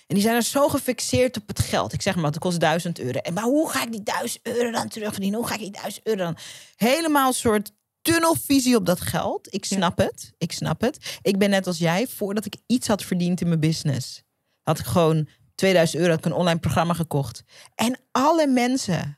En 0.07 0.15
die 0.15 0.23
zijn 0.23 0.35
er 0.35 0.41
zo 0.41 0.67
gefixeerd 0.67 1.37
op 1.37 1.47
het 1.47 1.59
geld. 1.59 1.93
Ik 1.93 2.01
zeg 2.01 2.15
maar, 2.15 2.25
het 2.25 2.39
kost 2.39 2.59
duizend 2.59 2.99
euro. 2.99 3.19
En 3.19 3.33
maar 3.33 3.43
hoe 3.43 3.69
ga 3.69 3.83
ik 3.83 3.91
die 3.91 4.03
duizend 4.03 4.47
euro 4.47 4.71
dan 4.71 4.87
terugverdienen? 4.87 5.39
Hoe 5.39 5.47
ga 5.47 5.53
ik 5.53 5.59
die 5.59 5.71
duizend 5.71 6.07
euro 6.07 6.23
dan? 6.23 6.37
Helemaal 6.75 7.33
soort 7.33 7.71
tunnelvisie 8.01 8.75
op 8.75 8.85
dat 8.85 9.01
geld. 9.01 9.53
Ik 9.53 9.65
snap 9.65 9.97
het. 9.97 10.33
Ik 10.37 10.51
snap 10.51 10.81
het. 10.81 11.19
Ik 11.21 11.37
ben 11.37 11.49
net 11.49 11.67
als 11.67 11.77
jij, 11.77 12.07
voordat 12.07 12.45
ik 12.45 12.55
iets 12.65 12.87
had 12.87 13.03
verdiend 13.03 13.41
in 13.41 13.47
mijn 13.47 13.59
business, 13.59 14.23
had 14.61 14.79
ik 14.79 14.85
gewoon 14.85 15.27
2000 15.55 15.99
euro 15.99 16.13
had 16.13 16.25
ik 16.25 16.31
een 16.31 16.39
online 16.39 16.59
programma 16.59 16.93
gekocht. 16.93 17.43
En 17.75 17.99
alle 18.11 18.47
mensen 18.47 19.17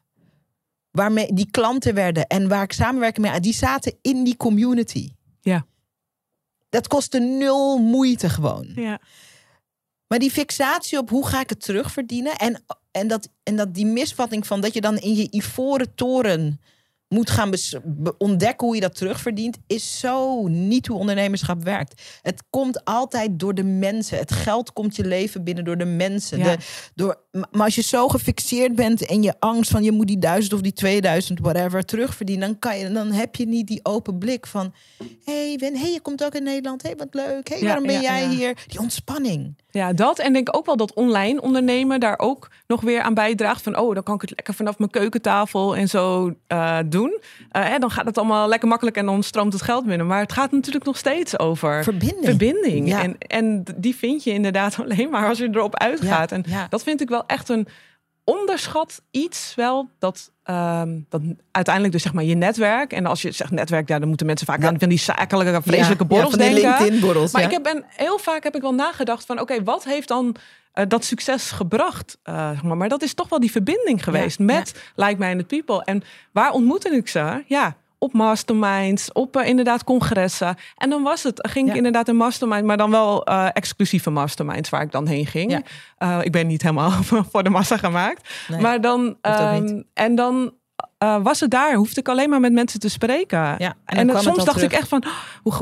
waarmee 0.91 1.33
die 1.33 1.51
klanten 1.51 1.93
werden 1.93 2.27
en 2.27 2.47
waar 2.47 2.63
ik 2.63 2.71
samenwerking 2.71 3.31
mee, 3.31 3.39
die 3.39 3.53
zaten 3.53 3.97
in 4.01 4.23
die 4.23 4.37
community. 4.37 5.11
Ja. 5.41 5.65
Dat 6.69 6.87
kostte 6.87 7.19
nul 7.19 7.77
moeite 7.77 8.29
gewoon. 8.29 8.71
Ja. 8.75 9.01
Maar 10.07 10.19
die 10.19 10.31
fixatie 10.31 10.97
op 10.97 11.09
hoe 11.09 11.27
ga 11.27 11.39
ik 11.39 11.49
het 11.49 11.61
terugverdienen 11.61 12.35
en, 12.35 12.63
en, 12.91 13.07
dat, 13.07 13.29
en 13.43 13.55
dat 13.55 13.73
die 13.73 13.85
misvatting 13.85 14.47
van 14.47 14.61
dat 14.61 14.73
je 14.73 14.81
dan 14.81 14.97
in 14.97 15.15
je 15.15 15.27
ivoren 15.31 15.95
toren 15.95 16.61
moet 17.09 17.29
gaan 17.29 17.53
ontdekken 18.17 18.67
hoe 18.67 18.75
je 18.75 18.81
dat 18.81 18.95
terugverdient, 18.95 19.57
is 19.67 19.99
zo 19.99 20.47
niet 20.47 20.87
hoe 20.87 20.97
ondernemerschap 20.97 21.63
werkt. 21.63 22.01
Het 22.21 22.43
komt 22.49 22.85
altijd 22.85 23.39
door 23.39 23.53
de 23.53 23.63
mensen. 23.63 24.17
Het 24.17 24.31
geld 24.31 24.73
komt 24.73 24.95
je 24.95 25.05
leven 25.05 25.43
binnen 25.43 25.63
door 25.63 25.77
de 25.77 25.85
mensen. 25.85 26.43
De, 26.43 26.57
door, 26.95 27.21
maar 27.31 27.63
als 27.63 27.75
je 27.75 27.81
zo 27.81 28.07
gefixeerd 28.07 28.75
bent 28.75 29.05
en 29.05 29.23
je 29.23 29.33
angst 29.39 29.71
van 29.71 29.83
je 29.83 29.91
moet 29.91 30.07
die 30.07 30.19
duizend 30.19 30.53
of 30.53 30.61
die 30.61 30.73
2000, 30.73 31.39
whatever, 31.39 31.85
terugverdienen, 31.85 32.47
dan, 32.47 32.59
kan 32.59 32.77
je, 32.77 32.91
dan 32.91 33.11
heb 33.11 33.35
je 33.35 33.47
niet 33.47 33.67
die 33.67 33.79
open 33.83 34.17
blik 34.17 34.47
van: 34.47 34.73
hé, 34.97 35.55
hey, 35.57 35.71
hey, 35.73 35.91
je 35.91 35.99
komt 36.01 36.23
ook 36.23 36.33
in 36.33 36.43
Nederland, 36.43 36.81
hé, 36.81 36.87
hey, 36.89 36.97
wat 36.97 37.13
leuk, 37.13 37.49
hé, 37.49 37.55
hey, 37.55 37.65
waarom 37.65 37.85
ben 37.85 38.01
jij 38.01 38.27
hier? 38.27 38.57
Die 38.67 38.79
ontspanning. 38.79 39.55
Ja, 39.71 39.93
dat. 39.93 40.19
En 40.19 40.33
denk 40.33 40.57
ook 40.57 40.65
wel 40.65 40.77
dat 40.77 40.93
online 40.93 41.41
ondernemen 41.41 41.99
daar 41.99 42.19
ook 42.19 42.51
nog 42.67 42.81
weer 42.81 43.01
aan 43.01 43.13
bijdraagt. 43.13 43.61
Van, 43.61 43.77
oh, 43.77 43.93
dan 43.93 44.03
kan 44.03 44.15
ik 44.15 44.21
het 44.21 44.29
lekker 44.29 44.53
vanaf 44.53 44.77
mijn 44.77 44.89
keukentafel 44.89 45.75
en 45.75 45.89
zo 45.89 46.33
uh, 46.47 46.77
doen. 46.85 47.21
Uh, 47.51 47.77
dan 47.77 47.91
gaat 47.91 48.05
het 48.05 48.17
allemaal 48.17 48.47
lekker 48.47 48.67
makkelijk 48.67 48.97
en 48.97 49.05
dan 49.05 49.23
stroomt 49.23 49.53
het 49.53 49.61
geld 49.61 49.85
binnen. 49.85 50.07
Maar 50.07 50.19
het 50.19 50.31
gaat 50.31 50.51
natuurlijk 50.51 50.85
nog 50.85 50.97
steeds 50.97 51.39
over 51.39 51.83
verbinding. 51.83 52.25
verbinding. 52.25 52.93
En, 52.93 53.17
en 53.17 53.63
die 53.75 53.95
vind 53.95 54.23
je 54.23 54.31
inderdaad 54.31 54.79
alleen 54.83 55.09
maar 55.09 55.27
als 55.27 55.37
je 55.37 55.49
erop 55.51 55.77
uitgaat. 55.77 56.31
en 56.31 56.43
dat 56.69 56.83
vind 56.83 57.01
ik 57.01 57.09
wel 57.09 57.18
echt 57.27 57.49
een 57.49 57.67
onderschat 58.23 59.01
iets 59.11 59.53
wel 59.55 59.89
dat, 59.99 60.31
um, 60.49 61.05
dat 61.09 61.21
uiteindelijk 61.51 61.93
dus 61.93 62.03
zeg 62.03 62.13
maar 62.13 62.23
je 62.23 62.35
netwerk. 62.35 62.93
En 62.93 63.05
als 63.05 63.21
je 63.21 63.31
zegt 63.31 63.51
netwerk, 63.51 63.87
ja, 63.87 63.99
dan 63.99 64.07
moeten 64.07 64.25
mensen 64.25 64.47
vaak 64.47 64.63
aan 64.63 64.79
van 64.79 64.89
die 64.89 64.99
zakelijke 64.99 65.61
vreselijke 65.61 66.05
borrels 66.05 66.33
denken. 66.33 66.99
Borrels, 66.99 67.31
maar 67.31 67.43
ik 67.43 67.51
heb 67.51 67.63
ben, 67.63 67.83
heel 67.87 68.17
vaak 68.17 68.43
heb 68.43 68.55
ik 68.55 68.61
wel 68.61 68.73
nagedacht 68.73 69.25
van 69.25 69.39
oké, 69.39 69.63
wat 69.63 69.83
heeft 69.83 70.07
dan 70.07 70.35
uh, 70.75 70.85
dat 70.87 71.05
succes 71.05 71.51
gebracht? 71.51 72.17
Uh, 72.23 72.49
zeg 72.49 72.63
maar. 72.63 72.77
maar 72.77 72.89
dat 72.89 73.01
is 73.01 73.13
toch 73.13 73.29
wel 73.29 73.39
die 73.39 73.51
verbinding 73.51 74.03
geweest 74.03 74.39
met 74.39 74.91
Like 74.95 75.15
Minded 75.17 75.47
People. 75.47 75.83
En 75.83 76.03
waar 76.31 76.51
ontmoette 76.51 76.89
ik 76.89 77.07
ze? 77.07 77.43
Ja, 77.47 77.75
op 77.99 78.13
masterminds, 78.13 79.11
op 79.11 79.37
uh, 79.37 79.47
inderdaad 79.47 79.83
congressen. 79.83 80.55
En 80.77 80.89
dan 80.89 81.03
was 81.03 81.23
het, 81.23 81.47
ging 81.49 81.69
ik 81.69 81.75
inderdaad 81.75 82.07
een 82.07 82.15
mastermind, 82.15 82.65
maar 82.65 82.77
dan 82.77 82.91
wel 82.91 83.29
uh, 83.29 83.47
exclusieve 83.53 84.09
masterminds 84.09 84.69
waar 84.69 84.81
ik 84.81 84.91
dan 84.91 85.07
heen 85.07 85.25
ging. 85.25 85.51
Ja. 85.51 85.61
Uh, 85.99 86.25
ik 86.25 86.31
ben 86.31 86.47
niet 86.47 86.61
helemaal 86.61 86.91
voor 87.31 87.43
de 87.43 87.49
massa 87.49 87.77
gemaakt. 87.77 88.29
Nee, 88.47 88.61
maar 88.61 88.81
dan, 88.81 89.17
um, 89.21 89.83
en 89.93 90.15
dan 90.15 90.53
was 90.97 91.39
het 91.39 91.51
daar, 91.51 91.73
hoefde 91.73 91.99
ik 91.99 92.09
alleen 92.09 92.29
maar 92.29 92.39
met 92.39 92.51
mensen 92.51 92.79
te 92.79 92.89
spreken. 92.89 93.55
Ja, 93.57 93.73
en, 93.85 94.09
en 94.09 94.21
soms 94.21 94.45
dacht 94.45 94.61
ik 94.61 94.71
echt 94.71 94.87
van, 94.87 95.03
hoe, 95.41 95.53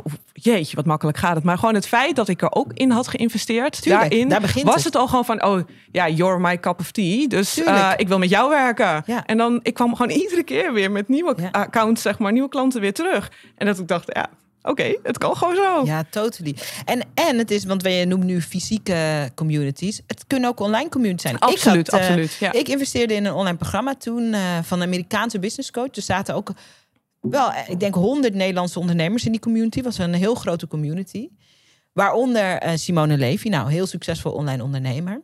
jeetje, 0.44 0.76
wat 0.76 0.86
makkelijk 0.86 1.18
gaat 1.18 1.36
het. 1.36 1.44
Maar 1.44 1.58
gewoon 1.58 1.74
het 1.74 1.88
feit 1.88 2.16
dat 2.16 2.28
ik 2.28 2.42
er 2.42 2.52
ook 2.52 2.74
in 2.74 2.92
had 2.92 3.08
geïnvesteerd, 3.08 3.82
Tuurlijk, 3.82 4.10
daarin 4.10 4.30
daar 4.30 4.42
was 4.42 4.76
het. 4.76 4.84
het. 4.84 4.96
al 4.96 5.08
gewoon 5.08 5.26
van, 5.26 5.44
oh 5.44 5.60
ja, 5.92 6.10
you're 6.10 6.40
my 6.40 6.60
cup 6.60 6.80
of 6.80 6.92
tea. 6.92 7.28
Dus 7.28 7.58
uh, 7.58 7.92
ik 7.96 8.08
wil 8.08 8.20
met 8.20 8.30
jou 8.30 8.50
werken. 8.50 9.04
Ja. 9.06 9.26
En 9.26 9.38
dan, 9.38 9.60
ik 9.64 9.74
kwam 9.74 9.96
gewoon 9.96 10.18
iedere 10.22 10.44
keer 10.44 10.74
weer 10.74 10.92
met 10.92 11.08
nieuwe 11.08 11.52
accounts, 11.52 12.02
zeg 12.02 12.20
maar, 12.20 12.32
nieuwe 12.32 12.50
klanten 12.50 12.82
weer 12.82 12.94
terug. 12.94 13.32
En 13.56 13.66
dat 13.66 13.80
ik 13.80 13.88
dacht, 13.88 14.10
ja, 14.14 14.30
oké, 14.62 14.98
het 15.04 15.18
kan 15.18 15.38
gewoon 15.38 15.56
zo. 15.56 15.86
Ja, 15.86 16.04
totally. 16.10 16.56
En, 16.86 17.06
en 17.14 17.38
het 17.38 17.52
is, 17.52 17.66
want 17.66 17.82
wij 17.82 18.06
noemen 18.06 18.28
nu 18.28 18.42
fysieke 18.42 19.30
communities. 19.36 20.02
Het 20.08 20.24
kunnen 20.28 20.50
ook 20.50 20.60
online 20.60 20.90
communities 20.90 21.22
zijn. 21.22 21.40
Absoluut, 21.40 21.88
ik 21.88 21.94
had, 21.94 22.02
absoluut. 22.02 22.38
Ja. 22.40 22.52
Ik 22.52 22.68
investeerde 22.68 23.14
in 23.14 23.26
een 23.26 23.34
online 23.34 23.58
programma 23.58 23.96
toen 23.96 24.24
uh, 24.24 24.40
van 24.64 24.82
een 24.82 24.88
Amerikaanse 24.88 25.40
business 25.40 25.72
coach. 25.72 25.96
Er 25.96 26.02
zaten 26.02 26.36
ook 26.36 26.52
wel, 27.30 27.52
eh, 27.52 27.70
ik 27.70 27.80
denk, 27.80 27.96
honderd 27.96 28.34
Nederlandse 28.34 28.80
ondernemers 28.80 29.26
in 29.26 29.32
die 29.32 29.42
community. 29.42 29.82
was 29.82 29.98
een 29.98 30.14
heel 30.14 30.36
grote 30.36 30.68
community. 30.68 31.30
Waaronder 31.94 32.66
uh, 32.66 32.72
Simone 32.76 33.18
Levy, 33.18 33.50
nou, 33.50 33.72
heel 33.72 33.88
succesvol 33.88 34.32
online 34.32 34.64
ondernemer. 34.64 35.22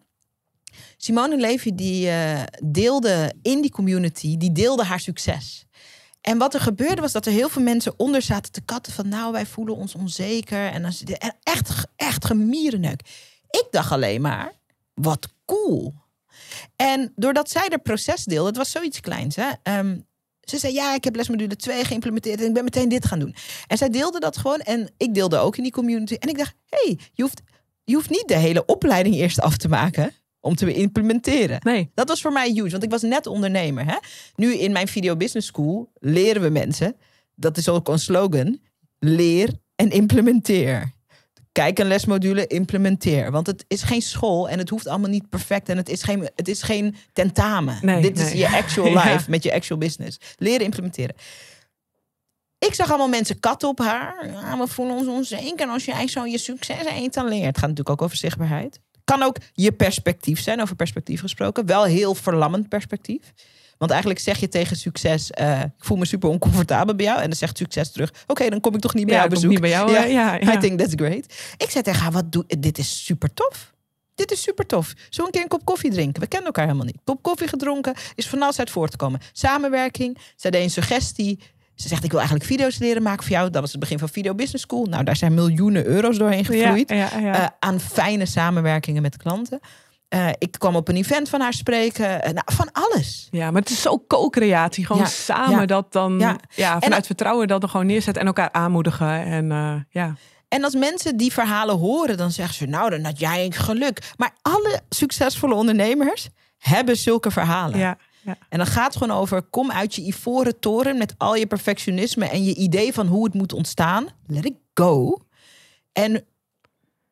Simone 0.97 1.37
Levy 1.37 1.75
die 1.75 2.09
deelde 2.63 3.33
in 3.41 3.61
die 3.61 3.71
community, 3.71 4.37
die 4.37 4.51
deelde 4.51 4.83
haar 4.83 4.99
succes. 4.99 5.65
En 6.23 6.37
wat 6.37 6.53
er 6.53 6.59
gebeurde 6.59 7.01
was 7.01 7.11
dat 7.11 7.25
er 7.25 7.31
heel 7.31 7.49
veel 7.49 7.61
mensen 7.61 7.99
onder 7.99 8.21
zaten 8.21 8.51
te 8.51 8.61
katten 8.61 8.93
van 8.93 9.07
nou 9.07 9.31
wij 9.31 9.45
voelen 9.45 9.75
ons 9.75 9.95
onzeker 9.95 10.67
en, 10.67 10.83
en 10.83 11.35
echt, 11.43 11.85
echt 11.95 12.25
gemierenneuk. 12.25 13.01
Ik 13.49 13.67
dacht 13.71 13.91
alleen 13.91 14.21
maar, 14.21 14.51
wat 14.93 15.27
cool. 15.45 15.93
En 16.75 17.13
doordat 17.15 17.49
zij 17.49 17.69
de 17.69 17.77
proces 17.77 18.23
deelde, 18.23 18.47
het 18.47 18.57
was 18.57 18.71
zoiets 18.71 18.99
kleins 18.99 19.35
hè. 19.35 19.49
Ehm, 19.63 19.99
ze 20.43 20.58
zei, 20.58 20.73
ja, 20.73 20.95
ik 20.95 21.03
heb 21.03 21.15
lesmodule 21.15 21.56
2 21.56 21.84
geïmplementeerd 21.84 22.39
en 22.39 22.47
ik 22.47 22.53
ben 22.53 22.63
meteen 22.63 22.89
dit 22.89 23.06
gaan 23.06 23.19
doen. 23.19 23.36
En 23.67 23.77
zij 23.77 23.89
deelde 23.89 24.19
dat 24.19 24.38
gewoon 24.38 24.60
en 24.60 24.89
ik 24.97 25.13
deelde 25.13 25.38
ook 25.38 25.58
in 25.58 25.63
die 25.63 25.71
community. 25.71 26.13
En 26.13 26.29
ik 26.29 26.38
dacht, 26.38 26.56
hey, 26.69 26.99
je 27.13 27.21
hoeft, 27.21 27.41
je 27.84 27.93
hoeft 27.93 28.10
niet 28.10 28.27
de 28.27 28.38
hele 28.38 28.65
opleiding 28.65 29.15
eerst 29.15 29.39
af 29.39 29.58
te 29.58 29.67
maken 29.67 30.13
om 30.39 30.56
te 30.56 30.73
implementeren. 30.73 31.60
Nee. 31.63 31.91
Dat 31.93 32.08
was 32.08 32.21
voor 32.21 32.32
mij 32.32 32.49
huge, 32.49 32.69
want 32.69 32.84
ik 32.84 32.89
was 32.89 33.01
net 33.01 33.27
ondernemer. 33.27 33.86
Hè? 33.86 33.97
Nu 34.36 34.53
in 34.53 34.71
mijn 34.71 34.88
Video 34.88 35.15
Business 35.15 35.47
School 35.47 35.91
leren 35.93 36.41
we 36.41 36.49
mensen, 36.49 36.95
dat 37.36 37.58
is 37.58 37.69
ook 37.69 37.88
een 37.88 37.99
slogan, 37.99 38.60
leer 38.99 39.49
en 39.75 39.89
implementeer. 39.89 40.91
Kijk 41.53 41.79
een 41.79 41.87
lesmodule, 41.87 42.47
implementeer. 42.47 43.31
Want 43.31 43.47
het 43.47 43.65
is 43.67 43.81
geen 43.81 44.01
school 44.01 44.49
en 44.49 44.57
het 44.57 44.69
hoeft 44.69 44.87
allemaal 44.87 45.09
niet 45.09 45.29
perfect. 45.29 45.69
En 45.69 45.77
het 45.77 45.89
is 45.89 46.03
geen, 46.03 46.29
het 46.35 46.47
is 46.47 46.61
geen 46.61 46.95
tentamen. 47.13 47.77
Nee, 47.81 48.01
Dit 48.01 48.15
nee. 48.15 48.25
is 48.25 48.31
je 48.31 48.49
actual 48.49 48.93
life 49.03 49.29
met 49.29 49.43
je 49.43 49.53
actual 49.53 49.77
business. 49.77 50.17
Leren, 50.37 50.65
implementeren. 50.65 51.15
Ik 52.57 52.73
zag 52.73 52.89
allemaal 52.89 53.07
mensen 53.07 53.39
katten 53.39 53.69
op 53.69 53.79
haar. 53.79 54.29
Ja, 54.31 54.57
we 54.57 54.67
voelen 54.67 54.95
ons 54.95 55.07
onzeker 55.07 55.67
als 55.67 55.85
jij 55.85 56.07
zo 56.07 56.25
je 56.25 56.37
succes 56.37 56.85
etaleert. 56.85 57.45
Het 57.45 57.57
gaat 57.57 57.69
natuurlijk 57.69 57.89
ook 57.89 58.01
over 58.01 58.17
zichtbaarheid. 58.17 58.79
Kan 59.03 59.23
ook 59.23 59.37
je 59.53 59.71
perspectief 59.71 60.41
zijn, 60.41 60.61
over 60.61 60.75
perspectief 60.75 61.19
gesproken. 61.19 61.65
Wel 61.65 61.83
heel 61.83 62.15
verlammend 62.15 62.69
perspectief. 62.69 63.33
Want 63.77 63.91
eigenlijk 63.91 64.19
zeg 64.21 64.39
je 64.39 64.47
tegen 64.47 64.77
succes: 64.77 65.31
uh, 65.39 65.62
Ik 65.62 65.69
voel 65.77 65.97
me 65.97 66.05
super 66.05 66.29
oncomfortabel 66.29 66.95
bij 66.95 67.05
jou. 67.05 67.17
En 67.17 67.27
dan 67.27 67.38
zegt 67.38 67.57
succes 67.57 67.91
terug: 67.91 68.13
Oké, 68.27 68.49
dan 68.49 68.59
kom 68.59 68.75
ik 68.75 68.81
toch 68.81 68.93
niet 68.93 69.05
bij 69.05 69.13
ja, 69.13 69.19
jou 69.19 69.33
bezoek. 69.33 69.49
Niet 69.49 69.62
bij 69.62 69.69
jou, 69.69 69.91
ja, 69.91 70.03
ja, 70.03 70.38
ja, 70.41 70.53
I 70.53 70.57
think 70.57 70.79
that's 70.79 70.93
great. 70.95 71.33
Ik 71.57 71.69
zei 71.69 71.83
tegen 71.83 72.01
haar: 72.01 72.12
Wat 72.12 72.31
doe 72.31 72.43
Dit 72.59 72.77
is 72.77 73.05
super 73.05 73.33
tof. 73.33 73.73
Dit 74.15 74.31
is 74.31 74.41
super 74.41 74.65
tof. 74.65 74.93
We 75.09 75.23
een 75.23 75.31
keer 75.31 75.41
een 75.41 75.47
kop 75.47 75.65
koffie 75.65 75.91
drinken? 75.91 76.21
We 76.21 76.27
kennen 76.27 76.47
elkaar 76.47 76.65
helemaal 76.65 76.86
niet. 76.86 76.97
Kop 77.03 77.23
koffie 77.23 77.47
gedronken 77.47 77.93
is 78.15 78.27
van 78.27 78.41
alles 78.41 78.59
uit 78.59 78.69
voortgekomen. 78.69 79.19
Samenwerking. 79.31 80.17
Zij 80.36 80.51
deed 80.51 80.63
een 80.63 80.69
suggestie. 80.69 81.39
Ze 81.75 81.88
zegt, 81.88 82.03
ik 82.03 82.09
wil 82.09 82.19
eigenlijk 82.19 82.49
video's 82.49 82.77
leren 82.77 83.01
maken 83.01 83.23
voor 83.23 83.31
jou. 83.31 83.49
Dat 83.49 83.62
was 83.62 83.71
het 83.71 83.79
begin 83.79 83.99
van 83.99 84.09
Video 84.09 84.36
Business 84.36 84.63
School. 84.63 84.86
Nou, 84.86 85.03
daar 85.03 85.15
zijn 85.15 85.33
miljoenen 85.33 85.86
euro's 85.86 86.17
doorheen 86.17 86.45
gevloeid. 86.45 86.89
Ja, 86.89 86.95
ja, 86.95 87.19
ja. 87.19 87.41
Uh, 87.41 87.47
aan 87.59 87.79
fijne 87.79 88.25
samenwerkingen 88.25 89.01
met 89.01 89.17
klanten. 89.17 89.59
Uh, 90.13 90.30
ik 90.38 90.52
kwam 90.52 90.76
op 90.76 90.88
een 90.88 90.95
event 90.95 91.30
van 91.30 91.41
haar 91.41 91.54
spreken. 91.54 92.06
Uh, 92.06 92.19
nou, 92.19 92.45
van 92.45 92.69
alles. 92.71 93.28
Ja, 93.32 93.52
maar 93.52 93.62
het 93.62 93.69
is 93.69 93.82
zo 93.82 94.04
co-creatie. 94.08 94.86
Gewoon 94.86 95.08
samen 95.08 95.67
dat 95.67 95.91
dan 95.91 96.19
ja. 96.19 96.38
vanuit 96.80 97.02
en, 97.02 97.06
vertrouwen 97.06 97.47
dat 97.47 97.63
er 97.63 97.69
gewoon 97.69 97.86
neerzetten 97.86 98.21
en 98.21 98.28
elkaar 98.28 98.52
aanmoedigen. 98.52 99.26
En, 99.26 99.47
ja. 99.89 100.15
en 100.47 100.63
als 100.63 100.76
mensen 100.76 101.18
die 101.18 101.34
verhalen 101.34 101.78
horen, 101.78 102.18
dan 102.18 102.32
zeggen 102.32 102.55
ze: 102.55 102.66
Nou, 102.66 102.89
dan 102.89 103.03
had 103.03 103.20
jij 103.20 103.45
een 103.45 103.53
geluk. 103.53 104.14
Maar 104.18 104.32
alle 104.41 104.82
succesvolle 104.89 105.53
ondernemers 105.53 106.30
hebben 106.57 106.97
zulke 106.97 107.32
verhalen. 107.32 107.80
Ja. 107.80 107.97
Ja. 108.24 108.38
En 108.49 108.57
dan 108.57 108.68
gaat 108.68 108.93
het 108.93 109.03
gewoon 109.03 109.18
over: 109.18 109.41
kom 109.41 109.72
uit 109.72 109.95
je 109.95 110.01
ivoren 110.01 110.59
toren 110.59 110.97
met 110.97 111.16
al 111.18 111.36
je 111.36 111.47
perfectionisme 111.47 112.26
en 112.26 112.43
je 112.43 112.55
idee 112.55 112.93
van 112.93 113.07
hoe 113.07 113.24
het 113.24 113.34
moet 113.34 113.53
ontstaan. 113.53 114.07
Let 114.28 114.45
it 114.45 114.57
go. 114.74 115.18
En 115.91 116.26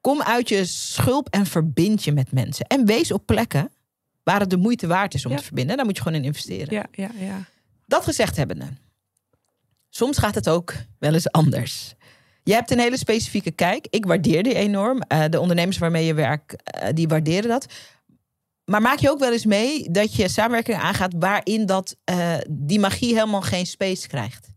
kom 0.02 0.22
uit 0.22 0.50
je 0.50 0.66
schulp 0.66 1.30
en 1.30 1.46
verbind 1.46 2.04
je 2.04 2.12
met 2.12 2.32
mensen. 2.32 2.66
En 2.66 2.86
wees 2.86 3.12
op 3.12 3.26
plekken 3.26 3.72
waar 4.24 4.40
het 4.40 4.50
de 4.50 4.58
moeite 4.58 4.88
waard 4.88 5.14
is 5.14 5.26
om 5.26 5.36
te 5.36 5.44
verbinden. 5.44 5.76
Daar 5.76 5.86
moet 5.86 5.96
je 5.96 6.02
gewoon 6.02 6.18
in 6.18 6.26
investeren. 6.26 6.74
Ja, 6.74 6.86
ja, 6.92 7.10
ja. 7.26 7.46
Dat 7.86 8.04
gezegd 8.04 8.36
hebbende. 8.36 8.68
Soms 9.90 10.18
gaat 10.18 10.36
het 10.36 10.50
ook 10.50 10.74
wel 11.00 11.14
eens 11.14 11.32
anders. 11.32 11.94
Je 12.44 12.54
hebt 12.54 12.72
een 12.72 12.80
hele 12.80 12.98
specifieke 12.98 13.52
kijk. 13.52 13.88
Ik 13.90 14.06
waardeer 14.06 14.44
die 14.44 14.56
enorm. 14.56 15.04
Uh, 15.08 15.24
de 15.30 15.40
ondernemers 15.40 15.78
waarmee 15.78 16.06
je 16.06 16.14
werkt, 16.14 16.76
uh, 16.76 16.90
die 16.94 17.08
waarderen 17.08 17.50
dat. 17.50 17.66
Maar 18.66 18.82
maak 18.82 19.00
je 19.00 19.10
ook 19.10 19.20
wel 19.20 19.32
eens 19.32 19.46
mee 19.46 19.92
dat 19.92 20.16
je 20.16 20.28
samenwerking 20.28 20.78
aangaat 20.78 21.14
waarin 21.20 21.66
dat, 21.66 21.96
uh, 22.12 22.38
die 22.50 22.80
magie 22.80 23.14
helemaal 23.14 23.42
geen 23.42 23.66
space 23.66 24.08
krijgt? 24.08 24.50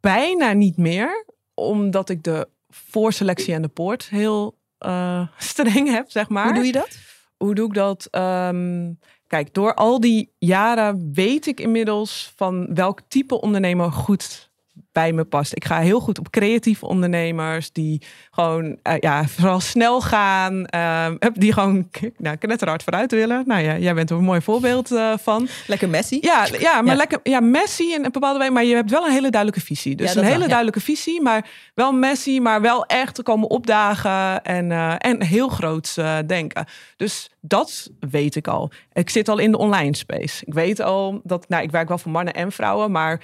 Bijna 0.00 0.52
niet 0.52 0.76
meer, 0.76 1.26
omdat 1.54 2.08
ik 2.08 2.22
de 2.22 2.48
voorselectie 2.88 3.54
en 3.54 3.62
de 3.62 3.68
poort 3.68 4.08
heel 4.08 4.58
streng 5.38 5.88
heb, 5.90 6.10
zeg 6.10 6.28
maar. 6.28 6.44
Hoe 6.44 6.54
doe 6.54 6.66
je 6.66 6.72
dat? 6.72 6.98
Hoe 7.36 7.54
doe 7.54 7.68
ik 7.68 7.74
dat? 7.74 8.08
Um, 8.10 8.98
kijk, 9.26 9.54
door 9.54 9.74
al 9.74 10.00
die 10.00 10.32
jaren 10.38 11.10
weet 11.12 11.46
ik 11.46 11.60
inmiddels 11.60 12.32
van 12.36 12.74
welk 12.74 13.00
type 13.08 13.40
ondernemer 13.40 13.92
goed 13.92 14.45
bij 14.96 15.12
me 15.12 15.24
past. 15.24 15.56
Ik 15.56 15.64
ga 15.64 15.78
heel 15.78 16.00
goed 16.00 16.18
op 16.18 16.30
creatieve 16.30 16.86
ondernemers 16.86 17.72
die 17.72 18.02
gewoon 18.30 18.64
uh, 18.64 18.94
ja, 19.00 19.24
vooral 19.28 19.60
snel 19.60 20.00
gaan. 20.00 20.66
Uh, 20.74 21.06
die 21.32 21.52
gewoon 21.52 21.90
nou, 22.16 22.36
knetterhard 22.36 22.82
vooruit 22.82 23.10
willen. 23.10 23.42
Nou 23.46 23.62
ja, 23.62 23.76
jij 23.76 23.94
bent 23.94 24.10
er 24.10 24.16
een 24.16 24.24
mooi 24.24 24.40
voorbeeld 24.40 24.92
uh, 24.92 25.12
van. 25.22 25.48
Lekker 25.66 25.88
Messi. 25.88 26.18
Ja, 26.20 26.46
ja 26.58 26.82
maar 26.82 26.92
ja. 26.92 26.96
lekker 26.96 27.20
ja, 27.22 27.40
Messi 27.40 27.92
in 27.92 28.04
een 28.04 28.12
bepaalde 28.12 28.38
way. 28.38 28.48
Maar 28.48 28.64
je 28.64 28.74
hebt 28.74 28.90
wel 28.90 29.04
een 29.04 29.12
hele 29.12 29.30
duidelijke 29.30 29.66
visie. 29.66 29.94
Dus 29.94 30.12
ja, 30.12 30.18
een 30.18 30.26
hele 30.26 30.38
wel, 30.38 30.48
duidelijke 30.48 30.80
visie, 30.80 31.22
maar 31.22 31.48
wel 31.74 31.92
Messi, 31.92 32.40
maar 32.40 32.60
wel 32.60 32.86
echt 32.86 33.14
te 33.14 33.22
komen 33.22 33.50
opdagen 33.50 34.42
en, 34.42 34.70
uh, 34.70 34.94
en 34.98 35.22
heel 35.22 35.48
groots 35.48 35.98
denken. 36.26 36.66
Dus 36.96 37.30
dat 37.40 37.90
weet 38.00 38.34
ik 38.36 38.48
al. 38.48 38.70
Ik 38.92 39.10
zit 39.10 39.28
al 39.28 39.38
in 39.38 39.50
de 39.50 39.58
online 39.58 39.96
space. 39.96 40.46
Ik 40.46 40.54
weet 40.54 40.80
al 40.80 41.20
dat, 41.24 41.48
nou, 41.48 41.62
ik 41.62 41.70
werk 41.70 41.88
wel 41.88 41.98
voor 41.98 42.10
mannen 42.10 42.34
en 42.34 42.52
vrouwen, 42.52 42.90
maar 42.90 43.20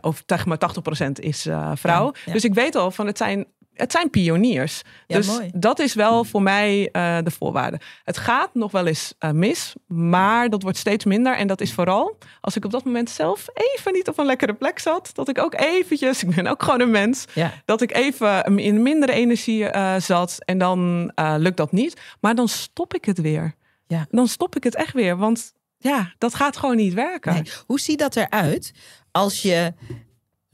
over 0.00 0.24
zeg 0.44 0.84
maar 0.84 1.06
80% 1.08 1.10
is 1.12 1.46
uh, 1.46 1.70
vrouw. 1.74 2.04
Ja, 2.04 2.20
ja. 2.26 2.32
Dus 2.32 2.44
ik 2.44 2.54
weet 2.54 2.74
al 2.74 2.90
van 2.90 3.06
het 3.06 3.18
zijn 3.18 3.46
het 3.74 3.92
zijn 3.92 4.10
pioniers. 4.10 4.82
Ja, 5.06 5.16
dus 5.16 5.26
mooi. 5.26 5.50
dat 5.54 5.78
is 5.78 5.94
wel 5.94 6.24
voor 6.24 6.42
mij 6.42 6.88
uh, 6.92 7.18
de 7.22 7.30
voorwaarde. 7.30 7.80
Het 8.04 8.16
gaat 8.16 8.54
nog 8.54 8.70
wel 8.72 8.86
eens 8.86 9.14
uh, 9.20 9.30
mis, 9.30 9.74
maar 9.86 10.50
dat 10.50 10.62
wordt 10.62 10.78
steeds 10.78 11.04
minder. 11.04 11.36
En 11.36 11.46
dat 11.46 11.60
is 11.60 11.72
vooral 11.72 12.18
als 12.40 12.56
ik 12.56 12.64
op 12.64 12.70
dat 12.70 12.84
moment 12.84 13.10
zelf 13.10 13.46
even 13.54 13.92
niet 13.92 14.08
op 14.08 14.18
een 14.18 14.26
lekkere 14.26 14.54
plek 14.54 14.78
zat. 14.78 15.10
Dat 15.12 15.28
ik 15.28 15.38
ook 15.38 15.54
eventjes, 15.54 16.22
ik 16.22 16.34
ben 16.34 16.46
ook 16.46 16.62
gewoon 16.62 16.80
een 16.80 16.90
mens, 16.90 17.24
dat 17.64 17.80
ik 17.80 17.94
even 17.94 18.58
in 18.58 18.82
mindere 18.82 19.12
energie 19.12 19.68
zat. 19.98 20.38
En 20.44 20.58
dan 20.58 21.12
lukt 21.38 21.56
dat 21.56 21.72
niet. 21.72 22.00
Maar 22.20 22.34
dan 22.34 22.48
stop 22.48 22.94
ik 22.94 23.04
het 23.04 23.20
weer. 23.20 23.54
Ja. 23.86 24.06
Dan 24.10 24.28
stop 24.28 24.56
ik 24.56 24.64
het 24.64 24.74
echt 24.74 24.92
weer. 24.92 25.16
Want 25.16 25.52
ja, 25.78 26.12
dat 26.18 26.34
gaat 26.34 26.56
gewoon 26.56 26.76
niet 26.76 26.94
werken. 26.94 27.32
Nee. 27.32 27.50
Hoe 27.66 27.80
ziet 27.80 27.98
dat 27.98 28.16
eruit 28.16 28.72
als 29.10 29.42
je 29.42 29.72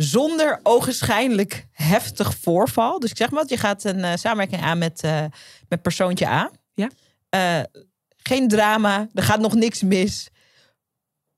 zonder 0.02 0.60
ogenschijnlijk 0.62 1.66
heftig 1.72 2.36
voorval. 2.40 3.00
Dus 3.00 3.10
ik 3.10 3.16
zeg 3.16 3.30
maar, 3.30 3.44
je 3.46 3.56
gaat 3.56 3.84
een 3.84 3.98
uh, 3.98 4.12
samenwerking 4.14 4.62
aan 4.62 4.78
met, 4.78 5.04
uh, 5.04 5.24
met 5.68 5.82
persoontje 5.82 6.26
A. 6.26 6.50
Ja. 6.74 6.90
Uh, 7.34 7.82
geen 8.16 8.48
drama, 8.48 9.08
er 9.14 9.22
gaat 9.22 9.40
nog 9.40 9.54
niks 9.54 9.82
mis. 9.82 10.28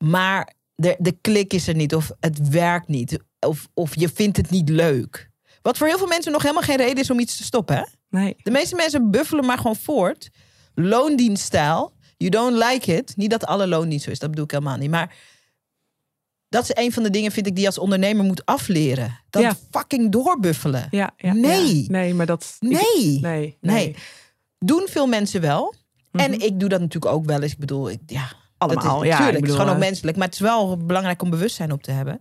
Maar 0.05 0.53
de, 0.75 0.97
de 0.99 1.17
klik 1.21 1.53
is 1.53 1.69
er 1.69 1.75
niet, 1.75 1.95
of 1.95 2.11
het 2.21 2.49
werkt 2.49 2.89
niet, 2.89 3.19
of, 3.41 3.69
of 3.75 3.95
je 3.95 4.09
vindt 4.09 4.37
het 4.37 4.51
niet 4.51 4.69
leuk. 4.69 5.31
Wat 5.63 5.77
voor 5.77 5.87
heel 5.87 5.99
veel 5.99 6.07
mensen 6.07 6.33
nog 6.33 6.43
helemaal 6.43 6.63
geen 6.63 6.77
reden 6.77 7.03
is 7.03 7.11
om 7.11 7.19
iets 7.19 7.37
te 7.37 7.45
stoppen. 7.45 7.77
Hè? 7.77 7.85
Nee. 8.11 8.37
De 8.43 8.51
meeste 8.51 8.75
mensen 8.75 9.11
buffelen 9.11 9.47
maar 9.47 9.57
gewoon 9.57 9.77
voort. 9.77 10.29
Loondienststijl. 10.75 11.93
You 12.17 12.31
don't 12.31 12.65
like 12.65 12.97
it. 12.97 13.17
Niet 13.17 13.31
dat 13.31 13.45
alle 13.45 13.67
loondienst 13.67 14.05
zo 14.05 14.11
is, 14.11 14.19
dat 14.19 14.31
bedoel 14.31 14.45
ik 14.45 14.51
helemaal 14.51 14.77
niet. 14.77 14.91
Maar 14.91 15.15
dat 16.53 16.63
is 16.63 16.85
een 16.85 16.93
van 16.93 17.03
de 17.03 17.11
dingen, 17.11 17.33
vind 17.33 17.47
ik, 17.47 17.53
die 17.53 17.61
je 17.61 17.69
als 17.69 17.79
ondernemer 17.79 18.25
moet 18.25 18.45
afleren. 18.45 19.19
Dat 19.31 19.43
ja. 19.43 19.55
fucking 19.71 20.13
doorbuffelen. 20.13 20.87
Ja, 20.91 21.11
ja, 21.17 21.33
nee. 21.33 21.85
Nee, 21.89 22.15
maar 22.15 22.27
dat... 22.27 22.57
Nee. 22.61 22.81
Ik, 22.81 23.21
nee, 23.21 23.21
nee. 23.21 23.57
nee. 23.61 23.97
Doen 24.59 24.87
veel 24.91 25.07
mensen 25.07 25.41
wel. 25.41 25.75
Mhm. 26.11 26.25
En 26.25 26.41
ik 26.41 26.61
doe 26.61 26.69
dat 26.69 26.81
natuurlijk 26.81 27.15
ook 27.15 27.25
wel 27.25 27.43
eens. 27.43 27.53
Ik 27.53 27.59
bedoel, 27.59 27.91
ik, 27.91 28.01
ja, 28.07 28.29
Allemaal, 28.59 28.95
dat 28.95 29.03
is, 29.03 29.09
ja, 29.09 29.17
tuurlijk, 29.17 29.37
ik 29.37 29.41
bedoel, 29.41 29.41
het 29.41 29.49
is 29.49 29.55
gewoon 29.55 29.69
ook 29.69 29.83
uh, 29.83 29.89
menselijk. 29.89 30.17
Maar 30.17 30.27
het 30.27 30.35
is 30.35 30.41
wel 30.41 30.77
belangrijk 30.77 31.23
om 31.23 31.31
bewustzijn 31.31 31.73
op 31.73 31.83
te 31.83 31.91
hebben. 31.91 32.19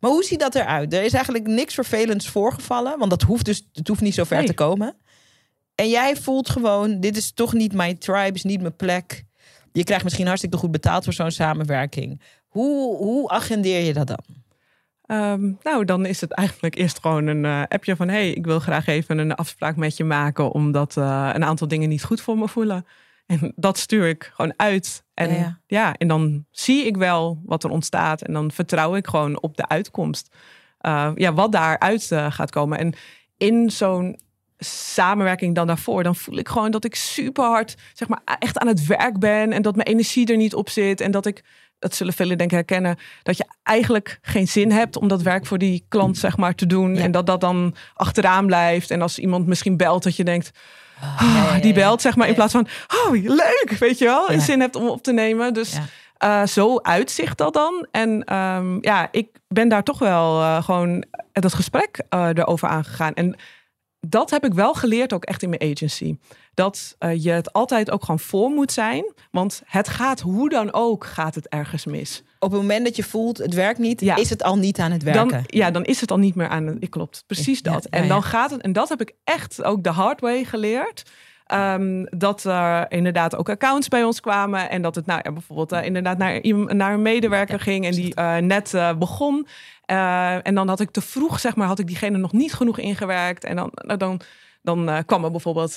Maar 0.00 0.10
hoe 0.10 0.24
ziet 0.24 0.40
dat 0.40 0.54
eruit? 0.54 0.92
Er 0.92 1.04
is 1.04 1.12
eigenlijk 1.12 1.46
niks 1.46 1.74
vervelends 1.74 2.28
voorgevallen. 2.28 2.98
Want 2.98 3.10
dat 3.10 3.22
hoeft 3.22 3.44
dus, 3.44 3.68
het 3.72 3.88
hoeft 3.88 4.00
niet 4.00 4.14
zo 4.14 4.24
ver 4.24 4.38
Nee. 4.38 4.46
te 4.46 4.54
komen. 4.54 4.96
En 5.74 5.88
jij 5.88 6.16
voelt 6.16 6.50
gewoon, 6.50 7.00
dit 7.00 7.16
is 7.16 7.32
toch 7.32 7.52
niet 7.52 7.72
mijn 7.72 7.98
tribe, 7.98 8.32
is 8.32 8.42
niet 8.42 8.60
mijn 8.60 8.76
plek. 8.76 9.24
Je 9.72 9.84
krijgt 9.84 10.04
misschien 10.04 10.26
hartstikke 10.26 10.56
goed 10.56 10.70
betaald 10.70 11.04
voor 11.04 11.12
zo'n 11.12 11.30
samenwerking. 11.30 12.20
Hoe, 12.52 12.96
hoe 12.96 13.28
agendeer 13.28 13.80
je 13.80 13.92
dat 13.92 14.06
dan? 14.06 14.24
Um, 15.06 15.58
nou, 15.62 15.84
dan 15.84 16.06
is 16.06 16.20
het 16.20 16.32
eigenlijk 16.32 16.74
eerst 16.74 16.98
gewoon 17.00 17.26
een 17.26 17.44
uh, 17.44 17.62
appje 17.68 17.96
van... 17.96 18.08
hey, 18.08 18.30
ik 18.30 18.44
wil 18.44 18.58
graag 18.58 18.86
even 18.86 19.18
een 19.18 19.34
afspraak 19.34 19.76
met 19.76 19.96
je 19.96 20.04
maken... 20.04 20.52
omdat 20.52 20.96
uh, 20.96 21.30
een 21.32 21.44
aantal 21.44 21.68
dingen 21.68 21.88
niet 21.88 22.04
goed 22.04 22.20
voor 22.20 22.38
me 22.38 22.48
voelen. 22.48 22.86
En 23.26 23.52
dat 23.56 23.78
stuur 23.78 24.08
ik 24.08 24.30
gewoon 24.34 24.54
uit. 24.56 25.04
En, 25.14 25.30
Ja, 25.30 25.36
ja. 25.36 25.60
ja, 25.66 25.94
en 25.94 26.08
dan 26.08 26.46
zie 26.50 26.86
ik 26.86 26.96
wel 26.96 27.40
wat 27.44 27.64
er 27.64 27.70
ontstaat. 27.70 28.22
En 28.22 28.32
dan 28.32 28.50
vertrouw 28.50 28.94
ik 28.96 29.06
gewoon 29.06 29.42
op 29.42 29.56
de 29.56 29.68
uitkomst. 29.68 30.34
Uh, 30.80 31.10
ja, 31.14 31.32
wat 31.32 31.52
daaruit 31.52 32.10
gaat 32.28 32.50
komen. 32.50 32.78
En 32.78 32.94
in 33.36 33.70
zo'n 33.70 34.18
samenwerking 34.64 35.54
dan 35.54 35.66
daarvoor, 35.66 36.02
dan 36.02 36.16
voel 36.16 36.38
ik 36.38 36.48
gewoon 36.48 36.70
dat 36.70 36.84
ik 36.84 36.94
super 36.94 37.44
hard, 37.44 37.76
zeg 37.92 38.08
maar, 38.08 38.22
echt 38.38 38.58
aan 38.58 38.66
het 38.66 38.86
werk 38.86 39.18
ben 39.18 39.52
en 39.52 39.62
dat 39.62 39.76
mijn 39.76 39.88
energie 39.88 40.26
er 40.26 40.36
niet 40.36 40.54
op 40.54 40.68
zit 40.68 41.00
en 41.00 41.10
dat 41.10 41.26
ik, 41.26 41.44
dat 41.82 41.94
zullen 41.94 42.12
velen 42.12 42.38
denk 42.38 42.50
ik 42.50 42.56
herkennen, 42.56 42.98
dat 43.22 43.36
je 43.36 43.44
eigenlijk 43.62 44.18
geen 44.22 44.48
zin 44.48 44.70
hebt 44.72 44.96
om 44.96 45.08
dat 45.08 45.22
werk 45.22 45.46
voor 45.46 45.58
die 45.58 45.84
klant, 45.88 46.18
zeg 46.18 46.36
maar, 46.36 46.54
te 46.54 46.66
doen 46.66 46.94
Ja. 46.94 47.02
en 47.02 47.10
dat 47.10 47.26
dat 47.26 47.40
dan 47.40 47.74
achteraan 47.94 48.46
blijft 48.46 48.90
en 48.90 49.02
als 49.02 49.18
iemand 49.18 49.46
misschien 49.46 49.76
belt, 49.76 50.02
dat 50.02 50.16
je 50.16 50.24
denkt, 50.24 50.50
Oh, 51.02 51.22
ah, 51.22 51.34
ja, 51.34 51.54
ja, 51.54 51.60
die 51.60 51.72
belt, 51.72 52.02
zeg 52.02 52.16
maar, 52.16 52.28
in 52.28 52.34
plaats 52.34 52.52
van, 52.52 52.66
oh, 53.04 53.12
leuk, 53.12 53.76
weet 53.78 53.98
je 53.98 54.04
wel, 54.04 54.28
en 54.28 54.40
zin 54.40 54.60
hebt 54.60 54.76
om 54.76 54.88
op 54.88 55.02
te 55.02 55.12
nemen. 55.12 55.54
Dus 55.54 55.78
uh, 56.24 56.46
zo 56.46 56.78
uitzicht 56.78 57.38
dat 57.38 57.52
dan. 57.52 57.86
En 57.90 58.36
um, 58.36 58.78
ja, 58.80 59.08
ik 59.10 59.28
ben 59.48 59.68
daar 59.68 59.82
toch 59.82 59.98
wel 59.98 60.40
uh, 60.40 60.62
gewoon 60.62 61.04
dat 61.32 61.54
gesprek 61.54 62.02
uh, 62.14 62.28
erover 62.34 62.68
aangegaan. 62.68 63.14
En 63.14 63.36
dat 64.08 64.30
heb 64.30 64.44
ik 64.44 64.54
wel 64.54 64.74
geleerd 64.74 65.12
ook 65.12 65.24
echt 65.24 65.42
in 65.42 65.48
mijn 65.48 65.72
agency. 65.72 66.16
Dat 66.54 66.96
uh, 67.00 67.22
je 67.24 67.30
het 67.30 67.52
altijd 67.52 67.90
ook 67.90 68.00
gewoon 68.00 68.18
voor 68.18 68.50
moet 68.50 68.72
zijn. 68.72 69.12
Want 69.30 69.62
het 69.64 69.88
gaat 69.88 70.20
hoe 70.20 70.48
dan 70.48 70.72
ook, 70.72 71.04
gaat 71.04 71.34
het 71.34 71.48
ergens 71.48 71.84
mis. 71.86 72.22
Op 72.38 72.50
het 72.50 72.60
moment 72.60 72.84
dat 72.84 72.96
je 72.96 73.02
voelt, 73.02 73.38
het 73.38 73.54
werkt 73.54 73.78
niet, 73.78 74.00
Ja. 74.00 74.16
is 74.16 74.30
het 74.30 74.42
al 74.42 74.56
niet 74.56 74.78
aan 74.78 74.90
het 74.92 75.02
werken. 75.02 75.28
Dan, 75.28 75.44
ja, 75.46 75.70
dan 75.70 75.84
is 75.84 76.00
het 76.00 76.10
al 76.10 76.18
niet 76.18 76.34
meer 76.34 76.48
aan 76.48 76.66
het... 76.66 76.88
Klopt, 76.88 77.24
precies 77.26 77.62
dat. 77.62 77.86
ja, 77.90 77.98
en 77.98 78.08
dan 78.08 78.22
gaat 78.22 78.50
het... 78.50 78.60
En 78.60 78.72
dat 78.72 78.88
heb 78.88 79.00
ik 79.00 79.12
echt 79.24 79.62
ook 79.62 79.82
de 79.82 79.90
hard 79.90 80.20
way 80.20 80.44
geleerd. 80.44 81.02
Um, 81.54 82.06
dat 82.10 82.44
er 82.44 82.90
inderdaad 82.90 83.36
ook 83.36 83.48
accounts 83.48 83.88
bij 83.88 84.04
ons 84.04 84.20
kwamen. 84.20 84.70
En 84.70 84.82
dat 84.82 84.94
het 84.94 85.06
nou 85.06 85.20
ja, 85.22 85.32
bijvoorbeeld 85.32 85.72
uh, 85.72 85.84
inderdaad 85.84 86.18
naar, 86.18 86.40
naar 86.74 86.92
een 86.92 87.02
medewerker 87.02 87.56
Ja, 87.56 87.62
ging. 87.62 87.84
En 87.84 87.92
die 87.92 88.12
uh, 88.18 88.36
net 88.36 88.72
uh, 88.72 88.92
begon. 88.94 89.46
En 89.86 90.54
dan 90.54 90.68
had 90.68 90.80
ik 90.80 90.90
te 90.90 91.00
vroeg, 91.00 91.40
zeg 91.40 91.56
maar, 91.56 91.66
had 91.66 91.78
ik 91.78 91.86
diegene 91.86 92.18
nog 92.18 92.32
niet 92.32 92.52
genoeg 92.52 92.78
ingewerkt. 92.78 93.44
En 93.44 93.56
dan, 93.56 93.70
nou, 93.74 93.98
dan, 93.98 94.20
dan 94.62 95.04
kwam 95.06 95.24
er 95.24 95.30
bijvoorbeeld 95.30 95.72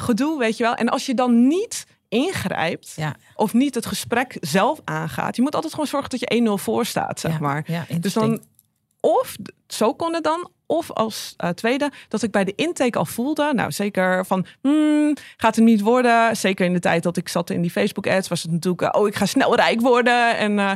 gedoe, 0.00 0.38
weet 0.38 0.56
je 0.56 0.62
wel. 0.62 0.74
En 0.74 0.88
als 0.88 1.06
je 1.06 1.14
dan 1.14 1.46
niet 1.46 1.86
ingrijpt 2.08 2.92
Ja. 2.96 3.16
of 3.34 3.52
niet 3.52 3.74
het 3.74 3.86
gesprek 3.86 4.36
zelf 4.40 4.80
aangaat. 4.84 5.36
Je 5.36 5.42
moet 5.42 5.54
altijd 5.54 5.72
gewoon 5.72 5.88
zorgen 5.88 6.10
dat 6.10 6.20
je 6.20 6.58
1-0 6.58 6.62
voor 6.62 6.86
staat, 6.86 7.20
zeg 7.20 7.40
maar. 7.40 7.86
dus 8.00 8.12
dan, 8.12 8.40
of, 9.00 9.36
zo 9.66 9.94
kon 9.94 10.14
het 10.14 10.24
dan, 10.24 10.50
of 10.72 10.90
als 10.92 11.34
uh, 11.44 11.50
tweede, 11.50 11.90
dat 12.08 12.22
ik 12.22 12.30
bij 12.30 12.44
de 12.44 12.52
intake 12.56 12.98
al 12.98 13.04
voelde, 13.04 13.52
nou 13.54 13.72
zeker 13.72 14.26
van, 14.26 14.46
hmm, 14.60 15.14
gaat 15.36 15.56
het 15.56 15.64
niet 15.64 15.80
worden. 15.80 16.36
Zeker 16.36 16.66
in 16.66 16.72
de 16.72 16.78
tijd 16.80 17.02
dat 17.02 17.16
ik 17.16 17.28
zat 17.28 17.50
in 17.50 17.60
die 17.62 17.70
Facebook 17.70 18.06
ads, 18.06 18.28
was 18.28 18.42
het 18.42 18.50
natuurlijk, 18.50 18.82
uh, 18.82 19.00
oh 19.00 19.08
ik 19.08 19.14
ga 19.16 19.26
snel 19.26 19.54
rijk 19.56 19.80
worden 19.80 20.36
en... 20.36 20.58
Uh, 20.58 20.70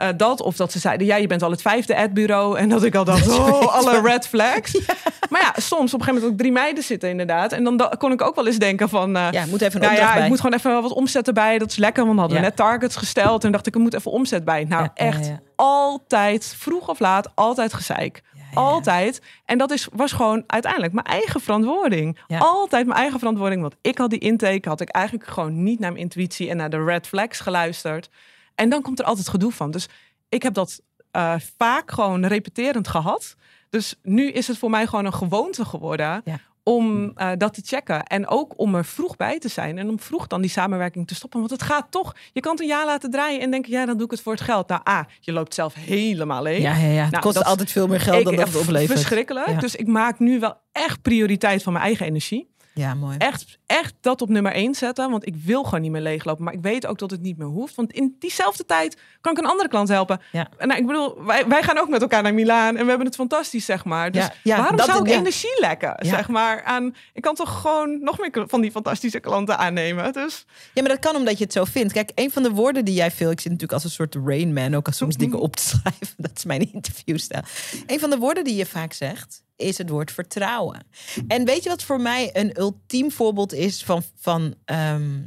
uh, 0.00 0.06
dat, 0.16 0.40
of 0.42 0.56
dat 0.56 0.72
ze 0.72 0.78
zeiden, 0.78 1.06
ja, 1.06 1.16
je 1.16 1.26
bent 1.26 1.42
al 1.42 1.50
het 1.50 1.62
vijfde 1.62 1.96
adbureau. 1.96 2.58
En 2.58 2.68
dat 2.68 2.82
ik 2.84 2.94
al 2.94 3.04
dacht, 3.04 3.28
oh, 3.38 3.74
alle 3.74 4.00
red 4.00 4.28
flags. 4.28 4.72
Ja. 4.86 4.94
Maar 5.30 5.40
ja, 5.40 5.60
soms 5.60 5.94
op 5.94 6.00
een 6.00 6.06
gegeven 6.06 6.14
moment 6.14 6.32
ook 6.32 6.38
drie 6.38 6.52
meiden 6.52 6.82
zitten 6.82 7.08
inderdaad. 7.08 7.52
En 7.52 7.64
dan 7.64 7.76
da- 7.76 7.94
kon 7.98 8.12
ik 8.12 8.22
ook 8.22 8.34
wel 8.34 8.46
eens 8.46 8.58
denken 8.58 8.88
van... 8.88 9.16
Uh, 9.16 9.28
ja, 9.30 9.44
moet 9.46 9.60
even 9.60 9.80
nou 9.80 9.94
ja, 9.94 10.14
bij. 10.14 10.22
ik 10.22 10.28
moet 10.28 10.40
gewoon 10.40 10.56
even 10.58 10.82
wat 10.82 10.92
omzet 10.92 11.26
erbij. 11.26 11.58
Dat 11.58 11.70
is 11.70 11.76
lekker, 11.76 12.02
want 12.02 12.14
we 12.14 12.20
hadden 12.20 12.38
Ja. 12.38 12.44
net 12.44 12.56
targets 12.56 12.96
gesteld. 12.96 13.44
En 13.44 13.52
dacht 13.52 13.66
ik, 13.66 13.74
er 13.74 13.80
moet 13.80 13.94
even 13.94 14.10
omzet 14.10 14.44
bij. 14.44 14.64
Nou, 14.64 14.88
echt 14.94 15.30
altijd, 15.56 16.54
vroeg 16.58 16.88
of 16.88 16.98
laat, 16.98 17.30
altijd 17.34 17.74
gezeik. 17.74 18.22
Altijd. 18.54 19.22
En 19.44 19.58
dat 19.58 19.70
is, 19.70 19.88
was 19.92 20.12
gewoon 20.12 20.44
uiteindelijk 20.46 20.92
mijn 20.92 21.06
eigen 21.06 21.40
verantwoording. 21.40 22.18
Altijd 22.38 22.86
mijn 22.86 22.98
eigen 22.98 23.18
verantwoording. 23.18 23.60
Want 23.60 23.76
ik 23.80 23.98
had 23.98 24.10
die 24.10 24.18
intake, 24.18 24.68
had 24.68 24.80
ik 24.80 24.88
eigenlijk 24.88 25.28
gewoon 25.28 25.62
niet 25.62 25.78
naar 25.78 25.92
mijn 25.92 26.02
intuïtie 26.02 26.50
en 26.50 26.56
naar 26.56 26.70
de 26.70 26.84
red 26.84 27.06
flags 27.06 27.40
geluisterd. 27.40 28.10
En 28.54 28.68
dan 28.68 28.82
komt 28.82 28.98
er 28.98 29.04
altijd 29.04 29.28
gedoe 29.28 29.52
van. 29.52 29.70
Dus 29.70 29.88
ik 30.28 30.42
heb 30.42 30.54
dat 30.54 30.80
uh, 31.12 31.34
vaak 31.56 31.90
gewoon 31.90 32.26
repeterend 32.26 32.88
gehad. 32.88 33.36
Dus 33.70 33.94
nu 34.02 34.30
is 34.30 34.48
het 34.48 34.58
voor 34.58 34.70
mij 34.70 34.86
gewoon 34.86 35.04
een 35.04 35.12
gewoonte 35.12 35.64
geworden 35.64 36.22
Ja. 36.24 36.40
Om 36.68 37.12
uh, 37.16 37.30
dat 37.36 37.54
te 37.54 37.60
checken. 37.64 38.02
En 38.02 38.26
ook 38.28 38.52
om 38.56 38.74
er 38.74 38.84
vroeg 38.84 39.16
bij 39.16 39.38
te 39.38 39.48
zijn. 39.48 39.78
En 39.78 39.88
om 39.88 40.00
vroeg 40.00 40.26
dan 40.26 40.40
die 40.40 40.50
samenwerking 40.50 41.06
te 41.06 41.14
stoppen. 41.14 41.38
Want 41.38 41.50
het 41.52 41.62
gaat 41.62 41.86
toch. 41.90 42.14
Je 42.32 42.40
kan 42.40 42.52
het 42.52 42.60
een 42.60 42.66
jaar 42.66 42.84
laten 42.86 43.10
draaien 43.10 43.40
en 43.40 43.50
denken, 43.50 43.72
ja, 43.72 43.86
dan 43.86 43.96
doe 43.96 44.04
ik 44.04 44.10
het 44.10 44.20
voor 44.20 44.32
het 44.32 44.40
geld. 44.40 44.68
Nou, 44.68 44.80
A, 44.88 45.06
je 45.20 45.32
loopt 45.32 45.54
zelf 45.54 45.74
helemaal 45.74 46.42
leeg. 46.42 46.62
Ja, 46.62 46.76
ja, 46.76 46.86
ja. 46.88 47.02
het 47.02 47.10
Nou, 47.10 47.22
kost 47.22 47.44
altijd 47.44 47.70
veel 47.70 47.86
meer 47.86 48.00
geld 48.00 48.24
dan 48.24 48.32
Ik- 48.32 48.38
dat 48.38 48.48
het 48.48 48.56
oplevert. 48.56 48.98
Verschrikkelijk. 48.98 49.48
Ja. 49.48 49.58
Dus 49.58 49.76
ik 49.76 49.86
maak 49.86 50.18
nu 50.18 50.40
wel 50.40 50.56
echt 50.72 51.02
prioriteit 51.02 51.62
van 51.62 51.72
mijn 51.72 51.84
eigen 51.84 52.06
energie. 52.06 52.48
Ja, 52.74 52.94
mooi. 52.94 53.16
Echt, 53.16 53.58
echt 53.66 53.94
dat 54.00 54.22
op 54.22 54.28
nummer 54.28 54.52
één 54.52 54.74
zetten. 54.74 55.10
Want 55.10 55.26
ik 55.26 55.36
wil 55.36 55.64
gewoon 55.64 55.80
niet 55.80 55.90
meer 55.90 56.00
leeglopen. 56.00 56.44
Maar 56.44 56.52
ik 56.52 56.62
weet 56.62 56.86
ook 56.86 56.98
dat 56.98 57.10
het 57.10 57.20
niet 57.20 57.38
meer 57.38 57.46
hoeft. 57.46 57.74
Want 57.74 57.92
in 57.92 58.16
diezelfde 58.18 58.64
tijd 58.64 59.00
kan 59.20 59.32
ik 59.32 59.38
een 59.38 59.46
andere 59.46 59.68
klant 59.68 59.88
helpen. 59.88 60.20
Ja. 60.32 60.48
En 60.56 60.68
nou, 60.68 60.80
ik 60.80 60.86
bedoel, 60.86 61.24
wij, 61.24 61.46
wij 61.46 61.62
gaan 61.62 61.78
ook 61.78 61.88
met 61.88 62.00
elkaar 62.00 62.22
naar 62.22 62.34
Milaan. 62.34 62.76
En 62.76 62.82
we 62.82 62.88
hebben 62.88 63.06
het 63.06 63.16
fantastisch, 63.16 63.64
zeg 63.64 63.84
maar. 63.84 64.10
Dus 64.10 64.24
Ja, 64.24 64.32
ja, 64.42 64.56
waarom 64.56 64.78
zou 64.80 65.04
ik 65.04 65.10
energie 65.10 65.60
lekken, 65.60 65.94
zeg 65.98 66.28
maar? 66.28 66.62
Aan, 66.62 66.94
ik 67.12 67.22
kan 67.22 67.34
toch 67.34 67.60
gewoon 67.60 68.02
nog 68.02 68.18
meer 68.18 68.44
van 68.48 68.60
die 68.60 68.70
fantastische 68.70 69.20
klanten 69.20 69.58
aannemen. 69.58 70.12
Dus 70.12 70.44
Ja, 70.74 70.82
maar 70.82 70.90
dat 70.90 71.00
kan 71.00 71.16
omdat 71.16 71.38
je 71.38 71.44
het 71.44 71.52
zo 71.52 71.64
vindt. 71.64 71.92
Kijk, 71.92 72.10
een 72.14 72.30
van 72.30 72.42
de 72.42 72.50
woorden 72.50 72.84
die 72.84 72.94
jij 72.94 73.10
veel... 73.10 73.30
Ik 73.30 73.40
zit 73.40 73.52
natuurlijk 73.52 73.72
als 73.72 73.84
een 73.84 73.90
soort 73.90 74.16
Rain 74.24 74.52
Man 74.52 74.74
ook 74.74 74.86
als 74.86 74.96
soms 74.96 75.16
dingen 75.24 75.40
op 75.40 75.56
te 75.56 75.62
schrijven. 75.62 76.14
Dat 76.26 76.30
is 76.34 76.44
mijn 76.44 76.72
interviewstijl. 76.72 77.42
Een 77.86 78.00
van 78.00 78.10
de 78.10 78.18
woorden 78.18 78.44
die 78.44 78.56
je 78.56 78.66
vaak 78.66 78.92
zegt, 78.92 79.42
is 79.58 79.78
het 79.78 79.88
woord 79.88 80.12
vertrouwen. 80.12 80.86
En 81.28 81.44
weet 81.44 81.62
je 81.62 81.68
wat 81.68 81.82
voor 81.82 82.00
mij 82.00 82.30
een 82.32 82.58
ultiem 82.58 83.10
voorbeeld 83.10 83.52
is 83.52 83.84
van... 83.84 84.02
van 84.14 84.54
ehm, 84.64 85.20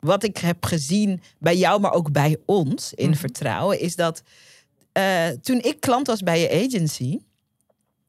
wat 0.00 0.22
ik 0.22 0.36
heb 0.36 0.64
gezien 0.64 1.22
bij 1.38 1.56
jou, 1.56 1.80
maar 1.80 1.92
ook 1.92 2.12
bij 2.12 2.36
ons 2.44 2.94
in 2.94 3.08
Mhm. 3.08 3.18
vertrouwen... 3.18 3.80
is 3.80 3.96
dat 3.96 4.22
eh, 4.92 5.28
toen 5.28 5.60
ik 5.60 5.80
klant 5.80 6.06
was 6.06 6.22
bij 6.22 6.40
je 6.40 6.66
agency... 6.66 7.18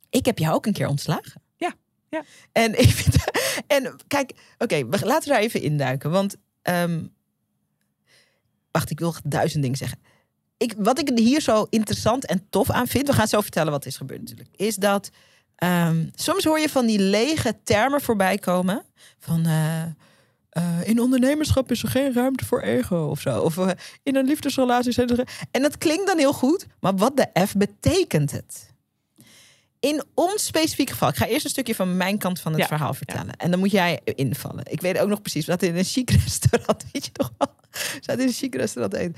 ik 0.10 0.26
heb 0.26 0.38
jou 0.38 0.56
ook 0.56 0.66
een 0.66 0.74
keer 0.74 0.88
ontslagen. 0.88 1.42
Ja, 1.58 1.74
ja. 2.10 2.24
En, 2.52 2.80
ik 2.80 2.90
vind, 2.90 3.16
en 3.68 3.96
kijk, 4.08 4.32
oké, 4.58 4.88
we 4.88 5.06
laten 5.06 5.28
we 5.28 5.34
daar 5.34 5.44
even 5.44 5.62
induiken. 5.62 6.12
Want, 6.12 6.36
ehm, 6.62 7.04
wacht, 8.72 8.90
ik 8.90 9.00
wil 9.00 9.16
duizend 9.24 9.62
dingen 9.62 9.78
zeggen. 9.78 10.00
Ik, 10.58 10.74
wat 10.78 11.00
ik 11.00 11.18
hier 11.18 11.42
zo 11.42 11.68
interessant 11.70 12.26
en 12.26 12.48
tof 12.50 12.70
aan 12.70 12.88
vind, 12.88 13.08
we 13.08 13.14
gaan 13.14 13.28
zo 13.28 13.42
vertellen 13.42 13.72
wat 13.72 13.86
is 13.86 13.98
gebeurd 13.98 14.20
natuurlijk, 14.20 14.50
is 14.56 14.76
dat 14.76 15.10
ehm, 15.60 16.06
soms 16.16 16.44
hoor 16.44 16.60
je 16.60 16.70
van 16.70 16.86
die 16.86 17.00
lege 17.00 17.58
termen 17.64 18.02
voorbij 18.02 18.38
komen. 18.38 18.84
Van 19.20 19.46
eh, 19.46 19.82
eh, 20.50 20.88
in 20.88 21.00
ondernemerschap 21.02 21.72
is 21.72 21.84
er 21.84 21.90
geen 21.90 22.14
ruimte 22.14 22.46
voor 22.46 22.62
ego 22.62 23.08
of 23.10 23.22
zo. 23.22 23.40
Of 23.42 23.58
eh, 23.58 23.70
in 24.04 24.16
een 24.16 24.26
liefdesrelatie 24.26 24.92
zijn 24.92 25.10
er. 25.10 25.16
geen- 25.16 25.48
En 25.52 25.62
dat 25.62 25.78
klinkt 25.78 26.08
dan 26.08 26.18
heel 26.18 26.34
goed, 26.34 26.66
maar 26.80 26.96
wat 26.96 27.18
de 27.18 27.28
F 27.48 27.56
betekent 27.56 28.32
het? 28.32 28.68
In 29.80 30.04
ons 30.14 30.46
specifieke 30.46 30.92
geval, 30.92 31.10
ik 31.10 31.16
ga 31.16 31.26
eerst 31.28 31.44
een 31.44 31.50
stukje 31.50 31.76
van 31.76 31.98
mijn 31.98 32.18
kant 32.18 32.40
van 32.40 32.52
het 32.52 32.62
Ja, 32.62 32.68
verhaal 32.68 32.94
vertellen. 32.94 33.36
En 33.38 33.52
dan 33.52 33.60
moet 33.60 33.72
jij 33.72 34.00
invallen. 34.04 34.64
Ik 34.72 34.82
weet 34.82 34.98
ook 35.00 35.10
nog 35.10 35.22
precies, 35.22 35.46
we 35.46 35.52
zaten 35.52 35.68
in 35.68 35.76
een 35.78 35.84
chic 35.84 36.10
restaurant, 36.10 36.84
weet 36.92 37.06
je 37.06 37.12
nog 37.14 37.32
wel? 37.38 37.54
We 37.72 37.98
zaten 38.00 38.22
in 38.22 38.28
een 38.28 38.34
chic 38.34 38.56
restaurant 38.56 38.94
eten. 38.96 39.16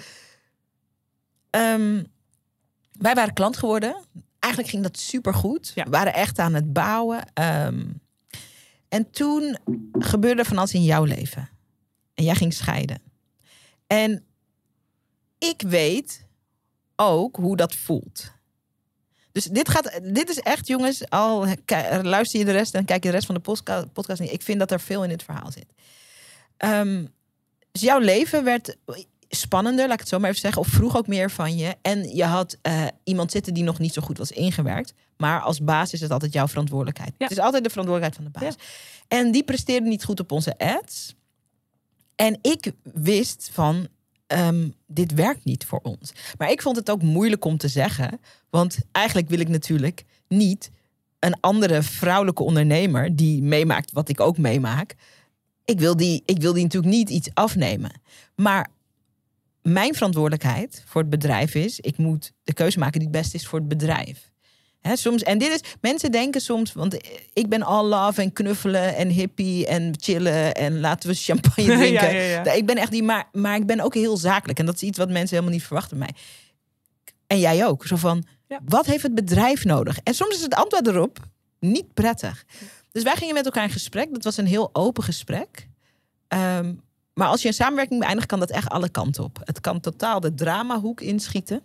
Ehm, 1.50 2.04
wij 3.00 3.14
waren 3.14 3.34
klant 3.34 3.58
geworden. 3.58 3.96
Eigenlijk 4.42 4.74
ging 4.74 4.84
dat 4.84 4.98
supergoed. 4.98 5.72
Ja. 5.76 5.84
We 5.84 5.90
waren 5.90 6.14
echt 6.14 6.40
aan 6.40 6.54
het 6.54 6.74
bouwen. 6.74 7.24
Ehm, 7.34 7.84
en 8.90 9.12
toen 9.12 9.58
gebeurde 9.92 10.46
van 10.46 10.58
alles 10.58 10.74
in 10.74 10.84
jouw 10.84 11.04
leven. 11.04 11.50
En 12.14 12.24
jij 12.24 12.36
ging 12.36 12.54
scheiden. 12.54 13.02
En 13.88 14.26
ik 15.38 15.62
weet 15.62 16.26
ook 16.96 17.36
hoe 17.36 17.56
dat 17.56 17.76
voelt. 17.76 18.32
Dus 19.32 19.46
dit, 19.46 19.70
gaat, 19.70 20.00
dit 20.04 20.30
is 20.30 20.40
echt, 20.40 20.68
jongens, 20.68 21.10
al 21.10 21.46
luister 22.02 22.40
je 22.40 22.46
de 22.46 22.52
rest 22.52 22.76
en 22.76 22.86
kijk 22.86 23.04
je 23.04 23.10
de 23.10 23.16
rest 23.16 23.26
van 23.26 23.36
de 23.36 23.88
podcast. 23.94 24.22
niet. 24.22 24.32
Ik 24.32 24.42
vind 24.42 24.60
dat 24.60 24.72
er 24.72 24.80
veel 24.80 25.04
in 25.04 25.10
dit 25.10 25.24
verhaal 25.24 25.52
zit. 25.52 25.74
Ehm, 26.58 27.06
dus 27.72 27.82
jouw 27.82 28.00
leven 28.00 28.44
werd 28.44 28.78
spannender, 29.36 29.86
laat 29.86 29.94
ik 29.94 30.00
het 30.00 30.10
zo 30.10 30.20
maar 30.20 30.30
even 30.30 30.42
zeggen. 30.42 30.62
Of 30.62 30.68
vroeg 30.68 30.98
ook 30.98 31.08
meer 31.08 31.32
van 31.32 31.58
je. 31.58 31.76
En 31.82 32.16
je 32.16 32.24
had 32.24 32.58
eh, 32.62 32.86
iemand 33.04 33.32
zitten 33.32 33.54
die 33.54 33.64
nog 33.64 33.80
niet 33.80 33.94
zo 33.94 34.02
goed 34.02 34.18
was 34.18 34.32
ingewerkt. 34.32 34.94
Maar 35.18 35.42
als 35.42 35.64
baas 35.64 35.94
is 35.94 36.02
het 36.02 36.12
altijd 36.12 36.34
jouw 36.34 36.48
verantwoordelijkheid. 36.48 37.14
Ja. 37.18 37.24
Het 37.28 37.32
is 37.32 37.44
altijd 37.44 37.64
de 37.64 37.70
verantwoordelijkheid 37.70 38.32
van 38.32 38.34
de 38.34 38.46
baas. 38.46 38.68
En 39.08 39.32
die 39.32 39.44
presteerde 39.44 39.88
niet 39.88 40.04
goed 40.04 40.20
op 40.20 40.32
onze 40.32 40.58
ads. 40.58 41.16
En 42.16 42.40
ik 42.42 42.72
wist 42.84 43.50
van, 43.52 43.88
ehm, 44.28 44.70
dit 44.88 45.14
werkt 45.14 45.44
niet 45.44 45.66
voor 45.66 45.80
ons. 45.84 46.12
Maar 46.38 46.52
ik 46.52 46.62
vond 46.62 46.76
het 46.76 46.90
ook 46.90 47.02
moeilijk 47.02 47.46
om 47.46 47.58
te 47.58 47.68
zeggen. 47.68 48.20
Want 48.50 48.78
eigenlijk 48.92 49.30
wil 49.30 49.40
ik 49.40 49.50
natuurlijk 49.50 50.04
niet 50.28 50.72
een 51.20 51.40
andere 51.40 51.84
vrouwelijke 51.84 52.44
ondernemer... 52.44 53.16
die 53.16 53.42
meemaakt 53.42 53.92
wat 53.92 54.10
ik 54.10 54.20
ook 54.20 54.38
meemaak. 54.38 54.96
Ik 55.66 55.80
wil 55.80 55.98
die, 55.98 56.24
ik 56.26 56.42
wil 56.42 56.54
die 56.54 56.64
natuurlijk 56.64 56.94
niet 56.94 57.10
iets 57.10 57.30
afnemen. 57.34 58.02
Maar 58.36 58.70
mijn 59.62 59.94
verantwoordelijkheid 59.94 60.84
voor 60.86 61.02
het 61.02 61.10
bedrijf 61.10 61.56
is... 61.56 61.80
ik 61.80 61.98
moet 61.98 62.32
de 62.44 62.54
keuze 62.54 62.80
maken 62.80 63.00
die 63.00 63.08
het 63.08 63.18
beste 63.18 63.38
is 63.38 63.48
voor 63.48 63.60
het 63.60 63.68
bedrijf. 63.68 64.32
Hè, 64.82 64.96
soms, 64.96 65.24
en 65.24 65.38
dit 65.38 65.52
is, 65.52 65.70
mensen 65.82 66.12
denken 66.12 66.42
soms, 66.42 66.74
want 66.74 66.98
ik 67.34 67.50
ben 67.50 67.64
all 67.64 67.86
love 67.86 68.22
en 68.22 68.34
knuffelen 68.34 68.96
en 68.96 69.10
hippie 69.10 69.68
en 69.68 69.94
chillen 70.00 70.56
en 70.56 70.80
laten 70.80 71.10
we 71.10 71.16
champagne 71.16 71.76
drinken. 71.78 72.14
ja, 72.14 72.44
ja. 72.44 72.52
Ik 72.52 72.66
ben 72.66 72.78
echt 72.78 72.92
die, 72.92 73.04
maar, 73.04 73.30
maar 73.32 73.56
ik 73.56 73.66
ben 73.66 73.80
ook 73.80 73.94
heel 73.94 74.18
zakelijk 74.18 74.60
en 74.60 74.66
dat 74.66 74.76
is 74.76 74.82
iets 74.82 74.98
wat 74.98 75.10
mensen 75.10 75.36
helemaal 75.36 75.56
niet 75.56 75.66
verwachten 75.66 75.98
bij 75.98 76.08
mij. 76.08 76.24
En 77.28 77.40
jij 77.40 77.66
ook. 77.66 77.86
Zo 77.86 77.96
van, 77.96 78.24
wat 78.66 78.86
heeft 78.86 79.04
het 79.04 79.16
bedrijf 79.16 79.66
nodig? 79.66 80.00
En 80.04 80.14
soms 80.14 80.36
is 80.36 80.42
het 80.42 80.54
antwoord 80.54 80.88
erop 80.88 81.20
niet 81.60 81.94
prettig. 81.94 82.46
Dus 82.92 83.04
wij 83.04 83.16
gingen 83.16 83.34
met 83.34 83.46
elkaar 83.46 83.64
in 83.64 83.70
gesprek. 83.70 84.14
Dat 84.14 84.24
was 84.24 84.38
een 84.38 84.48
heel 84.48 84.70
open 84.74 85.04
gesprek. 85.04 85.68
Ehm, 86.28 86.74
maar 87.14 87.28
als 87.28 87.42
je 87.42 87.48
een 87.48 87.54
samenwerking 87.54 88.00
beëindigt, 88.00 88.28
kan 88.28 88.40
dat 88.40 88.50
echt 88.50 88.70
alle 88.70 88.90
kanten 88.90 89.24
op. 89.24 89.42
Het 89.44 89.62
kan 89.62 89.80
totaal 89.80 90.20
de 90.20 90.34
dramahoek 90.34 91.02
inschieten. 91.02 91.62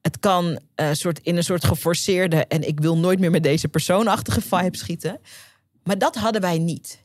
Het 0.00 0.18
kan 0.18 0.58
eh, 0.74 0.92
soort, 0.92 1.20
in 1.22 1.36
een 1.36 1.44
soort 1.44 1.64
geforceerde 1.64 2.46
en 2.46 2.68
ik 2.68 2.80
wil 2.80 2.98
nooit 2.98 3.18
meer 3.18 3.30
met 3.30 3.42
deze 3.42 3.68
persoonachtige 3.68 4.40
vibe 4.40 4.76
schieten. 4.76 5.20
Maar 5.84 5.98
dat 5.98 6.16
hadden 6.16 6.40
wij 6.40 6.58
niet. 6.58 7.04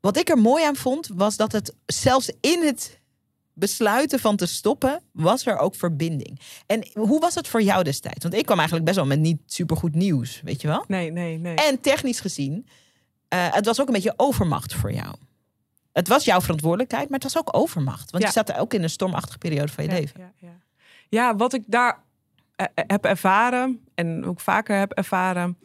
Wat 0.00 0.16
ik 0.16 0.28
er 0.28 0.38
mooi 0.38 0.64
aan 0.64 0.76
vond, 0.76 1.10
was 1.14 1.36
dat 1.36 1.52
het 1.52 1.74
zelfs 1.86 2.32
in 2.40 2.62
het 2.62 3.00
besluiten 3.52 4.18
van 4.18 4.36
te 4.36 4.46
stoppen, 4.46 5.02
was 5.12 5.46
er 5.46 5.58
ook 5.58 5.74
verbinding. 5.74 6.40
En 6.66 6.86
hoe 6.94 7.20
was 7.20 7.34
het 7.34 7.48
voor 7.48 7.62
jou 7.62 7.84
destijds? 7.84 8.22
Want 8.22 8.34
ik 8.34 8.44
kwam 8.44 8.56
eigenlijk 8.56 8.86
best 8.86 8.98
wel 8.98 9.06
met 9.06 9.18
niet 9.18 9.40
supergoed 9.46 9.94
nieuws, 9.94 10.40
weet 10.44 10.60
je 10.60 10.68
wel? 10.68 10.84
nee, 10.88 11.10
nee, 11.10 11.38
nee. 11.38 11.54
En 11.54 11.80
technisch 11.80 12.20
gezien, 12.20 12.66
eh, 13.28 13.52
het 13.52 13.66
was 13.66 13.80
ook 13.80 13.86
een 13.86 13.92
beetje 13.92 14.14
overmacht 14.16 14.74
voor 14.74 14.92
jou. 14.92 15.14
Het 15.92 16.08
was 16.08 16.24
jouw 16.24 16.40
verantwoordelijkheid, 16.40 17.08
maar 17.08 17.18
het 17.20 17.32
was 17.32 17.42
ook 17.42 17.56
overmacht. 17.56 18.10
Want 18.10 18.22
Ja. 18.22 18.28
je 18.28 18.34
zat 18.34 18.48
er 18.48 18.58
ook 18.58 18.74
in 18.74 18.82
een 18.82 18.90
stormachtige 18.90 19.38
periode 19.38 19.72
van 19.72 19.84
je 19.84 19.90
ja, 19.90 19.96
leven. 19.96 20.20
Ja, 20.20 20.32
ja. 20.38 20.52
ja, 21.08 21.36
wat 21.36 21.52
ik 21.52 21.62
daar 21.66 21.98
eh, 22.56 22.66
eh, 22.74 22.84
heb 22.86 23.04
ervaren 23.04 23.80
en 23.94 24.24
ook 24.24 24.40
vaker 24.40 24.78
heb 24.78 24.92
ervaren. 24.92 25.56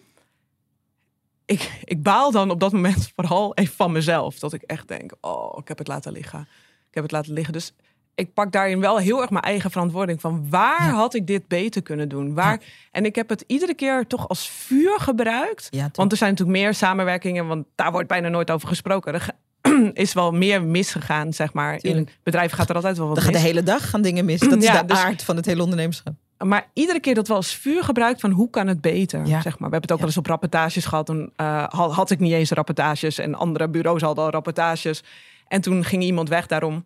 Ik, 1.45 1.79
ik 1.83 2.03
baal 2.03 2.31
dan 2.31 2.51
op 2.51 2.59
dat 2.59 2.71
moment 2.71 3.11
vooral 3.15 3.55
even 3.55 3.75
van 3.75 3.91
mezelf. 3.91 4.39
Dat 4.39 4.53
ik 4.53 4.61
echt 4.61 4.87
denk, 4.87 5.11
oh, 5.21 5.57
ik 5.61 5.67
heb 5.67 5.77
het 5.77 5.87
laten 5.87 6.11
liggen. 6.11 6.39
Ik 6.89 6.93
heb 6.93 7.03
het 7.03 7.11
laten 7.11 7.33
liggen. 7.33 7.53
Dus 7.53 7.73
ik 8.15 8.33
pak 8.33 8.51
daarin 8.51 8.79
wel 8.79 8.97
heel 8.97 9.21
erg 9.21 9.29
mijn 9.29 9.43
eigen 9.43 9.71
verantwoording. 9.71 10.21
Van 10.21 10.49
waar 10.49 10.85
Ja. 10.87 10.91
had 10.93 11.13
ik 11.13 11.27
dit 11.27 11.47
beter 11.47 11.81
kunnen 11.81 12.09
doen? 12.09 12.33
Waar, 12.33 12.61
En 12.91 13.05
ik 13.05 13.15
heb 13.15 13.29
het 13.29 13.43
iedere 13.47 13.73
keer 13.73 14.07
toch 14.07 14.27
als 14.27 14.49
vuur 14.49 14.99
gebruikt. 14.99 15.67
Ja? 15.69 15.89
Want 15.93 16.11
er 16.11 16.17
zijn 16.17 16.29
natuurlijk 16.31 16.57
meer 16.59 16.73
samenwerkingen, 16.73 17.47
want 17.47 17.65
daar 17.75 17.91
wordt 17.91 18.07
bijna 18.07 18.27
nooit 18.27 18.51
over 18.51 18.67
gesproken. 18.67 19.13
Er 19.13 19.21
ge- 19.21 19.33
is 19.93 20.13
wel 20.13 20.31
meer 20.31 20.63
misgegaan, 20.63 21.33
zeg 21.33 21.53
maar. 21.53 21.77
Tuurlijk. 21.79 22.07
In 22.09 22.15
bedrijven 22.23 22.57
gaat 22.57 22.69
er 22.69 22.75
altijd 22.75 22.97
wel 22.97 23.07
wat 23.07 23.15
Dan 23.15 23.25
mis. 23.25 23.33
de 23.33 23.39
hele 23.41 23.63
dag 23.63 23.89
gaan 23.89 24.01
dingen 24.01 24.25
mis. 24.25 24.39
Dat 24.39 24.57
is 24.57 24.65
Ja, 24.65 24.81
de 24.81 24.87
dus- 24.87 24.97
aard 24.97 25.23
van 25.23 25.35
het 25.35 25.45
hele 25.45 25.61
ondernemerschap. 25.61 26.13
Maar 26.37 26.69
iedere 26.73 26.99
keer 26.99 27.13
dat 27.15 27.27
we 27.27 27.33
als 27.33 27.55
vuur 27.55 27.83
gebruikt 27.83 28.19
van 28.21 28.31
hoe 28.31 28.49
kan 28.49 28.67
het 28.67 28.81
beter, 28.81 29.19
Ja. 29.25 29.41
zeg 29.41 29.59
maar. 29.59 29.69
We 29.69 29.75
hebben 29.75 29.81
het 29.81 29.91
ook 29.91 29.97
Ja. 29.97 30.03
wel 30.03 30.07
eens 30.07 30.17
op 30.17 30.25
rapportages 30.25 30.85
gehad. 30.85 31.05
Toen 31.05 31.31
eh, 31.35 31.63
had, 31.67 31.91
had 31.93 32.09
ik 32.11 32.19
niet 32.19 32.31
eens 32.33 32.51
rapportages 32.51 33.17
en 33.17 33.35
andere 33.35 33.69
bureaus 33.69 34.01
hadden 34.01 34.23
al 34.23 34.29
rapportages. 34.29 35.03
En 35.47 35.61
toen 35.61 35.83
ging 35.83 36.03
iemand 36.03 36.29
weg 36.29 36.47
daarom. 36.47 36.85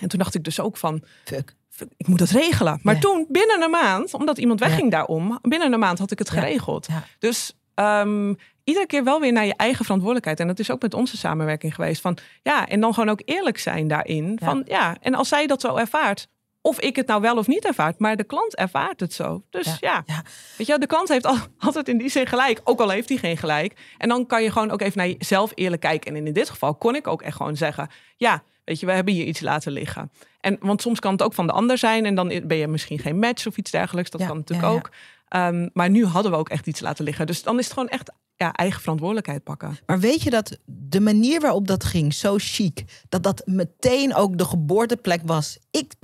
En 0.00 0.08
toen 0.08 0.18
dacht 0.18 0.34
ik 0.34 0.44
dus 0.44 0.60
ook 0.60 0.76
van, 0.76 1.02
Fuck. 1.24 1.54
ik 1.96 2.06
moet 2.06 2.18
dat 2.18 2.30
regelen. 2.30 2.78
Maar 2.82 2.94
Ja. 2.94 3.00
toen, 3.00 3.26
binnen 3.28 3.62
een 3.62 3.70
maand, 3.70 4.14
omdat 4.14 4.38
iemand 4.38 4.60
wegging 4.60 4.90
daarom, 4.90 5.38
binnen 5.42 5.72
een 5.72 5.78
maand 5.78 5.98
had 5.98 6.10
ik 6.10 6.18
het 6.18 6.30
geregeld. 6.30 6.86
Ja. 6.86 7.04
Dus 7.18 7.54
ehm, 7.74 8.34
iedere 8.70 8.86
keer 8.86 9.04
wel 9.04 9.20
weer 9.20 9.32
naar 9.32 9.46
je 9.46 9.54
eigen 9.56 9.82
verantwoordelijkheid. 9.84 10.40
En 10.40 10.46
dat 10.46 10.58
is 10.58 10.70
ook 10.70 10.82
met 10.82 10.94
onze 10.94 11.16
samenwerking 11.16 11.74
geweest. 11.74 12.00
Van 12.00 12.18
ja, 12.42 12.68
en 12.68 12.80
dan 12.80 12.94
gewoon 12.94 13.08
ook 13.08 13.22
eerlijk 13.24 13.58
zijn 13.58 13.88
daarin. 13.88 14.36
Ja. 14.40 14.46
Van 14.46 14.62
ja, 14.66 14.96
en 15.00 15.14
als 15.14 15.28
zij 15.28 15.46
dat 15.46 15.60
zo 15.60 15.76
ervaart, 15.76 16.28
of 16.62 16.80
ik 16.80 16.96
het 16.96 17.06
nou 17.06 17.20
wel 17.20 17.36
of 17.36 17.46
niet 17.46 17.64
ervaart, 17.64 17.98
maar 17.98 18.16
de 18.16 18.24
klant 18.24 18.54
ervaart 18.56 19.00
het 19.00 19.12
zo. 19.12 19.42
Dus 19.50 19.66
Ja. 19.66 19.76
ja, 19.80 20.02
Ja. 20.06 20.22
weet 20.56 20.66
je, 20.66 20.78
de 20.78 20.86
klant 20.86 21.08
heeft 21.08 21.26
al, 21.26 21.36
altijd 21.58 21.88
in 21.88 21.98
die 21.98 22.08
zin 22.08 22.26
gelijk, 22.26 22.60
ook 22.64 22.80
al 22.80 22.88
heeft 22.90 23.08
hij 23.08 23.18
geen 23.18 23.36
gelijk. 23.36 23.94
En 23.98 24.08
dan 24.08 24.26
kan 24.26 24.42
je 24.42 24.50
gewoon 24.50 24.70
ook 24.70 24.80
even 24.80 24.98
naar 24.98 25.08
jezelf 25.08 25.52
eerlijk 25.54 25.82
kijken. 25.82 26.16
En 26.16 26.26
in 26.26 26.32
dit 26.32 26.50
geval 26.50 26.74
kon 26.74 26.94
ik 26.94 27.06
ook 27.06 27.22
echt 27.22 27.36
gewoon 27.36 27.56
zeggen, 27.56 27.88
ja, 28.16 28.42
weet 28.64 28.80
je, 28.80 28.86
we 28.86 28.92
hebben 28.92 29.14
hier 29.14 29.24
iets 29.26 29.40
laten 29.40 29.72
liggen. 29.72 30.10
En 30.40 30.56
want 30.60 30.82
soms 30.82 31.00
kan 31.00 31.12
het 31.12 31.22
ook 31.22 31.34
van 31.34 31.46
de 31.46 31.52
ander 31.52 31.78
zijn 31.78 32.04
en 32.06 32.14
dan 32.14 32.28
ben 32.44 32.56
je 32.56 32.66
misschien 32.68 32.98
geen 32.98 33.18
match 33.18 33.46
of 33.46 33.56
iets 33.56 33.70
dergelijks. 33.70 34.10
Dat 34.10 34.20
Ja, 34.20 34.26
kan 34.26 34.36
natuurlijk 34.36 34.68
ook. 34.68 34.90
Ehm, 35.28 35.68
maar 35.72 35.90
nu 35.90 36.04
hadden 36.06 36.32
we 36.32 36.38
ook 36.38 36.48
echt 36.48 36.66
iets 36.66 36.80
laten 36.80 37.04
liggen. 37.04 37.26
Dus 37.26 37.42
dan 37.42 37.58
is 37.58 37.64
het 37.64 37.72
gewoon 37.74 37.88
echt 37.88 38.12
ja, 38.40 38.52
eigen 38.52 38.80
verantwoordelijkheid 38.80 39.44
pakken. 39.44 39.78
Maar 39.86 40.00
weet 40.00 40.22
je 40.22 40.30
dat 40.30 40.58
de 40.64 41.00
manier 41.00 41.40
waarop 41.40 41.66
dat 41.66 41.84
ging, 41.84 42.14
zo 42.14 42.34
chic, 42.38 42.84
dat 43.08 43.22
dat 43.22 43.42
meteen 43.46 44.14
ook 44.14 44.38
de 44.38 44.44
geboorteplek 44.44 45.20
was. 45.24 45.58
Ik, 45.70 45.94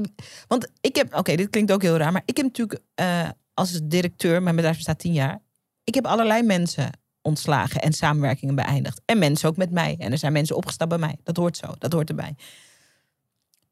want 0.49 0.69
ik 0.81 0.97
heb, 0.97 1.15
oké, 1.15 1.37
dit 1.37 1.51
klinkt 1.51 1.73
ook 1.73 1.83
heel 1.83 1.97
raar, 1.97 2.13
maar 2.13 2.23
ik 2.25 2.37
heb 2.37 2.47
natuurlijk 2.47 2.81
uh, 3.01 3.29
als 3.55 3.81
directeur, 3.83 4.43
mijn 4.43 4.57
bedrijf 4.57 4.77
bestaat 4.77 4.99
tien 4.99 5.13
jaar, 5.13 5.43
ik 5.85 5.95
heb 5.95 6.07
allerlei 6.07 6.43
mensen 6.43 6.91
ontslagen 7.23 7.81
en 7.81 7.93
samenwerkingen 7.93 8.55
beëindigd. 8.55 9.01
En 9.05 9.19
mensen 9.19 9.49
ook 9.49 9.57
met 9.57 9.71
mij. 9.71 9.97
En 9.99 10.13
er 10.13 10.19
zijn 10.19 10.33
mensen 10.33 10.57
opgestapt 10.57 10.91
bij 10.91 10.99
mij. 10.99 11.17
Dat 11.23 11.37
hoort 11.37 11.57
zo, 11.57 11.67
dat 11.79 11.93
hoort 11.93 12.09
erbij. 12.09 12.37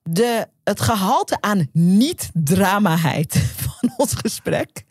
De, 0.02 0.48
het 0.64 0.80
gehalte 0.80 1.40
aan 1.40 1.68
niet-dramaheid 1.72 3.36
van 3.66 3.92
ons 3.96 4.14
gesprek. 4.14 4.84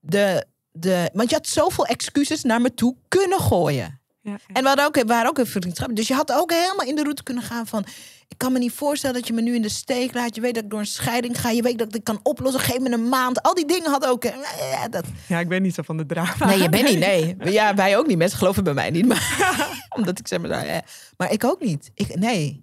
De, 0.00 0.46
de, 0.78 1.10
want 1.12 1.30
je 1.30 1.36
had 1.36 1.46
zoveel 1.46 1.86
excuses 1.86 2.42
naar 2.42 2.60
me 2.60 2.74
toe 2.74 2.96
kunnen 3.08 3.40
gooien. 3.40 4.00
Ja, 4.20 4.38
En 4.52 4.62
we, 4.62 4.68
hadden 4.68 4.84
ook, 4.84 4.94
we 4.94 5.04
waren 5.04 5.28
ook 5.28 5.38
een 5.38 5.46
vriendschap. 5.46 5.96
Dus 5.96 6.08
je 6.08 6.14
had 6.14 6.32
ook 6.32 6.50
helemaal 6.50 6.86
in 6.86 6.94
de 6.94 7.02
route 7.02 7.22
kunnen 7.22 7.42
gaan 7.42 7.66
van... 7.66 7.84
ik 8.28 8.38
kan 8.38 8.52
me 8.52 8.58
niet 8.58 8.72
voorstellen 8.72 9.16
dat 9.16 9.26
je 9.26 9.32
me 9.32 9.40
nu 9.40 9.54
in 9.54 9.62
de 9.62 9.68
steek 9.68 10.14
laat. 10.14 10.34
Je 10.34 10.40
weet 10.40 10.54
dat 10.54 10.64
ik 10.64 10.70
door 10.70 10.78
een 10.78 10.86
scheiding 10.86 11.40
ga. 11.40 11.50
Je 11.50 11.62
weet 11.62 11.78
dat 11.78 11.94
ik 11.94 12.04
kan 12.04 12.20
oplossen. 12.22 12.60
Geef 12.60 12.78
me 12.78 12.92
een 12.92 13.08
maand. 13.08 13.42
Al 13.42 13.54
die 13.54 13.66
dingen 13.66 13.90
had 13.90 14.06
ook... 14.06 14.22
Ja, 14.22 14.88
dat... 14.88 15.04
ja 15.26 15.40
ik 15.40 15.48
ben 15.48 15.62
niet 15.62 15.74
zo 15.74 15.82
van 15.82 15.96
de 15.96 16.06
drama. 16.06 16.46
Nee, 16.46 16.62
je 16.62 16.68
bent 16.68 16.88
niet. 16.88 16.98
Nee. 16.98 17.36
Ja, 17.58 17.74
wij 17.74 17.96
ook 17.98 18.06
niet. 18.06 18.18
Mensen 18.18 18.38
geloven 18.38 18.64
bij 18.64 18.74
mij 18.74 18.90
niet. 18.90 19.06
Maar, 19.06 19.48
omdat 19.96 20.18
ik 20.18 20.28
zeg 20.28 20.40
maar... 20.40 20.84
Maar 21.16 21.32
ik 21.32 21.44
ook 21.44 21.60
niet. 21.60 21.90
Ik, 21.94 22.16
nee. 22.16 22.62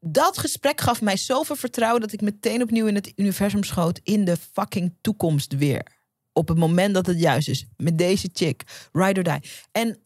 Dat 0.00 0.38
gesprek 0.38 0.80
gaf 0.80 1.00
mij 1.00 1.16
zoveel 1.16 1.56
vertrouwen... 1.56 2.00
dat 2.00 2.12
ik 2.12 2.20
meteen 2.20 2.62
opnieuw 2.62 2.86
in 2.86 2.94
het 2.94 3.12
universum 3.16 3.64
schoot... 3.64 4.00
in 4.02 4.24
de 4.24 4.36
fucking 4.52 4.94
toekomst 5.00 5.56
weer 5.56 6.00
op 6.32 6.48
het 6.48 6.58
moment 6.58 6.94
dat 6.94 7.06
het 7.06 7.20
juist 7.20 7.48
is. 7.48 7.66
Met 7.76 7.98
deze 7.98 8.28
chick. 8.32 8.62
Ride 8.92 9.20
or 9.20 9.24
die. 9.24 9.50
En 9.72 9.98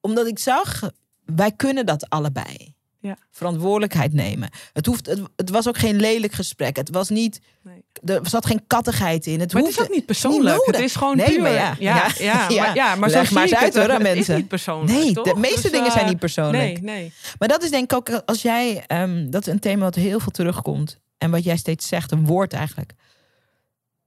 omdat 0.00 0.26
ik 0.26 0.38
zag, 0.38 0.90
wij 1.24 1.52
kunnen 1.52 1.86
dat 1.86 2.10
allebei. 2.10 2.76
Ja. 3.00 3.16
Verantwoordelijkheid 3.30 4.12
nemen. 4.12 4.50
Het, 4.72 4.86
hoeft, 4.86 5.06
het, 5.06 5.20
het, 5.36 5.50
was 5.50 5.68
ook 5.68 5.78
geen 5.78 5.96
lelijk 5.96 6.32
gesprek. 6.32 6.76
Het 6.76 6.90
was 6.90 7.08
niet. 7.08 7.40
Nee. 7.62 7.84
Er 8.04 8.28
zat 8.28 8.46
geen 8.46 8.66
kattigheid 8.66 9.26
in. 9.26 9.40
Het 9.40 9.52
maar 9.52 9.62
het 9.62 9.70
is 9.70 9.80
ook 9.80 9.90
niet 9.90 10.06
persoonlijk. 10.06 10.66
het 10.66 10.78
is 10.78 10.94
gewoon 10.94 11.16
nee, 11.16 11.26
puur. 11.26 11.42
Maar 11.42 11.52
ja, 11.52 11.76
ja, 11.78 12.10
ja, 12.18 12.48
ja, 12.48 12.62
maar, 12.62 12.74
ja, 12.74 12.94
maar 12.94 13.10
Leg 13.10 13.30
maar 13.30 13.42
eens 13.42 13.54
uit 13.54 13.76
hoor 13.76 13.92
aan 13.92 14.02
mensen. 14.02 14.36
niet 14.36 14.48
persoonlijk. 14.48 14.98
Nee, 14.98 15.12
toch? 15.12 15.24
de 15.24 15.40
meeste 15.40 15.62
dus, 15.62 15.70
dingen 15.70 15.90
zijn 15.90 16.04
uh, 16.04 16.10
niet 16.10 16.18
persoonlijk. 16.18 16.62
Nee, 16.62 16.82
nee. 16.82 17.12
Maar 17.38 17.48
dat 17.48 17.62
is 17.62 17.70
denk 17.70 17.92
ik 17.92 17.96
ook 17.96 18.22
als 18.24 18.42
jij. 18.42 18.84
Um, 18.88 19.30
dat 19.30 19.46
is 19.46 19.52
een 19.52 19.60
thema 19.60 19.84
wat 19.84 19.94
heel 19.94 20.20
veel 20.20 20.32
terugkomt. 20.32 20.98
En 21.18 21.30
wat 21.30 21.44
jij 21.44 21.56
steeds 21.56 21.88
zegt, 21.88 22.12
een 22.12 22.26
woord 22.26 22.52
eigenlijk 22.52 22.94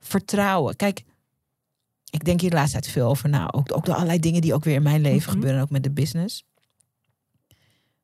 vertrouwen. 0.02 0.76
Kijk, 0.76 1.04
ik 2.10 2.24
denk 2.24 2.42
hier 2.42 2.50
de 2.50 2.56
laatste 2.56 2.80
tijd 2.80 2.92
veel 2.94 3.08
over 3.08 3.30
na. 3.30 3.52
Ook, 3.52 3.76
ook 3.76 3.86
door 3.86 3.96
allerlei 3.96 4.20
dingen 4.20 4.42
die 4.42 4.54
ook 4.54 4.64
weer 4.64 4.76
in 4.76 4.84
mijn 4.84 5.02
leven 5.02 5.22
Mhm. 5.22 5.32
gebeuren, 5.32 5.62
ook 5.62 5.70
met 5.70 5.84
de 5.84 5.92
business. 5.92 6.44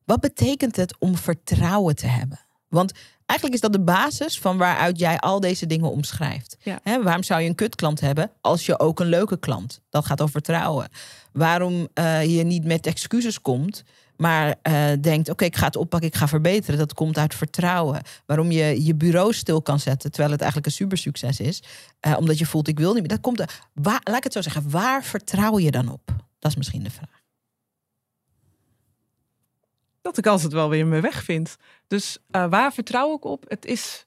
Wat 0.06 0.20
betekent 0.20 0.76
het 0.76 0.96
om 1.00 1.16
vertrouwen 1.18 1.96
te 1.96 2.08
hebben? 2.08 2.40
Want 2.68 2.92
eigenlijk 3.26 3.54
is 3.64 3.70
dat 3.70 3.74
de 3.80 3.84
basis 3.84 4.40
van 4.40 4.58
waaruit 4.58 5.00
jij 5.00 5.18
al 5.20 5.40
deze 5.40 5.66
dingen 5.66 5.92
omschrijft. 5.92 6.58
Ja. 6.60 6.80
Waarom 7.04 7.24
zou 7.24 7.42
je 7.42 7.50
een 7.50 7.56
kutklant 7.56 8.00
hebben 8.00 8.32
als 8.42 8.66
je 8.66 8.80
ook 8.80 9.00
een 9.00 9.08
leuke 9.08 9.38
klant? 9.40 9.82
Dat 9.90 10.06
gaat 10.06 10.22
over 10.22 10.32
vertrouwen. 10.34 10.90
Waarom 11.34 11.88
eh, 11.94 12.36
je 12.38 12.44
niet 12.44 12.64
met 12.66 12.86
excuses 12.88 13.42
komt, 13.42 13.84
maar 14.18 14.56
eh, 14.62 14.92
denkt: 15.02 15.30
oké, 15.30 15.46
ik 15.46 15.56
ga 15.56 15.66
het 15.66 15.76
oppakken, 15.76 16.10
ik 16.10 16.16
ga 16.16 16.28
verbeteren. 16.28 16.80
Dat 16.80 16.94
komt 16.94 17.18
uit 17.18 17.36
vertrouwen. 17.36 18.02
Waarom 18.26 18.52
je 18.52 18.84
je 18.86 18.96
bureau 18.96 19.34
stil 19.34 19.62
kan 19.62 19.80
zetten 19.80 20.10
terwijl 20.12 20.32
het 20.32 20.42
eigenlijk 20.42 20.72
een 20.72 20.78
supersucces 20.78 21.40
is, 21.40 21.64
eh, 22.00 22.18
omdat 22.18 22.38
je 22.38 22.46
voelt: 22.46 22.68
ik 22.68 22.80
wil 22.80 22.92
niet 22.94 23.00
meer. 23.00 23.10
Dat 23.10 23.22
komt. 23.22 23.44
Waar, 23.74 24.02
laat 24.04 24.18
ik 24.18 24.24
het 24.24 24.34
zo 24.34 24.42
zeggen. 24.42 24.70
Waar 24.70 25.04
vertrouw 25.04 25.60
je 25.60 25.72
dan 25.72 25.92
op? 25.92 26.02
Dat 26.40 26.52
is 26.52 26.58
misschien 26.58 26.84
de 26.84 26.92
vraag. 26.92 27.26
dat 30.02 30.18
ik 30.18 30.28
altijd 30.28 30.54
wel 30.54 30.70
weer 30.70 30.88
mijn 30.88 31.02
weg 31.02 31.24
vind. 31.24 31.58
Dus 31.88 32.18
uh, 32.32 32.50
waar 32.50 32.74
vertrouw 32.74 33.16
ik 33.16 33.26
op? 33.26 33.46
Het 33.48 33.66
is 33.66 34.06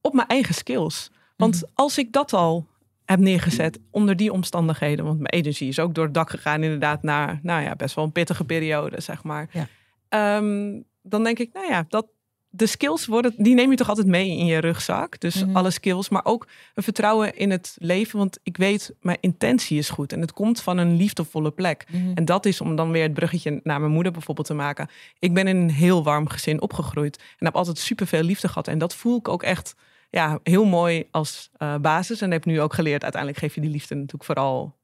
op 0.00 0.12
mijn 0.14 0.28
eigen 0.28 0.54
skills. 0.54 1.10
Want 1.36 1.54
Mhm. 1.54 1.64
als 1.74 1.98
ik 1.98 2.12
dat 2.12 2.32
al 2.32 2.66
heb 3.06 3.18
neergezet 3.18 3.78
onder 3.90 4.16
die 4.16 4.32
omstandigheden, 4.32 5.04
want 5.04 5.18
mijn 5.18 5.32
energie 5.32 5.68
is 5.68 5.78
ook 5.78 5.94
door 5.94 6.04
het 6.04 6.14
dak 6.14 6.30
gegaan, 6.30 6.62
inderdaad, 6.62 7.02
naar 7.02 7.40
nou 7.42 7.62
ja, 7.62 7.76
best 7.76 7.94
wel 7.94 8.04
een 8.04 8.12
pittige 8.12 8.44
periode, 8.44 9.00
zeg 9.00 9.22
maar. 9.22 9.48
Ja. 9.52 10.36
Um, 10.36 10.84
dan 11.02 11.24
denk 11.24 11.38
ik, 11.38 11.52
nou 11.52 11.66
ja, 11.70 11.84
dat 11.88 12.06
de 12.48 12.66
skills 12.66 13.06
worden, 13.06 13.34
die 13.36 13.54
neem 13.54 13.70
je 13.70 13.76
toch 13.76 13.88
altijd 13.88 14.06
mee 14.06 14.28
in 14.28 14.46
je 14.46 14.58
rugzak. 14.58 15.20
Dus 15.20 15.44
Mhm. 15.44 15.56
alle 15.56 15.70
skills, 15.70 16.08
maar 16.08 16.24
ook 16.24 16.46
een 16.74 16.82
vertrouwen 16.82 17.36
in 17.36 17.50
het 17.50 17.76
leven. 17.78 18.18
Want 18.18 18.38
ik 18.42 18.56
weet, 18.56 18.94
mijn 19.00 19.18
intentie 19.20 19.78
is 19.78 19.88
goed. 19.88 20.12
En 20.12 20.20
het 20.20 20.32
komt 20.32 20.60
van 20.60 20.78
een 20.78 20.96
liefdevolle 20.96 21.50
plek. 21.50 21.84
Mhm. 21.90 22.12
En 22.14 22.24
dat 22.24 22.46
is 22.46 22.60
om 22.60 22.76
dan 22.76 22.90
weer 22.90 23.02
het 23.02 23.14
bruggetje 23.14 23.60
naar 23.62 23.80
mijn 23.80 23.92
moeder 23.92 24.12
bijvoorbeeld 24.12 24.46
te 24.46 24.54
maken. 24.54 24.88
Ik 25.18 25.34
ben 25.34 25.46
in 25.46 25.56
een 25.56 25.70
heel 25.70 26.04
warm 26.04 26.28
gezin 26.28 26.60
opgegroeid. 26.60 27.16
En 27.38 27.46
heb 27.46 27.56
altijd 27.56 27.78
superveel 27.78 28.22
liefde 28.22 28.48
gehad. 28.48 28.68
En 28.68 28.78
dat 28.78 28.94
voel 28.94 29.18
ik 29.18 29.28
ook 29.28 29.42
echt 29.42 29.74
ja, 30.10 30.38
heel 30.42 30.64
mooi 30.64 31.04
als 31.10 31.50
uh, 31.58 31.76
basis. 31.76 32.20
En 32.20 32.30
heb 32.30 32.44
nu 32.44 32.60
ook 32.60 32.74
geleerd, 32.74 33.02
uiteindelijk 33.02 33.42
geef 33.42 33.54
je 33.54 33.60
die 33.60 33.70
liefde 33.70 33.94
natuurlijk 33.94 34.24
vooral 34.24 34.74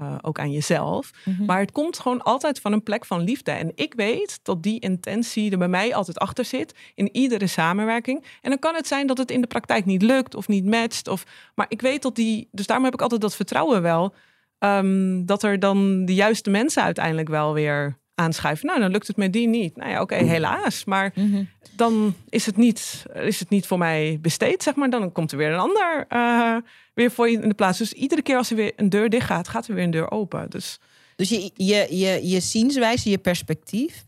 uh, 0.00 0.14
ook 0.20 0.38
aan 0.38 0.52
jezelf. 0.52 1.10
Mhm. 1.24 1.44
Maar 1.44 1.60
het 1.60 1.72
komt 1.72 1.98
gewoon 1.98 2.22
altijd 2.22 2.60
van 2.60 2.72
een 2.72 2.82
plek 2.82 3.04
van 3.04 3.20
liefde. 3.20 3.50
En 3.50 3.72
ik 3.74 3.94
weet 3.94 4.40
dat 4.42 4.62
die 4.62 4.80
intentie 4.80 5.50
er 5.50 5.58
bij 5.58 5.68
mij 5.68 5.94
altijd 5.94 6.18
achter 6.18 6.44
zit. 6.44 6.74
In 6.94 7.08
iedere 7.12 7.46
samenwerking. 7.46 8.24
En 8.40 8.50
dan 8.50 8.58
kan 8.58 8.74
het 8.74 8.86
zijn 8.86 9.06
dat 9.06 9.18
het 9.18 9.30
in 9.30 9.40
de 9.40 9.46
praktijk 9.46 9.84
niet 9.84 10.02
lukt 10.02 10.34
of 10.34 10.48
niet 10.48 10.64
matcht. 10.64 11.08
Of, 11.08 11.24
maar 11.54 11.66
ik 11.68 11.80
weet 11.80 12.02
dat 12.02 12.14
die. 12.14 12.48
Dus 12.52 12.66
daarom 12.66 12.84
heb 12.84 12.94
ik 12.94 13.02
altijd 13.02 13.20
dat 13.20 13.36
vertrouwen 13.36 13.82
wel. 13.82 14.14
Um, 14.58 15.26
dat 15.26 15.42
er 15.42 15.58
dan 15.58 16.04
de 16.04 16.14
juiste 16.14 16.50
mensen 16.50 16.82
uiteindelijk 16.82 17.28
wel 17.28 17.52
weer 17.52 17.98
aanschuiven. 18.20 18.66
Nou, 18.66 18.80
dan 18.80 18.90
lukt 18.90 19.06
het 19.06 19.16
met 19.16 19.32
die 19.32 19.48
niet. 19.48 19.76
Nou 19.76 19.90
ja, 19.90 20.00
oké, 20.00 20.14
okay, 20.14 20.26
helaas. 20.26 20.84
Maar 20.84 21.12
Mhm. 21.14 21.44
dan 21.76 22.14
is 22.28 22.46
het, 22.46 22.56
niet, 22.56 23.04
is 23.14 23.40
het 23.40 23.50
niet 23.50 23.66
voor 23.66 23.78
mij 23.78 24.18
besteed, 24.20 24.62
zeg 24.62 24.74
maar. 24.74 24.90
Dan 24.90 25.12
komt 25.12 25.32
er 25.32 25.38
weer 25.38 25.52
een 25.52 25.58
ander 25.58 26.06
uh, 26.08 26.56
weer 26.94 27.10
voor 27.10 27.30
je 27.30 27.40
in 27.42 27.48
de 27.48 27.54
plaats. 27.54 27.78
Dus 27.78 27.92
iedere 27.92 28.22
keer 28.22 28.36
als 28.36 28.50
er 28.50 28.56
weer 28.56 28.72
een 28.76 28.88
deur 28.88 29.08
dicht 29.08 29.26
gaat, 29.26 29.48
gaat 29.48 29.68
er 29.68 29.74
weer 29.74 29.84
een 29.84 29.90
deur 29.90 30.10
open. 30.10 30.50
Dus, 30.50 30.78
dus 31.16 31.28
je, 31.28 31.50
je, 31.54 31.86
je, 31.96 32.28
je 32.28 32.40
zienswijze, 32.40 33.10
je 33.10 33.18
perspectief 33.18 34.04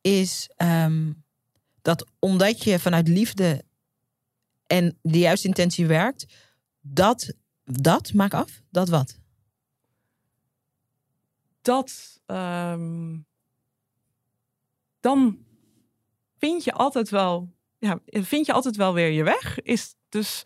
is 0.00 0.50
um, 0.56 1.24
dat 1.82 2.06
omdat 2.18 2.64
je 2.64 2.78
vanuit 2.78 3.08
liefde 3.08 3.64
en 4.66 4.98
de 5.02 5.18
juiste 5.18 5.46
intentie 5.46 5.86
werkt, 5.86 6.26
dat, 6.80 7.32
dat 7.64 8.12
maak 8.12 8.34
af, 8.34 8.62
dat 8.70 8.88
wat? 8.88 9.18
Dat, 11.62 12.20
um, 12.26 13.26
dan 15.00 15.38
vind 16.38 16.64
je 16.64 16.72
altijd 16.72 17.10
wel, 17.10 17.48
ja, 17.78 17.98
vind 18.06 18.46
je 18.46 18.52
altijd 18.52 18.76
wel 18.76 18.94
weer 18.94 19.10
je 19.10 19.24
weg. 19.24 19.62
Is 19.62 19.94
dus, 20.08 20.44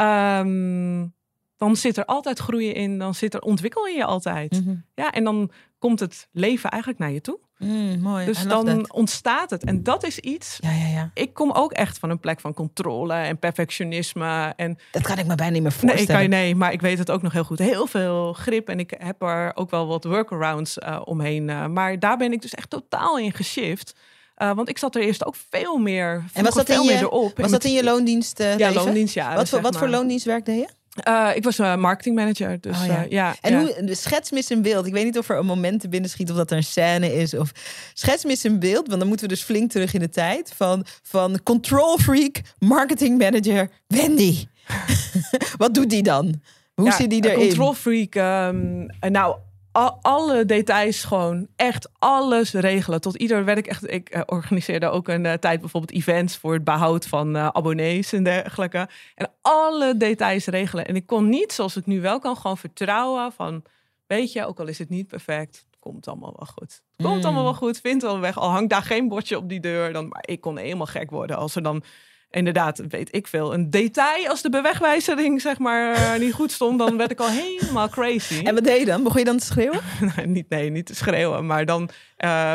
um, 0.00 1.14
dan 1.56 1.76
zit 1.76 1.96
er 1.96 2.04
altijd 2.04 2.38
groeien 2.38 2.74
in, 2.74 2.98
dan 2.98 3.14
zit 3.14 3.34
er 3.34 3.40
ontwikkel 3.40 3.86
je 3.86 3.96
je 3.96 4.04
altijd. 4.04 4.50
Mhm. 4.50 4.60
Mm 4.60 4.66
-hmm. 4.66 4.84
Ja, 4.94 5.10
en 5.10 5.24
dan 5.24 5.50
komt 5.78 6.00
het 6.00 6.28
leven 6.32 6.70
eigenlijk 6.70 7.00
naar 7.00 7.12
je 7.12 7.20
toe. 7.20 7.38
Mm, 7.58 8.00
mooi. 8.00 8.26
Dus 8.26 8.42
dan 8.42 8.64
that. 8.66 8.92
ontstaat 8.92 9.50
het. 9.50 9.64
En 9.64 9.82
dat 9.82 10.04
is 10.04 10.18
iets. 10.18 10.58
Ja, 10.60 10.70
ja, 10.70 10.86
ja. 10.86 11.10
Ik 11.14 11.34
kom 11.34 11.50
ook 11.50 11.72
echt 11.72 11.98
van 11.98 12.10
een 12.10 12.20
plek 12.20 12.40
van 12.40 12.54
controle 12.54 13.14
en 13.14 13.38
perfectionisme. 13.38 14.52
En, 14.56 14.78
dat 14.90 15.02
kan 15.02 15.18
ik 15.18 15.26
me 15.26 15.34
bijna 15.34 15.52
niet 15.52 15.62
meer 15.62 15.72
voorstellen. 15.72 16.06
Nee, 16.06 16.28
kan 16.28 16.38
nee, 16.38 16.54
maar 16.54 16.72
ik 16.72 16.80
weet 16.80 16.98
het 16.98 17.10
ook 17.10 17.22
nog 17.22 17.32
heel 17.32 17.44
goed. 17.44 17.58
Heel 17.58 17.86
veel 17.86 18.32
grip. 18.32 18.68
En 18.68 18.78
ik 18.78 18.94
heb 18.98 19.22
er 19.22 19.52
ook 19.54 19.70
wel 19.70 19.86
wat 19.86 20.04
workarounds 20.04 20.78
uh, 20.78 21.00
omheen. 21.04 21.48
Uh, 21.48 21.66
maar 21.66 21.98
daar 21.98 22.16
ben 22.16 22.32
ik 22.32 22.42
dus 22.42 22.54
echt 22.54 22.70
totaal 22.70 23.18
in 23.18 23.32
geshift. 23.32 23.94
Uh, 24.38 24.54
want 24.54 24.68
ik 24.68 24.78
zat 24.78 24.94
er 24.94 25.02
eerst 25.02 25.24
ook 25.24 25.36
veel 25.50 25.76
meer. 25.76 26.24
En 26.32 26.44
was 26.44 26.54
dat, 26.54 26.68
in 26.68 26.82
je, 26.82 26.94
erop. 26.94 27.38
was 27.38 27.50
dat 27.50 27.64
in 27.64 27.72
je 27.72 27.84
loondienst? 27.84 28.40
Uh, 28.40 28.58
ja, 28.58 28.72
loondienst, 28.72 29.14
ja. 29.14 29.34
Wat, 29.34 29.48
voor, 29.48 29.60
wat 29.60 29.78
voor 29.78 29.88
loondienstwerk 29.88 30.44
deed 30.44 30.60
je? 30.60 30.68
Uh, 31.08 31.30
ik 31.34 31.44
was 31.44 31.58
uh, 31.58 31.76
marketingmanager. 31.76 32.60
Dus, 32.60 32.80
oh, 32.80 32.86
ja. 32.86 33.04
Uh, 33.04 33.10
ja. 33.10 33.36
En 33.40 33.52
ja. 33.52 33.60
hoe 33.60 33.94
schets 33.94 34.30
me 34.30 34.36
eens 34.36 34.50
een 34.50 34.62
beeld? 34.62 34.86
Ik 34.86 34.92
weet 34.92 35.04
niet 35.04 35.18
of 35.18 35.28
er 35.28 35.38
een 35.38 35.46
moment 35.46 35.80
te 35.80 35.88
binnen 35.88 36.10
schiet 36.10 36.30
of 36.30 36.36
dat 36.36 36.50
er 36.50 36.56
een 36.56 36.64
scène 36.64 37.14
is. 37.14 37.34
Of 37.34 37.52
schets 37.94 38.24
me 38.24 38.30
eens 38.30 38.44
een 38.44 38.58
beeld, 38.58 38.86
want 38.86 38.98
dan 38.98 39.08
moeten 39.08 39.28
we 39.28 39.34
dus 39.34 39.42
flink 39.42 39.70
terug 39.70 39.94
in 39.94 40.00
de 40.00 40.08
tijd. 40.08 40.52
Van, 40.56 40.84
van 41.02 41.42
control 41.42 41.98
freak, 41.98 42.40
marketing 42.58 43.18
manager, 43.18 43.70
Wendy. 43.86 44.46
Wat 45.56 45.74
doet 45.74 45.90
die 45.90 46.02
dan? 46.02 46.40
Hoe 46.74 46.92
zit 46.92 47.10
die 47.10 47.24
erin? 47.24 47.46
Control 47.46 47.74
freak. 47.74 48.14
Um, 48.14 48.86
nou, 49.00 49.36
al, 49.76 49.98
alle 50.02 50.44
details 50.44 51.04
gewoon 51.04 51.48
echt 51.56 51.88
alles 51.98 52.52
regelen. 52.52 53.00
Tot 53.00 53.16
ieder 53.16 53.44
werd 53.44 53.58
ik 53.58 53.66
echt. 53.66 53.90
Ik 53.90 54.14
uh, 54.14 54.22
organiseerde 54.26 54.88
ook 54.88 55.08
een 55.08 55.24
uh, 55.24 55.32
tijd 55.32 55.60
bijvoorbeeld 55.60 55.92
events 55.92 56.36
voor 56.36 56.52
het 56.52 56.64
behoud 56.64 57.06
van 57.06 57.36
uh, 57.36 57.48
abonnees 57.48 58.12
en 58.12 58.22
dergelijke. 58.22 58.88
En 59.14 59.30
alle 59.42 59.96
details 59.96 60.46
regelen. 60.46 60.86
En 60.86 60.96
ik 60.96 61.06
kon 61.06 61.28
niet, 61.28 61.52
zoals 61.52 61.76
ik 61.76 61.86
nu 61.86 62.00
wel 62.00 62.18
kan, 62.18 62.36
gewoon 62.36 62.58
vertrouwen 62.58 63.32
van. 63.32 63.62
Weet 64.06 64.32
je, 64.32 64.46
ook 64.46 64.60
al 64.60 64.66
is 64.66 64.78
het 64.78 64.88
niet 64.88 65.06
perfect, 65.06 65.56
het 65.70 65.78
komt 65.78 66.08
allemaal 66.08 66.34
wel 66.36 66.46
goed. 66.46 66.82
Het 66.96 67.06
komt 67.06 67.18
Mm. 67.18 67.24
allemaal 67.24 67.42
wel 67.42 67.54
goed, 67.54 67.80
vindt 67.80 68.02
wel 68.02 68.20
weg. 68.20 68.38
Al 68.38 68.50
hangt 68.50 68.70
daar 68.70 68.82
geen 68.82 69.08
bordje 69.08 69.36
op 69.36 69.48
die 69.48 69.60
deur, 69.60 69.92
dan, 69.92 70.08
maar 70.08 70.24
ik 70.26 70.40
kon 70.40 70.56
helemaal 70.56 70.86
gek 70.86 71.10
worden 71.10 71.36
als 71.36 71.54
er 71.54 71.62
dan 71.62 71.82
inderdaad, 72.30 72.82
weet 72.88 73.14
ik 73.14 73.26
veel, 73.26 73.54
een 73.54 73.70
detail 73.70 74.28
als 74.28 74.42
de 74.42 74.50
bewegwijzering 74.50 75.40
zeg 75.40 75.58
maar 75.58 75.92
eh, 75.92 76.18
niet 76.24 76.32
goed 76.32 76.52
stond, 76.52 76.78
dan 76.78 76.96
werd 76.96 77.10
ik 77.10 77.20
al 77.20 77.28
helemaal 77.28 77.88
crazy. 77.88 78.44
En 78.44 78.54
wat 78.54 78.64
deed 78.64 78.78
je 78.78 78.84
dan? 78.84 79.02
Begon 79.02 79.18
je 79.18 79.24
dan 79.24 79.38
te 79.38 79.44
schreeuwen? 79.44 79.80
nee, 80.16 80.26
niet, 80.26 80.48
nee, 80.48 80.70
niet 80.70 80.86
te 80.86 80.94
schreeuwen, 80.94 81.46
maar 81.46 81.64
dan, 81.64 81.88
uh, 82.24 82.54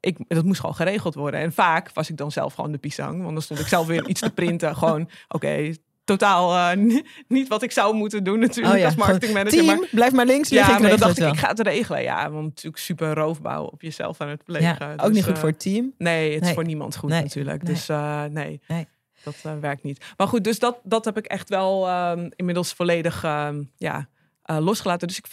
ik, 0.00 0.16
dat 0.28 0.44
moest 0.44 0.60
gewoon 0.60 0.74
geregeld 0.74 1.14
worden. 1.14 1.40
En 1.40 1.52
vaak 1.52 1.92
was 1.92 2.10
ik 2.10 2.16
dan 2.16 2.32
zelf 2.32 2.54
gewoon 2.54 2.72
de 2.72 2.78
pisang, 2.78 3.22
want 3.22 3.32
dan 3.32 3.42
stond 3.42 3.60
ik 3.60 3.66
zelf 3.66 3.86
weer 3.86 4.08
iets 4.08 4.20
te 4.20 4.30
printen. 4.30 4.76
gewoon, 4.76 5.08
oké, 5.28 5.72
totaal 6.10 6.52
uh, 6.76 7.00
niet 7.28 7.48
wat 7.48 7.62
ik 7.62 7.72
zou 7.72 7.94
moeten 7.94 8.24
doen 8.24 8.38
natuurlijk 8.38 8.74
oh, 8.74 8.80
ja. 8.80 8.86
als 8.86 8.94
marketingmanager. 8.94 9.64
Team, 9.64 9.66
maar, 9.66 9.88
blijf 9.90 10.12
maar 10.12 10.26
links 10.26 10.48
Ja, 10.48 10.78
maar 10.78 10.88
dan 10.88 10.98
dacht 10.98 11.18
ik, 11.18 11.28
ik 11.28 11.38
ga 11.38 11.48
het 11.48 11.60
regelen. 11.60 12.02
Ja, 12.02 12.30
want 12.30 12.44
natuurlijk 12.44 12.82
super 12.82 13.14
roofbouw 13.14 13.64
op 13.64 13.82
jezelf 13.82 14.20
aan 14.20 14.28
het 14.28 14.44
plegen. 14.44 14.76
Ja, 14.78 14.92
ook 14.92 15.06
dus, 15.06 15.14
niet 15.14 15.24
goed 15.24 15.38
voor 15.38 15.48
het 15.48 15.60
team. 15.60 15.94
Nee, 15.98 16.34
het 16.34 16.46
is 16.46 16.52
voor 16.52 16.64
niemand 16.64 16.96
goed 16.96 17.10
nee. 17.10 17.22
natuurlijk. 17.22 17.62
Nee. 17.62 17.74
Dus 17.74 17.88
uh, 17.88 18.24
nee. 18.24 18.60
nee. 18.68 18.86
Dat 19.22 19.60
werkt 19.60 19.82
niet. 19.82 20.04
Maar 20.16 20.28
goed, 20.28 20.44
dus 20.44 20.58
dat, 20.58 20.80
dat 20.82 21.04
heb 21.04 21.16
ik 21.16 21.26
echt 21.26 21.48
wel 21.48 21.90
um, 22.10 22.30
inmiddels 22.36 22.72
volledig 22.72 23.24
um, 23.24 23.70
ja, 23.76 24.08
losgelaten. 24.44 25.08
Dus 25.08 25.18
ik, 25.18 25.26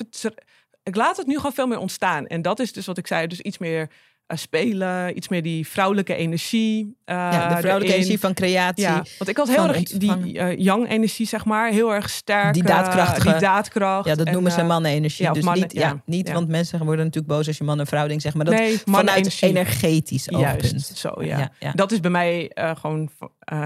ik 0.84 0.96
laat 0.96 1.18
het 1.18 1.28
nu 1.28 1.36
gewoon 1.36 1.54
veel 1.54 1.68
meer 1.68 1.80
ontstaan. 1.80 2.28
En 2.28 2.42
dat 2.42 2.60
is 2.60 2.74
dus 2.74 2.86
wat 2.86 2.98
ik 2.98 3.08
zei, 3.08 3.28
dus 3.28 3.40
iets 3.40 3.58
meer 3.58 3.90
uh, 4.28 4.38
spelen, 4.38 5.18
iets 5.18 5.28
meer 5.28 5.42
die 5.42 5.68
vrouwelijke 5.68 6.16
energie. 6.16 6.84
Uh, 6.86 6.92
ja, 7.06 7.30
de 7.30 7.38
vrouwelijke 7.38 7.86
erin. 7.86 7.94
energie 7.94 8.20
van 8.20 8.34
creatie. 8.34 8.84
Ja, 8.84 9.04
want 9.18 9.30
ik 9.30 9.38
had 9.38 9.48
heel 9.48 9.68
erg 9.68 9.84
die 9.84 10.34
uh, 10.34 10.58
yang 10.58 10.90
energie, 10.90 11.28
zeg 11.28 11.46
maar, 11.46 11.72
heel 11.72 11.94
erg 11.94 12.10
sterk. 12.10 12.54
Die 12.54 12.64
daadkracht. 12.64 13.24
die 13.24 13.38
daadkracht. 13.38 14.06
Ja, 14.06 14.16
dat 14.16 14.28
en, 14.28 14.34
noemen 14.34 14.52
ze 14.52 14.64
mannen-energie. 14.64 15.26
ja, 15.26 15.32
dus 15.32 15.44
mannen, 15.44 15.64
niet, 15.64 15.74
ja, 15.74 16.02
niet 16.06 16.32
want 16.32 16.48
mensen 16.48 16.80
worden 16.80 17.06
natuurlijk 17.06 17.34
boos 17.34 17.48
als 17.48 17.58
je 17.58 17.64
man 17.64 17.80
en 17.80 17.88
vrouw 17.88 18.08
denkt, 18.08 18.24
zeg 18.24 18.34
maar. 18.34 18.46
Dat 18.46 18.54
Nee, 18.54 18.68
vanuit 18.68 18.86
mannen-energie. 18.86 19.48
energetisch 19.48 20.32
oogpunt. 20.32 20.70
Juist, 20.70 20.98
zo 20.98 21.24
ja. 21.24 21.52
Dat 21.74 21.92
is 21.92 22.00
bij 22.00 22.12
mij 22.12 22.52
gewoon 22.56 23.10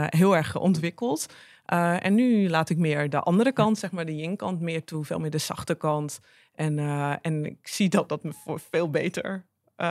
heel 0.09 0.35
erg 0.35 0.57
ontwikkeld. 0.57 1.25
En 1.99 2.15
nu 2.15 2.49
laat 2.49 2.69
ik 2.69 2.77
meer 2.77 3.09
de 3.09 3.19
andere 3.19 3.51
kant, 3.51 3.77
zeg 3.77 3.91
maar 3.91 4.05
de 4.05 4.15
yin-kant, 4.15 4.61
meer 4.61 4.83
toe. 4.83 5.05
Veel 5.05 5.19
meer 5.19 5.31
de 5.31 5.37
zachte 5.37 5.75
kant. 5.75 6.19
En, 6.55 6.79
en 7.21 7.45
ik 7.45 7.67
zie 7.67 7.89
dat 7.89 8.09
dat 8.09 8.23
me 8.23 8.31
voor 8.43 8.61
veel 8.69 8.89
beter 8.89 9.49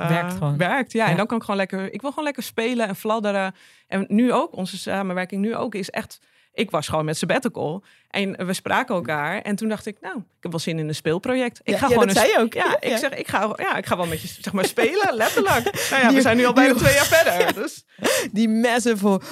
werkt. 0.08 0.32
Gewoon. 0.32 0.56
werkt 0.56 0.92
ja. 0.92 1.06
En 1.08 1.16
dan 1.16 1.26
kan 1.26 1.36
ik 1.36 1.42
gewoon 1.42 1.56
lekker... 1.60 1.92
Ik 1.92 2.00
wil 2.00 2.10
gewoon 2.10 2.24
lekker 2.24 2.42
spelen 2.42 2.88
en 2.88 2.96
fladderen. 2.96 3.54
En 3.88 4.04
nu 4.08 4.32
ook, 4.32 4.56
onze 4.56 4.78
samenwerking 4.78 5.40
nu 5.40 5.56
ook, 5.56 5.74
is 5.74 5.90
echt... 5.90 6.18
Ik 6.54 6.70
was 6.70 6.88
gewoon 6.88 7.04
met 7.04 7.16
sabbatical 7.16 7.82
en 8.10 8.46
we 8.46 8.52
spraken 8.52 8.94
elkaar. 8.94 9.40
En 9.42 9.56
toen 9.56 9.68
dacht 9.68 9.86
ik, 9.86 9.96
nou, 10.00 10.16
ik 10.16 10.22
heb 10.40 10.50
wel 10.50 10.60
zin 10.60 10.78
in 10.78 10.88
een 10.88 10.94
speelproject. 10.94 11.60
Ik 11.62 11.72
Ja, 11.72 11.78
ga 11.78 11.86
ja, 11.86 11.92
gewoon 11.92 12.06
dat 12.06 12.16
een 12.16 12.22
zei 12.22 12.32
je 12.34 12.38
ook. 12.44 12.52
Ja, 12.54 12.64
Ja, 12.80 12.90
ik 12.90 12.96
zeg, 12.96 13.14
ik 13.14 13.28
ga, 13.28 13.52
ja, 13.56 13.76
ik 13.76 13.86
ga 13.86 13.96
wel 13.96 14.06
met 14.06 14.20
je 14.22 14.28
zeg 14.40 14.52
maar 14.52 14.64
spelen, 14.64 15.14
letterlijk. 15.22 15.64
Nou 15.90 16.02
ja, 16.02 16.12
we 16.12 16.20
zijn 16.20 16.36
nu 16.36 16.44
al 16.44 16.52
bijna 16.52 16.72
die- 16.72 16.82
twee 16.82 16.94
jaar 16.94 17.04
verder. 17.06 17.54
Dus 17.62 17.84
Die 18.32 18.48
messen 18.48 18.98
voor 18.98 19.22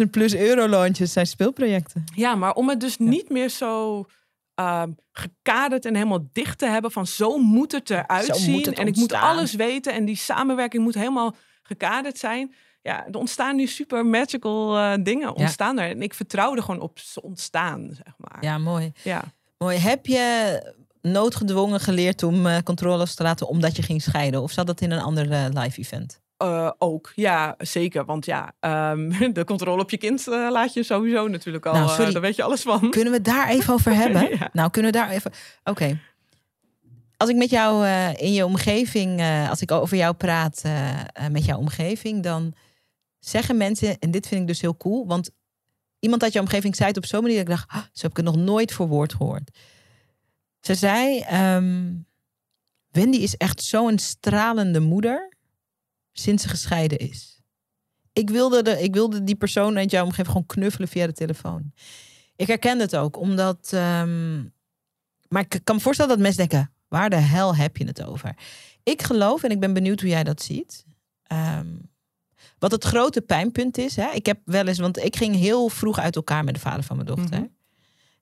100.000 0.00 0.10
plus 0.10 0.34
euro 0.34 0.68
launches 0.68 1.12
zijn 1.12 1.26
speelprojecten. 1.26 2.04
Ja, 2.14 2.34
maar 2.34 2.52
om 2.52 2.68
het 2.68 2.80
dus 2.80 2.96
niet 2.98 3.28
meer 3.30 3.48
zo 3.48 4.06
ehm, 4.58 4.90
gekaderd 5.12 5.84
en 5.84 5.94
helemaal 5.94 6.28
dicht 6.32 6.58
te 6.58 6.66
hebben 6.66 6.90
van 6.90 7.06
zo 7.06 7.38
moet 7.38 7.72
het 7.72 7.90
eruit 7.90 8.36
zien. 8.36 8.74
en 8.74 8.86
ik 8.86 8.96
moet 8.96 9.12
alles 9.12 9.54
weten 9.54 9.92
en 9.92 10.04
die 10.04 10.16
samenwerking 10.16 10.82
moet 10.82 10.94
helemaal 10.94 11.34
gekaderd 11.62 12.18
zijn. 12.18 12.54
Ja, 12.82 13.06
er 13.06 13.18
ontstaan 13.18 13.56
nu 13.56 13.66
super 13.66 14.06
magical 14.06 14.76
eh, 14.76 14.92
dingen 15.00 15.34
ontstaan 15.34 15.78
er. 15.78 15.90
En 15.90 16.02
ik 16.02 16.14
vertrouw 16.14 16.56
er 16.56 16.62
gewoon 16.62 16.80
op 16.80 16.98
ze 16.98 17.22
ontstaan, 17.22 17.90
zeg 17.92 18.14
maar. 18.16 18.38
Ja, 18.40 18.58
mooi. 18.58 18.92
Ja. 19.02 19.22
mooi. 19.58 19.78
Heb 19.78 20.06
je 20.06 20.62
noodgedwongen 21.02 21.80
geleerd 21.80 22.22
om 22.22 22.46
eh, 22.46 22.58
controles 22.64 23.14
te 23.14 23.22
laten 23.22 23.48
omdat 23.48 23.76
je 23.76 23.82
ging 23.82 24.02
scheiden? 24.02 24.42
Of 24.42 24.52
zat 24.52 24.66
dat 24.66 24.80
in 24.80 24.90
een 24.90 25.02
ander 25.02 25.30
eh, 25.30 25.44
live 25.52 25.80
event? 25.80 26.20
Eh, 26.38 26.70
ook, 26.78 27.12
ja, 27.14 27.54
zeker. 27.58 28.04
Want 28.04 28.24
ja, 28.26 28.52
ehm, 28.60 29.08
de 29.32 29.44
controle 29.44 29.82
op 29.82 29.90
je 29.90 29.96
kind 29.96 30.28
eh, 30.28 30.48
laat 30.50 30.72
je 30.72 30.82
sowieso 30.82 31.28
natuurlijk 31.28 31.66
al. 31.66 31.72
Nou, 31.72 32.02
eh, 32.02 32.12
daar 32.12 32.20
weet 32.20 32.36
je 32.36 32.42
alles 32.42 32.62
van. 32.62 32.90
Kunnen 32.90 33.12
we 33.12 33.20
daar 33.20 33.48
even 33.48 33.74
over 33.74 33.94
hebben? 34.02 34.28
Ja. 34.38 34.50
Nou, 34.52 34.70
kunnen 34.70 34.92
we 34.92 34.98
daar 34.98 35.10
even. 35.10 35.32
Oké. 35.64 36.00
Als 37.16 37.30
ik 37.30 37.36
met 37.36 37.50
jou 37.50 37.86
in 38.16 38.32
je 38.32 38.44
omgeving, 38.44 39.22
als 39.48 39.62
ik 39.62 39.70
over 39.70 39.96
jou 39.96 40.14
praat 40.14 40.62
met 41.30 41.44
jouw 41.44 41.58
omgeving, 41.58 42.22
dan 42.22 42.54
zeggen 43.18 43.56
mensen, 43.56 43.98
en 43.98 44.10
dit 44.10 44.26
vind 44.26 44.40
ik 44.40 44.46
dus 44.46 44.60
heel 44.60 44.76
cool, 44.76 45.06
want 45.06 45.30
iemand 45.98 46.22
uit 46.22 46.32
jouw 46.32 46.42
omgeving 46.42 46.76
zei 46.76 46.88
het 46.88 46.96
op 46.96 47.06
zo'n 47.06 47.22
manier 47.22 47.36
dat 47.36 47.48
ik 47.48 47.54
dacht, 47.54 47.70
ah, 47.70 47.82
zo 47.92 48.02
heb 48.02 48.10
ik 48.10 48.16
het 48.16 48.26
nog 48.26 48.36
nooit 48.36 48.72
voor 48.72 48.88
woord 48.88 49.14
gehoord. 49.14 49.58
Ze 50.60 50.74
zei, 50.74 51.20
ehm, 51.20 51.92
Wendy 52.90 53.18
is 53.18 53.36
echt 53.36 53.62
zo'n 53.62 53.98
stralende 53.98 54.80
moeder 54.80 55.27
sinds 56.18 56.42
ze 56.42 56.48
gescheiden 56.48 56.98
is. 56.98 57.42
Ik 58.12 58.30
wilde, 58.30 58.62
de, 58.62 58.82
ik 58.82 58.94
wilde 58.94 59.24
die 59.24 59.36
persoon 59.36 59.76
uit 59.76 59.90
jouw 59.90 60.04
omgeving 60.04 60.26
gewoon 60.28 60.46
knuffelen 60.46 60.88
via 60.88 61.06
de 61.06 61.12
telefoon. 61.12 61.72
Ik 62.36 62.46
herken 62.46 62.78
het 62.78 62.96
ook, 62.96 63.16
omdat. 63.16 63.70
ehm, 63.72 64.36
maar 65.28 65.44
ik 65.48 65.60
kan 65.64 65.74
me 65.76 65.80
voorstellen 65.82 66.10
dat 66.12 66.20
mensen 66.20 66.48
denken: 66.48 66.72
waar 66.88 67.10
de 67.10 67.16
hel 67.16 67.56
heb 67.56 67.76
je 67.76 67.86
het 67.86 68.04
over? 68.04 68.36
Ik 68.82 69.02
geloof, 69.02 69.42
en 69.42 69.50
ik 69.50 69.60
ben 69.60 69.72
benieuwd 69.72 70.00
hoe 70.00 70.10
jij 70.10 70.24
dat 70.24 70.42
ziet. 70.42 70.84
ehm, 71.22 71.66
wat 72.58 72.70
het 72.70 72.84
grote 72.84 73.20
pijnpunt 73.20 73.78
is. 73.78 73.96
Hè? 73.96 74.10
Ik 74.10 74.26
heb 74.26 74.40
wel 74.44 74.66
eens, 74.66 74.78
want 74.78 74.98
ik 74.98 75.16
ging 75.16 75.34
heel 75.36 75.68
vroeg 75.68 75.98
uit 75.98 76.16
elkaar 76.16 76.44
met 76.44 76.54
de 76.54 76.60
vader 76.60 76.82
van 76.82 76.96
mijn 76.96 77.08
dochter. 77.08 77.38
Mhm. 77.38 77.48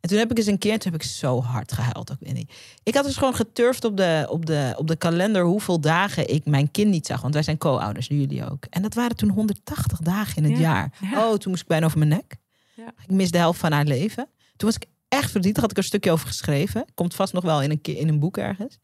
En 0.06 0.12
toen 0.12 0.20
heb 0.20 0.30
ik 0.30 0.38
eens 0.38 0.46
een 0.46 0.58
keer, 0.58 0.78
toen 0.78 0.92
heb 0.92 1.00
ik 1.00 1.06
zo 1.06 1.42
hard 1.42 1.72
gehuild. 1.72 2.12
Ook, 2.12 2.16
Winnie. 2.20 2.48
Ik 2.82 2.94
had 2.94 3.04
dus 3.04 3.16
gewoon 3.16 3.34
geturfd 3.34 3.84
op 3.84 3.96
de, 3.96 4.26
op, 4.30 4.46
de, 4.46 4.74
op 4.76 4.86
de 4.86 4.96
kalender 4.96 5.44
hoeveel 5.44 5.80
dagen 5.80 6.28
ik 6.28 6.44
mijn 6.44 6.70
kind 6.70 6.90
niet 6.90 7.06
zag. 7.06 7.20
Want 7.20 7.34
wij 7.34 7.42
zijn 7.42 7.58
co-ouders, 7.58 8.08
nu 8.08 8.18
jullie 8.18 8.50
ook. 8.50 8.64
En 8.70 8.82
dat 8.82 8.94
waren 8.94 9.16
toen 9.16 9.28
180 9.28 9.98
dagen 9.98 10.36
in 10.36 10.50
het 10.50 10.52
Ja, 10.52 10.58
jaar. 10.58 10.92
ja. 11.00 11.28
Oh, 11.28 11.34
toen 11.34 11.50
moest 11.50 11.62
ik 11.62 11.68
bijna 11.68 11.86
over 11.86 11.98
mijn 11.98 12.10
nek. 12.10 12.36
Ja. 12.74 12.92
Ik 13.02 13.10
mis 13.10 13.30
de 13.30 13.38
helft 13.38 13.58
van 13.60 13.72
haar 13.72 13.84
leven. 13.84 14.28
Toen 14.56 14.68
was 14.68 14.76
ik 14.76 14.86
echt 15.08 15.30
verdrietig. 15.30 15.62
Had 15.62 15.70
ik 15.70 15.76
er 15.76 15.82
een 15.82 15.88
stukje 15.88 16.10
over 16.10 16.26
geschreven. 16.26 16.84
Komt 16.94 17.14
vast 17.14 17.32
nog 17.32 17.44
wel 17.44 17.62
in 17.62 17.70
een, 17.70 17.80
keer 17.80 17.96
in 17.96 18.08
een 18.08 18.18
boek 18.18 18.36
ergens. 18.36 18.78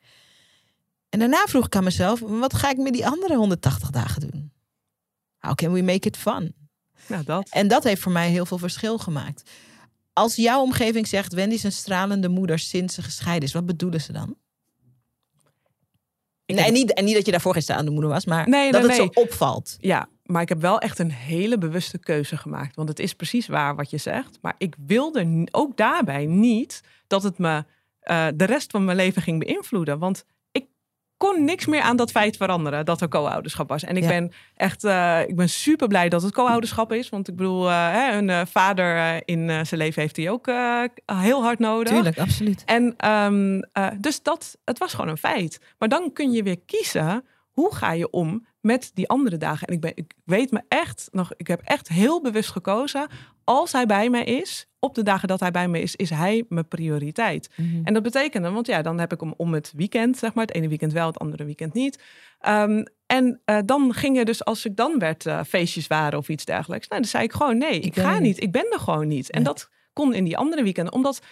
En 1.09 1.19
daarna 1.19 1.45
vroeg 1.47 1.67
ik 1.67 1.77
aan 1.77 1.85
mezelf: 1.85 2.21
wat 2.21 2.55
ga 2.55 2.71
ik 2.71 2.77
met 2.77 2.93
die 2.93 3.07
andere 3.07 3.37
180 3.37 3.91
dagen 3.91 4.21
doen? 4.21 4.53
How 5.39 5.55
can 5.55 5.73
we 5.73 5.83
make 5.83 6.09
it 6.09 6.17
fun? 6.17 6.55
Nou, 7.07 7.25
dat. 7.25 7.49
En 7.51 7.69
dat 7.69 7.85
heeft 7.85 8.01
voor 8.01 8.13
mij 8.13 8.31
heel 8.31 8.47
veel 8.47 8.59
verschil 8.59 8.99
gemaakt. 8.99 9.43
Als 10.13 10.37
jouw 10.37 10.61
omgeving 10.63 11.07
zegt: 11.07 11.33
Wendy 11.33 11.55
is 11.55 11.63
een 11.63 11.73
stralende 11.73 12.29
moeder 12.29 12.59
sinds 12.59 12.95
ze 12.95 13.03
gescheiden 13.03 13.49
is, 13.49 13.55
wat 13.55 13.67
bedoelen 13.67 14.01
ze 14.01 14.13
dan? 14.13 14.37
Ik 16.45 16.55
Nee, 16.55 16.65
en, 16.65 16.73
niet, 16.73 16.93
en 16.93 17.05
niet 17.05 17.15
dat 17.15 17.25
je 17.25 17.31
daarvoor 17.31 17.53
geen 17.53 17.63
stralende 17.63 17.91
moeder 17.91 18.11
was, 18.11 18.25
maar 18.25 18.49
Nee, 18.49 18.73
dat 18.73 18.81
nee, 18.81 18.91
het 18.91 18.99
nee. 18.99 19.11
zo 19.15 19.21
opvalt. 19.21 19.77
Ja, 19.81 20.09
maar 20.25 20.43
ik 20.43 20.49
heb 20.49 20.61
wel 20.61 20.79
echt 20.79 20.99
een 20.99 21.11
hele 21.11 21.59
bewuste 21.59 21.99
keuze 21.99 22.37
gemaakt. 22.37 22.77
Want 22.77 22.89
het 22.89 22.99
is 22.99 23.15
precies 23.15 23.47
waar 23.47 23.77
wat 23.77 23.91
je 23.91 23.99
zegt. 23.99 24.39
Maar 24.41 24.55
ik 24.59 24.75
wilde 24.87 25.49
ook 25.51 25.77
daarbij 25.77 26.27
niet 26.27 26.81
dat 27.07 27.23
het 27.23 27.39
me 27.39 27.65
eh, 28.01 28.27
de 28.35 28.45
rest 28.45 28.71
van 28.71 28.85
mijn 28.85 28.97
leven 28.97 29.23
ging 29.23 29.39
beïnvloeden. 29.45 29.99
Want 29.99 30.25
kon 31.23 31.45
niks 31.45 31.67
meer 31.67 31.81
aan 31.81 31.97
dat 31.97 32.11
feit 32.11 32.37
veranderen 32.37 32.85
dat 32.85 33.01
er 33.01 33.09
co-ouderschap 33.09 33.69
was. 33.69 33.83
En 33.85 33.97
ik 33.97 34.03
Ja. 34.03 34.09
ben 34.09 34.33
echt, 34.57 34.85
eh, 34.85 35.21
ik 35.27 35.37
ben 35.37 35.49
super 35.49 35.89
blij 35.89 36.09
dat 36.09 36.23
het 36.23 36.33
co-ouderschap 36.33 36.93
is. 36.93 37.09
Want 37.09 37.29
ik 37.29 37.37
bedoel, 37.37 37.69
eh, 37.69 37.93
hè, 37.93 38.17
een 38.17 38.31
eh, 38.31 38.41
vader 38.47 39.21
in 39.25 39.67
zijn 39.67 39.81
leven 39.81 40.03
heeft 40.03 40.17
hij 40.17 40.31
ook 40.31 40.47
heel 41.07 41.43
hard 41.43 41.59
nodig. 41.59 41.93
Tuurlijk, 41.93 42.19
absoluut. 42.19 42.63
En 42.65 42.95
ehm, 42.97 43.61
eh, 43.73 43.87
dus 43.99 44.23
dat, 44.23 44.59
het 44.65 44.79
was 44.79 44.95
gewoon 44.95 45.11
een 45.11 45.17
feit. 45.17 45.61
Maar 45.79 45.89
dan 45.89 46.13
kun 46.13 46.33
je 46.33 46.43
weer 46.43 46.61
kiezen, 46.67 47.25
hoe 47.51 47.75
ga 47.75 47.93
je 47.93 48.11
om 48.11 48.47
met 48.61 48.91
die 48.95 49.09
andere 49.09 49.37
dagen? 49.37 49.67
En 49.67 49.75
ik, 49.75 49.81
ben, 49.81 49.93
ik 49.95 50.13
weet 50.25 50.51
me 50.51 50.63
echt 50.69 51.09
nog, 51.13 51.33
ik 51.37 51.47
heb 51.47 51.61
echt 51.65 51.89
heel 51.89 52.21
bewust 52.23 52.51
gekozen. 52.51 53.09
Als 53.45 53.73
hij 53.73 53.87
bij 53.87 54.11
mij 54.11 54.25
is, 54.25 54.67
op 54.85 54.95
de 54.95 55.03
dagen 55.03 55.29
dat 55.29 55.41
hij 55.41 55.51
bij 55.51 55.69
me 55.69 55.81
is, 55.81 55.97
is 55.97 56.11
hij 56.11 56.45
mijn 56.49 56.69
prioriteit. 56.69 57.51
En 57.85 57.95
dat 57.95 58.03
betekende, 58.03 58.51
want 58.51 58.67
ja, 58.67 58.83
dan 58.83 58.99
heb 58.99 59.13
ik 59.13 59.21
hem 59.21 59.35
om 59.37 59.53
het 59.55 59.73
weekend, 59.77 60.17
zeg 60.19 60.35
maar. 60.35 60.47
Het 60.47 60.55
ene 60.55 60.69
weekend 60.69 60.93
wel, 60.93 61.07
het 61.07 61.19
andere 61.19 61.45
weekend 61.45 61.75
niet. 61.75 62.03
Ehm, 62.41 62.85
en 63.07 63.41
eh, 63.45 63.59
dan 63.65 63.95
ging 63.95 64.17
je 64.17 64.25
dus, 64.25 64.45
als 64.45 64.65
ik 64.65 64.77
dan 64.77 64.99
werd, 64.99 65.27
eh, 65.27 65.41
feestjes 65.49 65.87
waren 65.87 66.19
of 66.19 66.29
iets 66.29 66.45
dergelijks. 66.45 66.89
Nou, 66.89 67.01
dan 67.01 67.11
zei 67.11 67.25
ik 67.25 67.33
gewoon, 67.33 67.59
nee, 67.59 67.81
ik, 67.81 67.95
ga 67.99 68.13
niet. 68.13 68.23
niet. 68.23 68.43
Ik 68.43 68.53
ben 68.53 68.67
er 68.73 68.79
gewoon 68.79 69.09
niet. 69.09 69.31
En 69.31 69.43
dat 69.43 69.71
kon 69.93 70.15
in 70.15 70.25
die 70.25 70.37
andere 70.37 70.63
weekenden, 70.63 70.93
omdat 70.93 71.23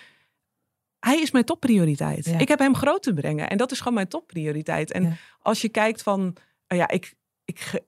hij 1.01 1.21
is 1.21 1.31
mijn 1.31 1.45
topprioriteit. 1.45 2.25
Ja. 2.25 2.39
Ik 2.39 2.49
heb 2.49 2.59
hem 2.59 2.75
groot 2.77 3.03
te 3.03 3.15
brengen 3.15 3.51
en 3.51 3.57
dat 3.57 3.71
is 3.73 3.79
gewoon 3.79 3.95
mijn 3.95 4.09
topprioriteit. 4.09 4.93
En 4.93 5.03
Ja. 5.03 5.13
als 5.43 5.61
je 5.61 5.69
kijkt 5.69 6.03
van, 6.03 6.37
oh 6.69 6.79
ja, 6.79 6.89
ik, 6.89 7.15
ik, 7.51 7.81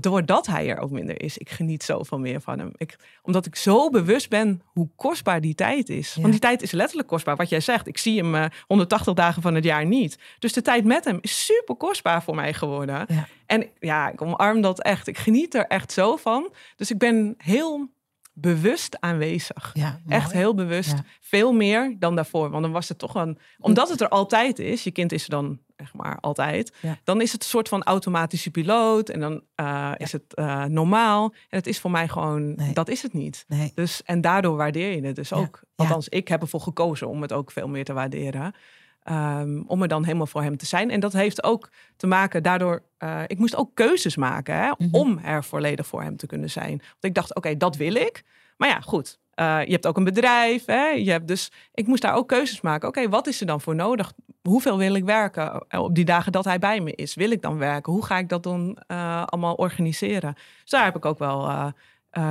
doordat 0.00 0.46
hij 0.46 0.68
er 0.68 0.78
ook 0.78 0.90
minder 0.90 1.22
is, 1.22 1.38
ik 1.38 1.50
geniet 1.50 1.82
zoveel 1.82 2.18
meer 2.18 2.40
van 2.40 2.58
hem. 2.58 2.72
Ik, 2.76 2.96
omdat 3.22 3.46
ik 3.46 3.56
zo 3.56 3.90
bewust 3.90 4.28
ben 4.28 4.62
hoe 4.64 4.88
kostbaar 4.96 5.40
die 5.40 5.54
tijd 5.54 5.88
is. 5.88 6.14
Ja. 6.14 6.20
Want 6.20 6.32
die 6.32 6.42
tijd 6.42 6.62
is 6.62 6.70
letterlijk 6.70 7.08
kostbaar. 7.08 7.36
Wat 7.36 7.48
jij 7.48 7.60
zegt, 7.60 7.86
ik 7.86 7.98
zie 7.98 8.18
hem 8.18 8.34
eh, 8.34 8.44
180 8.66 9.14
dagen 9.14 9.42
van 9.42 9.54
het 9.54 9.64
jaar 9.64 9.86
niet. 9.86 10.18
Dus 10.38 10.52
de 10.52 10.62
tijd 10.62 10.84
met 10.84 11.04
hem 11.04 11.18
is 11.20 11.44
super 11.44 11.74
kostbaar 11.74 12.22
voor 12.22 12.34
mij 12.34 12.52
geworden. 12.54 13.04
Ja. 13.08 13.28
En 13.46 13.66
ja, 13.78 14.10
ik 14.10 14.22
omarm 14.22 14.60
dat 14.60 14.82
echt. 14.82 15.06
Ik 15.06 15.18
geniet 15.18 15.54
er 15.54 15.66
echt 15.66 15.92
zo 15.92 16.16
van. 16.16 16.52
Dus 16.76 16.90
ik 16.90 16.98
ben 16.98 17.34
heel 17.38 17.90
bewust 18.32 19.00
aanwezig. 19.00 19.70
Ja, 19.74 20.00
Echt 20.08 20.32
heel 20.32 20.54
bewust. 20.54 20.94
Veel 21.20 21.52
meer 21.52 21.96
dan 21.98 22.14
daarvoor. 22.14 22.50
Want 22.50 22.62
dan 22.62 22.72
was 22.72 22.88
het 22.88 22.98
toch 22.98 23.14
een. 23.14 23.38
Omdat 23.58 23.88
het 23.88 24.00
er 24.00 24.08
altijd 24.08 24.58
is. 24.58 24.84
Je 24.84 24.90
kind 24.90 25.12
is 25.12 25.24
er 25.24 25.30
dan 25.30 25.58
zeg 25.84 25.94
maar, 25.94 26.18
altijd. 26.20 26.72
Ja. 26.82 26.98
Dan 27.04 27.20
is 27.20 27.32
het 27.32 27.42
een 27.42 27.48
soort 27.48 27.68
van 27.68 27.82
automatische 27.82 28.50
piloot. 28.50 29.08
En 29.08 29.20
dan 29.20 29.42
eh, 29.54 29.92
is 29.96 30.12
het 30.12 30.34
eh, 30.34 30.64
normaal. 30.64 31.24
En 31.24 31.58
het 31.58 31.66
is 31.66 31.80
voor 31.80 31.90
mij 31.90 32.08
gewoon, 32.08 32.54
Nee. 32.54 32.72
dat 32.72 32.88
is 32.88 33.02
het 33.02 33.12
niet. 33.12 33.44
Nee. 33.48 33.72
Dus, 33.74 34.02
en 34.04 34.20
daardoor 34.20 34.56
waardeer 34.56 34.94
je 34.94 35.06
het 35.06 35.16
dus 35.16 35.28
Ja. 35.28 35.36
ook. 35.36 35.60
Althans, 35.76 36.08
ik 36.08 36.28
heb 36.28 36.40
ervoor 36.40 36.60
gekozen 36.60 37.08
om 37.08 37.22
het 37.22 37.32
ook 37.32 37.50
veel 37.50 37.68
meer 37.68 37.84
te 37.84 37.92
waarderen. 37.92 38.54
Ehm, 39.02 39.60
om 39.66 39.82
er 39.82 39.88
dan 39.88 40.04
helemaal 40.04 40.26
voor 40.26 40.42
hem 40.42 40.56
te 40.56 40.66
zijn. 40.66 40.90
En 40.90 41.00
dat 41.00 41.12
heeft 41.12 41.42
ook 41.44 41.70
te 41.96 42.06
maken 42.06 42.42
daardoor. 42.42 42.82
eh, 42.98 43.22
ik 43.26 43.38
moest 43.38 43.56
ook 43.56 43.70
keuzes 43.74 44.16
maken 44.16 44.54
hè, 44.56 44.70
Mhm. 44.78 44.94
om 44.94 45.18
er 45.18 45.44
volledig 45.44 45.86
voor 45.86 46.02
hem 46.02 46.16
te 46.16 46.26
kunnen 46.26 46.50
zijn. 46.50 46.76
Want 46.78 47.04
ik 47.04 47.14
dacht, 47.14 47.34
oké, 47.34 47.56
dat 47.56 47.76
wil 47.76 47.94
ik. 47.94 48.22
Maar 48.60 48.68
ja, 48.68 48.80
goed. 48.80 49.18
eh, 49.34 49.58
je 49.64 49.72
hebt 49.72 49.86
ook 49.86 49.96
een 49.96 50.04
bedrijf. 50.04 50.64
Hè, 50.66 50.86
je 50.88 51.10
hebt 51.10 51.28
dus, 51.28 51.50
ik 51.74 51.86
moest 51.86 52.02
daar 52.02 52.14
ook 52.14 52.28
keuzes 52.28 52.60
maken. 52.60 52.88
Oké, 52.88 53.08
wat 53.08 53.26
is 53.26 53.40
er 53.40 53.46
dan 53.46 53.60
voor 53.60 53.74
nodig? 53.74 54.12
Hoeveel 54.42 54.78
wil 54.78 54.94
ik 54.94 55.04
werken 55.04 55.64
eh, 55.68 55.80
op 55.82 55.94
die 55.94 56.04
dagen 56.04 56.32
dat 56.32 56.44
hij 56.44 56.58
bij 56.58 56.80
me 56.80 56.94
is? 56.94 57.14
Wil 57.14 57.30
ik 57.30 57.42
dan 57.42 57.58
werken? 57.58 57.92
Hoe 57.92 58.04
ga 58.04 58.18
ik 58.18 58.28
dat 58.28 58.42
dan 58.42 58.78
eh, 58.86 59.22
allemaal 59.26 59.54
organiseren? 59.54 60.34
Dus 60.62 60.70
daar 60.70 60.84
heb 60.84 60.96
ik 60.96 61.04
ook 61.04 61.18
wel 61.18 61.72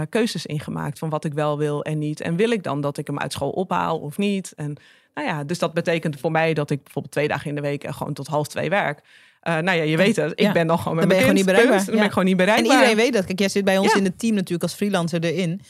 keuzes 0.09 0.45
in 0.45 0.59
gemaakt 0.59 0.99
van 0.99 1.09
wat 1.09 1.23
ik 1.25 1.33
wel 1.33 1.57
wil 1.57 1.83
en 1.83 1.97
niet. 1.97 2.21
En 2.21 2.35
wil 2.35 2.49
ik 2.49 2.63
dan 2.63 2.81
dat 2.81 2.97
ik 2.97 3.07
hem 3.07 3.19
uit 3.19 3.31
school 3.33 3.49
ophaal 3.49 3.99
of 3.99 4.17
niet? 4.17 4.53
En 4.55 4.75
nou 5.13 5.27
ja, 5.27 5.43
dus 5.43 5.59
dat 5.59 5.73
betekent 5.73 6.19
voor 6.19 6.31
mij 6.31 6.53
dat 6.53 6.69
ik 6.69 6.83
bijvoorbeeld 6.83 7.13
twee 7.13 7.27
dagen 7.27 7.49
in 7.49 7.55
de 7.55 7.61
week 7.61 7.85
gewoon 7.89 8.13
tot 8.13 8.27
half 8.27 8.47
twee 8.47 8.69
werk. 8.69 9.01
Nou 9.41 9.63
ja, 9.71 9.71
je 9.73 9.97
weet 9.97 10.15
het. 10.15 10.31
Ik 10.31 10.39
Ja. 10.39 10.51
ben 10.51 10.67
dan 10.67 10.77
gewoon 10.79 10.95
met 10.95 11.09
Dan 11.09 11.17
ben 11.17 11.27
je 11.27 11.33
mijn 11.33 11.35
gewoon 11.35 11.35
niet 11.35 11.45
kind, 11.45 11.45
bereikbaar. 11.45 11.75
punt. 11.77 11.85
Dan 11.87 11.95
ben 11.95 12.05
ik 12.05 12.11
gewoon 12.11 12.25
niet 12.29 12.39
En 12.39 12.45
bereikbaar. 12.45 12.75
iedereen 12.75 12.95
weet 13.03 13.13
dat. 13.13 13.25
Kijk, 13.25 13.39
jij 13.39 13.49
zit 13.49 13.63
bij 13.65 13.77
ons 13.77 13.91
Ja. 13.91 13.97
in 13.97 14.03
het 14.03 14.19
team 14.19 14.33
natuurlijk 14.33 14.63
als 14.63 14.73
freelancer 14.73 15.23
erin. 15.23 15.61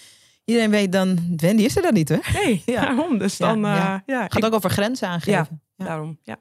Iedereen 0.50 0.70
weet 0.72 0.92
dan, 0.92 1.38
Wendy 1.38 1.64
is 1.64 1.76
er 1.76 1.82
dan 1.82 1.94
niet, 1.94 2.10
hè? 2.10 2.18
Nee, 2.34 2.62
Ja. 2.66 2.82
daarom. 2.82 3.18
Dus 3.18 3.38
Ja, 3.38 3.48
dan, 3.48 3.66
eh, 3.66 3.72
ja. 3.76 4.04
ja, 4.06 4.22
Gaat 4.22 4.38
ik- 4.38 4.46
ook 4.46 4.54
over 4.54 4.70
grenzen 4.70 5.08
aangeven. 5.08 5.62
Ja. 5.76 5.86
daarom. 5.86 6.20
Ja. 6.24 6.38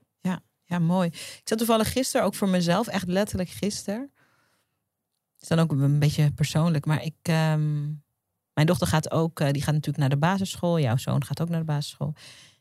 Ja, 0.71 0.79
mooi. 0.79 1.09
Ik 1.09 1.41
zat 1.45 1.59
toevallig 1.59 1.93
gisteren 1.93 2.27
ook 2.27 2.35
voor 2.35 2.49
mezelf, 2.49 2.87
echt 2.87 3.07
letterlijk 3.07 3.49
gisteren. 3.49 4.01
Het 5.33 5.43
is 5.43 5.49
dan 5.49 5.59
ook 5.59 5.73
een 5.73 5.99
beetje 5.99 6.33
persoonlijk, 6.33 6.87
maar 6.87 7.03
ik. 7.03 7.15
ehm, 7.23 7.83
mijn 8.53 8.67
dochter 8.67 8.87
gaat 8.87 9.11
ook, 9.11 9.41
eh, 9.41 9.51
die 9.51 9.63
gaat 9.63 9.75
natuurlijk 9.75 9.99
naar 9.99 10.09
de 10.09 10.17
basisschool. 10.17 10.79
Jouw 10.79 10.97
zoon 10.97 11.25
gaat 11.25 11.41
ook 11.41 11.49
naar 11.49 11.59
de 11.59 11.65
basisschool. 11.65 12.15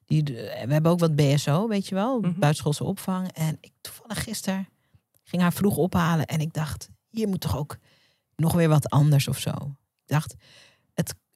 Die, 0.06 0.24
we 0.24 0.66
hebben 0.68 0.91
ook 0.91 1.00
wat 1.00 1.16
BSO, 1.16 1.68
weet 1.68 1.88
je 1.88 1.95
wel, 1.95 2.20
Mhm. 2.20 2.39
buitenschoolse 2.39 2.84
opvang. 2.84 3.32
En 3.32 3.58
ik 3.62 3.72
toevallig 3.82 4.24
gisteren 4.24 4.68
ging 5.24 5.41
haar 5.41 5.54
vroeg 5.54 5.78
ophalen 5.78 6.26
en 6.26 6.39
ik 6.39 6.54
dacht, 6.54 6.89
hier 7.10 7.28
moet 7.28 7.41
toch 7.41 7.58
ook 7.58 7.78
nog 8.36 8.54
weer 8.54 8.70
wat 8.70 8.89
anders 8.89 9.28
of 9.28 9.39
zo. 9.39 9.50
Ik 9.52 10.08
dacht, 10.14 10.36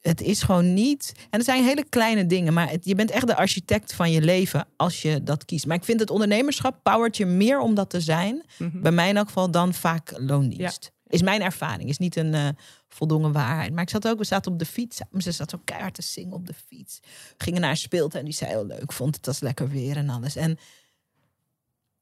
het, 0.02 0.20
is 0.20 0.42
gewoon 0.42 0.74
niet. 0.74 1.12
En 1.16 1.38
het 1.38 1.44
zijn 1.44 1.64
hele 1.64 1.84
kleine 1.88 2.26
dingen, 2.26 2.52
maar 2.52 2.70
het- 2.70 2.84
je 2.84 2.94
bent 2.94 3.10
echt 3.10 3.26
de 3.26 3.36
architect 3.36 3.94
van 3.94 4.10
je 4.10 4.20
leven 4.20 4.66
als 4.76 5.02
je 5.02 5.22
dat 5.22 5.44
kiest. 5.44 5.66
Maar 5.66 5.76
ik 5.76 5.84
vind 5.84 6.00
het 6.00 6.10
ondernemerschap 6.10 6.78
powert 6.82 7.16
je 7.16 7.26
meer 7.26 7.60
om 7.60 7.74
dat 7.74 7.90
te 7.90 8.00
zijn, 8.00 8.42
Mhm. 8.58 8.80
bij 8.80 8.92
mij 8.92 9.08
in 9.08 9.16
elk 9.16 9.26
geval, 9.26 9.50
dan 9.50 9.74
vaak 9.74 10.12
loondienst. 10.18 10.90
Is 11.06 11.22
mijn 11.22 11.42
ervaring, 11.42 11.88
is 11.88 11.98
niet 11.98 12.16
een 12.16 12.34
eh 12.34 12.48
voldongen 12.88 13.32
waarheid. 13.32 13.72
Maar 13.72 13.82
ik 13.82 13.90
zat 13.90 14.08
ook, 14.08 14.18
we 14.18 14.24
zaten 14.24 14.52
op 14.52 14.58
de 14.58 14.64
fiets. 14.64 15.00
Ze 15.18 15.32
zat 15.32 15.50
zo 15.50 15.60
keihard 15.64 15.94
te 15.94 16.02
zingen 16.02 16.32
op 16.32 16.46
de 16.46 16.54
fiets. 16.66 16.98
We 17.38 17.44
gingen 17.44 17.60
naar 17.60 17.70
een 17.70 17.76
speeltuin, 17.76 18.24
die 18.24 18.34
zei 18.34 18.50
heel 18.50 18.66
leuk. 18.66 18.92
Vond 18.92 19.16
het 19.16 19.26
als 19.28 19.40
lekker 19.40 19.68
weer 19.68 19.96
en 19.96 20.08
alles. 20.08 20.36
En 20.36 20.58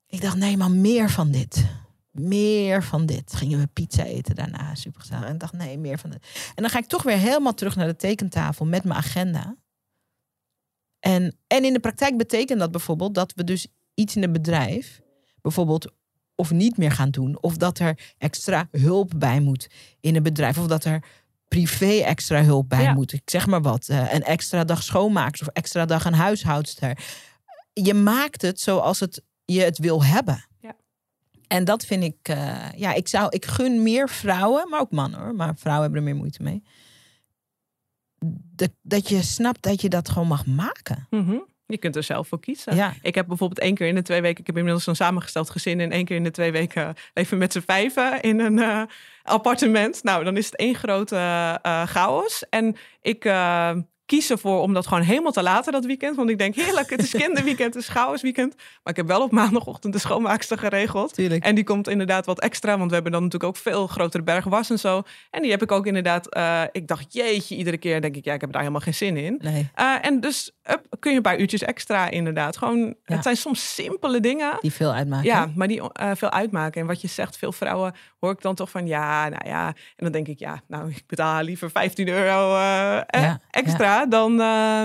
ik 0.06 0.20
dacht, 0.20 0.36
nee, 0.36 0.56
maar 0.56 0.70
meer 0.70 1.10
van 1.10 1.30
dit. 1.30 1.64
Meer 2.10 2.82
van 2.84 3.06
dit. 3.06 3.32
Gingen 3.34 3.58
we 3.58 3.66
pizza 3.66 4.04
eten 4.04 4.34
daarna, 4.34 4.74
super 4.74 5.00
gezellig. 5.00 5.24
En 5.26 5.32
ik 5.32 5.40
dacht, 5.40 5.52
nee, 5.52 5.78
meer 5.78 5.98
van 5.98 6.10
dit. 6.10 6.52
En 6.54 6.62
dan 6.62 6.70
ga 6.70 6.78
ik 6.78 6.86
toch 6.86 7.02
weer 7.02 7.16
helemaal 7.16 7.54
terug 7.54 7.76
naar 7.76 7.86
de 7.86 7.96
tekentafel 7.96 8.66
met 8.66 8.84
mijn 8.84 8.98
agenda. 8.98 9.56
En, 11.00 11.36
en 11.46 11.64
in 11.64 11.72
de 11.72 11.80
praktijk 11.80 12.16
betekent 12.16 12.58
dat 12.58 12.70
bijvoorbeeld 12.70 13.14
dat 13.14 13.32
we 13.34 13.44
dus 13.44 13.66
iets 13.94 14.16
in 14.16 14.22
het 14.22 14.32
bedrijf, 14.32 15.00
bijvoorbeeld 15.42 15.92
of 16.34 16.50
niet 16.50 16.76
meer 16.76 16.92
gaan 16.92 17.10
doen, 17.10 17.42
of 17.42 17.56
dat 17.56 17.78
er 17.78 18.12
extra 18.18 18.68
hulp 18.70 19.12
bij 19.16 19.40
moet 19.40 19.68
in 20.00 20.14
het 20.14 20.22
bedrijf, 20.22 20.58
of 20.58 20.66
dat 20.66 20.84
er 20.84 21.04
privé 21.48 21.86
extra 22.00 22.42
hulp 22.44 22.68
bij 22.68 22.82
Ja. 22.82 22.92
moet. 22.94 23.12
Ik 23.12 23.30
zeg 23.30 23.46
maar 23.46 23.62
wat, 23.62 23.88
eh, 23.88 24.12
een 24.12 24.22
extra 24.22 24.64
dag 24.64 24.82
schoonmaakster 24.82 25.48
of 25.48 25.54
extra 25.54 25.84
dag 25.84 26.04
een 26.04 26.14
huishoudster. 26.14 26.98
Je 27.72 27.94
maakt 27.94 28.42
het 28.42 28.60
zoals 28.60 29.00
het, 29.00 29.22
je 29.44 29.60
het 29.60 29.78
wil 29.78 30.04
hebben. 30.04 30.44
En 31.52 31.64
dat 31.64 31.84
vind 31.84 32.02
ik, 32.02 32.16
eh, 32.22 32.72
ja, 32.76 32.92
ik 32.92 33.08
zou, 33.08 33.26
ik 33.28 33.46
gun 33.46 33.82
meer 33.82 34.08
vrouwen, 34.08 34.68
maar 34.68 34.80
ook 34.80 34.90
mannen 34.90 35.20
hoor, 35.20 35.34
maar 35.34 35.56
vrouwen 35.56 35.82
hebben 35.82 36.00
er 36.00 36.08
meer 36.08 36.16
moeite 36.16 36.42
mee. 36.42 36.62
Dat, 38.54 38.70
dat 38.82 39.08
je 39.08 39.22
snapt 39.22 39.62
dat 39.62 39.80
je 39.80 39.88
dat 39.88 40.08
gewoon 40.08 40.28
mag 40.28 40.46
maken. 40.46 41.06
Mhm. 41.10 41.38
Je 41.66 41.78
kunt 41.78 41.96
er 41.96 42.02
zelf 42.02 42.28
voor 42.28 42.40
kiezen. 42.40 42.76
Ja. 42.76 42.94
Ik 43.02 43.14
heb 43.14 43.26
bijvoorbeeld 43.26 43.60
één 43.60 43.74
keer 43.74 43.86
in 43.86 43.94
de 43.94 44.02
twee 44.02 44.20
weken, 44.20 44.40
ik 44.40 44.46
heb 44.46 44.56
inmiddels 44.56 44.86
een 44.86 44.96
samengesteld 44.96 45.50
gezin 45.50 45.80
en 45.80 45.90
één 45.90 46.04
keer 46.04 46.16
in 46.16 46.24
de 46.24 46.30
twee 46.30 46.52
weken 46.52 46.94
even 47.14 47.38
met 47.38 47.52
z'n 47.52 47.60
vijven 47.60 48.20
in 48.20 48.40
een 48.40 48.58
eh, 48.58 48.82
appartement. 49.22 50.02
Nou, 50.02 50.24
dan 50.24 50.36
is 50.36 50.46
het 50.46 50.56
één 50.56 50.74
grote 50.74 51.16
eh, 51.62 51.86
chaos. 51.86 52.48
En 52.48 52.76
ik 53.00 53.24
eh, 54.10 54.18
kies 54.18 54.30
ervoor 54.30 54.60
om 54.60 54.72
dat 54.72 54.86
gewoon 54.86 55.02
helemaal 55.02 55.32
te 55.32 55.42
laten 55.42 55.72
dat 55.72 55.84
weekend. 55.84 56.16
Want 56.16 56.30
ik 56.30 56.38
denk, 56.38 56.54
heerlijk, 56.54 56.90
het 56.90 57.02
is 57.02 57.10
kinderweekend, 57.10 57.74
het 57.74 57.82
is 57.82 57.88
chaosweekend. 57.88 58.54
Maar 58.56 58.92
ik 58.92 58.96
heb 58.96 59.06
wel 59.06 59.22
op 59.22 59.30
maandagochtend 59.30 59.92
de 59.92 59.98
schoonmaakster 59.98 60.58
geregeld. 60.58 61.14
Tuurlijk. 61.14 61.44
En 61.44 61.54
die 61.54 61.64
komt 61.64 61.88
inderdaad 61.88 62.26
wat 62.26 62.40
extra, 62.40 62.78
want 62.78 62.88
we 62.88 62.94
hebben 62.94 63.12
dan 63.12 63.22
natuurlijk 63.22 63.50
ook 63.50 63.62
veel 63.62 63.86
grotere 63.86 64.22
bergen 64.22 64.50
was 64.50 64.70
en 64.70 64.78
zo. 64.78 65.02
En 65.30 65.42
die 65.42 65.50
heb 65.50 65.62
ik 65.62 65.72
ook 65.72 65.86
inderdaad, 65.86 66.28
eh, 66.28 66.62
ik 66.72 66.88
dacht, 66.88 67.12
jeetje, 67.12 67.56
iedere 67.56 67.78
keer 67.78 68.00
denk 68.00 68.16
ik, 68.16 68.24
ja, 68.24 68.34
ik 68.34 68.40
heb 68.40 68.52
daar 68.52 68.60
helemaal 68.60 68.82
geen 68.82 68.94
zin 68.94 69.16
in. 69.16 69.38
Nee, 69.42 69.68
Uh, 69.76 69.94
en 70.06 70.20
dus 70.20 70.50
up, 70.70 70.86
kun 70.98 71.10
je 71.10 71.16
een 71.16 71.22
paar 71.22 71.38
uurtjes 71.38 71.62
extra 71.62 72.10
inderdaad. 72.10 72.56
Gewoon, 72.56 72.78
Ja. 72.80 73.14
Het 73.14 73.22
zijn 73.22 73.36
soms 73.36 73.74
simpele 73.74 74.20
dingen. 74.20 74.58
die 74.60 74.72
veel 74.72 74.92
uitmaken. 74.92 75.26
Ja, 75.26 75.50
maar 75.54 75.68
die 75.68 75.80
uh, 75.80 76.10
veel 76.14 76.30
uitmaken. 76.30 76.80
En 76.80 76.86
wat 76.86 77.00
je 77.00 77.08
zegt, 77.08 77.36
veel 77.36 77.52
vrouwen 77.52 77.94
hoor 78.20 78.30
ik 78.30 78.40
dan 78.40 78.54
toch 78.54 78.70
van 78.70 78.86
ja, 78.86 79.28
nou 79.28 79.48
ja. 79.48 79.66
En 79.66 79.74
dan 79.96 80.12
denk 80.12 80.28
ik, 80.28 80.38
ja, 80.38 80.62
nou, 80.66 80.90
ik 80.90 81.02
betaal 81.06 81.42
liever 81.42 81.70
15 81.70 82.08
euro 82.08 82.56
Ja, 83.08 83.40
Dan, 84.08 84.32
uh, 84.40 84.82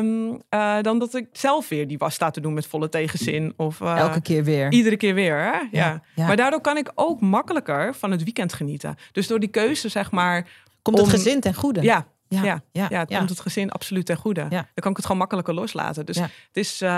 uh, 0.49 0.81
dan 0.81 0.99
dat 0.99 1.13
ik 1.15 1.27
zelf 1.31 1.69
weer 1.69 1.87
die 1.87 1.97
was 1.97 2.13
sta 2.13 2.31
te 2.31 2.41
doen 2.41 2.53
met 2.53 2.67
volle 2.67 2.89
tegenzin. 2.89 3.53
Of, 3.57 3.79
uh, 3.79 3.97
Elke 3.97 4.21
keer 4.21 4.43
weer. 4.43 4.71
Iedere 4.71 4.97
keer 4.97 5.13
weer, 5.13 5.37
hè? 5.37 5.51
Ja. 5.51 5.67
Ja, 5.71 6.01
ja. 6.15 6.27
Maar 6.27 6.35
daardoor 6.35 6.61
kan 6.61 6.77
ik 6.77 6.91
ook 6.95 7.21
makkelijker 7.21 7.95
van 7.95 8.11
het 8.11 8.23
weekend 8.23 8.53
genieten. 8.53 8.95
Dus 9.11 9.27
door 9.27 9.39
die 9.39 9.49
keuze, 9.49 9.89
zeg 9.89 10.11
maar. 10.11 10.47
Komt 10.81 10.97
het 10.97 11.05
om- 11.05 11.11
gezin 11.11 11.39
ten 11.39 11.53
goede. 11.53 11.81
Ja, 11.81 12.07
ja, 12.27 12.43
ja, 12.43 12.61
ja, 12.71 12.87
ja, 12.89 12.99
het 12.99 13.09
ja. 13.09 13.17
komt 13.17 13.29
het 13.29 13.39
gezin 13.39 13.71
absoluut 13.71 14.05
ten 14.05 14.17
goede. 14.17 14.41
Ja. 14.41 14.47
Dan 14.49 14.65
kan 14.73 14.89
ik 14.91 14.95
het 14.97 15.05
gewoon 15.05 15.17
makkelijker 15.21 15.53
loslaten. 15.53 16.05
Dus 16.05 16.17
het 16.17 16.29
is, 16.53 16.81
uh, 16.81 16.89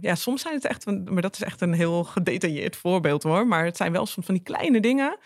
ja, 0.00 0.14
soms 0.14 0.42
zijn 0.42 0.54
het 0.54 0.64
echt, 0.64 0.86
maar 1.04 1.22
dat 1.22 1.34
is 1.34 1.42
echt 1.42 1.60
een 1.60 1.72
heel 1.72 2.04
gedetailleerd 2.04 2.76
voorbeeld 2.76 3.22
hoor. 3.22 3.46
Maar 3.46 3.64
het 3.64 3.76
zijn 3.76 3.92
wel 3.92 4.06
soms 4.06 4.26
van 4.26 4.34
die 4.34 4.44
kleine 4.44 4.80
dingen. 4.80 5.18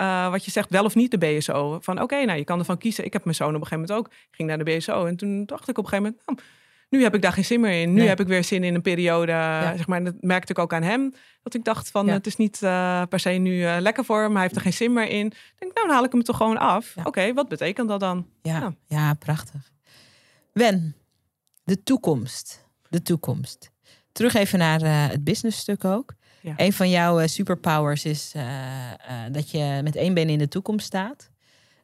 Uh, 0.00 0.30
wat 0.30 0.44
je 0.44 0.50
zegt, 0.50 0.70
wel 0.70 0.84
of 0.84 0.94
niet 0.94 1.10
de 1.10 1.18
BSO. 1.18 1.78
Van 1.80 2.00
oké, 2.02 2.24
nou 2.24 2.38
je 2.38 2.44
kan 2.44 2.58
ervan 2.58 2.78
kiezen. 2.78 3.04
Ik 3.04 3.12
heb 3.12 3.24
mijn 3.24 3.36
zoon 3.36 3.54
op 3.54 3.60
een 3.60 3.66
gegeven 3.66 3.80
moment 3.94 4.06
ook. 4.06 4.12
Ging 4.30 4.48
naar 4.48 4.58
de 4.64 4.76
BSO 4.76 5.04
en 5.06 5.16
toen 5.16 5.46
dacht 5.46 5.68
ik 5.68 5.78
op 5.78 5.84
een 5.84 5.90
gegeven 5.90 6.10
moment, 6.26 6.26
nou, 6.26 6.48
nu 6.88 7.02
heb 7.02 7.14
ik 7.14 7.22
daar 7.22 7.32
geen 7.32 7.44
zin 7.44 7.60
meer 7.60 7.80
in. 7.82 7.92
Nu 7.92 7.98
Nee. 7.98 8.08
heb 8.08 8.20
ik 8.20 8.26
weer 8.26 8.44
zin 8.44 8.64
in 8.64 8.74
een 8.74 8.82
periode. 8.82 9.32
Zeg 9.76 9.86
maar, 9.86 9.98
en 9.98 10.04
dat 10.04 10.14
merkte 10.20 10.52
ik 10.52 10.58
ook 10.58 10.72
aan 10.72 10.82
hem. 10.82 11.14
Dat 11.42 11.54
ik 11.54 11.64
dacht 11.64 11.90
van, 11.90 12.06
Ja. 12.06 12.12
het 12.12 12.26
is 12.26 12.36
niet 12.36 12.60
uh, 12.62 13.02
per 13.08 13.20
se 13.20 13.30
nu 13.30 13.56
uh, 13.58 13.76
lekker 13.80 14.04
voor 14.04 14.20
hem. 14.22 14.32
Hij 14.32 14.42
heeft 14.42 14.54
er 14.56 14.60
geen 14.60 14.72
zin 14.72 14.92
meer 14.92 15.08
in. 15.08 15.26
Ik 15.26 15.54
denk, 15.58 15.74
nou 15.74 15.86
dan 15.86 15.94
haal 15.96 16.04
ik 16.04 16.12
hem 16.12 16.22
toch 16.22 16.36
gewoon 16.36 16.58
af. 16.58 16.92
Ja. 16.94 17.02
Oké, 17.04 17.32
wat 17.32 17.48
betekent 17.48 17.88
dat 17.88 18.00
dan? 18.00 18.26
Ja, 18.42 18.58
Ja. 18.58 18.74
ja. 18.86 19.14
prachtig. 19.14 19.72
Wen, 20.52 20.96
de 21.64 21.82
toekomst. 21.82 22.66
De 22.88 23.02
toekomst. 23.02 23.70
Terug 24.12 24.34
even 24.34 24.58
naar 24.58 24.82
eh, 24.82 25.08
het 25.08 25.24
businessstuk 25.24 25.84
ook. 25.84 26.14
Een 26.56 26.72
van 26.72 26.90
jouw 26.90 27.18
eh, 27.18 27.28
superpowers 27.28 28.04
is 28.04 28.32
eh, 28.34 28.42
eh, 28.92 29.32
dat 29.32 29.50
je 29.50 29.80
met 29.82 29.96
één 29.96 30.14
been 30.14 30.28
in 30.28 30.38
de 30.38 30.48
toekomst 30.48 30.86
staat. 30.86 31.30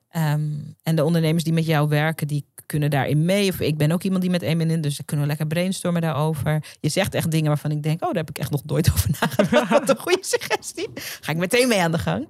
Ehm, 0.09 0.51
en 0.83 0.97
de 0.97 1.05
ondernemers 1.05 1.45
die 1.45 1.53
met 1.53 1.67
jou 1.67 1.89
werken, 1.89 2.27
die 2.27 2.47
kunnen 2.67 2.91
daarin 2.91 3.25
mee. 3.25 3.49
Of 3.49 3.61
ik 3.61 3.77
ben 3.77 3.93
ook 3.93 4.03
iemand 4.03 4.23
die 4.23 4.31
met 4.31 4.43
één 4.43 4.59
been 4.59 4.71
in, 4.71 4.81
dus 4.81 4.97
dan 4.97 5.05
kunnen 5.05 5.27
we 5.27 5.31
lekker 5.31 5.47
brainstormen 5.47 6.03
daarover. 6.03 6.65
Je 6.81 6.89
zegt 6.89 7.15
echt 7.15 7.31
dingen 7.31 7.49
waarvan 7.49 7.71
ik 7.71 7.83
denk, 7.83 8.03
oh, 8.03 8.07
daar 8.07 8.25
heb 8.25 8.31
ik 8.31 8.39
echt 8.39 8.51
nog 8.51 8.65
nooit 8.65 8.91
over 8.93 9.11
nagedacht. 9.21 9.69
Wat 9.69 9.89
een 9.89 9.99
goede 9.99 10.25
suggestie. 10.25 10.89
Ga 10.95 11.33
ik 11.33 11.39
meteen 11.39 11.69
mee 11.69 11.81
aan 11.81 11.93
de 11.93 11.99
gang. 11.99 12.29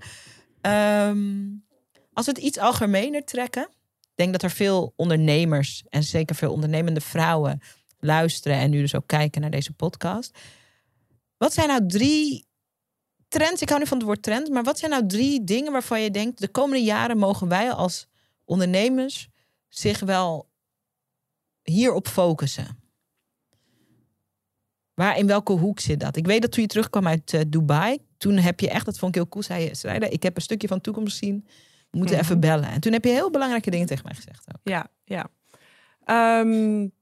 Ehm, 0.60 1.18
als 2.12 2.26
we 2.26 2.32
het 2.32 2.40
iets 2.40 2.58
algemener 2.58 3.24
trekken. 3.24 3.68
Denk 4.14 4.32
dat 4.32 4.42
er 4.42 4.50
veel 4.50 4.92
ondernemers 4.96 5.84
en 5.88 6.02
zeker 6.02 6.36
veel 6.36 6.52
ondernemende 6.52 7.00
vrouwen 7.00 7.60
luisteren 8.00 8.58
en 8.58 8.70
nu 8.70 8.80
dus 8.80 8.94
ook 8.94 9.06
kijken 9.06 9.40
naar 9.40 9.50
deze 9.50 9.72
podcast. 9.72 10.38
Wat 11.40 11.52
zijn 11.52 11.68
nou 11.68 11.86
drie 11.86 12.46
trends? 13.28 13.62
Ik 13.62 13.68
hou 13.68 13.80
nu 13.80 13.86
van 13.86 13.96
het 13.96 14.06
woord 14.06 14.22
trend, 14.22 14.48
maar 14.48 14.62
wat 14.62 14.78
zijn 14.78 14.90
nou 14.90 15.06
drie 15.06 15.44
dingen 15.44 15.72
waarvan 15.72 16.00
je 16.00 16.10
denkt 16.10 16.40
de 16.40 16.48
komende 16.48 16.84
jaren 16.84 17.18
mogen 17.18 17.48
wij 17.48 17.72
als 17.72 18.06
ondernemers 18.44 19.28
zich 19.68 20.00
wel 20.00 20.50
hierop 21.62 22.08
focussen? 22.08 22.78
Waar 24.94 25.18
in 25.18 25.26
welke 25.26 25.52
hoek 25.52 25.80
zit 25.80 26.00
dat? 26.00 26.16
Ik 26.16 26.26
weet 26.26 26.42
dat 26.42 26.52
toen 26.52 26.62
je 26.62 26.68
terugkwam 26.68 27.06
uit 27.06 27.32
uh, 27.32 27.40
Dubai, 27.48 27.98
toen 28.18 28.36
heb 28.36 28.60
je 28.60 28.70
echt, 28.70 28.84
dat 28.84 28.98
vond 28.98 29.16
ik 29.16 29.20
heel 29.22 29.28
cool, 29.30 29.42
zei 29.42 29.62
je, 29.64 30.08
ik 30.08 30.22
heb 30.22 30.36
een 30.36 30.42
stukje 30.42 30.68
van 30.68 30.80
toekomst 30.80 31.18
gezien, 31.18 31.44
we 31.90 31.98
moeten 31.98 32.16
Mhm. 32.16 32.24
even 32.24 32.40
bellen. 32.40 32.68
En 32.70 32.80
toen 32.80 32.92
heb 32.92 33.04
je 33.04 33.10
heel 33.10 33.30
belangrijke 33.30 33.70
dingen 33.70 33.86
tegen 33.86 34.04
mij 34.04 34.14
gezegd. 34.14 34.44
Ook. 34.48 34.60
Ja, 34.62 34.90
ja. 35.04 35.30
Um, 36.40 36.92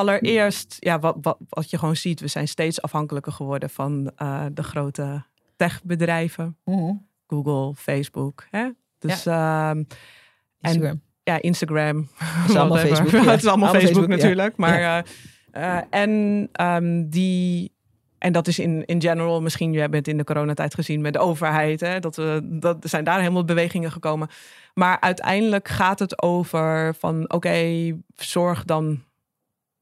allereerst, 0.00 0.76
ja, 0.78 0.98
wat, 0.98 1.16
wat, 1.20 1.36
wat 1.48 1.70
je 1.70 1.78
gewoon 1.78 1.96
ziet, 1.96 2.20
we 2.20 2.28
zijn 2.28 2.48
steeds 2.48 2.82
afhankelijker 2.82 3.32
geworden 3.32 3.70
van 3.70 4.12
uh, 4.22 4.44
de 4.52 4.62
grote 4.62 5.22
techbedrijven. 5.56 6.56
Mhm. 6.64 6.92
Google, 7.26 7.74
Facebook. 7.74 8.46
Hè? 8.50 8.68
Dus, 8.98 9.26
ehm, 9.26 9.82
Instagram. 10.60 10.90
En, 10.90 11.02
ja, 11.22 11.40
Instagram. 11.40 12.08
is 12.48 12.54
allemaal. 12.54 12.78
Facebook, 12.78 13.10
ja. 13.10 13.24
het 13.30 13.42
is 13.42 13.46
allemaal, 13.46 13.68
Allemaal 13.68 13.68
Facebook, 13.68 13.82
Facebook, 13.82 14.08
ja. 14.08 14.16
natuurlijk. 14.16 14.56
Maar, 14.56 15.04
eh, 15.52 15.76
eh, 15.76 15.84
en 15.90 16.48
ehm, 16.52 17.08
die... 17.08 17.78
En 18.18 18.32
dat 18.32 18.46
is 18.46 18.58
in, 18.58 18.84
in 18.84 19.00
general, 19.00 19.42
misschien, 19.42 19.72
jij 19.72 19.88
bent 19.88 20.08
in 20.08 20.16
de 20.16 20.24
coronatijd 20.24 20.74
gezien 20.74 21.00
met 21.00 21.12
de 21.12 21.18
overheid. 21.18 21.80
Hè, 21.80 22.00
dat 22.00 22.16
we, 22.16 22.40
dat 22.60 22.76
zijn 22.80 23.04
daar 23.04 23.18
helemaal 23.18 23.44
bewegingen 23.44 23.92
gekomen. 23.92 24.28
Maar 24.74 25.00
uiteindelijk 25.00 25.68
gaat 25.68 25.98
het 25.98 26.22
over 26.22 26.94
van 26.98 27.32
oké, 27.32 27.92
zorg 28.16 28.64
dan 28.64 29.02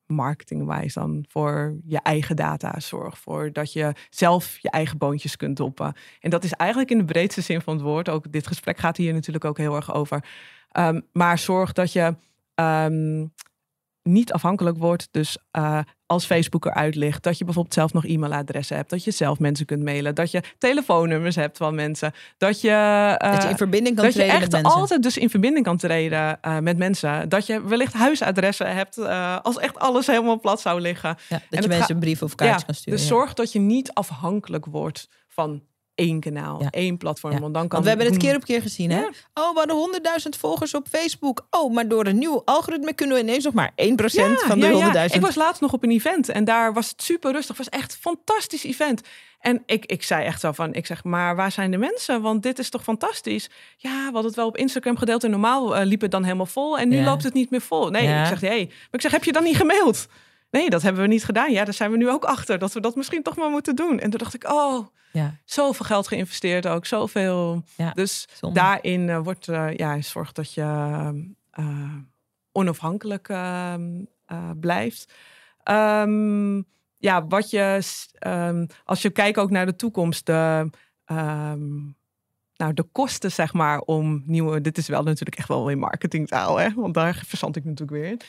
marketingwijs 0.09 0.95
dan 0.95 1.25
voor 1.29 1.77
je 1.85 2.01
eigen 2.03 2.37
data. 2.37 2.81
Zorg 2.81 3.19
voor 3.19 3.53
dat 3.53 3.73
je 3.73 3.93
zelf 4.11 4.59
je 4.61 4.71
eigen 4.71 4.99
boontjes 4.99 5.37
kunt 5.37 5.57
doppen. 5.57 5.95
En 6.21 6.31
dat 6.31 6.45
is 6.45 6.53
eigenlijk 6.53 6.91
in 6.91 6.99
de 6.99 7.05
breedste 7.05 7.41
zin 7.41 7.61
van 7.61 7.75
het 7.75 7.83
woord. 7.83 8.09
Ook 8.09 8.33
dit 8.33 8.47
gesprek 8.47 8.79
gaat 8.79 8.97
hier 8.97 9.13
natuurlijk 9.13 9.45
ook 9.45 9.59
heel 9.59 9.77
erg 9.77 9.95
over. 9.95 10.25
Um, 10.73 11.03
maar 11.13 11.39
zorg 11.39 11.73
dat 11.73 11.93
je 11.93 12.15
um, 12.55 13.33
niet 14.09 14.33
afhankelijk 14.33 14.79
wordt. 14.79 15.09
Dus 15.11 15.39
uh, 15.59 15.79
als 16.07 16.27
Facebook 16.27 16.65
eruit 16.65 16.95
ligt, 16.95 17.23
dat 17.23 17.39
je 17.39 17.45
bijvoorbeeld 17.45 17.75
zelf 17.75 17.93
nog 17.93 18.07
e-mailadressen 18.07 18.77
hebt, 18.77 18.91
dat 18.91 19.05
je 19.05 19.11
zelf 19.11 19.39
mensen 19.39 19.67
kunt 19.67 19.83
mailen, 19.83 20.15
dat 20.15 20.31
je 20.31 20.43
telefoonnummers 20.59 21.37
hebt 21.37 21.57
van 21.57 21.75
mensen, 21.75 22.13
dat 22.39 22.61
je 22.61 22.69
uh, 23.23 23.33
dat 23.33 23.43
je 23.43 23.49
in 23.49 23.57
verbinding 23.57 23.97
kan 23.97 24.05
dat 24.05 24.15
treden 24.15 24.35
je 24.35 24.41
echt 24.41 24.53
met 24.53 24.63
mensen. 24.63 24.81
altijd 24.81 25.03
dus 25.03 25.17
in 25.17 25.31
verbinding 25.31 25.65
kan 25.65 25.77
treden 25.77 26.39
uh, 26.43 26.59
met 26.59 26.79
mensen, 26.79 27.29
dat 27.29 27.47
je 27.47 27.63
wellicht 27.63 27.93
huisadressen 27.93 28.75
hebt 28.75 28.99
als 29.43 29.59
echt 29.59 29.79
alles 29.79 30.07
helemaal 30.07 30.41
plat 30.41 30.61
zou 30.61 30.81
liggen. 30.81 31.17
Ja, 31.29 31.41
dat 31.51 31.59
en 31.59 31.63
je 31.63 31.69
mensen 31.69 31.95
een 31.95 32.01
brief 32.01 32.23
of 32.23 32.35
kaartjes 32.35 32.61
ja, 32.61 32.67
kan 32.67 32.75
sturen. 32.75 32.99
Dus 32.99 33.09
ja. 33.09 33.15
zorg 33.15 33.35
dat 33.35 33.53
je 33.53 33.59
niet 33.59 33.93
afhankelijk 33.93 34.67
wordt 34.67 35.09
van 35.29 35.63
één 35.99 36.20
kanaal, 36.20 36.62
ja. 36.62 36.70
één 36.70 36.96
platform. 36.96 37.32
Ja. 37.32 37.40
Want, 37.40 37.55
dan 37.55 37.62
kan 37.62 37.70
want 37.70 37.82
we 37.82 37.88
hebben 37.88 38.07
het 38.07 38.16
keer 38.16 38.36
op 38.36 38.44
keer 38.44 38.62
gezien. 38.62 38.90
Hè? 38.90 39.01
Ja. 39.01 39.11
Oh, 39.34 39.53
we 39.53 39.59
hadden 39.59 39.76
honderdduizend 39.76 40.36
volgers 40.36 40.74
op 40.74 40.86
Facebook. 40.88 41.46
Oh, 41.51 41.74
maar 41.74 41.88
door 41.88 42.07
een 42.07 42.18
nieuw 42.18 42.42
algoritme 42.44 42.92
kunnen 42.92 43.16
we 43.16 43.22
ineens 43.22 43.44
nog 43.44 43.55
maar 43.55 43.70
1% 43.70 43.74
ja, 43.74 44.36
van 44.36 44.61
de 44.61 44.68
honderdduizend. 44.68 45.14
Ik 45.14 45.26
was 45.26 45.34
laatst 45.34 45.61
nog 45.61 45.72
op 45.72 45.82
een 45.82 45.90
event 45.90 46.28
en 46.28 46.44
daar 46.44 46.72
was 46.72 46.88
het 46.88 47.03
super 47.03 47.32
rustig. 47.32 47.57
Het 47.57 47.70
was 47.70 47.80
echt 47.80 47.92
een 47.92 47.99
fantastisch 48.01 48.64
event. 48.64 49.01
En 49.40 49.62
ik, 49.66 49.86
ik 49.86 50.03
zei 50.03 50.24
echt 50.24 50.40
zo 50.40 50.53
van, 50.53 50.74
ik 50.74 50.86
zeg, 50.86 51.05
maar 51.05 51.36
waar 51.36 51.53
zijn 51.53 51.70
de 51.70 51.76
mensen? 51.76 52.22
Want 52.22 52.42
dit 52.42 52.59
is 52.59 52.70
toch 52.70 52.82
fantastisch? 52.82 53.51
Ja, 53.76 53.90
we 53.90 54.12
hadden 54.12 54.24
het 54.24 54.34
wel 54.34 54.46
op 54.46 54.57
Instagram 54.57 54.96
gedeeld 54.96 55.24
en 55.24 55.30
normaal 55.30 55.80
uh, 55.80 55.84
liep 55.84 56.01
het 56.01 56.11
dan 56.11 56.24
helemaal 56.24 56.46
vol. 56.46 56.78
En 56.78 56.88
nu 56.88 57.05
loopt 57.05 57.22
het 57.22 57.34
niet 57.34 57.51
meer 57.51 57.61
vol. 57.61 57.90
Nee, 57.90 58.03
ik 58.03 58.26
zeg, 58.26 58.40
hé. 58.40 58.49
Hey. 58.49 58.64
Maar 58.66 58.88
ik 58.90 59.01
zeg, 59.01 59.11
heb 59.11 59.24
je 59.24 59.32
dan 59.32 59.42
niet 59.42 59.57
gemaild? 59.57 60.07
Nee, 60.51 60.70
dat 60.70 60.82
hebben 60.82 61.03
we 61.03 61.09
niet 61.09 61.24
gedaan. 61.24 61.53
Ja, 61.53 61.64
daar 61.64 61.74
zijn 61.74 61.90
we 61.90 61.96
nu 61.96 62.11
ook 62.11 62.24
achter. 62.24 62.59
Dat 62.59 62.72
we 62.72 62.80
dat 62.80 62.96
misschien 62.96 63.22
toch 63.22 63.36
maar 63.36 63.51
moeten 63.51 63.76
doen. 63.76 63.99
En 64.01 64.11
toen 64.11 64.18
dacht 64.18 64.34
ik, 64.34 64.51
oh, 64.51 64.86
ja. 65.12 65.34
zoveel 65.44 65.86
geld 65.86 66.09
geïnvesteerd 66.09 66.66
ook. 66.66 66.86
Zoveel. 66.86 67.64
Ja, 67.76 67.90
dus 67.90 68.28
zonde. 68.34 68.61
daarin 68.61 69.09
uh, 69.09 69.18
wordt, 69.18 69.49
uh, 69.49 69.76
ja, 69.76 70.01
zorg 70.01 70.32
dat 70.32 70.55
je 70.55 70.62
uh, 71.59 71.94
onafhankelijk 72.53 73.32
blijft. 74.61 75.12
Um, 75.64 76.66
ja, 76.99 77.26
wat 77.26 77.51
je, 77.51 77.80
um, 78.26 78.66
als 78.84 79.03
je 79.03 79.11
kijkt 79.11 79.38
ook 79.38 79.51
naar 79.51 79.66
de 79.66 79.76
toekomst, 79.76 80.26
de, 80.26 80.70
um, 81.07 81.96
nou, 82.57 82.74
de 82.74 82.82
kosten, 82.82 83.32
zeg 83.32 83.53
maar, 83.53 83.80
om 83.80 84.22
nieuwe. 84.26 84.61
Dit 84.61 84.78
is 84.78 84.88
wel 84.88 85.03
natuurlijk 85.03 85.36
echt 85.38 85.49
wel 85.49 85.68
in 85.68 85.78
marketingtaal, 85.78 86.57
hè? 86.57 86.74
Want 86.74 86.94
daar 86.94 87.22
verzand 87.26 87.57
ik 87.57 87.64
natuurlijk 87.64 88.01
weer 88.01 88.11
in. 88.11 88.20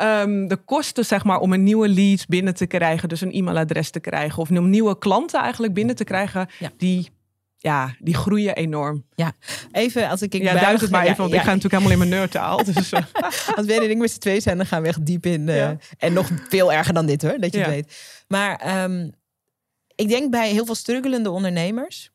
Um, 0.00 0.48
de 0.48 0.56
kosten, 0.56 1.04
zeg 1.04 1.24
maar, 1.24 1.38
om 1.38 1.52
een 1.52 1.62
nieuwe 1.62 1.88
lead 1.88 2.26
binnen 2.28 2.54
te 2.54 2.66
krijgen, 2.66 3.08
dus 3.08 3.20
een 3.20 3.32
e-mailadres 3.32 3.90
te 3.90 4.00
krijgen, 4.00 4.38
of 4.38 4.50
om 4.50 4.70
nieuwe 4.70 4.98
klanten 4.98 5.40
eigenlijk 5.40 5.74
binnen 5.74 5.94
te 5.94 6.04
krijgen, 6.04 6.48
ja. 6.58 6.70
die, 6.76 7.10
ja, 7.58 7.94
die 7.98 8.14
groeien 8.14 8.56
enorm. 8.56 9.04
Ja, 9.14 9.32
even 9.72 10.08
als 10.08 10.22
ik. 10.22 10.34
ik 10.34 10.42
ja, 10.42 10.60
duid 10.60 10.80
het 10.80 10.90
maar 10.90 11.04
even, 11.04 11.16
want 11.16 11.30
ja, 11.30 11.36
ik 11.36 11.44
ga 11.44 11.54
natuurlijk 11.54 11.82
helemaal 11.82 12.02
in 12.02 12.08
mijn 12.08 12.20
nerdtaal. 12.20 12.64
Dus, 12.64 12.92
uh. 12.92 13.00
als 13.56 13.66
we 13.66 13.74
en 13.74 13.90
ik 13.90 13.98
met 13.98 14.10
z'n 14.10 14.18
twee 14.18 14.40
zijn, 14.40 14.56
dan 14.56 14.66
gaan 14.66 14.82
we 14.82 14.88
echt 14.88 15.06
diep 15.06 15.26
in. 15.26 15.48
Uh, 15.48 15.56
ja. 15.56 15.76
En 15.98 16.12
nog 16.12 16.28
veel 16.48 16.72
erger 16.72 16.94
dan 16.94 17.06
dit 17.06 17.22
hoor, 17.22 17.38
dat 17.38 17.52
je 17.52 17.58
het 17.58 17.68
weet. 17.68 17.96
Maar 18.28 18.82
um, 18.84 19.12
ik 19.94 20.08
denk 20.08 20.30
bij 20.30 20.50
heel 20.50 20.64
veel 20.64 20.74
struggelende 20.74 21.30
ondernemers 21.30 22.10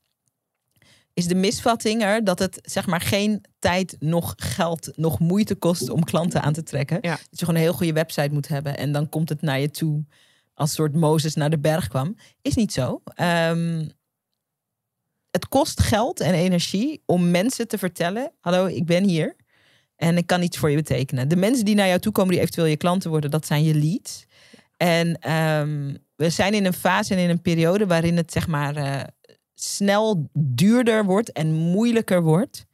is 1.13 1.27
de 1.27 1.35
misvatting 1.35 2.03
er 2.03 2.23
dat 2.23 2.39
het 2.39 2.59
zeg 2.61 2.87
maar 2.87 3.01
geen 3.01 3.45
tijd, 3.59 3.95
nog 3.99 4.33
geld, 4.37 4.91
nog 4.95 5.19
moeite 5.19 5.55
kost 5.55 5.89
om 5.89 6.03
klanten 6.03 6.41
aan 6.41 6.53
te 6.53 6.63
trekken. 6.63 6.97
Ja. 7.01 7.09
Dat 7.09 7.39
je 7.39 7.45
gewoon 7.45 7.55
een 7.55 7.61
heel 7.61 7.73
goede 7.73 7.93
website 7.93 8.33
moet 8.33 8.47
hebben 8.47 8.77
en 8.77 8.91
dan 8.91 9.09
komt 9.09 9.29
het 9.29 9.41
naar 9.41 9.59
je 9.59 9.71
toe 9.71 10.05
als 10.53 10.73
soort 10.73 10.95
Mozes 10.95 11.35
naar 11.35 11.49
de 11.49 11.59
berg 11.59 11.87
kwam. 11.87 12.15
Is 12.41 12.55
niet 12.55 12.73
zo. 12.73 13.01
Um, 13.21 13.91
het 15.31 15.47
kost 15.47 15.79
geld 15.79 16.19
en 16.19 16.33
energie 16.33 17.01
om 17.05 17.31
mensen 17.31 17.67
te 17.67 17.77
vertellen: 17.77 18.31
hallo, 18.39 18.65
ik 18.65 18.85
ben 18.85 19.03
hier 19.03 19.35
en 19.95 20.17
ik 20.17 20.27
kan 20.27 20.41
iets 20.41 20.57
voor 20.57 20.69
je 20.69 20.75
betekenen. 20.75 21.27
De 21.27 21.35
mensen 21.35 21.65
die 21.65 21.75
naar 21.75 21.87
jou 21.87 21.99
toe 21.99 22.11
komen, 22.11 22.31
die 22.31 22.41
eventueel 22.41 22.67
je 22.67 22.77
klanten 22.77 23.09
worden, 23.09 23.31
dat 23.31 23.45
zijn 23.45 23.63
je 23.63 23.75
leads. 23.75 24.25
En 24.77 25.31
um, 25.31 25.97
we 26.15 26.29
zijn 26.29 26.53
in 26.53 26.65
een 26.65 26.73
fase 26.73 27.13
en 27.13 27.19
in 27.19 27.29
een 27.29 27.41
periode 27.41 27.87
waarin 27.87 28.17
het 28.17 28.31
zeg 28.31 28.47
maar 28.47 28.77
uh, 28.77 29.01
snel 29.63 30.29
duurder 30.33 31.05
wordt 31.05 31.31
en 31.31 31.53
moeilijker 31.53 32.21
wordt 32.23 32.65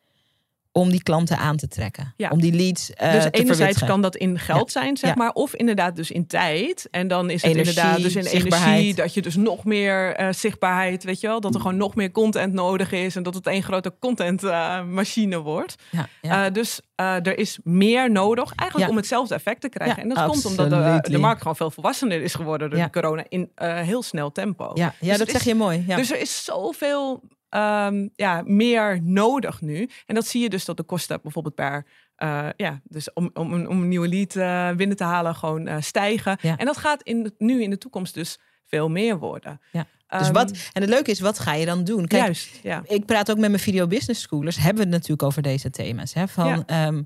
om 0.77 0.89
die 0.89 1.03
klanten 1.03 1.37
aan 1.37 1.57
te 1.57 1.67
trekken. 1.67 2.13
Ja. 2.17 2.29
Om 2.29 2.41
die 2.41 2.53
leads 2.53 2.89
uh, 2.89 3.11
Dus 3.11 3.23
te 3.23 3.29
enerzijds 3.29 3.47
verwittigen. 3.57 3.87
kan 3.87 4.01
dat 4.01 4.15
in 4.15 4.39
geld 4.39 4.73
Ja. 4.73 4.81
zijn, 4.81 4.97
zeg 4.97 5.09
Ja. 5.09 5.15
maar. 5.15 5.31
Of 5.31 5.55
inderdaad 5.55 5.95
dus 5.95 6.11
in 6.11 6.27
tijd. 6.27 6.87
En 6.91 7.07
dan 7.07 7.29
is 7.29 7.41
het 7.41 7.51
Energie, 7.51 7.69
inderdaad 7.75 8.01
dus 8.01 8.15
in 8.15 8.25
energie. 8.25 8.93
Dat 8.93 9.13
je 9.13 9.21
dus 9.21 9.35
nog 9.35 9.65
meer 9.65 10.15
eh, 10.15 10.27
zichtbaarheid, 10.33 11.03
weet 11.03 11.19
je 11.19 11.27
wel. 11.27 11.41
Dat 11.41 11.53
er 11.55 11.61
gewoon 11.61 11.77
nog 11.77 11.95
meer 11.95 12.11
content 12.11 12.53
nodig 12.53 12.91
is. 12.91 13.15
En 13.15 13.23
dat 13.23 13.33
het 13.33 13.47
één 13.47 13.63
grote 13.63 13.93
contentmachine 13.99 15.37
wordt. 15.39 15.75
Ja, 15.89 16.07
ja. 16.21 16.45
Eh, 16.45 16.53
dus 16.53 16.81
eh, 16.95 17.13
er 17.25 17.37
is 17.37 17.59
meer 17.63 18.11
nodig 18.11 18.53
eigenlijk 18.55 18.91
om 18.91 18.97
hetzelfde 18.97 19.35
effect 19.35 19.61
te 19.61 19.69
krijgen. 19.69 19.95
Ja, 19.95 20.01
en 20.01 20.09
dat 20.09 20.25
komt 20.25 20.45
omdat 20.45 20.69
de, 21.03 21.11
de 21.11 21.17
markt 21.17 21.41
gewoon 21.41 21.55
veel 21.55 21.71
volwassener 21.71 22.21
is 22.21 22.33
geworden 22.33 22.69
door 22.69 22.89
corona. 22.89 23.23
In 23.29 23.51
eh, 23.55 23.75
heel 23.79 24.03
snel 24.03 24.31
tempo. 24.31 24.71
ja, 24.73 24.93
ja 24.99 25.09
Dus 25.09 25.17
dat 25.17 25.29
zeg 25.29 25.43
je 25.43 25.55
mooi. 25.55 25.83
Ja. 25.87 25.95
Dus 25.95 26.11
er 26.11 26.19
is 26.19 26.43
zoveel 26.43 27.21
ehm, 27.49 28.07
ja, 28.15 28.41
meer 28.45 28.99
nodig 29.03 29.61
nu. 29.61 29.89
En 30.05 30.15
dat 30.15 30.27
zie 30.27 30.41
je 30.41 30.49
dus 30.49 30.65
dat 30.65 30.77
de 30.77 30.83
kosten 30.83 31.19
bijvoorbeeld 31.23 31.55
per... 31.55 31.85
eh, 32.15 32.47
ja, 32.57 32.81
dus 32.83 33.13
om, 33.13 33.29
om, 33.33 33.53
een- 33.53 33.67
om 33.69 33.81
een 33.81 33.87
nieuwe 33.87 34.07
lead 34.07 34.35
eh, 34.35 34.75
binnen 34.77 34.97
te 34.97 35.03
halen 35.03 35.35
gewoon 35.35 35.67
eh, 35.67 35.75
stijgen. 35.81 36.37
Ja. 36.41 36.57
En 36.57 36.65
dat 36.65 36.77
gaat 36.77 37.03
in, 37.03 37.23
de- 37.23 37.33
nu 37.37 37.61
in 37.63 37.69
de 37.69 37.77
toekomst 37.77 38.13
dus 38.13 38.37
veel 38.65 38.89
meer 38.89 39.17
worden. 39.19 39.61
Ja. 39.71 39.85
dus 40.07 40.21
Ehm, 40.21 40.33
wat, 40.33 40.51
en 40.73 40.81
het 40.81 40.89
leuke 40.89 41.11
is, 41.11 41.19
wat 41.19 41.39
ga 41.39 41.53
je 41.53 41.65
dan 41.65 41.83
doen? 41.83 42.07
Kijk, 42.07 42.23
Juist, 42.23 42.59
ja. 42.63 42.81
ik 42.85 43.05
praat 43.05 43.31
ook 43.31 43.37
met 43.37 43.49
mijn 43.49 43.61
video 43.61 43.87
business 43.87 44.21
schoolers. 44.21 44.55
Hebben 44.55 44.75
we 44.75 44.81
het 44.83 44.91
natuurlijk 44.91 45.23
over 45.23 45.41
deze 45.41 45.69
thema's. 45.69 46.13
Hè? 46.13 46.27
Van, 46.27 46.47
Ja. 46.47 46.63
ehm, 46.65 47.03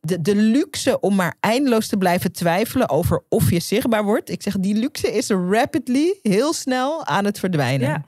de, 0.00 0.20
de 0.20 0.34
luxe 0.36 1.00
om 1.00 1.14
maar 1.14 1.36
eindeloos 1.40 1.86
te 1.88 1.96
blijven 1.96 2.32
twijfelen 2.32 2.88
over 2.88 3.24
of 3.28 3.50
je 3.50 3.60
zichtbaar 3.60 4.04
wordt. 4.04 4.30
Ik 4.30 4.42
zeg, 4.42 4.56
die 4.58 4.74
luxe 4.74 5.12
is 5.12 5.28
rapidly, 5.28 6.18
heel 6.22 6.52
snel 6.52 7.04
aan 7.06 7.24
het 7.24 7.38
verdwijnen. 7.38 8.04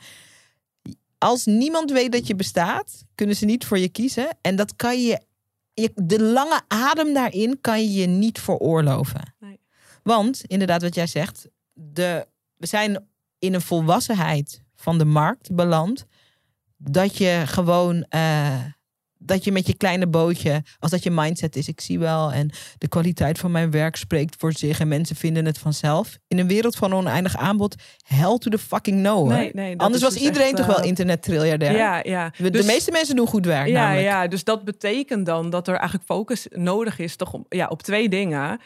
Als 1.18 1.44
niemand 1.44 1.90
weet 1.90 2.12
dat 2.12 2.26
je 2.26 2.34
bestaat, 2.34 3.04
kunnen 3.14 3.36
ze 3.36 3.44
niet 3.44 3.64
voor 3.64 3.78
je 3.78 3.88
kiezen. 3.88 4.28
En 4.40 4.56
dat 4.56 4.76
kan 4.76 5.02
je, 5.02 5.20
je 5.74 5.92
de 5.94 6.22
lange 6.22 6.60
adem 6.68 7.14
daarin 7.14 7.60
kan 7.60 7.80
je 7.80 7.92
je 7.92 8.06
niet 8.06 8.40
veroorloven. 8.40 9.34
Nee. 9.38 9.60
Want, 10.02 10.44
inderdaad 10.44 10.82
wat 10.82 10.94
jij 10.94 11.06
zegt, 11.06 11.48
de, 11.72 12.26
we 12.56 12.66
zijn 12.66 13.08
in 13.38 13.54
een 13.54 13.60
volwassenheid 13.60 14.62
van 14.74 14.98
de 14.98 15.04
markt 15.04 15.54
beland. 15.54 16.06
Dat 16.76 17.16
je 17.16 17.42
gewoon, 17.46 18.02
eh, 18.02 18.64
dat 19.18 19.44
je 19.44 19.52
met 19.52 19.66
je 19.66 19.76
kleine 19.76 20.06
bootje, 20.06 20.62
als 20.78 20.90
dat 20.90 21.02
je 21.02 21.10
mindset 21.10 21.56
is, 21.56 21.68
ik 21.68 21.80
zie 21.80 21.98
wel. 21.98 22.32
En 22.32 22.50
de 22.78 22.88
kwaliteit 22.88 23.38
van 23.38 23.50
mijn 23.50 23.70
werk 23.70 23.96
spreekt 23.96 24.36
voor 24.38 24.52
zich 24.52 24.80
en 24.80 24.88
mensen 24.88 25.16
vinden 25.16 25.44
het 25.44 25.58
vanzelf. 25.58 26.16
In 26.28 26.38
een 26.38 26.48
wereld 26.48 26.76
van 26.76 26.94
oneindig 26.94 27.36
aanbod, 27.36 27.74
hell 28.06 28.38
to 28.38 28.50
the 28.50 28.58
fucking 28.58 28.98
no. 29.00 29.26
Nee, 29.26 29.50
nee, 29.54 29.78
Anders 29.78 30.02
was 30.02 30.12
dus 30.12 30.22
iedereen 30.22 30.46
echt, 30.48 30.56
toch 30.56 30.66
wel 30.66 30.80
eh, 30.80 30.86
internet 30.88 31.22
triljardair. 31.22 31.76
Ja, 31.76 32.00
ja. 32.02 32.32
De 32.36 32.50
Dus- 32.50 32.66
meeste 32.66 32.90
mensen 32.90 33.16
doen 33.16 33.26
goed 33.26 33.46
werk 33.46 33.66
Ja, 33.68 33.80
namelijk. 33.80 34.06
ja, 34.06 34.26
dus 34.26 34.44
dat 34.44 34.64
betekent 34.64 35.26
dan 35.26 35.50
dat 35.50 35.68
er 35.68 35.74
eigenlijk 35.74 36.04
focus 36.06 36.46
nodig 36.50 36.98
is 36.98 37.16
toch 37.16 37.32
op, 37.32 37.46
ja, 37.54 37.66
op 37.66 37.82
twee 37.82 38.08
dingen. 38.08 38.60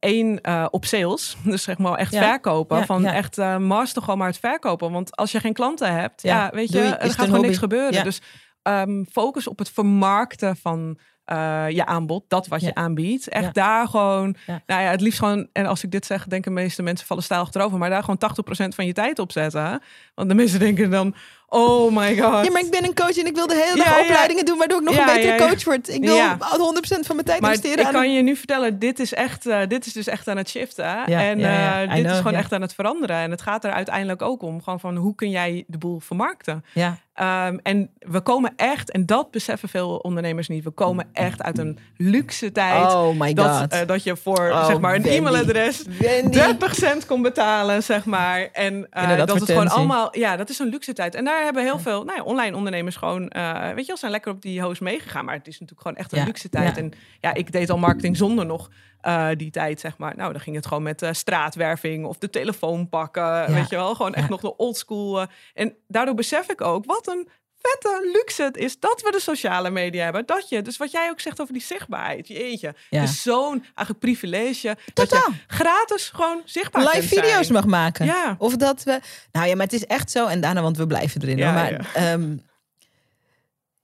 Eén, 0.00 0.40
op 0.70 0.84
sales. 0.84 1.36
Dus 1.44 1.62
zeg 1.62 1.78
maar 1.78 1.94
echt 1.98 2.12
Ja. 2.12 2.22
verkopen. 2.22 2.78
Ja, 2.78 2.84
van 2.84 3.02
ja. 3.02 3.14
echt 3.14 3.38
eh 3.38 3.56
master 3.56 4.02
gewoon 4.02 4.18
maar 4.18 4.28
het 4.28 4.38
verkopen. 4.38 4.92
Want 4.92 5.16
als 5.16 5.32
je 5.32 5.40
geen 5.40 5.52
klanten 5.52 5.94
hebt, 5.94 6.22
ja, 6.22 6.50
weet 6.54 6.72
je, 6.72 6.80
er 6.80 7.10
gaat 7.10 7.26
gewoon 7.26 7.40
niks 7.40 7.58
gebeuren. 7.58 8.04
Dus 8.04 8.20
ehm, 8.64 9.04
focus 9.04 9.46
op 9.48 9.58
het 9.58 9.70
vermarkten 9.70 10.56
van 10.56 10.98
eh, 11.24 11.64
je 11.68 11.86
aanbod, 11.86 12.24
dat 12.28 12.46
wat 12.46 12.60
Ja. 12.60 12.66
je 12.66 12.74
aanbiedt. 12.74 13.28
Echt 13.28 13.44
Ja. 13.44 13.50
daar 13.52 13.88
gewoon, 13.88 14.36
Ja. 14.46 14.62
nou 14.66 14.82
ja, 14.82 14.90
het 14.90 15.00
liefst 15.00 15.18
gewoon, 15.18 15.48
en 15.52 15.66
als 15.66 15.84
ik 15.84 15.90
dit 15.90 16.06
zeg, 16.06 16.26
denken 16.26 16.54
de 16.54 16.60
meeste 16.60 16.82
mensen 16.82 17.06
vallen 17.06 17.22
stijl 17.22 17.40
achterover, 17.40 17.78
maar 17.78 17.90
daar 17.90 18.00
gewoon 18.00 18.18
80% 18.18 18.74
van 18.74 18.86
je 18.86 18.92
tijd 18.92 19.18
op 19.18 19.32
zetten. 19.32 19.82
Want 20.14 20.28
de 20.28 20.34
mensen 20.34 20.58
denken 20.58 20.90
dan, 20.90 21.14
Oh 21.54 21.92
my 21.96 22.16
god. 22.18 22.44
Ja, 22.44 22.50
maar 22.50 22.60
ik 22.64 22.70
ben 22.70 22.84
een 22.84 22.94
coach 22.94 23.16
en 23.18 23.26
ik 23.26 23.34
wil 23.34 23.46
de 23.46 23.54
hele 23.64 23.76
dag 23.84 23.96
Ja, 23.96 24.00
opleidingen 24.02 24.44
doen, 24.44 24.58
waardoor 24.58 24.78
ik 24.78 24.84
nog 24.84 24.96
een 24.96 25.04
betere 25.04 25.36
coach 25.48 25.64
word. 25.64 25.88
Ik 25.88 26.04
wil 26.04 26.14
Ja. 26.16 26.36
100% 26.40 27.06
van 27.06 27.14
mijn 27.14 27.26
tijd 27.26 27.40
Maar 27.40 27.50
investeren 27.50 27.80
ik 27.80 27.86
aan 27.86 27.92
kan 27.92 28.02
een- 28.02 28.12
je 28.12 28.22
nu 28.22 28.36
vertellen, 28.36 28.78
dit 28.78 28.98
is, 28.98 29.14
echt, 29.14 29.46
eh, 29.46 29.60
dit 29.68 29.86
is 29.86 29.92
dus 29.92 30.06
echt 30.06 30.28
aan 30.28 30.36
het 30.36 30.48
shiften. 30.48 30.84
en 30.84 31.40
eh, 31.44 31.78
dit 31.80 31.88
know, 32.02 32.10
is 32.12 32.16
gewoon 32.16 32.34
echt 32.34 32.52
aan 32.52 32.60
het 32.62 32.74
veranderen. 32.74 33.16
En 33.16 33.30
het 33.30 33.42
gaat 33.42 33.64
er 33.64 33.72
uiteindelijk 33.72 34.22
ook 34.22 34.42
om. 34.42 34.62
Gewoon 34.62 34.80
van 34.80 34.96
hoe 34.96 35.14
kun 35.14 35.30
jij 35.30 35.64
de 35.66 35.78
boel 35.78 36.00
vermarkten? 36.00 36.64
Ja, 36.72 36.98
Ehm, 37.14 37.58
en 37.62 37.90
we 37.98 38.20
komen 38.20 38.52
echt, 38.56 38.90
en 38.90 39.06
dat 39.06 39.30
beseffen 39.30 39.68
veel 39.68 39.96
ondernemers 39.96 40.48
niet, 40.48 40.64
we 40.64 40.70
komen 40.70 41.08
echt 41.12 41.42
uit 41.42 41.58
een 41.58 41.78
luxe 41.96 42.52
tijd. 42.52 42.92
Oh 42.94 43.18
my 43.18 43.32
dat, 43.34 43.56
god. 43.58 43.72
eh, 43.72 43.86
dat 43.86 44.02
je 44.02 44.16
voor 44.16 44.50
Oh, 44.50 44.66
zeg 44.66 44.80
maar 44.80 44.94
een 44.94 45.04
e-mailadres 45.06 45.82
Wendy. 45.98 46.30
30 46.38 46.74
cent 46.74 47.06
kon 47.06 47.22
betalen, 47.22 47.82
zeg 47.82 48.04
maar. 48.04 48.48
En 48.52 48.86
dat 49.16 49.32
het 49.32 49.44
gewoon 49.44 49.68
allemaal, 49.68 50.18
ja, 50.18 50.36
dat 50.36 50.48
is 50.50 50.58
een 50.58 50.68
luxe 50.68 50.92
tijd. 50.92 51.14
En 51.14 51.24
daar 51.24 51.43
hebben 51.44 51.62
heel 51.62 51.78
veel 51.78 52.04
nou 52.04 52.18
ja, 52.18 52.24
online 52.24 52.56
ondernemers 52.56 52.96
gewoon, 52.96 53.28
eh, 53.28 53.62
weet 53.68 53.80
je 53.80 53.86
wel, 53.86 53.96
zijn 53.96 54.10
lekker 54.10 54.32
op 54.32 54.42
die 54.42 54.62
host 54.62 54.80
meegegaan. 54.80 55.24
Maar 55.24 55.34
het 55.34 55.46
is 55.46 55.52
natuurlijk 55.60 55.80
gewoon 55.80 55.96
echt 55.96 56.12
een 56.12 56.18
Ja, 56.18 56.24
luxe 56.24 56.48
tijd. 56.48 56.76
ja. 56.76 56.82
En 56.82 56.92
ja, 57.20 57.34
ik 57.34 57.52
deed 57.52 57.70
al 57.70 57.78
marketing 57.78 58.16
zonder 58.16 58.46
nog 58.46 58.70
eh, 59.00 59.28
die 59.36 59.50
tijd, 59.50 59.80
zeg 59.80 59.98
maar. 59.98 60.16
Nou, 60.16 60.32
dan 60.32 60.40
ging 60.40 60.56
het 60.56 60.66
gewoon 60.66 60.82
met 60.82 61.02
eh, 61.02 61.12
straatwerving 61.12 62.04
of 62.06 62.18
de 62.18 62.30
telefoon 62.30 62.88
pakken, 62.88 63.52
weet 63.54 63.68
je 63.70 63.76
wel. 63.76 63.94
Gewoon 63.94 64.14
echt 64.14 64.28
nog 64.28 64.40
de 64.40 64.56
oldschool. 64.56 65.20
eh 65.20 65.26
en 65.54 65.76
daardoor 65.88 66.14
besef 66.14 66.48
ik 66.50 66.60
ook 66.60 66.84
wat 66.84 67.06
een 67.08 67.28
vette 67.70 68.10
luxe 68.12 68.42
het 68.42 68.56
is 68.56 68.78
dat 68.78 69.02
we 69.02 69.10
de 69.10 69.20
sociale 69.20 69.70
media 69.70 70.04
hebben. 70.04 70.26
Dat 70.26 70.48
je, 70.48 70.62
dus 70.62 70.76
wat 70.76 70.90
jij 70.90 71.10
ook 71.10 71.20
zegt 71.20 71.40
over 71.40 71.52
die 71.52 71.62
zichtbaarheid, 71.62 72.28
jeetje. 72.28 72.74
Ja. 72.90 73.00
Het 73.00 73.08
is 73.08 73.22
zo'n 73.22 73.60
eigenlijk 73.60 73.98
privilege 73.98 74.76
dat 74.94 75.08
Totaal. 75.08 75.30
je 75.30 75.36
gratis 75.46 76.08
gewoon 76.14 76.42
zichtbaar 76.44 76.82
live 76.82 76.98
kunt 76.98 77.08
zijn. 77.08 77.24
video's 77.24 77.50
mag 77.50 77.66
maken. 77.66 78.06
Ja. 78.06 78.34
Of 78.38 78.56
dat 78.56 78.82
we. 78.82 79.00
Nou 79.32 79.46
ja, 79.48 79.54
maar 79.54 79.64
het 79.66 79.74
is 79.74 79.86
echt 79.86 80.10
zo. 80.10 80.26
En 80.26 80.40
daarna, 80.40 80.62
want 80.62 80.76
we 80.76 80.86
blijven 80.86 81.22
erin. 81.22 81.36
Ja, 81.36 81.52
hoor. 81.52 81.54
Maar, 81.78 81.90
ehm, 81.94 82.36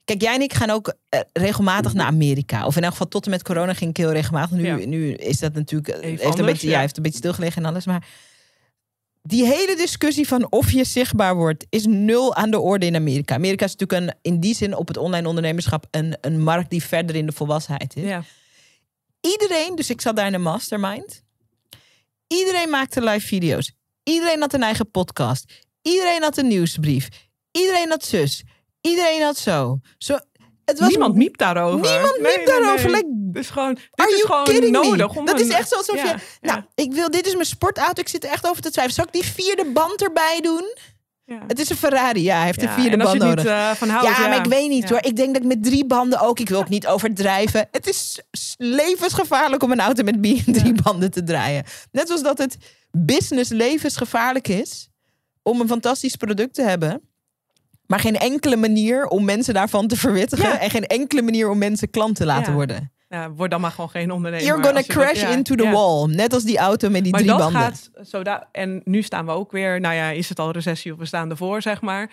kijk, 0.05 0.21
jij 0.23 0.35
en 0.35 0.41
ik 0.43 0.53
gaan 0.55 0.71
ook 0.71 0.95
eh, 1.09 1.21
regelmatig 1.33 1.95
naar 1.95 2.07
Amerika. 2.07 2.67
Of 2.67 2.77
in 2.77 2.83
elk 2.83 2.93
geval 2.93 3.09
tot 3.09 3.25
en 3.25 3.31
met 3.31 3.43
corona 3.43 3.75
ging 3.75 3.91
ik 3.91 3.97
heel 3.97 4.13
regelmatig. 4.13 4.57
Nu, 4.57 4.67
Ja. 4.67 4.87
nu 4.87 5.13
is 5.13 5.39
dat 5.39 5.53
natuurlijk. 5.55 5.89
eh, 5.89 6.19
heeft, 6.19 6.39
een 6.39 6.45
beetje, 6.45 6.67
ja. 6.67 6.73
ja. 6.75 6.81
heeft 6.81 6.97
een 6.97 7.03
beetje 7.03 7.19
stilgelegen 7.19 7.63
en 7.63 7.69
alles. 7.71 7.87
Maar 7.87 8.03
die 9.23 9.47
hele 9.47 9.77
discussie 9.77 10.29
van 10.29 10.51
of 10.51 10.73
je 10.73 10.85
zichtbaar 10.85 11.35
wordt, 11.35 11.67
is 11.69 11.87
nul 11.87 12.35
aan 12.35 12.51
de 12.51 12.59
orde 12.59 12.87
in 12.87 12.95
Amerika. 12.95 13.35
Amerika 13.35 13.65
is 13.65 13.77
natuurlijk 13.77 14.11
een, 14.11 14.33
in 14.33 14.41
die 14.41 14.55
zin 14.55 14.77
op 14.77 14.89
het 14.89 14.97
online 14.97 15.29
ondernemerschap 15.29 15.87
een, 15.91 16.17
een 16.21 16.43
markt 16.43 16.71
die 16.71 16.83
verder 16.83 17.17
in 17.17 17.27
de 17.27 17.33
volwassenheid 17.33 17.97
is. 17.97 18.03
Ja. 18.03 18.25
Iedereen, 19.21 19.77
dus 19.77 19.91
ik 19.91 20.01
zat 20.01 20.17
daar 20.17 20.27
in 20.27 20.35
een 20.35 20.43
mastermind. 20.43 21.23
Iedereen 22.27 22.71
maakte 22.71 23.03
live 23.03 23.27
video's. 23.27 23.73
Iedereen 24.03 24.41
had 24.41 24.53
een 24.53 24.63
eigen 24.63 24.91
podcast. 24.91 25.53
Iedereen 25.83 26.23
had 26.23 26.37
een 26.37 26.49
nieuwsbrief. 26.49 27.09
Iedereen 27.51 27.91
had 27.91 28.05
zus. 28.05 28.43
Iedereen 28.81 29.23
had 29.23 29.39
zo. 29.39 29.81
zo 29.99 30.19
het 30.71 30.79
was 30.79 30.89
Niemand 30.89 31.15
miept 31.15 31.39
daarover. 31.39 31.91
Niemand 31.91 32.19
Nee, 32.21 32.37
nee, 32.37 32.47
daarover. 32.47 32.91
nee. 32.91 33.03
Het 33.33 33.37
is 33.43 33.51
gewoon, 33.51 33.75
dit 33.75 33.89
Are 33.95 34.11
is 34.11 34.17
you 34.17 34.27
gewoon 34.27 34.45
kidding 34.45 34.73
nodig. 34.73 35.13
me? 35.15 35.19
Om 35.19 35.25
Dat 35.27 35.41
is 35.41 35.49
echt 35.49 35.69
zo 35.69 35.77
alsof 35.77 35.97
Ja, 35.97 36.05
je... 36.05 36.15
Nou, 36.41 36.59
ja, 36.59 36.67
ik 36.85 36.93
wil... 36.93 37.11
Dit 37.11 37.27
is 37.27 37.33
mijn 37.33 37.45
sportauto. 37.47 38.01
Ik 38.01 38.09
zit 38.09 38.25
er 38.25 38.31
echt 38.31 38.49
over 38.49 38.63
te 38.63 38.71
twijfelen. 38.71 38.95
Zal 38.95 39.05
ik 39.21 39.23
die 39.23 39.33
vierde 39.45 39.71
band 39.73 40.03
erbij 40.03 40.39
doen? 40.43 40.75
ja. 41.25 41.41
Het 41.47 41.59
is 41.59 41.71
een 41.71 41.77
Ferrari. 41.77 42.23
Ja, 42.23 42.37
hij 42.37 42.45
heeft 42.47 42.63
een 42.63 42.69
vierde 42.69 42.91
en 42.91 43.01
als 43.01 43.09
band 43.09 43.23
je 43.23 43.29
nodig. 43.29 43.45
niet 43.45 43.53
eh, 43.53 43.71
van 43.71 43.89
houdt, 43.89 44.17
ja, 44.17 44.29
maar 44.29 44.39
ik 44.39 44.45
weet 44.51 44.69
niet 44.69 44.89
hoor. 44.91 44.99
Ik 45.05 45.17
denk 45.17 45.33
dat 45.35 45.43
ik 45.43 45.49
met 45.49 45.63
drie 45.65 45.87
banden 45.87 46.21
ook. 46.21 46.39
Ik 46.39 46.49
wil 46.49 46.59
ook 46.59 46.69
niet 46.69 46.87
overdrijven. 46.87 47.69
Het 47.71 47.87
is 47.89 48.21
levensgevaarlijk 48.57 49.63
om 49.63 49.73
een 49.73 49.81
auto 49.81 50.03
met 50.03 50.23
drie 50.55 50.75
banden 50.83 51.11
te 51.11 51.23
draaien. 51.23 51.65
Net 51.93 52.07
zoals 52.07 52.23
dat 52.23 52.39
het 52.39 52.57
business 52.91 53.51
levensgevaarlijk 53.51 54.49
is 54.49 54.89
om 55.43 55.61
een 55.61 55.69
fantastisch 55.69 56.17
product 56.17 56.55
te 56.55 56.63
hebben. 56.63 57.10
Maar 57.91 58.01
geen 58.01 58.17
enkele 58.19 58.57
manier 58.57 59.07
om 59.07 59.25
mensen 59.25 59.55
daarvan 59.55 59.87
te 59.87 59.97
verwittigen. 59.97 60.49
Ja. 60.49 60.59
En 60.59 60.71
geen 60.71 60.87
enkele 60.87 61.23
manier 61.23 61.49
om 61.51 61.59
mensen 61.59 61.91
klant 61.91 62.17
te 62.17 62.25
laten 62.25 62.47
Ja. 62.49 62.53
worden. 62.53 62.93
Ja, 63.09 63.31
word 63.31 63.51
dan 63.51 63.61
maar 63.61 63.71
gewoon 63.71 63.91
geen 63.91 64.11
ondernemer. 64.11 64.47
You're 64.47 64.63
gonna 64.63 64.79
dat- 64.81 64.87
crash 64.89 65.23
into 65.23 65.55
the 65.55 65.69
wall. 65.71 66.07
Net 66.07 66.33
als 66.33 66.45
die 66.45 66.59
auto 66.59 66.89
met 66.91 67.03
die 67.03 67.13
Maar 67.13 67.21
drie 67.21 67.33
dat 67.33 67.41
banden. 67.43 67.61
gaat 67.61 67.91
zo 68.09 68.23
en 68.53 68.81
nu 68.85 69.03
staan 69.03 69.27
we 69.27 69.33
ook 69.33 69.53
weer, 69.53 69.81
nou 69.81 69.95
ja, 69.95 70.11
is 70.11 70.29
het 70.29 70.39
al 70.39 70.51
recessie 70.51 70.93
of 70.93 70.99
we 70.99 71.07
staan 71.07 71.31
ervoor, 71.31 71.63
zeg 71.63 71.81
maar. 71.81 72.11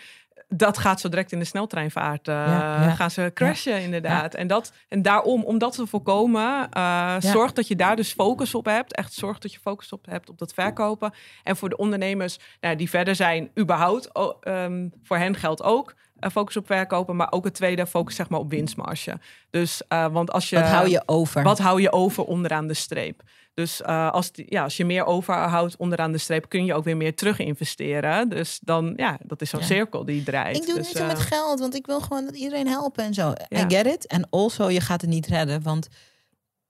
Dat 0.49 0.77
gaat 0.77 0.99
zo 0.99 1.09
direct 1.09 1.31
in 1.31 1.39
de 1.39 1.45
sneltreinvaart. 1.45 2.25
Ja, 2.25 2.45
ja. 2.83 2.89
Gaan 2.95 3.11
ze 3.11 3.31
crashen, 3.33 3.81
inderdaad. 3.81 4.33
En, 4.33 4.47
dat, 4.47 4.71
en 4.87 5.01
daarom, 5.01 5.43
om 5.43 5.57
dat 5.57 5.73
te 5.75 5.87
voorkomen, 5.87 6.69
eh, 6.69 7.15
zorg 7.19 7.51
dat 7.53 7.67
je 7.67 7.75
daar 7.75 7.95
dus 7.95 8.13
focus 8.13 8.55
op 8.55 8.65
hebt. 8.65 8.95
Echt 8.95 9.13
zorg 9.13 9.37
dat 9.39 9.53
je 9.53 9.59
focus 9.59 9.91
op 9.91 10.05
hebt 10.05 10.29
op 10.29 10.37
dat 10.37 10.53
verkopen. 10.53 11.13
En 11.43 11.57
voor 11.57 11.69
de 11.69 11.77
ondernemers 11.77 12.37
nou, 12.61 12.75
die 12.75 12.89
verder 12.89 13.15
zijn, 13.15 13.49
überhaupt, 13.59 14.13
oh, 14.13 14.37
ehm, 14.41 14.87
voor 15.03 15.17
hen 15.17 15.35
geldt 15.35 15.63
ook. 15.63 15.95
eh, 16.19 16.29
focus 16.29 16.57
op 16.57 16.65
verkopen, 16.65 17.15
maar 17.15 17.31
ook 17.31 17.43
het 17.45 17.53
tweede, 17.53 17.87
focus 17.87 18.15
zeg 18.15 18.29
maar 18.29 18.39
op 18.39 18.49
winstmarge. 18.49 19.19
Dus, 19.49 19.81
want 19.87 20.31
als 20.31 20.49
je. 20.49 20.55
Wat 20.55 20.69
hou 20.69 20.89
je 20.89 21.03
over? 21.05 21.43
Wat 21.43 21.59
hou 21.59 21.81
je 21.81 21.91
over 21.91 22.23
onderaan 22.23 22.67
de 22.67 22.73
streep? 22.73 23.21
Dus 23.57 23.81
eh, 23.81 24.11
als, 24.11 24.31
die- 24.31 24.45
ja, 24.49 24.63
als 24.63 24.77
je 24.77 24.85
meer 24.85 25.05
overhoudt 25.05 25.77
onderaan 25.77 26.11
de 26.11 26.17
streep, 26.17 26.49
kun 26.49 26.65
je 26.65 26.73
ook 26.73 26.83
weer 26.83 26.97
meer 26.97 27.15
terug 27.15 27.39
investeren. 27.39 28.29
Dus 28.29 28.59
dan, 28.61 28.93
ja, 28.95 29.19
dat 29.23 29.41
is 29.41 29.49
zo'n 29.49 29.59
Ja. 29.59 29.65
cirkel 29.65 30.05
die 30.05 30.23
draait. 30.23 30.55
Ik 30.57 30.65
doe 30.65 30.75
het 30.75 30.83
dus, 30.83 30.93
niet 30.93 31.07
met 31.07 31.17
eh, 31.17 31.23
geld, 31.25 31.59
want 31.59 31.75
ik 31.75 31.85
wil 31.85 31.99
gewoon 32.01 32.25
dat 32.25 32.35
iedereen 32.35 32.67
helpen 32.67 33.03
en 33.03 33.13
zo. 33.13 33.33
Ja. 33.47 33.65
I 33.65 33.75
get 33.75 33.85
it. 33.85 34.07
En 34.07 34.29
also, 34.29 34.69
je 34.69 34.81
gaat 34.81 35.01
het 35.01 35.09
niet 35.09 35.27
redden, 35.27 35.61
want 35.61 35.87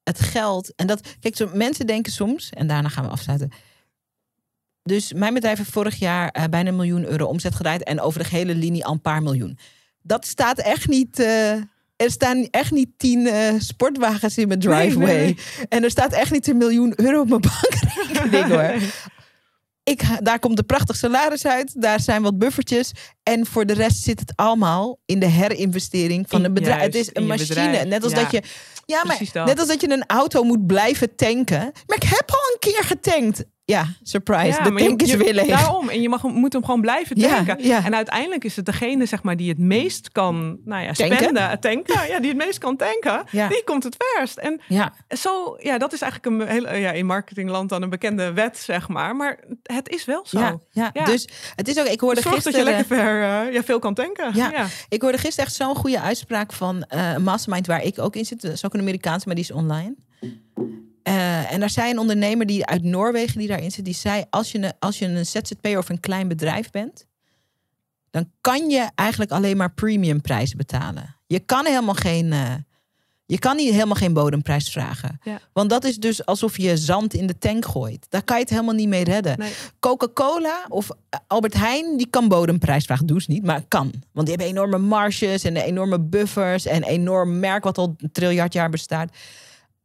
het 0.04 0.20
geld... 0.20 0.76
En 0.76 0.88
dat, 0.88 1.16
kijk, 1.20 1.36
zo, 1.36 1.50
mensen 1.54 1.88
denken 1.88 2.12
soms, 2.12 2.50
en 2.50 2.68
daarna 2.68 2.90
gaan 2.90 3.04
we 3.04 3.10
afsluiten... 3.10 3.52
Dus 4.84 5.14
mijn 5.14 5.34
bedrijf 5.34 5.58
heeft 5.58 5.70
vorig 5.72 5.96
jaar 5.96 6.30
eh, 6.30 6.44
bijna 6.50 6.70
een 6.70 6.76
miljoen 6.76 7.06
euro 7.06 7.26
omzet 7.26 7.56
gedraaid... 7.56 7.84
en 7.84 8.02
over 8.02 8.20
de 8.20 8.26
gehele 8.26 8.56
linie 8.56 8.86
al 8.86 8.94
een 8.94 9.02
paar 9.02 9.22
miljoen. 9.24 9.58
Dat 10.02 10.26
staat 10.26 10.58
echt 10.60 10.88
niet... 10.88 11.20
er 11.98 12.12
staan 12.12 12.48
echt 12.52 12.72
niet 12.72 12.90
tien 12.98 13.28
eh, 13.28 13.54
sportwagens 13.58 14.38
in 14.38 14.48
mijn 14.48 14.60
nee, 14.60 14.68
driveway. 14.70 15.16
nee. 15.16 15.38
En 15.70 15.84
er 15.84 15.90
staat 15.90 16.14
echt 16.14 16.32
niet 16.32 16.48
een 16.48 16.58
miljoen 16.58 16.94
euro 16.96 17.20
op 17.20 17.28
mijn 17.30 17.42
bankrekening 18.02 18.46
hoor. 18.48 18.82
Ik, 19.84 20.02
daar 20.24 20.40
komt 20.40 20.58
een 20.60 20.66
prachtig 20.66 20.96
salaris 20.96 21.46
uit. 21.46 21.82
Daar 21.82 22.00
zijn 22.00 22.22
wat 22.22 22.38
buffertjes. 22.38 22.92
En 23.24 23.46
voor 23.46 23.66
de 23.66 23.74
rest 23.74 24.04
zit 24.04 24.20
het 24.20 24.34
allemaal 24.36 25.00
in 25.06 25.20
de 25.20 25.26
herinvestering 25.26 26.26
van 26.30 26.44
een 26.44 26.54
bedrijf. 26.54 26.80
juist, 26.80 26.94
het 26.98 27.08
is 27.08 27.10
een 27.14 27.28
machine. 27.28 27.48
bedrijf. 27.48 27.86
Net 27.86 28.04
als 28.04 28.12
Ja. 28.14 28.22
dat 28.22 28.32
je. 28.32 28.42
Ja, 28.86 29.04
maar 29.06 29.46
net 29.46 29.60
als 29.60 29.68
dat 29.68 29.82
je 29.82 29.92
een 29.92 30.06
auto 30.06 30.44
moet 30.44 30.68
blijven 30.68 31.16
tanken. 31.16 31.60
Maar 31.88 31.98
ik 31.98 32.04
heb 32.04 32.24
al 32.32 32.52
een 32.54 32.60
keer 32.60 32.84
getankt. 32.84 33.44
Ja, 33.68 33.86
surprise. 34.04 34.46
Ja, 34.64 34.70
de 34.70 34.76
tank 34.76 35.02
is 35.02 35.14
weer 35.16 35.34
leeg. 35.34 35.48
Daarom. 35.48 35.90
En 35.90 36.02
je 36.02 36.10
mag, 36.10 36.24
moet 36.24 36.54
hem 36.54 36.66
gewoon 36.66 36.82
blijven 36.82 37.16
tanken. 37.18 37.64
ja. 37.64 37.86
En 37.86 37.96
uiteindelijk 37.96 38.44
is 38.44 38.56
het 38.56 38.66
degene 38.66 39.06
zeg 39.06 39.24
maar, 39.24 39.38
die 39.38 39.50
het 39.50 39.58
meest 39.58 40.12
kan 40.12 40.58
nou 40.66 40.84
ja, 40.84 40.92
Tanken? 40.92 41.18
spenden, 41.18 41.60
tanken. 41.60 42.08
Ja, 42.08 42.20
die 42.20 42.30
het 42.30 42.38
meest 42.38 42.58
kan 42.58 42.76
tanken. 42.78 43.24
Die 43.50 43.64
komt 43.64 43.84
het 43.84 43.96
verst. 43.98 44.38
En 44.38 44.62
Ja, 44.68 44.94
zo, 45.10 45.56
ja, 45.60 45.78
dat 45.78 45.94
is 45.94 46.02
eigenlijk 46.02 46.42
een 46.42 46.48
hele, 46.48 46.76
ja, 46.78 46.92
in 46.92 47.06
marketingland 47.06 47.70
dan 47.70 47.82
een 47.82 47.90
bekende 47.90 48.34
wet, 48.34 48.58
zeg 48.58 48.88
maar. 48.88 49.16
Maar 49.16 49.40
het 49.64 49.90
is 49.90 50.06
wel 50.06 50.26
zo. 50.28 50.62
ja. 50.72 50.92
Dus 51.06 51.28
het 51.56 51.68
is 51.68 51.80
ook. 51.80 51.86
Ik 51.88 52.00
hoorde 52.00 52.22
Zorg 52.22 52.36
dat 52.36 52.44
gisteren. 52.44 52.72
je 52.72 52.78
lekker 52.78 52.98
ver, 52.98 53.24
eh, 53.48 53.54
ja, 53.54 53.64
veel 53.64 53.80
kan 53.80 53.94
tanken. 53.94 54.32
Ja. 54.36 54.66
Ik 54.90 55.02
hoorde 55.02 55.18
gisteren 55.18 55.46
echt 55.46 55.56
zo'n 55.56 55.76
goede 55.76 56.02
uitspraak 56.02 56.54
van 56.54 56.84
eh, 56.84 57.12
een 57.12 57.24
mastermind 57.24 57.68
waar 57.68 57.84
ik 57.84 58.00
ook 58.00 58.16
in 58.16 58.26
zit. 58.26 58.42
Dat 58.42 58.52
is 58.52 58.66
ook 58.66 58.74
een 58.74 58.80
Amerikaanse, 58.80 59.26
maar 59.28 59.36
die 59.36 59.44
is 59.44 59.52
online. 59.52 59.96
Eh, 61.08 61.52
en 61.52 61.60
daar 61.60 61.70
zei 61.70 61.92
een 61.92 62.00
ondernemer 62.00 62.46
die 62.46 62.66
uit 62.66 62.84
Noorwegen 62.84 63.40
die 63.40 63.48
daarin 63.48 63.72
zit, 63.72 63.86
die 63.86 63.94
zei: 63.94 64.24
als 64.30 64.52
je, 64.52 64.58
een, 64.58 64.74
als 64.80 65.00
je 65.00 65.06
een 65.06 65.26
ZZP'er 65.26 65.78
of 65.78 65.90
een 65.90 66.00
klein 66.00 66.28
bedrijf 66.28 66.70
bent, 66.70 67.06
dan 68.10 68.32
kan 68.42 68.70
je 68.70 68.90
eigenlijk 68.96 69.32
alleen 69.32 69.58
maar 69.58 69.74
premium 69.74 70.22
prijzen 70.22 70.58
betalen. 70.58 71.16
Je 71.28 71.40
kan 71.40 71.66
helemaal 71.66 71.94
geen, 71.94 72.34
eh, 72.34 72.54
je 73.26 73.40
kan 73.40 73.56
niet 73.56 73.72
helemaal 73.72 73.96
geen 73.96 74.14
bodemprijs 74.14 74.70
vragen. 74.70 75.20
Ja. 75.24 75.40
Want 75.54 75.70
dat 75.70 75.84
is 75.84 75.98
dus 75.98 76.26
alsof 76.26 76.58
je 76.58 76.78
zand 76.78 77.14
in 77.14 77.28
de 77.28 77.38
tank 77.38 77.66
gooit. 77.66 78.06
Daar 78.10 78.24
kan 78.24 78.36
je 78.36 78.42
het 78.42 78.52
helemaal 78.52 78.74
niet 78.74 78.88
mee 78.88 79.04
redden. 79.04 79.40
Nee. 79.40 79.52
Coca-Cola 79.80 80.66
of 80.70 80.90
Albert 81.28 81.54
Heijn, 81.54 81.98
die 81.98 82.08
kan 82.10 82.28
bodemprijs 82.28 82.86
vragen. 82.86 83.06
Doe 83.06 83.22
ze 83.22 83.32
niet, 83.32 83.44
maar 83.44 83.64
kan. 83.68 83.94
Want 84.12 84.28
die 84.28 84.36
hebben 84.36 84.56
enorme 84.56 84.78
marges 84.78 85.44
en 85.44 85.58
enorme 85.58 86.00
buffers 86.00 86.66
en 86.66 86.76
een 86.76 86.90
enorm 86.90 87.40
merk 87.40 87.64
wat 87.64 87.78
al 87.78 87.96
een 87.98 88.12
triljard 88.12 88.54
jaar 88.54 88.70
bestaat. 88.70 89.10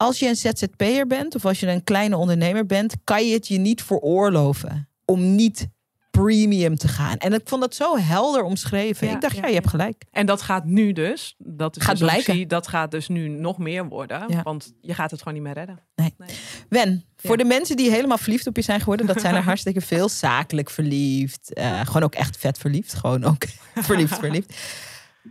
Als 0.03 0.19
je 0.19 0.29
een 0.29 0.37
ZZP'er 0.37 1.07
bent 1.07 1.35
of 1.35 1.45
als 1.45 1.61
je 1.61 1.67
een 1.67 1.85
kleine 1.85 2.17
ondernemer 2.17 2.67
bent, 2.67 2.95
kan 3.05 3.27
je 3.29 3.35
het 3.35 3.49
je 3.49 3.59
niet 3.59 3.83
veroorloven 3.83 4.89
om 5.05 5.35
niet 5.35 5.69
premium 6.11 6.77
te 6.77 6.89
gaan. 6.89 7.17
En 7.19 7.33
ik 7.33 7.41
vond 7.45 7.61
dat 7.61 7.75
zo 7.75 7.97
helder 7.99 8.43
omschreven. 8.43 9.07
Ja, 9.07 9.15
ik 9.15 9.21
dacht, 9.21 9.35
ja, 9.37 9.43
ja, 9.43 9.49
je 9.49 9.55
hebt 9.55 9.69
gelijk. 9.69 10.05
En 10.11 10.27
dat 10.27 10.43
gaat 10.43 10.65
nu 10.65 10.93
dus, 10.93 11.35
dat 11.39 11.77
is 11.77 11.83
Gaat 11.83 11.99
dus 11.99 12.09
blijken. 12.11 12.49
dat 12.49 12.69
gaat 12.69 12.91
dus 12.91 13.09
nu 13.09 13.29
nog 13.29 13.59
meer 13.59 13.89
worden. 13.89 14.25
Ja. 14.29 14.43
Want 14.43 14.73
je 14.81 14.95
gaat 14.95 15.11
het 15.11 15.19
gewoon 15.19 15.35
niet 15.35 15.43
meer 15.43 15.53
redden. 15.55 15.79
Nee. 15.95 16.15
Nee. 16.19 16.37
Wen, 16.69 17.05
voor 17.17 17.37
de 17.37 17.45
mensen 17.45 17.77
die 17.77 17.91
helemaal 17.91 18.19
verliefd 18.19 18.47
op 18.47 18.57
je 18.57 18.63
zijn 18.63 18.81
geworden, 18.81 19.07
dat 19.07 19.21
zijn 19.21 19.35
er 19.35 19.43
hartstikke 19.53 19.81
veel. 19.81 20.09
Zakelijk 20.09 20.71
verliefd, 20.71 21.53
eh, 21.53 21.81
gewoon 21.81 22.03
ook 22.03 22.15
echt 22.15 22.37
vet 22.37 22.59
verliefd, 22.59 22.95
gewoon 22.95 23.25
ook 23.25 23.45
verliefd 23.89 24.19
verliefd. 24.19 24.55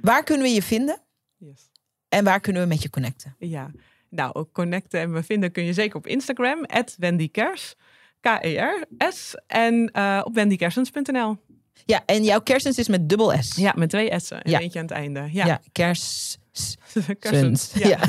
Waar 0.02 0.24
kunnen 0.24 0.44
we 0.48 0.54
je 0.54 0.62
vinden 0.64 1.02
Yes. 1.38 1.70
en 2.10 2.24
waar 2.24 2.40
kunnen 2.40 2.62
we 2.62 2.68
met 2.68 2.82
je 2.82 2.90
connecten? 2.90 3.36
Ja, 3.40 3.72
nou, 4.12 4.34
ook 4.34 4.52
connecten 4.54 5.00
en 5.00 5.12
me 5.12 5.24
vinden 5.24 5.52
kun 5.52 5.64
je 5.66 5.74
zeker 5.74 5.96
op 5.98 6.08
Instagram, 6.08 6.66
Wendy 6.98 7.30
Kers, 7.32 7.76
K-E-R-S, 8.20 9.36
en 9.48 9.90
eh, 9.92 10.22
op 10.24 10.34
wendykersens.nl. 10.36 11.38
Ja, 11.86 12.02
en 12.06 12.24
jouw 12.24 12.40
kersens 12.42 12.78
is 12.78 12.88
met 12.88 13.10
dubbel 13.10 13.34
S. 13.42 13.56
Ja, 13.56 13.74
met 13.78 13.90
twee 13.90 14.20
S'en 14.20 14.42
en 14.42 14.52
Ja. 14.52 14.60
eentje 14.60 14.80
aan 14.80 14.86
het 14.86 14.94
einde. 14.94 15.28
Ja, 15.32 15.46
Ja, 15.46 15.62
kers. 15.72 16.38
Kersens. 17.20 17.72
Ja. 17.84 18.00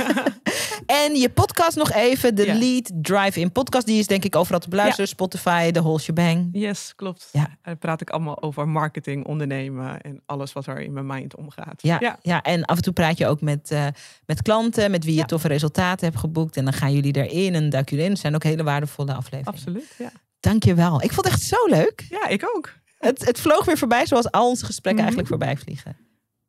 En 0.86 1.14
je 1.14 1.30
podcast 1.30 1.76
nog 1.76 1.92
even, 1.92 2.34
de. 2.34 2.54
Lead 2.54 2.90
Drive-In 2.94 3.52
podcast. 3.52 3.86
Die 3.86 3.98
is 3.98 4.06
denk 4.06 4.24
ik 4.24 4.36
overal 4.36 4.60
te 4.60 4.68
beluisteren. 4.68 5.08
Spotify, 5.08 5.70
de 5.70 5.80
whole 5.82 5.98
shebang. 6.00 6.48
Yes, 6.52 6.92
klopt. 6.96 7.28
Ja. 7.32 7.48
Daar 7.62 7.76
praat 7.76 8.00
ik 8.00 8.10
allemaal 8.10 8.42
over 8.42 8.68
marketing, 8.68 9.26
ondernemen 9.26 10.00
en 10.00 10.22
alles 10.26 10.52
wat 10.52 10.66
er 10.66 10.80
in 10.80 10.92
mijn 10.92 11.06
mind 11.06 11.36
omgaat. 11.36 11.82
Ja, 11.82 11.96
ja. 12.00 12.18
ja. 12.22 12.42
en 12.42 12.64
af 12.64 12.76
en 12.76 12.82
toe 12.82 12.92
praat 12.92 13.18
je 13.18 13.26
ook 13.26 13.40
met, 13.40 13.70
eh, 13.70 13.86
met 14.26 14.42
klanten, 14.42 14.90
met 14.90 15.04
wie 15.04 15.14
je 15.14 15.24
toffe 15.24 15.48
resultaten 15.48 16.06
hebt 16.06 16.18
geboekt. 16.18 16.56
En 16.56 16.64
dan 16.64 16.72
gaan 16.72 16.92
jullie 16.92 17.16
erin 17.16 17.54
en 17.54 17.70
duiken 17.70 17.90
jullie 17.90 18.04
in. 18.04 18.10
Het 18.12 18.20
zijn 18.20 18.34
ook 18.34 18.42
hele 18.42 18.62
waardevolle 18.62 19.14
afleveringen. 19.14 19.52
absoluut. 19.52 19.94
Ja. 19.98 20.10
Dank 20.40 20.64
je 20.64 20.74
wel. 20.74 21.02
Ik 21.02 21.12
vond 21.12 21.24
het 21.26 21.34
echt 21.34 21.42
zo 21.42 21.66
leuk. 21.66 22.06
ja, 22.08 22.28
ik 22.28 22.50
ook. 22.56 22.72
Het, 22.98 23.26
het 23.26 23.40
vloog 23.40 23.64
weer 23.64 23.78
voorbij 23.78 24.06
zoals 24.06 24.30
al 24.30 24.48
onze 24.48 24.64
gesprekken 24.64 25.04
Mhm. 25.04 25.14
eigenlijk 25.14 25.28
voorbij 25.28 25.56
vliegen. 25.64 25.96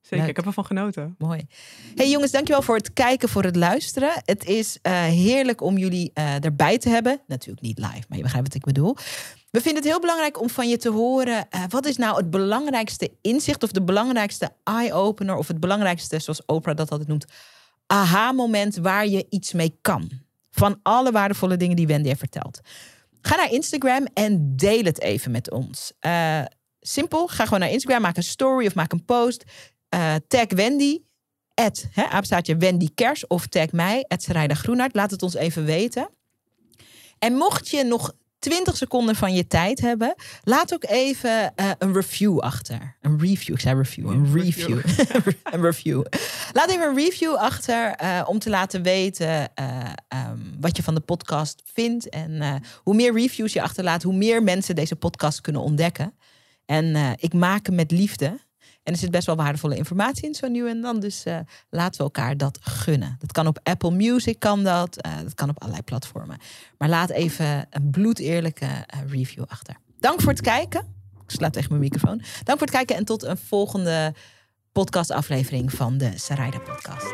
Zeker, 0.04 0.18
Leuk. 0.18 0.30
ik 0.30 0.36
heb 0.36 0.46
ervan 0.46 0.66
genoten. 0.66 1.16
Mooi. 1.18 1.48
Hey 1.96 2.10
jongens, 2.10 2.32
dankjewel 2.32 2.62
voor 2.62 2.76
het 2.76 2.94
kijken, 2.94 3.30
voor 3.30 3.44
het 3.44 3.56
luisteren. 3.56 4.12
Het 4.26 4.46
is 4.46 4.78
eh, 4.82 5.04
heerlijk 5.04 5.62
om 5.62 5.78
jullie 5.78 6.12
eh, 6.14 6.44
erbij 6.44 6.78
te 6.78 6.90
hebben. 6.90 7.22
Natuurlijk 7.28 7.66
niet 7.66 7.78
live, 7.78 8.04
maar 8.08 8.18
je 8.18 8.24
begrijpt 8.24 8.48
wat 8.48 8.56
ik 8.56 8.64
bedoel. 8.66 8.96
We 9.52 9.62
vinden 9.62 9.82
het 9.82 9.92
heel 9.92 10.00
belangrijk 10.00 10.42
om 10.42 10.50
van 10.50 10.70
je 10.70 10.78
te 10.78 10.90
horen... 10.90 11.50
eh, 11.50 11.64
wat 11.70 11.86
is 11.86 11.98
nou 11.98 12.18
het 12.18 12.30
belangrijkste 12.30 13.12
inzicht 13.22 13.64
of 13.64 13.72
de 13.72 13.84
belangrijkste 13.84 14.52
eye-opener... 14.64 15.36
of 15.36 15.48
het 15.48 15.60
belangrijkste, 15.60 16.20
zoals 16.20 16.46
Oprah 16.46 16.76
dat 16.76 16.92
altijd 16.92 17.10
noemt... 17.10 17.26
aha-moment 17.88 18.76
waar 18.76 19.08
je 19.08 19.26
iets 19.30 19.54
mee 19.54 19.78
kan. 19.82 20.12
Van 20.52 20.80
alle 20.82 21.12
waardevolle 21.12 21.58
dingen 21.58 21.76
die 21.76 21.88
Wendy 21.88 22.08
heeft 22.08 22.20
verteld. 22.20 22.60
Ga 23.22 23.36
naar 23.36 23.52
Instagram 23.52 24.06
en 24.14 24.56
deel 24.56 24.84
het 24.84 25.02
even 25.02 25.32
met 25.32 25.52
ons. 25.52 25.94
Simpel, 26.80 27.28
ga 27.28 27.44
gewoon 27.44 27.60
naar 27.60 27.72
Instagram, 27.72 28.02
maak 28.02 28.18
een 28.18 28.24
story 28.24 28.66
of 28.66 28.76
maak 28.76 28.92
een 28.92 29.06
post... 29.06 29.44
Eh, 29.94 30.15
tag 30.28 30.45
Wendy, 30.48 30.99
at, 31.53 31.88
hè, 31.91 32.57
Wendy 32.57 32.88
Kers 32.95 33.28
of 33.28 33.48
tag 33.48 33.72
mij, 33.72 34.06
at 34.07 34.24
Sarayda 34.24 34.53
Groenhart. 34.53 34.95
Laat 34.95 35.11
het 35.11 35.24
ons 35.24 35.34
even 35.34 35.65
weten. 35.65 36.10
En 37.20 37.34
mocht 37.34 37.70
je 37.70 37.84
nog 37.84 38.14
20 38.40 38.78
seconden 38.78 39.15
van 39.15 39.34
je 39.34 39.48
tijd 39.48 39.82
hebben, 39.82 40.15
laat 40.44 40.74
ook 40.74 40.84
even 40.84 41.56
eh, 41.56 41.72
een 41.78 41.94
review 41.94 42.40
achter. 42.40 42.98
Een 43.02 43.20
review, 43.20 43.53
ik 43.56 43.60
zei 43.60 43.78
review, 43.78 44.10
een 44.10 44.34
review. 44.34 44.80
een 45.53 45.61
review. 45.61 46.03
Laat 46.53 46.70
even 46.70 46.88
een 46.88 46.95
review 46.95 47.36
achter 47.36 47.91
eh, 47.91 48.24
om 48.28 48.40
te 48.40 48.49
laten 48.49 48.84
weten 48.84 49.56
eh, 49.56 49.91
ehm, 50.07 50.40
wat 50.60 50.78
je 50.78 50.84
van 50.84 50.95
de 50.95 51.02
podcast 51.02 51.61
vindt. 51.74 52.10
En 52.10 52.61
hoe 52.78 52.95
meer 52.95 53.14
reviews 53.14 53.53
je 53.53 53.61
achterlaat, 53.61 54.03
hoe 54.03 54.15
meer 54.15 54.44
mensen 54.44 54.76
deze 54.76 54.95
podcast 54.95 55.41
kunnen 55.41 55.61
ontdekken. 55.61 56.14
En 56.65 57.15
ik 57.20 57.34
maak 57.34 57.65
hem 57.65 57.76
met 57.76 57.91
liefde. 57.91 58.40
En 58.84 58.93
er 58.93 58.99
zit 58.99 59.11
best 59.11 59.26
wel 59.26 59.35
waardevolle 59.35 59.76
informatie 59.76 60.27
in 60.27 60.34
zo 60.34 60.47
nu 60.47 60.69
en 60.69 60.81
dan. 60.81 60.99
Dus 60.99 61.23
eh, 61.23 61.39
laten 61.69 61.97
we 61.97 62.03
elkaar 62.03 62.38
dat 62.38 62.57
gunnen. 62.61 63.15
Dat 63.19 63.31
kan 63.31 63.47
op 63.47 63.60
Apple 63.64 63.91
Music, 63.91 64.39
kan 64.39 64.64
dat. 64.64 65.01
Eh, 65.01 65.11
dat 65.23 65.34
kan 65.34 65.49
op 65.49 65.60
allerlei 65.60 65.84
platformen. 65.84 66.38
Maar 66.77 66.89
laat 66.89 67.10
even 67.10 67.68
een 67.69 67.89
bloedeerlijke 67.89 68.65
eh, 68.65 68.99
review 69.07 69.43
achter. 69.47 69.76
Dank 69.99 70.22
voor 70.22 70.31
het 70.31 70.41
kijken. 70.41 70.80
Ik 71.23 71.31
sla 71.31 71.49
tegen 71.49 71.69
mijn 71.69 71.81
microfoon. 71.81 72.22
Dank 72.43 72.57
voor 72.57 72.68
het 72.68 72.76
kijken 72.76 72.95
en 72.95 73.05
tot 73.05 73.23
een 73.23 73.38
volgende 73.38 74.14
podcastaflevering 74.72 75.73
van 75.73 75.97
de 75.97 76.11
Sarayda 76.15 76.60
Podcast. 76.60 77.14